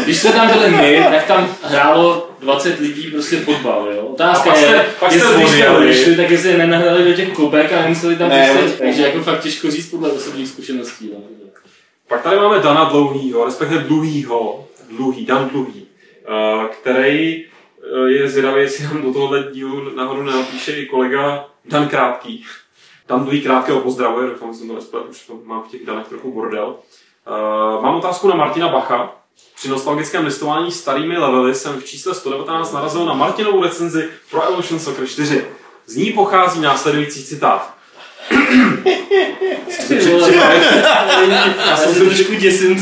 když 0.03 0.17
jsme 0.19 0.31
tam 0.31 0.47
byli 0.47 0.69
my, 0.71 1.05
tak 1.11 1.27
tam 1.27 1.55
hrálo 1.61 2.24
20 2.45 2.79
lidí 2.79 3.11
prostě 3.11 3.37
fotbal, 3.37 3.91
jo. 3.95 4.01
Otázka 4.01 4.49
A 4.49 4.53
pak 4.53 4.61
je, 4.61 4.67
jste- 4.67 4.85
pak 4.99 5.11
jste 5.11 5.19
jestli 5.19 5.35
když 5.35 5.49
jsme 5.49 5.69
odjeli. 5.69 5.77
odešli, 5.85 6.15
tak 6.15 6.29
jestli 6.31 6.49
je 6.49 6.57
nenahrali 6.57 7.03
do 7.03 7.13
těch 7.13 7.33
klubek 7.33 7.73
a 7.73 7.81
nemuseli 7.81 8.15
tam 8.15 8.29
Ne, 8.29 8.49
prostě, 8.59 8.77
takže 8.83 9.01
jako 9.01 9.19
fakt 9.19 9.39
těžko 9.41 9.71
říct 9.71 9.89
podle 9.89 10.11
osobních 10.11 10.47
zkušeností. 10.47 11.11
No. 11.13 11.19
Pak 12.07 12.21
tady 12.21 12.35
máme 12.35 12.59
Dana 12.59 12.83
Dlouhýho, 12.83 13.45
respektive 13.45 13.83
Dluhýho, 13.83 14.67
Dluhý, 14.97 15.25
Dan 15.25 15.49
Dluhý, 15.49 15.87
eh, 16.27 16.67
který 16.81 17.45
eh, 17.45 18.11
je 18.11 18.29
zvědavý, 18.29 18.61
jestli 18.61 18.83
nám 18.83 19.01
do 19.01 19.13
tohohle 19.13 19.43
dílu 19.51 19.95
nahoru 19.95 20.23
nenapíše 20.23 20.71
i 20.71 20.85
kolega 20.85 21.45
Dan 21.65 21.87
Krátký. 21.87 22.45
Dan 23.09 23.21
Dluhý 23.23 23.41
krátkého 23.41 23.79
pozdravuje, 23.79 24.27
doufám, 24.27 24.53
že 24.53 24.59
jsem 24.59 24.67
to 24.67 24.75
nesplet, 24.75 25.03
už 25.09 25.25
to 25.27 25.39
mám 25.43 25.63
v 25.63 25.67
těch 25.67 25.85
danech 25.85 26.07
trochu 26.07 26.31
bordel. 26.31 26.75
Eh, 27.27 27.81
Mám 27.81 27.95
otázku 27.95 28.27
na 28.27 28.35
Martina 28.35 28.67
Bacha. 28.69 29.15
Při 29.55 29.69
nostalgickém 29.69 30.25
listování 30.25 30.71
starými 30.71 31.17
levely 31.17 31.55
jsem 31.55 31.81
v 31.81 31.85
čísle 31.85 32.15
119 32.15 32.71
narazil 32.71 33.05
na 33.05 33.13
Martinovou 33.13 33.63
recenzi 33.63 34.09
pro 34.31 34.43
Evolution 34.43 34.79
Soccer 34.79 35.07
4. 35.07 35.45
Z 35.85 35.95
ní 35.95 36.11
pochází 36.11 36.61
následující 36.61 37.25
citát. 37.25 37.75
Já 41.67 41.77
jsem 41.77 41.93
se 41.93 42.05
trošku 42.05 42.33
děsím. 42.33 42.79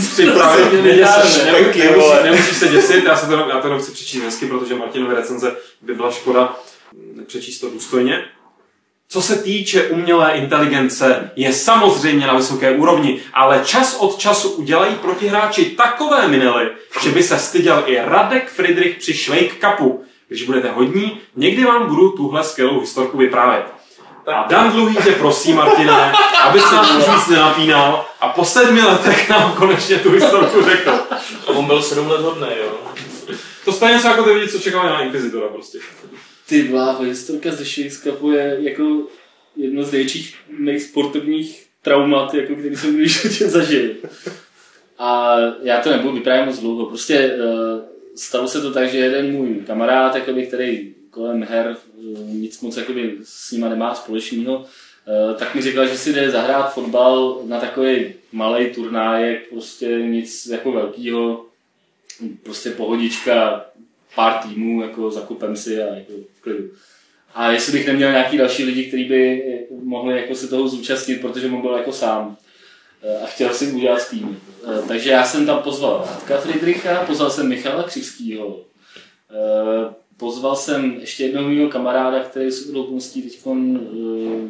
Nemusíš 2.23 2.57
se 2.57 2.67
děsit, 2.67 3.03
já, 3.03 3.17
se 3.17 3.27
to, 3.27 3.33
já 3.33 3.61
to 3.61 3.67
jenom 3.67 3.81
chci 3.81 3.91
přečíst 3.91 4.23
hezky, 4.23 4.45
protože 4.45 4.75
Martinové 4.75 5.15
recenze 5.15 5.55
by 5.81 5.95
byla 5.95 6.11
škoda 6.11 6.55
přečíst 7.27 7.59
to 7.59 7.69
důstojně. 7.69 8.25
Co 9.13 9.21
se 9.21 9.35
týče 9.35 9.83
umělé 9.83 10.31
inteligence, 10.31 11.31
je 11.35 11.53
samozřejmě 11.53 12.27
na 12.27 12.33
vysoké 12.33 12.71
úrovni, 12.71 13.19
ale 13.33 13.61
čas 13.65 13.97
od 13.99 14.17
času 14.17 14.49
udělají 14.49 14.95
protihráči 14.95 15.65
takové 15.65 16.27
minely, 16.27 16.69
že 17.01 17.09
by 17.09 17.23
se 17.23 17.37
styděl 17.37 17.83
i 17.85 17.97
Radek 18.05 18.49
Friedrich 18.49 18.97
při 18.97 19.13
Švejk 19.13 19.65
Cupu. 19.65 20.03
Když 20.27 20.43
budete 20.43 20.71
hodní, 20.71 21.17
někdy 21.35 21.65
vám 21.65 21.87
budu 21.87 22.09
tuhle 22.09 22.43
skvělou 22.43 22.79
historku 22.79 23.17
vyprávět. 23.17 23.65
A 24.27 24.47
Dan 24.47 24.71
Dluhý 24.71 24.95
tě 24.95 25.11
prosí, 25.11 25.53
Martine, 25.53 26.11
aby 26.43 26.59
se 26.59 26.81
už 26.81 27.07
víc 27.15 27.27
nenapínal 27.27 28.05
a 28.21 28.29
po 28.29 28.45
sedmi 28.45 28.81
letech 28.81 29.29
nám 29.29 29.51
konečně 29.51 29.97
tu 29.97 30.11
historku 30.11 30.63
řekl. 30.63 30.91
On 31.45 31.65
byl 31.65 31.81
sedm 31.81 32.09
let 32.09 32.21
hodný, 32.21 32.47
jo. 32.57 32.71
To 33.65 33.71
stejně 33.71 33.95
něco 33.95 34.07
jako 34.07 34.23
ty 34.23 34.31
lidi, 34.31 34.51
co 34.51 34.59
čekali 34.59 34.89
na 34.89 35.01
Inquisitora 35.01 35.47
prostě. 35.47 35.77
Ty 36.49 36.63
bláho, 36.63 37.03
historka 37.03 37.51
ze 37.51 37.65
Shakes 37.65 38.01
Cupu 38.01 38.31
je 38.31 38.57
jako 38.59 39.07
jedno 39.55 39.83
z 39.83 39.91
největších 39.91 40.35
nejsportovních 40.59 41.65
traumat, 41.81 42.33
jako 42.33 42.55
který 42.55 42.75
jsem 42.75 42.95
kdy 42.95 43.05
v 43.05 43.07
životě 43.07 43.49
zažil. 43.49 43.91
A 44.97 45.37
já 45.63 45.81
to 45.81 45.89
nebudu 45.89 46.13
vyprávět 46.13 46.45
moc 46.45 46.59
dlouho. 46.59 46.85
Prostě 46.85 47.37
uh, 47.37 47.81
stalo 48.15 48.47
se 48.47 48.61
to 48.61 48.71
tak, 48.71 48.89
že 48.89 48.97
jeden 48.97 49.31
můj 49.31 49.55
kamarád, 49.67 50.15
jakoby, 50.15 50.45
který 50.45 50.93
kolem 51.09 51.43
her 51.43 51.77
uh, 51.95 52.29
nic 52.29 52.61
moc 52.61 52.77
jakoby, 52.77 53.17
s 53.23 53.51
nima 53.51 53.69
nemá 53.69 53.95
společného, 53.95 54.57
uh, 54.57 55.37
tak 55.37 55.55
mi 55.55 55.61
říkal, 55.61 55.87
že 55.87 55.97
si 55.97 56.13
jde 56.13 56.31
zahrát 56.31 56.73
fotbal 56.73 57.41
na 57.45 57.59
takový 57.59 58.13
malý 58.31 58.65
turnájek, 58.69 59.49
prostě 59.49 59.87
nic 59.87 60.45
jako 60.45 60.71
velkého, 60.71 61.45
prostě 62.43 62.69
pohodička, 62.69 63.65
pár 64.15 64.33
týmů, 64.33 64.81
jako 64.81 65.11
zakupem 65.11 65.57
si 65.57 65.83
a 65.83 65.95
jako 65.95 66.13
klidu. 66.43 66.63
A 67.35 67.51
jestli 67.51 67.71
bych 67.71 67.87
neměl 67.87 68.11
nějaký 68.11 68.37
další 68.37 68.63
lidi, 68.63 68.83
kteří 68.83 69.03
by 69.03 69.43
mohli 69.83 70.21
jako 70.21 70.35
se 70.35 70.47
toho 70.47 70.67
zúčastnit, 70.67 71.21
protože 71.21 71.47
on 71.47 71.61
byl 71.61 71.77
jako 71.77 71.91
sám 71.91 72.37
a 73.23 73.25
chtěl 73.25 73.49
si 73.49 73.67
udělat 73.67 74.09
tým. 74.09 74.41
Takže 74.87 75.09
já 75.09 75.23
jsem 75.23 75.45
tam 75.45 75.59
pozval 75.59 76.07
Radka 76.11 76.37
Friedricha, 76.37 77.03
pozval 77.07 77.29
jsem 77.29 77.49
Michala 77.49 77.83
Křivskýho, 77.83 78.65
pozval 80.17 80.55
jsem 80.55 80.97
ještě 80.99 81.23
jednoho 81.23 81.49
mého 81.49 81.69
kamaráda, 81.69 82.19
který 82.19 82.51
s 82.51 82.69
okolností 82.69 83.21
teď 83.21 83.39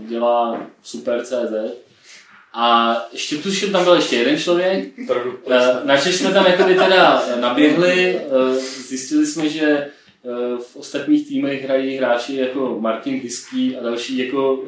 dělá 0.07 0.67
Super 0.83 1.25
CZ. 1.25 1.53
A 2.55 2.97
ještě 3.11 3.37
tuším, 3.37 3.71
tam 3.71 3.83
byl 3.83 3.93
ještě 3.93 4.15
jeden 4.15 4.37
člověk. 4.37 4.89
Načež 5.83 6.15
jsme 6.15 6.31
tam 6.31 6.45
jako 6.45 6.63
teda 6.63 7.23
naběhli, 7.39 8.21
zjistili 8.87 9.25
jsme, 9.25 9.49
že 9.49 9.87
v 10.59 10.75
ostatních 10.75 11.27
týmech 11.27 11.65
hrají 11.65 11.97
hráči 11.97 12.35
jako 12.35 12.77
Martin 12.79 13.19
Hiský 13.19 13.77
a 13.77 13.83
další 13.83 14.17
jako 14.17 14.63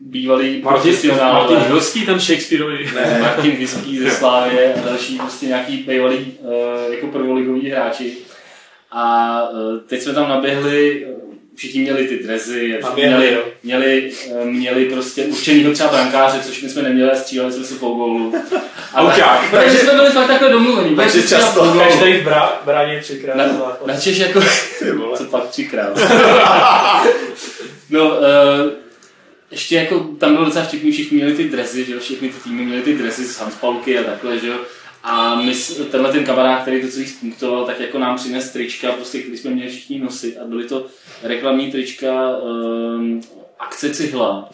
bývalý 0.00 0.62
profesionál. 0.62 1.32
Martin 1.32 1.58
Hilský, 1.58 2.06
ten 2.06 2.20
Shakespeareový. 2.20 2.94
Ne, 2.94 3.18
Martin 3.20 3.50
Hiský 3.50 3.98
ze 3.98 4.10
Slávě 4.10 4.74
a 4.74 4.84
další 4.84 5.18
prostě 5.18 5.46
nějaký 5.46 5.76
bývalý 5.76 6.32
jako 6.90 7.06
prvoligový 7.06 7.70
hráči. 7.70 8.12
A 8.92 9.42
teď 9.86 10.02
jsme 10.02 10.14
tam 10.14 10.28
naběhli, 10.28 11.06
všichni 11.54 11.80
měli 11.80 12.08
ty 12.08 12.18
drezy, 12.18 12.78
všichni 12.82 13.06
měli, 13.06 13.38
měli, 13.62 14.12
měli 14.44 14.84
prostě 14.84 15.24
určenýho 15.24 15.72
třeba 15.72 15.90
brankáře, 15.90 16.40
což 16.40 16.62
my 16.62 16.68
jsme 16.68 16.82
neměli, 16.82 17.16
stříleli 17.16 17.52
jsme 17.52 17.64
si 17.64 17.74
po 17.74 17.88
gólu. 17.88 18.34
Ale, 18.94 19.14
takže 19.50 19.78
jsme 19.78 19.92
byli 19.92 20.10
fakt 20.10 20.26
takhle 20.26 20.50
domluvení. 20.50 20.96
Takže 20.96 21.22
často 21.22 21.78
každý 21.78 22.12
v 22.12 22.64
bráně 22.64 23.00
třikrát. 23.00 23.36
Na, 23.36 23.76
na 23.86 24.00
Češ 24.00 24.18
jako, 24.18 24.40
co 25.16 25.24
pak 25.24 25.48
třikrát. 25.48 25.98
no, 27.90 28.10
uh, 28.10 28.20
ještě 29.50 29.76
jako 29.76 29.98
tam 29.98 30.32
bylo 30.32 30.44
docela 30.44 30.64
vtipný, 30.64 30.92
všichni 30.92 31.16
měli 31.16 31.34
ty 31.34 31.48
dresy, 31.48 31.84
že 31.84 31.92
jo, 31.92 32.00
všechny 32.00 32.28
ty 32.28 32.40
týmy 32.40 32.64
měli 32.64 32.82
ty 32.82 32.94
dresy 32.94 33.24
z 33.24 33.38
Hanspalky 33.38 33.98
a 33.98 34.02
takhle, 34.02 34.38
že 34.38 34.46
jo. 34.46 34.56
A 35.02 35.34
my, 35.34 35.54
tenhle 35.90 36.12
ten 36.12 36.24
kamarád, 36.24 36.62
který 36.62 36.82
to 36.82 36.88
celý 36.88 37.06
spunktoval, 37.06 37.64
tak 37.64 37.80
jako 37.80 37.98
nám 37.98 38.16
přines 38.16 38.50
trička, 38.50 38.92
prostě, 38.92 39.20
který 39.20 39.36
jsme 39.36 39.50
měli 39.50 39.70
všichni 39.70 39.98
nosit 39.98 40.38
a 40.38 40.44
byly 40.44 40.64
to 40.64 40.86
reklamní 41.22 41.70
trička 41.72 42.36
um, 42.36 43.20
akce 43.58 43.90
Cihla, 43.94 44.48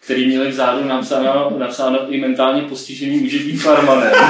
který 0.00 0.26
měli 0.26 0.50
vzadu 0.50 0.84
napsáno, 0.88 1.52
napsáno 1.58 1.98
i 2.08 2.20
mentálně 2.20 2.62
postižený 2.62 3.16
může 3.16 3.38
být 3.38 3.56
farmanem. 3.56 4.12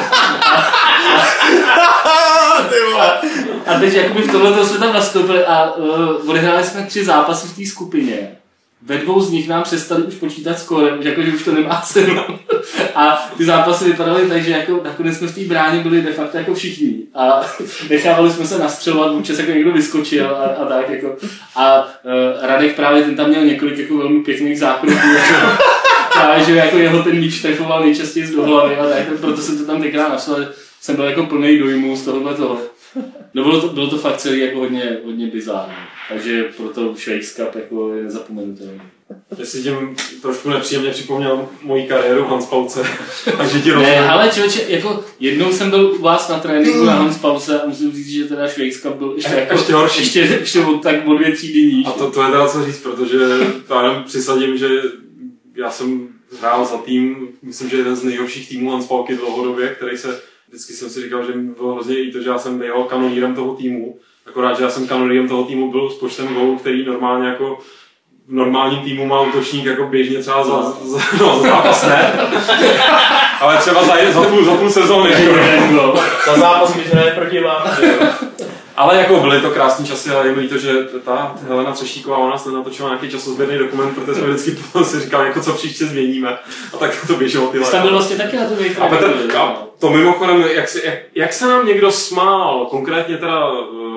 a 3.66 3.78
teď 3.81 3.94
jakoby 3.94 4.23
v 4.23 4.32
tohle 4.32 4.66
jsme 4.66 4.78
tam 4.78 4.94
nastoupili 4.94 5.44
a 5.44 5.73
uh, 5.73 6.31
odehráli 6.31 6.65
jsme 6.65 6.86
tři 6.86 7.05
zápasy 7.05 7.47
v 7.47 7.56
té 7.56 7.66
skupině 7.66 8.36
ve 8.86 8.98
dvou 8.98 9.20
z 9.20 9.31
nich 9.31 9.48
nám 9.48 9.62
přestali 9.62 10.02
už 10.02 10.15
počítat 10.15 10.59
skóre, 10.59 10.97
jako, 11.01 11.23
že 11.23 11.32
už 11.32 11.44
to 11.44 11.52
nemá 11.52 11.81
cenu. 11.81 12.23
A 12.95 13.31
ty 13.36 13.45
zápasy 13.45 13.85
vypadaly 13.85 14.28
tak, 14.28 14.43
že 14.43 14.51
jako 14.51 14.81
nakonec 14.85 15.19
jsme 15.19 15.27
v 15.27 15.35
té 15.35 15.41
bráně 15.41 15.81
byli 15.81 16.03
de 16.03 16.12
facto 16.12 16.36
jako 16.36 16.55
všichni. 16.55 16.95
A 17.15 17.41
nechávali 17.91 18.31
jsme 18.31 18.47
se 18.47 18.59
nastřelovat, 18.59 19.12
občas 19.12 19.39
jako 19.39 19.51
někdo 19.51 19.73
vyskočil 19.73 20.27
a, 20.27 20.45
a 20.45 20.65
tak 20.65 20.91
jako. 20.91 21.16
A 21.57 21.85
uh, 21.85 22.47
Radek 22.47 22.77
právě 22.77 23.03
ten 23.03 23.16
tam 23.16 23.28
měl 23.28 23.45
několik 23.45 23.78
jako 23.78 23.97
velmi 23.97 24.23
pěkných 24.23 24.59
zákroků. 24.59 24.97
Jako, 24.97 25.62
právě, 26.12 26.45
že 26.45 26.55
jako 26.55 26.78
jeho 26.78 27.03
ten 27.03 27.20
míč 27.20 27.43
trefoval 27.43 27.82
nejčastěji 27.85 28.27
z 28.27 28.31
do 28.31 28.43
hlavy 28.43 28.77
a 28.77 28.89
tak, 28.89 29.19
proto 29.20 29.43
jsem 29.43 29.59
to 29.59 29.65
tam 29.65 29.82
tenkrát 29.82 30.09
napsal, 30.09 30.36
jsem 30.81 30.97
byl 30.97 31.05
jako 31.05 31.27
plný 31.27 31.59
dojmů 31.59 31.97
z 31.97 32.05
tohohle 32.05 32.35
toho. 32.35 32.59
No 33.35 33.43
bylo 33.43 33.61
to, 33.61 33.69
bylo 33.69 33.91
to 33.91 33.99
fakt 33.99 34.16
celý 34.16 34.41
jako 34.41 34.59
hodně, 34.59 34.99
hodně 35.05 35.27
bizární. 35.27 35.74
Takže 36.09 36.45
proto 36.57 36.95
Shakes 36.95 37.35
Cup 37.35 37.55
jako 37.55 37.95
je 37.95 38.03
nezapomenutelný. 38.03 38.81
Já 39.39 39.47
si 39.47 39.63
tím 39.63 39.97
trošku 40.23 40.51
nepříjemně 40.51 40.91
připomněl 40.91 41.49
moji 41.63 41.87
kariéru 41.87 42.25
v 42.25 42.29
Hanspalce. 42.29 42.83
Takže 43.37 43.61
ti 43.63 43.73
Ne, 43.73 44.11
ale 44.11 44.31
člověče, 44.31 44.65
jako 44.69 45.05
jednou 45.21 45.53
jsem 45.53 45.71
byl 45.71 45.95
u 45.99 46.03
vás 46.03 46.29
na 46.29 46.39
tréninku 46.39 46.85
na 46.85 46.95
Hanspalce 46.95 47.61
a 47.61 47.67
musím 47.67 47.93
říct, 47.93 48.09
že 48.09 48.25
teda 48.25 48.49
Cup 48.83 48.95
byl 48.95 49.13
ještě, 49.17 49.35
jako, 49.35 49.55
ještě 49.55 49.73
horší. 49.75 50.01
Ještě, 50.01 50.21
ještě 50.21 50.61
od, 50.65 50.83
tak 50.83 51.07
o 51.07 51.15
dvě 51.15 51.33
třídy 51.33 51.73
níž. 51.73 51.87
A 51.87 51.91
to, 51.91 52.11
to 52.11 52.23
je 52.23 52.31
teda 52.31 52.49
co 52.49 52.65
říct, 52.65 52.83
protože 52.83 53.19
to 53.69 53.81
jenom 53.81 54.05
přisadím, 54.05 54.59
že 54.59 54.69
já 55.57 55.71
jsem 55.71 56.09
hrál 56.41 56.65
za 56.65 56.77
tým, 56.77 57.29
myslím, 57.43 57.71
že 57.71 57.77
jeden 57.77 57.97
z 57.97 58.03
nejhorších 58.03 58.49
týmů 58.49 58.71
Hanspalky 58.71 59.17
dlouhodobě, 59.17 59.69
který 59.69 59.99
se 59.99 60.21
vždycky 60.49 60.73
jsem 60.73 60.91
si 60.91 61.03
říkal, 61.03 61.27
že 61.27 61.33
mi 61.33 61.55
bylo 61.55 61.75
hrozně 61.75 61.99
i 61.99 62.13
to, 62.13 62.21
že 62.21 62.29
já 62.29 62.39
jsem 62.39 62.59
byl 62.59 62.85
kanonírem 62.85 63.35
toho 63.35 63.55
týmu. 63.55 63.99
Akorát, 64.27 64.57
že 64.59 64.65
já 64.65 64.71
jsem 64.71 64.87
kanonírem 64.87 65.29
toho 65.29 65.45
týmu 65.45 65.71
byl 65.71 65.91
s 65.91 65.95
počtem 65.95 66.35
gólů, 66.35 66.59
který 66.59 66.85
normálně 66.85 67.29
jako 67.29 67.59
v 68.29 68.33
normálním 68.33 68.81
týmu 68.81 69.07
má 69.07 69.21
útočník 69.21 69.65
jako 69.65 69.87
běžně 69.87 70.19
třeba 70.19 70.45
za, 70.45 70.63
za, 70.63 70.99
no, 71.21 71.39
za 71.41 71.49
zápas 71.49 71.87
ne, 71.87 72.13
ale 73.41 73.57
třeba 73.57 73.85
za, 73.85 73.95
za, 74.13 74.23
půl, 74.23 74.45
za 74.45 74.55
půl 74.55 74.71
sezóny. 74.71 75.11
za 76.27 76.37
zápas, 76.37 76.73
když 76.73 76.87
hraje 76.87 77.11
proti 77.11 77.41
vám. 77.41 77.63
Ale 78.77 78.97
jako 78.97 79.21
byly 79.21 79.41
to 79.41 79.51
krásné 79.51 79.87
časy, 79.87 80.11
ale 80.11 80.27
je 80.27 80.35
mi 80.35 80.49
to, 80.49 80.59
že 80.59 80.73
ta 81.05 81.35
Helena 81.49 81.73
Třeštíková, 81.73 82.19
ona 82.19 82.39
se 82.39 82.53
natočila 82.53 82.89
nějaký 82.89 83.11
časozběrný 83.11 83.59
dokument, 83.59 83.95
protože 83.95 84.15
jsme 84.15 84.27
vždycky 84.27 84.51
potom 84.51 84.85
si 84.91 85.01
říkali, 85.01 85.27
jako 85.27 85.41
co 85.41 85.53
příště 85.53 85.87
změníme. 85.87 86.39
A 86.75 86.77
tak 86.77 87.07
to 87.07 87.17
běželo 87.17 87.47
ty 87.47 87.59
Tam 87.61 87.83
byl 87.83 87.91
vlastně 87.91 88.17
taky 88.17 88.37
na 88.37 88.49
to 88.49 88.55
A 88.81 88.89
Petr, 88.89 89.37
a 89.37 89.67
to 89.79 89.91
mimochodem, 89.91 90.41
jak 90.41 90.69
se, 90.69 90.85
jak, 90.85 90.99
jak, 91.15 91.33
se 91.33 91.47
nám 91.47 91.67
někdo 91.67 91.93
smál, 91.93 92.67
konkrétně 92.71 93.17
teda 93.17 93.51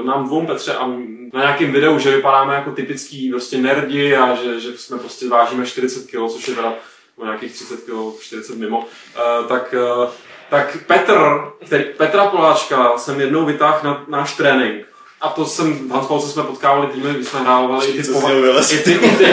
nám 0.06 0.26
dvou 0.26 0.46
Petře 0.46 0.74
a 0.74 0.88
na 1.34 1.42
nějakém 1.42 1.72
videu, 1.72 2.00
že 2.00 2.16
vypadáme 2.16 2.56
jako 2.56 2.72
typický 2.72 3.30
prostě 3.30 3.58
nerdi 3.58 4.16
a 4.16 4.36
že, 4.36 4.60
že 4.60 4.78
jsme 4.78 4.98
prostě 4.98 5.28
vážíme 5.28 5.66
40 5.66 6.08
kg, 6.08 6.32
což 6.34 6.48
je 6.48 6.56
teda 6.56 6.74
o 7.18 7.26
nějakých 7.26 7.52
30 7.52 7.80
kg, 7.80 8.22
40 8.22 8.56
mimo, 8.56 8.80
uh, 8.80 9.48
tak 9.48 9.76
uh, 10.04 10.10
tak 10.50 10.78
Petr, 10.88 11.18
který, 11.66 11.84
Petra 11.98 12.26
Poláčka 12.26 12.98
jsem 12.98 13.20
jednou 13.22 13.46
vytáhl 13.46 13.80
na 13.84 14.04
náš 14.08 14.36
trénink. 14.36 14.86
A 15.22 15.30
to 15.30 15.46
jsem, 15.46 15.90
v 15.90 15.92
Hanspalce 15.92 16.28
jsme 16.28 16.44
potkávali 16.44 16.88
týmy, 16.88 17.14
kdy 17.14 17.24
jsme 17.26 17.40
hrávali 17.40 17.88
i 17.88 17.94
ty, 17.94 18.04
poha- 18.14 18.30
i, 18.74 18.84
ty, 18.84 18.92
i, 18.92 19.10
ty, 19.10 19.24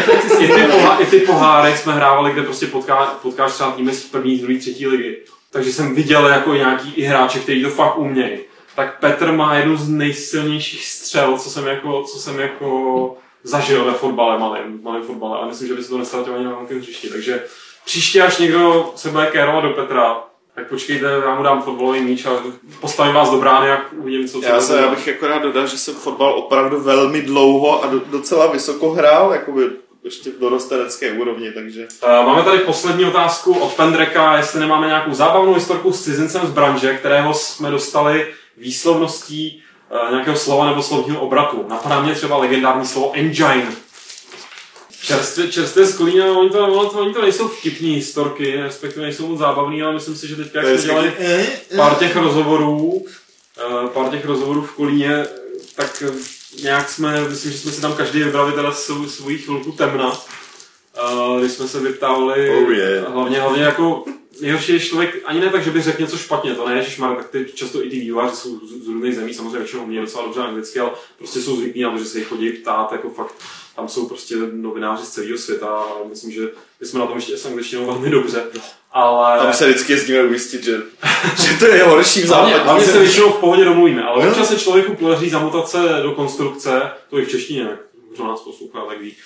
i, 0.45 0.47
ty 0.49 0.63
poha- 0.63 0.97
i 1.03 1.07
ty 1.07 1.21
poháry 1.21 1.77
jsme 1.77 1.93
hrávali, 1.95 2.33
kde 2.33 2.43
prostě 2.43 2.67
potká, 2.67 2.97
potkáš 3.23 3.53
třeba 3.53 3.71
týmy 3.71 3.93
z 3.95 4.05
první, 4.05 4.39
druhé, 4.39 4.59
třetí 4.59 4.87
ligy. 4.87 5.17
Takže 5.51 5.73
jsem 5.73 5.95
viděl 5.95 6.27
jako 6.27 6.55
nějaký 6.55 6.93
i 6.95 7.03
hráče, 7.03 7.39
kteří 7.39 7.63
to 7.63 7.71
fakt 7.71 7.99
umějí. 7.99 8.39
Tak 8.77 9.01
Petr 9.01 9.33
má 9.33 9.55
jednu 9.55 9.77
z 9.77 9.89
nejsilnějších 9.89 10.87
střel, 10.87 11.39
co 11.39 11.51
jsem 11.51 11.67
jako, 11.67 12.03
co 12.03 12.19
jsem 12.19 12.41
jako 12.41 13.17
zažil 13.43 13.85
ve 13.85 13.93
fotbale, 13.93 14.39
malém, 14.39 14.79
malém 14.83 15.03
fotbale. 15.03 15.39
A 15.39 15.47
myslím, 15.47 15.69
že 15.69 15.75
by 15.75 15.83
se 15.83 15.89
to 15.89 15.99
nestalo 15.99 16.35
ani 16.35 16.45
na 16.45 16.51
velkém 16.51 16.79
hřišti. 16.79 17.09
Takže 17.09 17.43
příště, 17.85 18.23
až 18.23 18.39
někdo 18.39 18.93
se 18.97 19.11
bude 19.11 19.27
kérovat 19.27 19.65
do 19.65 19.71
Petra, 19.71 20.17
tak 20.55 20.69
počkejte, 20.69 21.07
já 21.25 21.35
mu 21.35 21.43
dám 21.43 21.63
fotbalový 21.63 22.01
míč 22.01 22.27
a 22.27 22.31
postavím 22.81 23.15
vás 23.15 23.31
do 23.31 23.37
brány, 23.37 23.69
jak 23.69 23.93
uvidím, 23.93 24.29
co 24.29 24.41
Já, 24.43 24.61
se, 24.61 24.81
já 24.81 24.89
bych 24.91 25.07
jako 25.07 25.27
rád 25.27 25.43
dodal, 25.43 25.67
že 25.67 25.79
jsem 25.79 25.95
fotbal 25.95 26.33
opravdu 26.33 26.81
velmi 26.81 27.23
dlouho 27.23 27.85
a 27.85 27.87
do, 27.87 28.01
docela 28.11 28.47
vysoko 28.47 28.91
hrál, 28.91 29.33
jakoby 29.33 29.71
ještě 30.05 30.31
v 30.31 30.39
dorostenecké 30.39 31.13
úrovni, 31.13 31.53
takže... 31.53 31.87
Uh, 32.03 32.27
máme 32.27 32.43
tady 32.43 32.59
poslední 32.59 33.05
otázku 33.05 33.53
od 33.53 33.75
Pendreka, 33.75 34.37
jestli 34.37 34.61
nemáme 34.61 34.87
nějakou 34.87 35.15
zábavnou 35.15 35.55
historku 35.55 35.93
s 35.93 36.05
cizincem 36.05 36.47
z 36.47 36.51
branže, 36.51 36.95
kterého 36.95 37.35
jsme 37.35 37.71
dostali 37.71 38.27
výslovností 38.57 39.63
uh, 40.05 40.11
nějakého 40.11 40.37
slova 40.37 40.67
nebo 40.67 40.83
slovního 40.83 41.21
obratu. 41.21 41.65
Napadá 41.69 42.01
mě 42.01 42.15
třeba 42.15 42.37
legendární 42.37 42.87
slovo 42.87 43.13
engine, 43.15 43.67
Čerstvě, 45.07 45.49
čerstvě 45.49 45.87
z 45.87 45.97
Kolína, 45.97 46.39
oni 46.39 46.51
to, 46.51 46.67
oni 46.67 46.91
to, 46.91 46.99
oni 46.99 47.15
to 47.15 47.23
nejsou 47.23 47.49
vtipní 47.49 47.95
historky, 47.95 48.57
respektive 48.57 49.03
nejsou 49.03 49.27
moc 49.27 49.39
zábavný, 49.39 49.83
ale 49.83 49.95
myslím 49.95 50.17
si, 50.17 50.29
že 50.29 50.37
teďka, 50.37 50.63
jak 50.63 50.79
jsme 50.81 50.87
dělali 50.89 51.13
pár 51.77 51.95
těch 51.95 52.17
rozhovorů, 52.17 53.05
eh, 53.59 53.89
pár 53.89 54.11
těch 54.11 54.25
rozhovorů 54.25 54.63
v 54.63 54.73
Kolíně, 54.73 55.27
tak 55.77 56.03
eh, 56.07 56.13
nějak 56.63 56.89
jsme, 56.89 57.29
myslím, 57.29 57.53
že 57.53 57.59
jsme 57.59 57.73
si 57.73 57.81
tam 57.81 57.93
každý 57.93 58.23
vybrali 58.23 58.53
teda 58.53 58.73
svou, 58.73 59.07
svoji 59.09 59.39
chvilku 59.39 59.73
temna, 59.73 60.21
eh, 60.97 61.41
když 61.41 61.53
jsme 61.53 61.69
se 61.69 61.81
vyptávali, 61.81 62.51
Oh, 62.51 62.73
yeah. 62.73 63.09
hlavně, 63.13 63.41
hlavně 63.41 63.63
jako 63.63 64.05
nejhorší 64.41 64.73
je 64.73 64.81
člověk, 64.81 65.23
ani 65.25 65.41
ne 65.41 65.51
tak, 65.51 65.65
že 65.65 65.71
by 65.71 65.83
řekl 65.83 66.03
něco 66.03 66.19
špatně, 66.19 66.55
to 66.55 66.69
ne, 66.69 66.77
ježišmar, 66.77 67.17
tak 67.17 67.29
ty, 67.29 67.47
často 67.55 67.85
i 67.85 67.91
ty 67.91 68.01
vývojáři 68.01 68.37
jsou 68.37 68.61
z, 68.67 68.85
z 68.85 68.89
různých 68.89 69.15
zemí, 69.15 69.35
samozřejmě 69.35 69.59
většinou 69.59 69.83
umějí 69.83 70.01
docela 70.01 70.25
dobře 70.25 70.41
anglicky, 70.41 70.81
ale 70.81 70.91
prostě 71.19 71.41
jsou 71.41 71.57
zvyklí 71.57 71.83
na 71.83 71.91
to, 71.91 71.99
že 71.99 72.05
se 72.05 72.19
jich 72.19 72.29
chodí 72.29 72.51
ptát, 72.51 72.93
jako 72.93 73.11
fakt, 73.11 73.35
tam 73.77 73.89
jsou 73.89 74.09
prostě 74.09 74.35
novináři 74.53 75.07
z 75.07 75.11
celého 75.11 75.39
světa 75.39 75.67
a 75.67 76.09
myslím, 76.09 76.33
že 76.33 76.49
my 76.81 76.87
jsme 76.87 77.01
na 77.01 77.07
tom 77.07 77.17
ještě 77.17 77.37
s 77.37 77.47
angličtinou 77.47 77.87
velmi 77.87 78.11
dobře, 78.11 78.45
ale... 78.93 79.39
Tam 79.39 79.53
se 79.53 79.69
vždycky 79.69 79.93
jezdíme 79.93 80.23
ujistit, 80.23 80.65
že, 80.65 80.83
že 81.43 81.59
to 81.59 81.67
je 81.67 81.85
horší 81.85 82.23
v 82.23 82.27
západě. 82.27 82.55
hlavně 82.55 82.87
se 82.87 82.99
většinou 83.01 83.31
v 83.31 83.41
pohodě 83.41 83.65
domluvíme, 83.65 84.03
ale 84.03 84.29
občas 84.29 84.49
se 84.49 84.59
člověku 84.59 84.95
podaří 84.95 85.31
zamotat 85.31 85.69
se 85.69 85.79
do 86.03 86.13
konstrukce, 86.13 86.83
to 87.11 87.19
i 87.19 87.25
v 87.25 87.31
češtině, 87.31 87.69
kdo 88.15 88.25
nás 88.25 88.41
poslouchá, 88.41 88.81
tak 88.89 89.01
ví, 89.01 89.17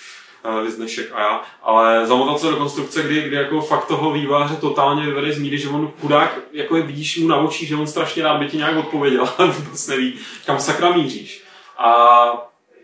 eh, 0.43 0.59
Liz 0.59 0.75
Dnešek 0.75 1.11
a 1.13 1.19
já, 1.19 1.41
ale 1.63 2.07
zamotat 2.07 2.39
se 2.39 2.47
do 2.47 2.55
konstrukce, 2.55 3.03
kdy, 3.03 3.21
kdy 3.21 3.35
jako 3.35 3.61
fakt 3.61 3.85
toho 3.85 4.11
výváře 4.11 4.55
totálně 4.55 5.05
vyvede 5.05 5.33
z 5.33 5.39
míry, 5.39 5.57
že 5.57 5.69
on 5.69 5.91
chudák, 6.01 6.39
jako 6.53 6.75
je 6.75 6.83
vidíš 6.83 7.17
mu 7.17 7.27
na 7.27 7.37
očích, 7.37 7.67
že 7.67 7.75
on 7.75 7.87
strašně 7.87 8.23
rád 8.23 8.37
by 8.37 8.47
ti 8.47 8.57
nějak 8.57 8.77
odpověděl, 8.77 9.29
ale 9.37 9.51
vůbec 9.51 9.87
neví, 9.87 10.13
kam 10.45 10.59
sakra 10.59 10.91
míříš. 10.91 11.43
A 11.77 11.93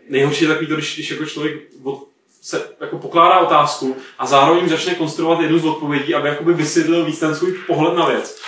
nejhorší 0.08 0.44
je 0.44 0.48
takový 0.48 0.66
to, 0.66 0.74
když, 0.74 0.94
když 0.94 1.10
jako 1.10 1.26
člověk 1.26 1.54
od, 1.82 2.08
se 2.42 2.68
jako 2.80 2.98
pokládá 2.98 3.38
otázku 3.38 3.96
a 4.18 4.26
zároveň 4.26 4.68
začne 4.68 4.94
konstruovat 4.94 5.40
jednu 5.40 5.58
z 5.58 5.64
odpovědí, 5.64 6.14
aby 6.14 6.28
jakoby 6.28 6.54
vysvětlil 6.54 7.04
víc 7.04 7.18
ten 7.18 7.34
svůj 7.34 7.52
pohled 7.66 7.94
na 7.94 8.06
věc. 8.06 8.40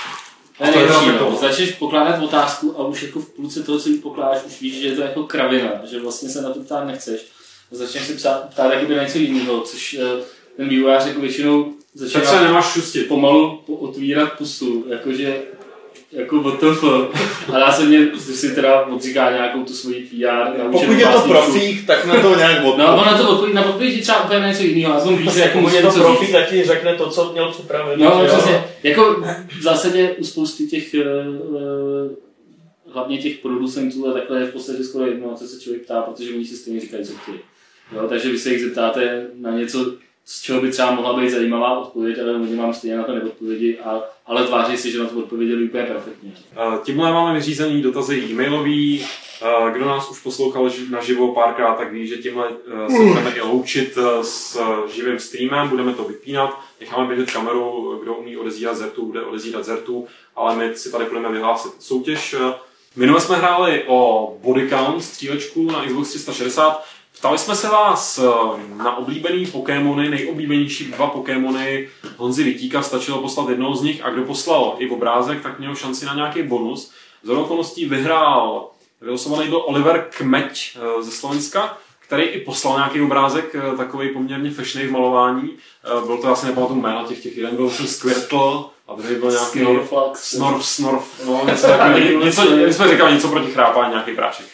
Je 0.64 0.72
To 0.72 0.78
je 0.78 0.89
no. 0.89 1.18
to. 1.18 1.36
Začneš 1.36 1.72
pokládat 1.72 2.22
otázku 2.22 2.74
a 2.78 2.86
už 2.86 3.02
jako 3.02 3.20
v 3.20 3.28
půlce 3.28 3.62
toho, 3.62 3.78
co 3.78 3.89
jí 3.89 3.98
pokládáš, 3.98 4.44
už 4.47 4.60
víš, 4.60 4.80
že 4.80 4.89
je 4.89 4.97
to 4.97 5.02
jako 5.02 5.22
kravina, 5.22 5.70
že 5.90 6.01
vlastně 6.01 6.28
se 6.28 6.43
na 6.43 6.52
to 6.52 6.60
ptát 6.60 6.85
nechceš. 6.85 7.26
Začneš 7.70 8.07
si 8.07 8.15
ptát, 8.15 8.49
ptát 8.51 8.73
jakoby 8.73 8.97
na 8.97 9.03
něco 9.03 9.19
jiného, 9.19 9.61
což 9.61 9.95
eh, 10.01 10.23
ten 10.57 10.69
vývojář 10.69 11.07
jako 11.07 11.20
většinou 11.20 11.73
začíná 11.95 12.20
Petře, 12.20 12.40
nemáš 12.40 12.73
šustit. 12.73 13.09
pomalu 13.09 13.61
po- 13.66 13.74
otvírat 13.74 14.39
pusu, 14.39 14.85
jakože 14.89 15.43
jako 16.12 16.40
WTF. 16.43 16.85
A 17.55 17.59
dá 17.59 17.73
se 17.73 17.85
mě, 17.85 17.99
když 18.07 18.23
si 18.23 18.55
teda 18.55 18.86
odříká 18.86 19.31
nějakou 19.31 19.62
tu 19.65 19.73
svoji 19.73 20.01
PR. 20.01 20.62
Pokud 20.73 20.93
je 20.93 21.07
to 21.07 21.20
profík, 21.20 21.86
tak 21.86 22.05
na 22.07 22.20
to 22.23 22.36
nějak 22.36 22.65
odpoví. 22.65 22.78
No, 22.78 23.03
ona 23.03 23.19
to 23.19 23.31
odpoví, 23.31 23.55
na 23.55 23.65
odpovědi 23.65 24.03
třeba 24.03 24.24
úplně 24.24 24.49
něco 24.49 24.62
jiného, 24.62 24.95
a 24.95 25.01
tom 25.01 25.16
víš, 25.16 25.32
že 25.32 25.40
jako 25.40 25.59
Pokud 25.59 25.73
je 25.74 25.82
to 25.82 25.90
profík, 25.90 26.32
tak 26.32 26.49
ti 26.51 26.65
řekne 26.65 26.95
to, 26.95 27.11
co 27.11 27.32
měl 27.32 27.51
připravené. 27.51 28.05
No, 28.05 28.24
přesně. 28.27 28.65
Jako 28.82 29.24
v 29.59 29.62
zásadě 29.62 30.11
u 30.19 30.24
spousty 30.24 30.66
těch, 30.66 30.95
eh, 30.95 31.01
eh, 31.01 32.15
hlavně 32.93 33.19
těch 33.19 33.39
producentů 33.39 34.09
a 34.09 34.12
takhle 34.12 34.40
je 34.40 34.47
v 34.47 34.53
podstatě 34.53 34.85
skoro 34.85 35.07
jedno, 35.07 35.35
co 35.35 35.49
se 35.49 35.61
člověk 35.61 35.82
ptá, 35.85 36.03
protože 36.03 36.35
oni 36.35 36.45
si 36.45 36.57
stejně 36.57 36.81
říkají, 36.81 37.05
co 37.05 37.12
chtějí. 37.12 37.39
Jo, 37.93 38.09
takže 38.09 38.28
vy 38.31 38.39
se 38.39 38.51
jich 38.51 38.60
zeptáte 38.65 39.27
na 39.35 39.51
něco, 39.51 39.93
z 40.24 40.43
čeho 40.43 40.60
by 40.60 40.70
třeba 40.70 40.90
mohla 40.90 41.20
být 41.20 41.31
zajímavá 41.31 41.78
odpověď, 41.78 42.19
ale 42.23 42.32
oni 42.35 42.56
vám 42.56 42.74
stejně 42.74 42.97
na 42.97 43.05
to 43.05 43.15
neodpovědi, 43.15 43.78
a, 43.78 44.01
ale 44.27 44.47
tváří 44.47 44.77
si, 44.77 44.90
že 44.90 44.98
na 44.98 45.05
to 45.06 45.19
odpověděli 45.19 45.65
úplně 45.65 45.82
perfektně. 45.85 46.32
Tímhle 46.85 47.12
máme 47.12 47.35
vyřízený 47.35 47.82
dotazy 47.82 48.23
e-mailový. 48.31 49.06
Kdo 49.73 49.85
nás 49.85 50.10
už 50.10 50.20
poslouchal 50.23 50.69
ži- 50.69 50.90
naživo 50.90 51.35
párkrát, 51.35 51.74
tak 51.74 51.93
ví, 51.93 52.06
že 52.06 52.16
tímhle 52.16 52.48
eh, 52.86 52.90
se 52.97 53.02
budeme 53.05 53.31
i 53.36 53.40
loučit 53.40 53.98
eh, 53.98 54.24
s 54.24 54.60
živým 54.94 55.19
streamem, 55.19 55.69
budeme 55.69 55.94
to 55.94 56.05
vypínat, 56.05 56.60
necháme 56.81 57.06
běžet 57.09 57.31
kameru, 57.31 57.98
kdo 58.02 58.15
umí 58.15 58.36
odezírat 58.36 58.77
zertu, 58.77 59.06
bude 59.06 59.23
odezírat 59.23 59.65
zertu, 59.65 60.06
ale 60.36 60.56
my 60.56 60.77
si 60.77 60.93
tady 60.93 61.05
budeme 61.05 61.32
vyhlásit 61.32 61.73
soutěž. 61.78 62.35
Eh, 62.40 62.55
Minule 62.97 63.20
jsme 63.20 63.36
hráli 63.36 63.85
o 63.86 64.32
body 64.43 64.69
count 64.69 65.05
střílečku 65.05 65.70
na 65.70 65.85
Xbox 65.86 66.09
360. 66.09 66.85
Ptali 67.18 67.39
jsme 67.39 67.56
se 67.56 67.68
vás 67.68 68.18
eh, 68.18 68.74
na 68.76 68.97
oblíbený 68.97 69.47
Pokémony, 69.47 70.09
nejoblíbenější 70.10 70.85
dva 70.85 71.06
Pokémony 71.06 71.89
Honzi 72.16 72.43
Vitíka, 72.43 72.82
stačilo 72.82 73.22
poslat 73.22 73.48
jednoho 73.48 73.74
z 73.76 73.82
nich 73.82 74.05
a 74.05 74.10
kdo 74.10 74.22
poslal 74.22 74.74
i 74.78 74.90
obrázek, 74.90 75.43
tak 75.43 75.59
měl 75.59 75.74
šanci 75.74 76.06
na 76.06 76.14
nějaký 76.14 76.43
bonus. 76.43 76.93
Z 77.22 77.28
okolností 77.30 77.86
vyhrál, 77.86 78.70
vylosovaný 79.01 79.48
byl 79.48 79.62
Oliver 79.66 80.09
Kmeď 80.18 80.76
eh, 80.76 81.02
ze 81.02 81.10
Slovenska, 81.10 81.78
který 82.06 82.22
i 82.22 82.40
poslal 82.40 82.76
nějaký 82.76 83.01
obrázek, 83.01 83.55
eh, 83.55 83.76
takový 83.76 84.09
poměrně 84.09 84.51
fešný 84.51 84.82
v 84.82 84.93
malování. 84.93 85.56
Byl 86.06 86.18
to 86.18 86.28
asi 86.28 86.47
nepamatuju 86.47 86.80
jména 86.80 87.05
těch 87.05 87.22
těch 87.22 87.36
jeden 87.36 87.56
byl 87.56 87.70
Squirtle 87.70 88.64
a 88.89 88.94
druhý 88.94 89.14
byl 89.14 89.30
nějaký 89.30 89.59
Snorflax. 89.59 90.30
Snorf, 90.30 90.66
Snorf, 90.66 91.26
no, 91.26 91.47
něco 91.47 91.66
takového. 91.66 92.24
něco, 92.24 92.51
my 92.51 92.72
jsme 92.72 92.89
říkali 92.89 93.12
něco 93.14 93.28
proti 93.28 93.51
chrápání, 93.51 93.90
nějaký 93.90 94.12
prášek. 94.12 94.47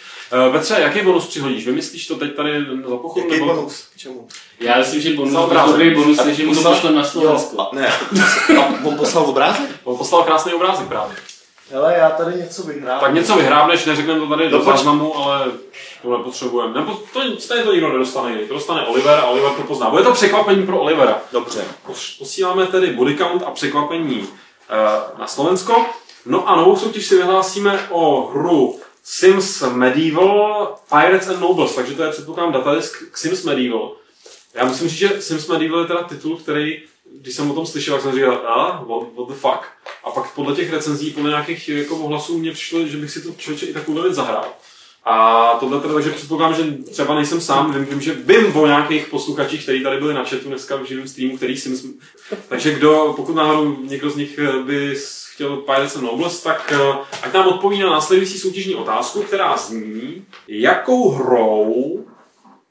Eh, 0.49 0.51
Petře, 0.53 0.75
jaký 0.79 1.01
bonus 1.03 1.27
přihodíš? 1.27 1.67
Vymyslíš 1.67 2.07
to 2.07 2.17
teď 2.17 2.35
tady 2.37 2.67
za 2.89 2.97
pochodu? 2.97 3.27
Jaký 3.27 3.41
nebo- 3.41 3.55
bonus? 3.55 3.87
K 3.95 3.99
čemu? 3.99 4.29
Já 4.61 4.79
myslím, 4.79 5.01
že 5.01 5.13
bonus 5.15 5.33
je 5.33 5.39
obrázek. 5.39 5.71
dobrý 5.73 5.95
bonus, 5.95 6.25
že 6.27 6.47
mu 6.47 6.55
to 6.55 6.61
poslal- 6.61 6.75
pošlem 6.75 6.95
na 6.95 7.05
Slovensko. 7.05 7.61
A, 7.61 7.69
ne, 7.73 7.89
a 8.61 8.67
on 8.85 8.97
poslal 8.97 9.25
obrázek? 9.25 9.71
On 9.85 9.97
poslal 9.99 10.23
krásný 10.23 10.53
obrázek 10.55 10.87
právě. 10.89 11.17
Hele, 11.71 11.95
já 11.99 12.11
tady 12.11 12.37
něco 12.37 12.63
vyhrál. 12.63 13.01
Tak 13.01 13.15
něco 13.15 13.37
vyhrábneš, 13.37 13.85
neřekneme 13.85 14.21
to 14.21 14.27
tady 14.27 14.49
do 14.49 14.59
No, 14.59 14.65
poč- 14.65 14.77
záznamu, 14.77 15.17
ale 15.19 15.47
to 16.03 16.17
nepotřebujeme. 16.19 16.75
Nebo 16.81 16.93
to, 17.13 17.21
stejně 17.39 17.65
to 17.65 17.73
nikdo 17.73 17.93
nedostane 17.93 18.31
jiný. 18.33 18.49
To 18.49 18.55
dostane 18.55 18.87
Oliver 18.87 19.19
a 19.19 19.25
Oliver 19.27 19.51
to 19.51 19.63
pozná. 19.63 19.91
Bude 19.91 20.03
to 20.03 20.13
překvapení 20.13 20.67
pro 20.67 20.81
Olivera. 20.81 21.19
Dobře. 21.33 21.65
Pos- 21.89 22.19
Posíláme 22.19 22.67
tedy 22.67 22.87
body 22.87 23.17
count 23.17 23.43
a 23.47 23.51
překvapení 23.51 24.29
eh, 24.71 25.19
na 25.21 25.27
Slovensko. 25.27 25.87
No 26.27 26.49
a 26.49 26.57
novou 26.57 26.77
soutěž 26.77 27.07
si 27.07 27.17
vyhlásíme 27.17 27.87
o 27.91 28.27
hru 28.35 28.81
Sims 29.07 29.63
Medieval 29.73 30.75
Pirates 30.89 31.29
and 31.29 31.41
Nobles, 31.41 31.75
takže 31.75 31.95
to 31.95 32.03
je 32.03 32.11
předpokládám 32.11 32.53
datadisk 32.53 33.11
k 33.11 33.19
Sims 33.19 33.45
Medieval. 33.45 33.97
Já 34.55 34.65
musím 34.65 34.89
říct, 34.89 34.99
že 34.99 35.23
Sims 35.23 35.49
Medieval 35.49 35.81
je 35.81 35.87
teda 35.87 36.03
titul, 36.03 36.37
který, 36.37 36.83
když 37.21 37.35
jsem 37.35 37.51
o 37.51 37.55
tom 37.55 37.67
slyšel, 37.67 37.95
tak 37.95 38.03
jsem 38.03 38.15
říkal, 38.15 38.43
a, 38.47 38.85
what, 38.89 39.09
what 39.17 39.29
the 39.29 39.35
fuck. 39.35 39.61
A 40.05 40.11
pak 40.11 40.35
podle 40.35 40.57
těch 40.57 40.73
recenzí, 40.73 41.11
podle 41.11 41.31
nějakých 41.31 41.69
jako 41.69 41.97
ohlasů 41.97 42.39
mě 42.39 42.53
přišlo, 42.53 42.87
že 42.87 42.97
bych 42.97 43.11
si 43.11 43.23
to 43.23 43.33
člověče 43.39 43.67
i 43.67 43.73
takovou 43.73 44.03
věc 44.03 44.15
zahrál. 44.15 44.53
A 45.05 45.49
tohle 45.61 45.81
teda, 45.81 45.95
takže 45.95 46.11
předpokládám, 46.11 46.57
že 46.57 46.73
třeba 46.93 47.15
nejsem 47.15 47.41
sám, 47.41 47.73
vím, 47.73 47.85
vím, 47.85 48.01
že 48.01 48.15
vím 48.15 48.57
o 48.57 48.67
nějakých 48.67 49.07
posluchačích, 49.07 49.63
kteří 49.63 49.83
tady 49.83 49.97
byli 49.97 50.15
na 50.15 50.25
chatu 50.25 50.49
dneska 50.49 50.77
v 50.77 50.85
živém 50.85 51.09
streamu, 51.09 51.37
který 51.37 51.57
si 51.57 51.69
myslím, 51.69 52.01
takže 52.49 52.75
kdo, 52.75 53.13
pokud 53.17 53.35
náhodou 53.35 53.77
někdo 53.83 54.11
z 54.11 54.17
nich 54.17 54.39
eh, 54.39 54.63
by 54.63 54.97
chtěl 55.35 55.57
Pirates 55.57 55.97
and 55.97 56.05
Nobles, 56.05 56.43
tak 56.43 56.73
eh, 56.73 57.05
ať 57.23 57.33
nám 57.33 57.49
odpoví 57.49 57.79
na 57.79 57.91
následující 57.91 58.39
soutěžní 58.39 58.75
otázku, 58.75 59.23
která 59.23 59.57
zní, 59.57 60.27
jakou 60.49 61.11
hrou 61.11 62.07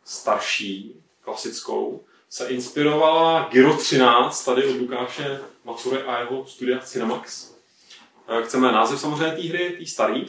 starší, 0.06 0.96
klasickou, 1.22 2.04
se 2.30 2.48
inspirovala 2.48 3.48
Gyro 3.52 3.78
13 3.78 4.46
tady 4.46 4.66
od 4.66 4.78
Lukáše 4.82 5.42
Macury 5.66 6.02
a 6.02 6.20
jeho 6.20 6.46
studia 6.46 6.80
Cinemax. 6.80 7.54
Eh, 8.28 8.44
Chceme 8.44 8.72
název 8.72 9.00
samozřejmě 9.00 9.36
té 9.36 9.42
hry, 9.42 9.76
té 9.80 9.86
starý, 9.86 10.26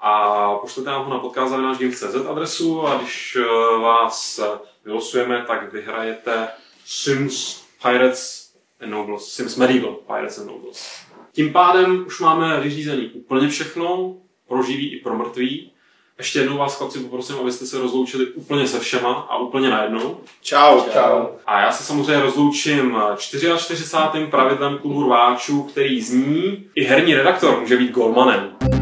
a 0.00 0.54
pošlete 0.54 0.90
nám 0.90 1.04
ho 1.04 1.10
na 1.10 1.18
podcast.games.cz 1.18 2.26
adresu 2.30 2.86
a 2.86 2.98
když 2.98 3.36
eh, 3.40 3.78
vás 3.78 4.40
vylosujeme, 4.84 5.44
tak 5.46 5.72
vyhrajete 5.72 6.48
Sims 6.86 7.64
Pirates 7.82 8.52
and 8.80 8.90
Nobles, 8.90 9.32
Sims 9.32 9.56
Medieval 9.56 9.94
Pirates 9.94 10.38
and 10.38 10.46
Nobles. 10.46 11.03
Tím 11.34 11.52
pádem 11.52 12.04
už 12.06 12.20
máme 12.20 12.60
vyřízený 12.60 13.08
úplně 13.08 13.48
všechno, 13.48 14.14
pro 14.48 14.62
živý 14.62 14.94
i 14.94 15.00
pro 15.00 15.16
mrtvý. 15.16 15.70
Ještě 16.18 16.38
jednou 16.38 16.58
vás 16.58 16.78
chlapci 16.78 16.98
poprosím, 16.98 17.36
abyste 17.36 17.66
se 17.66 17.78
rozloučili 17.78 18.26
úplně 18.26 18.68
se 18.68 18.80
všema 18.80 19.12
a 19.12 19.36
úplně 19.36 19.70
najednou. 19.70 20.16
Čau. 20.42 20.80
Čau. 20.92 21.26
A 21.46 21.60
já 21.60 21.72
se 21.72 21.84
samozřejmě 21.84 22.22
rozloučím 22.22 22.96
44. 23.16 24.26
pravidlem 24.30 24.78
klubu 24.78 25.02
rváčů, 25.02 25.62
který 25.62 26.00
zní 26.00 26.66
i 26.74 26.84
herní 26.84 27.14
redaktor 27.14 27.60
může 27.60 27.76
být 27.76 27.90
golmanem. 27.90 28.73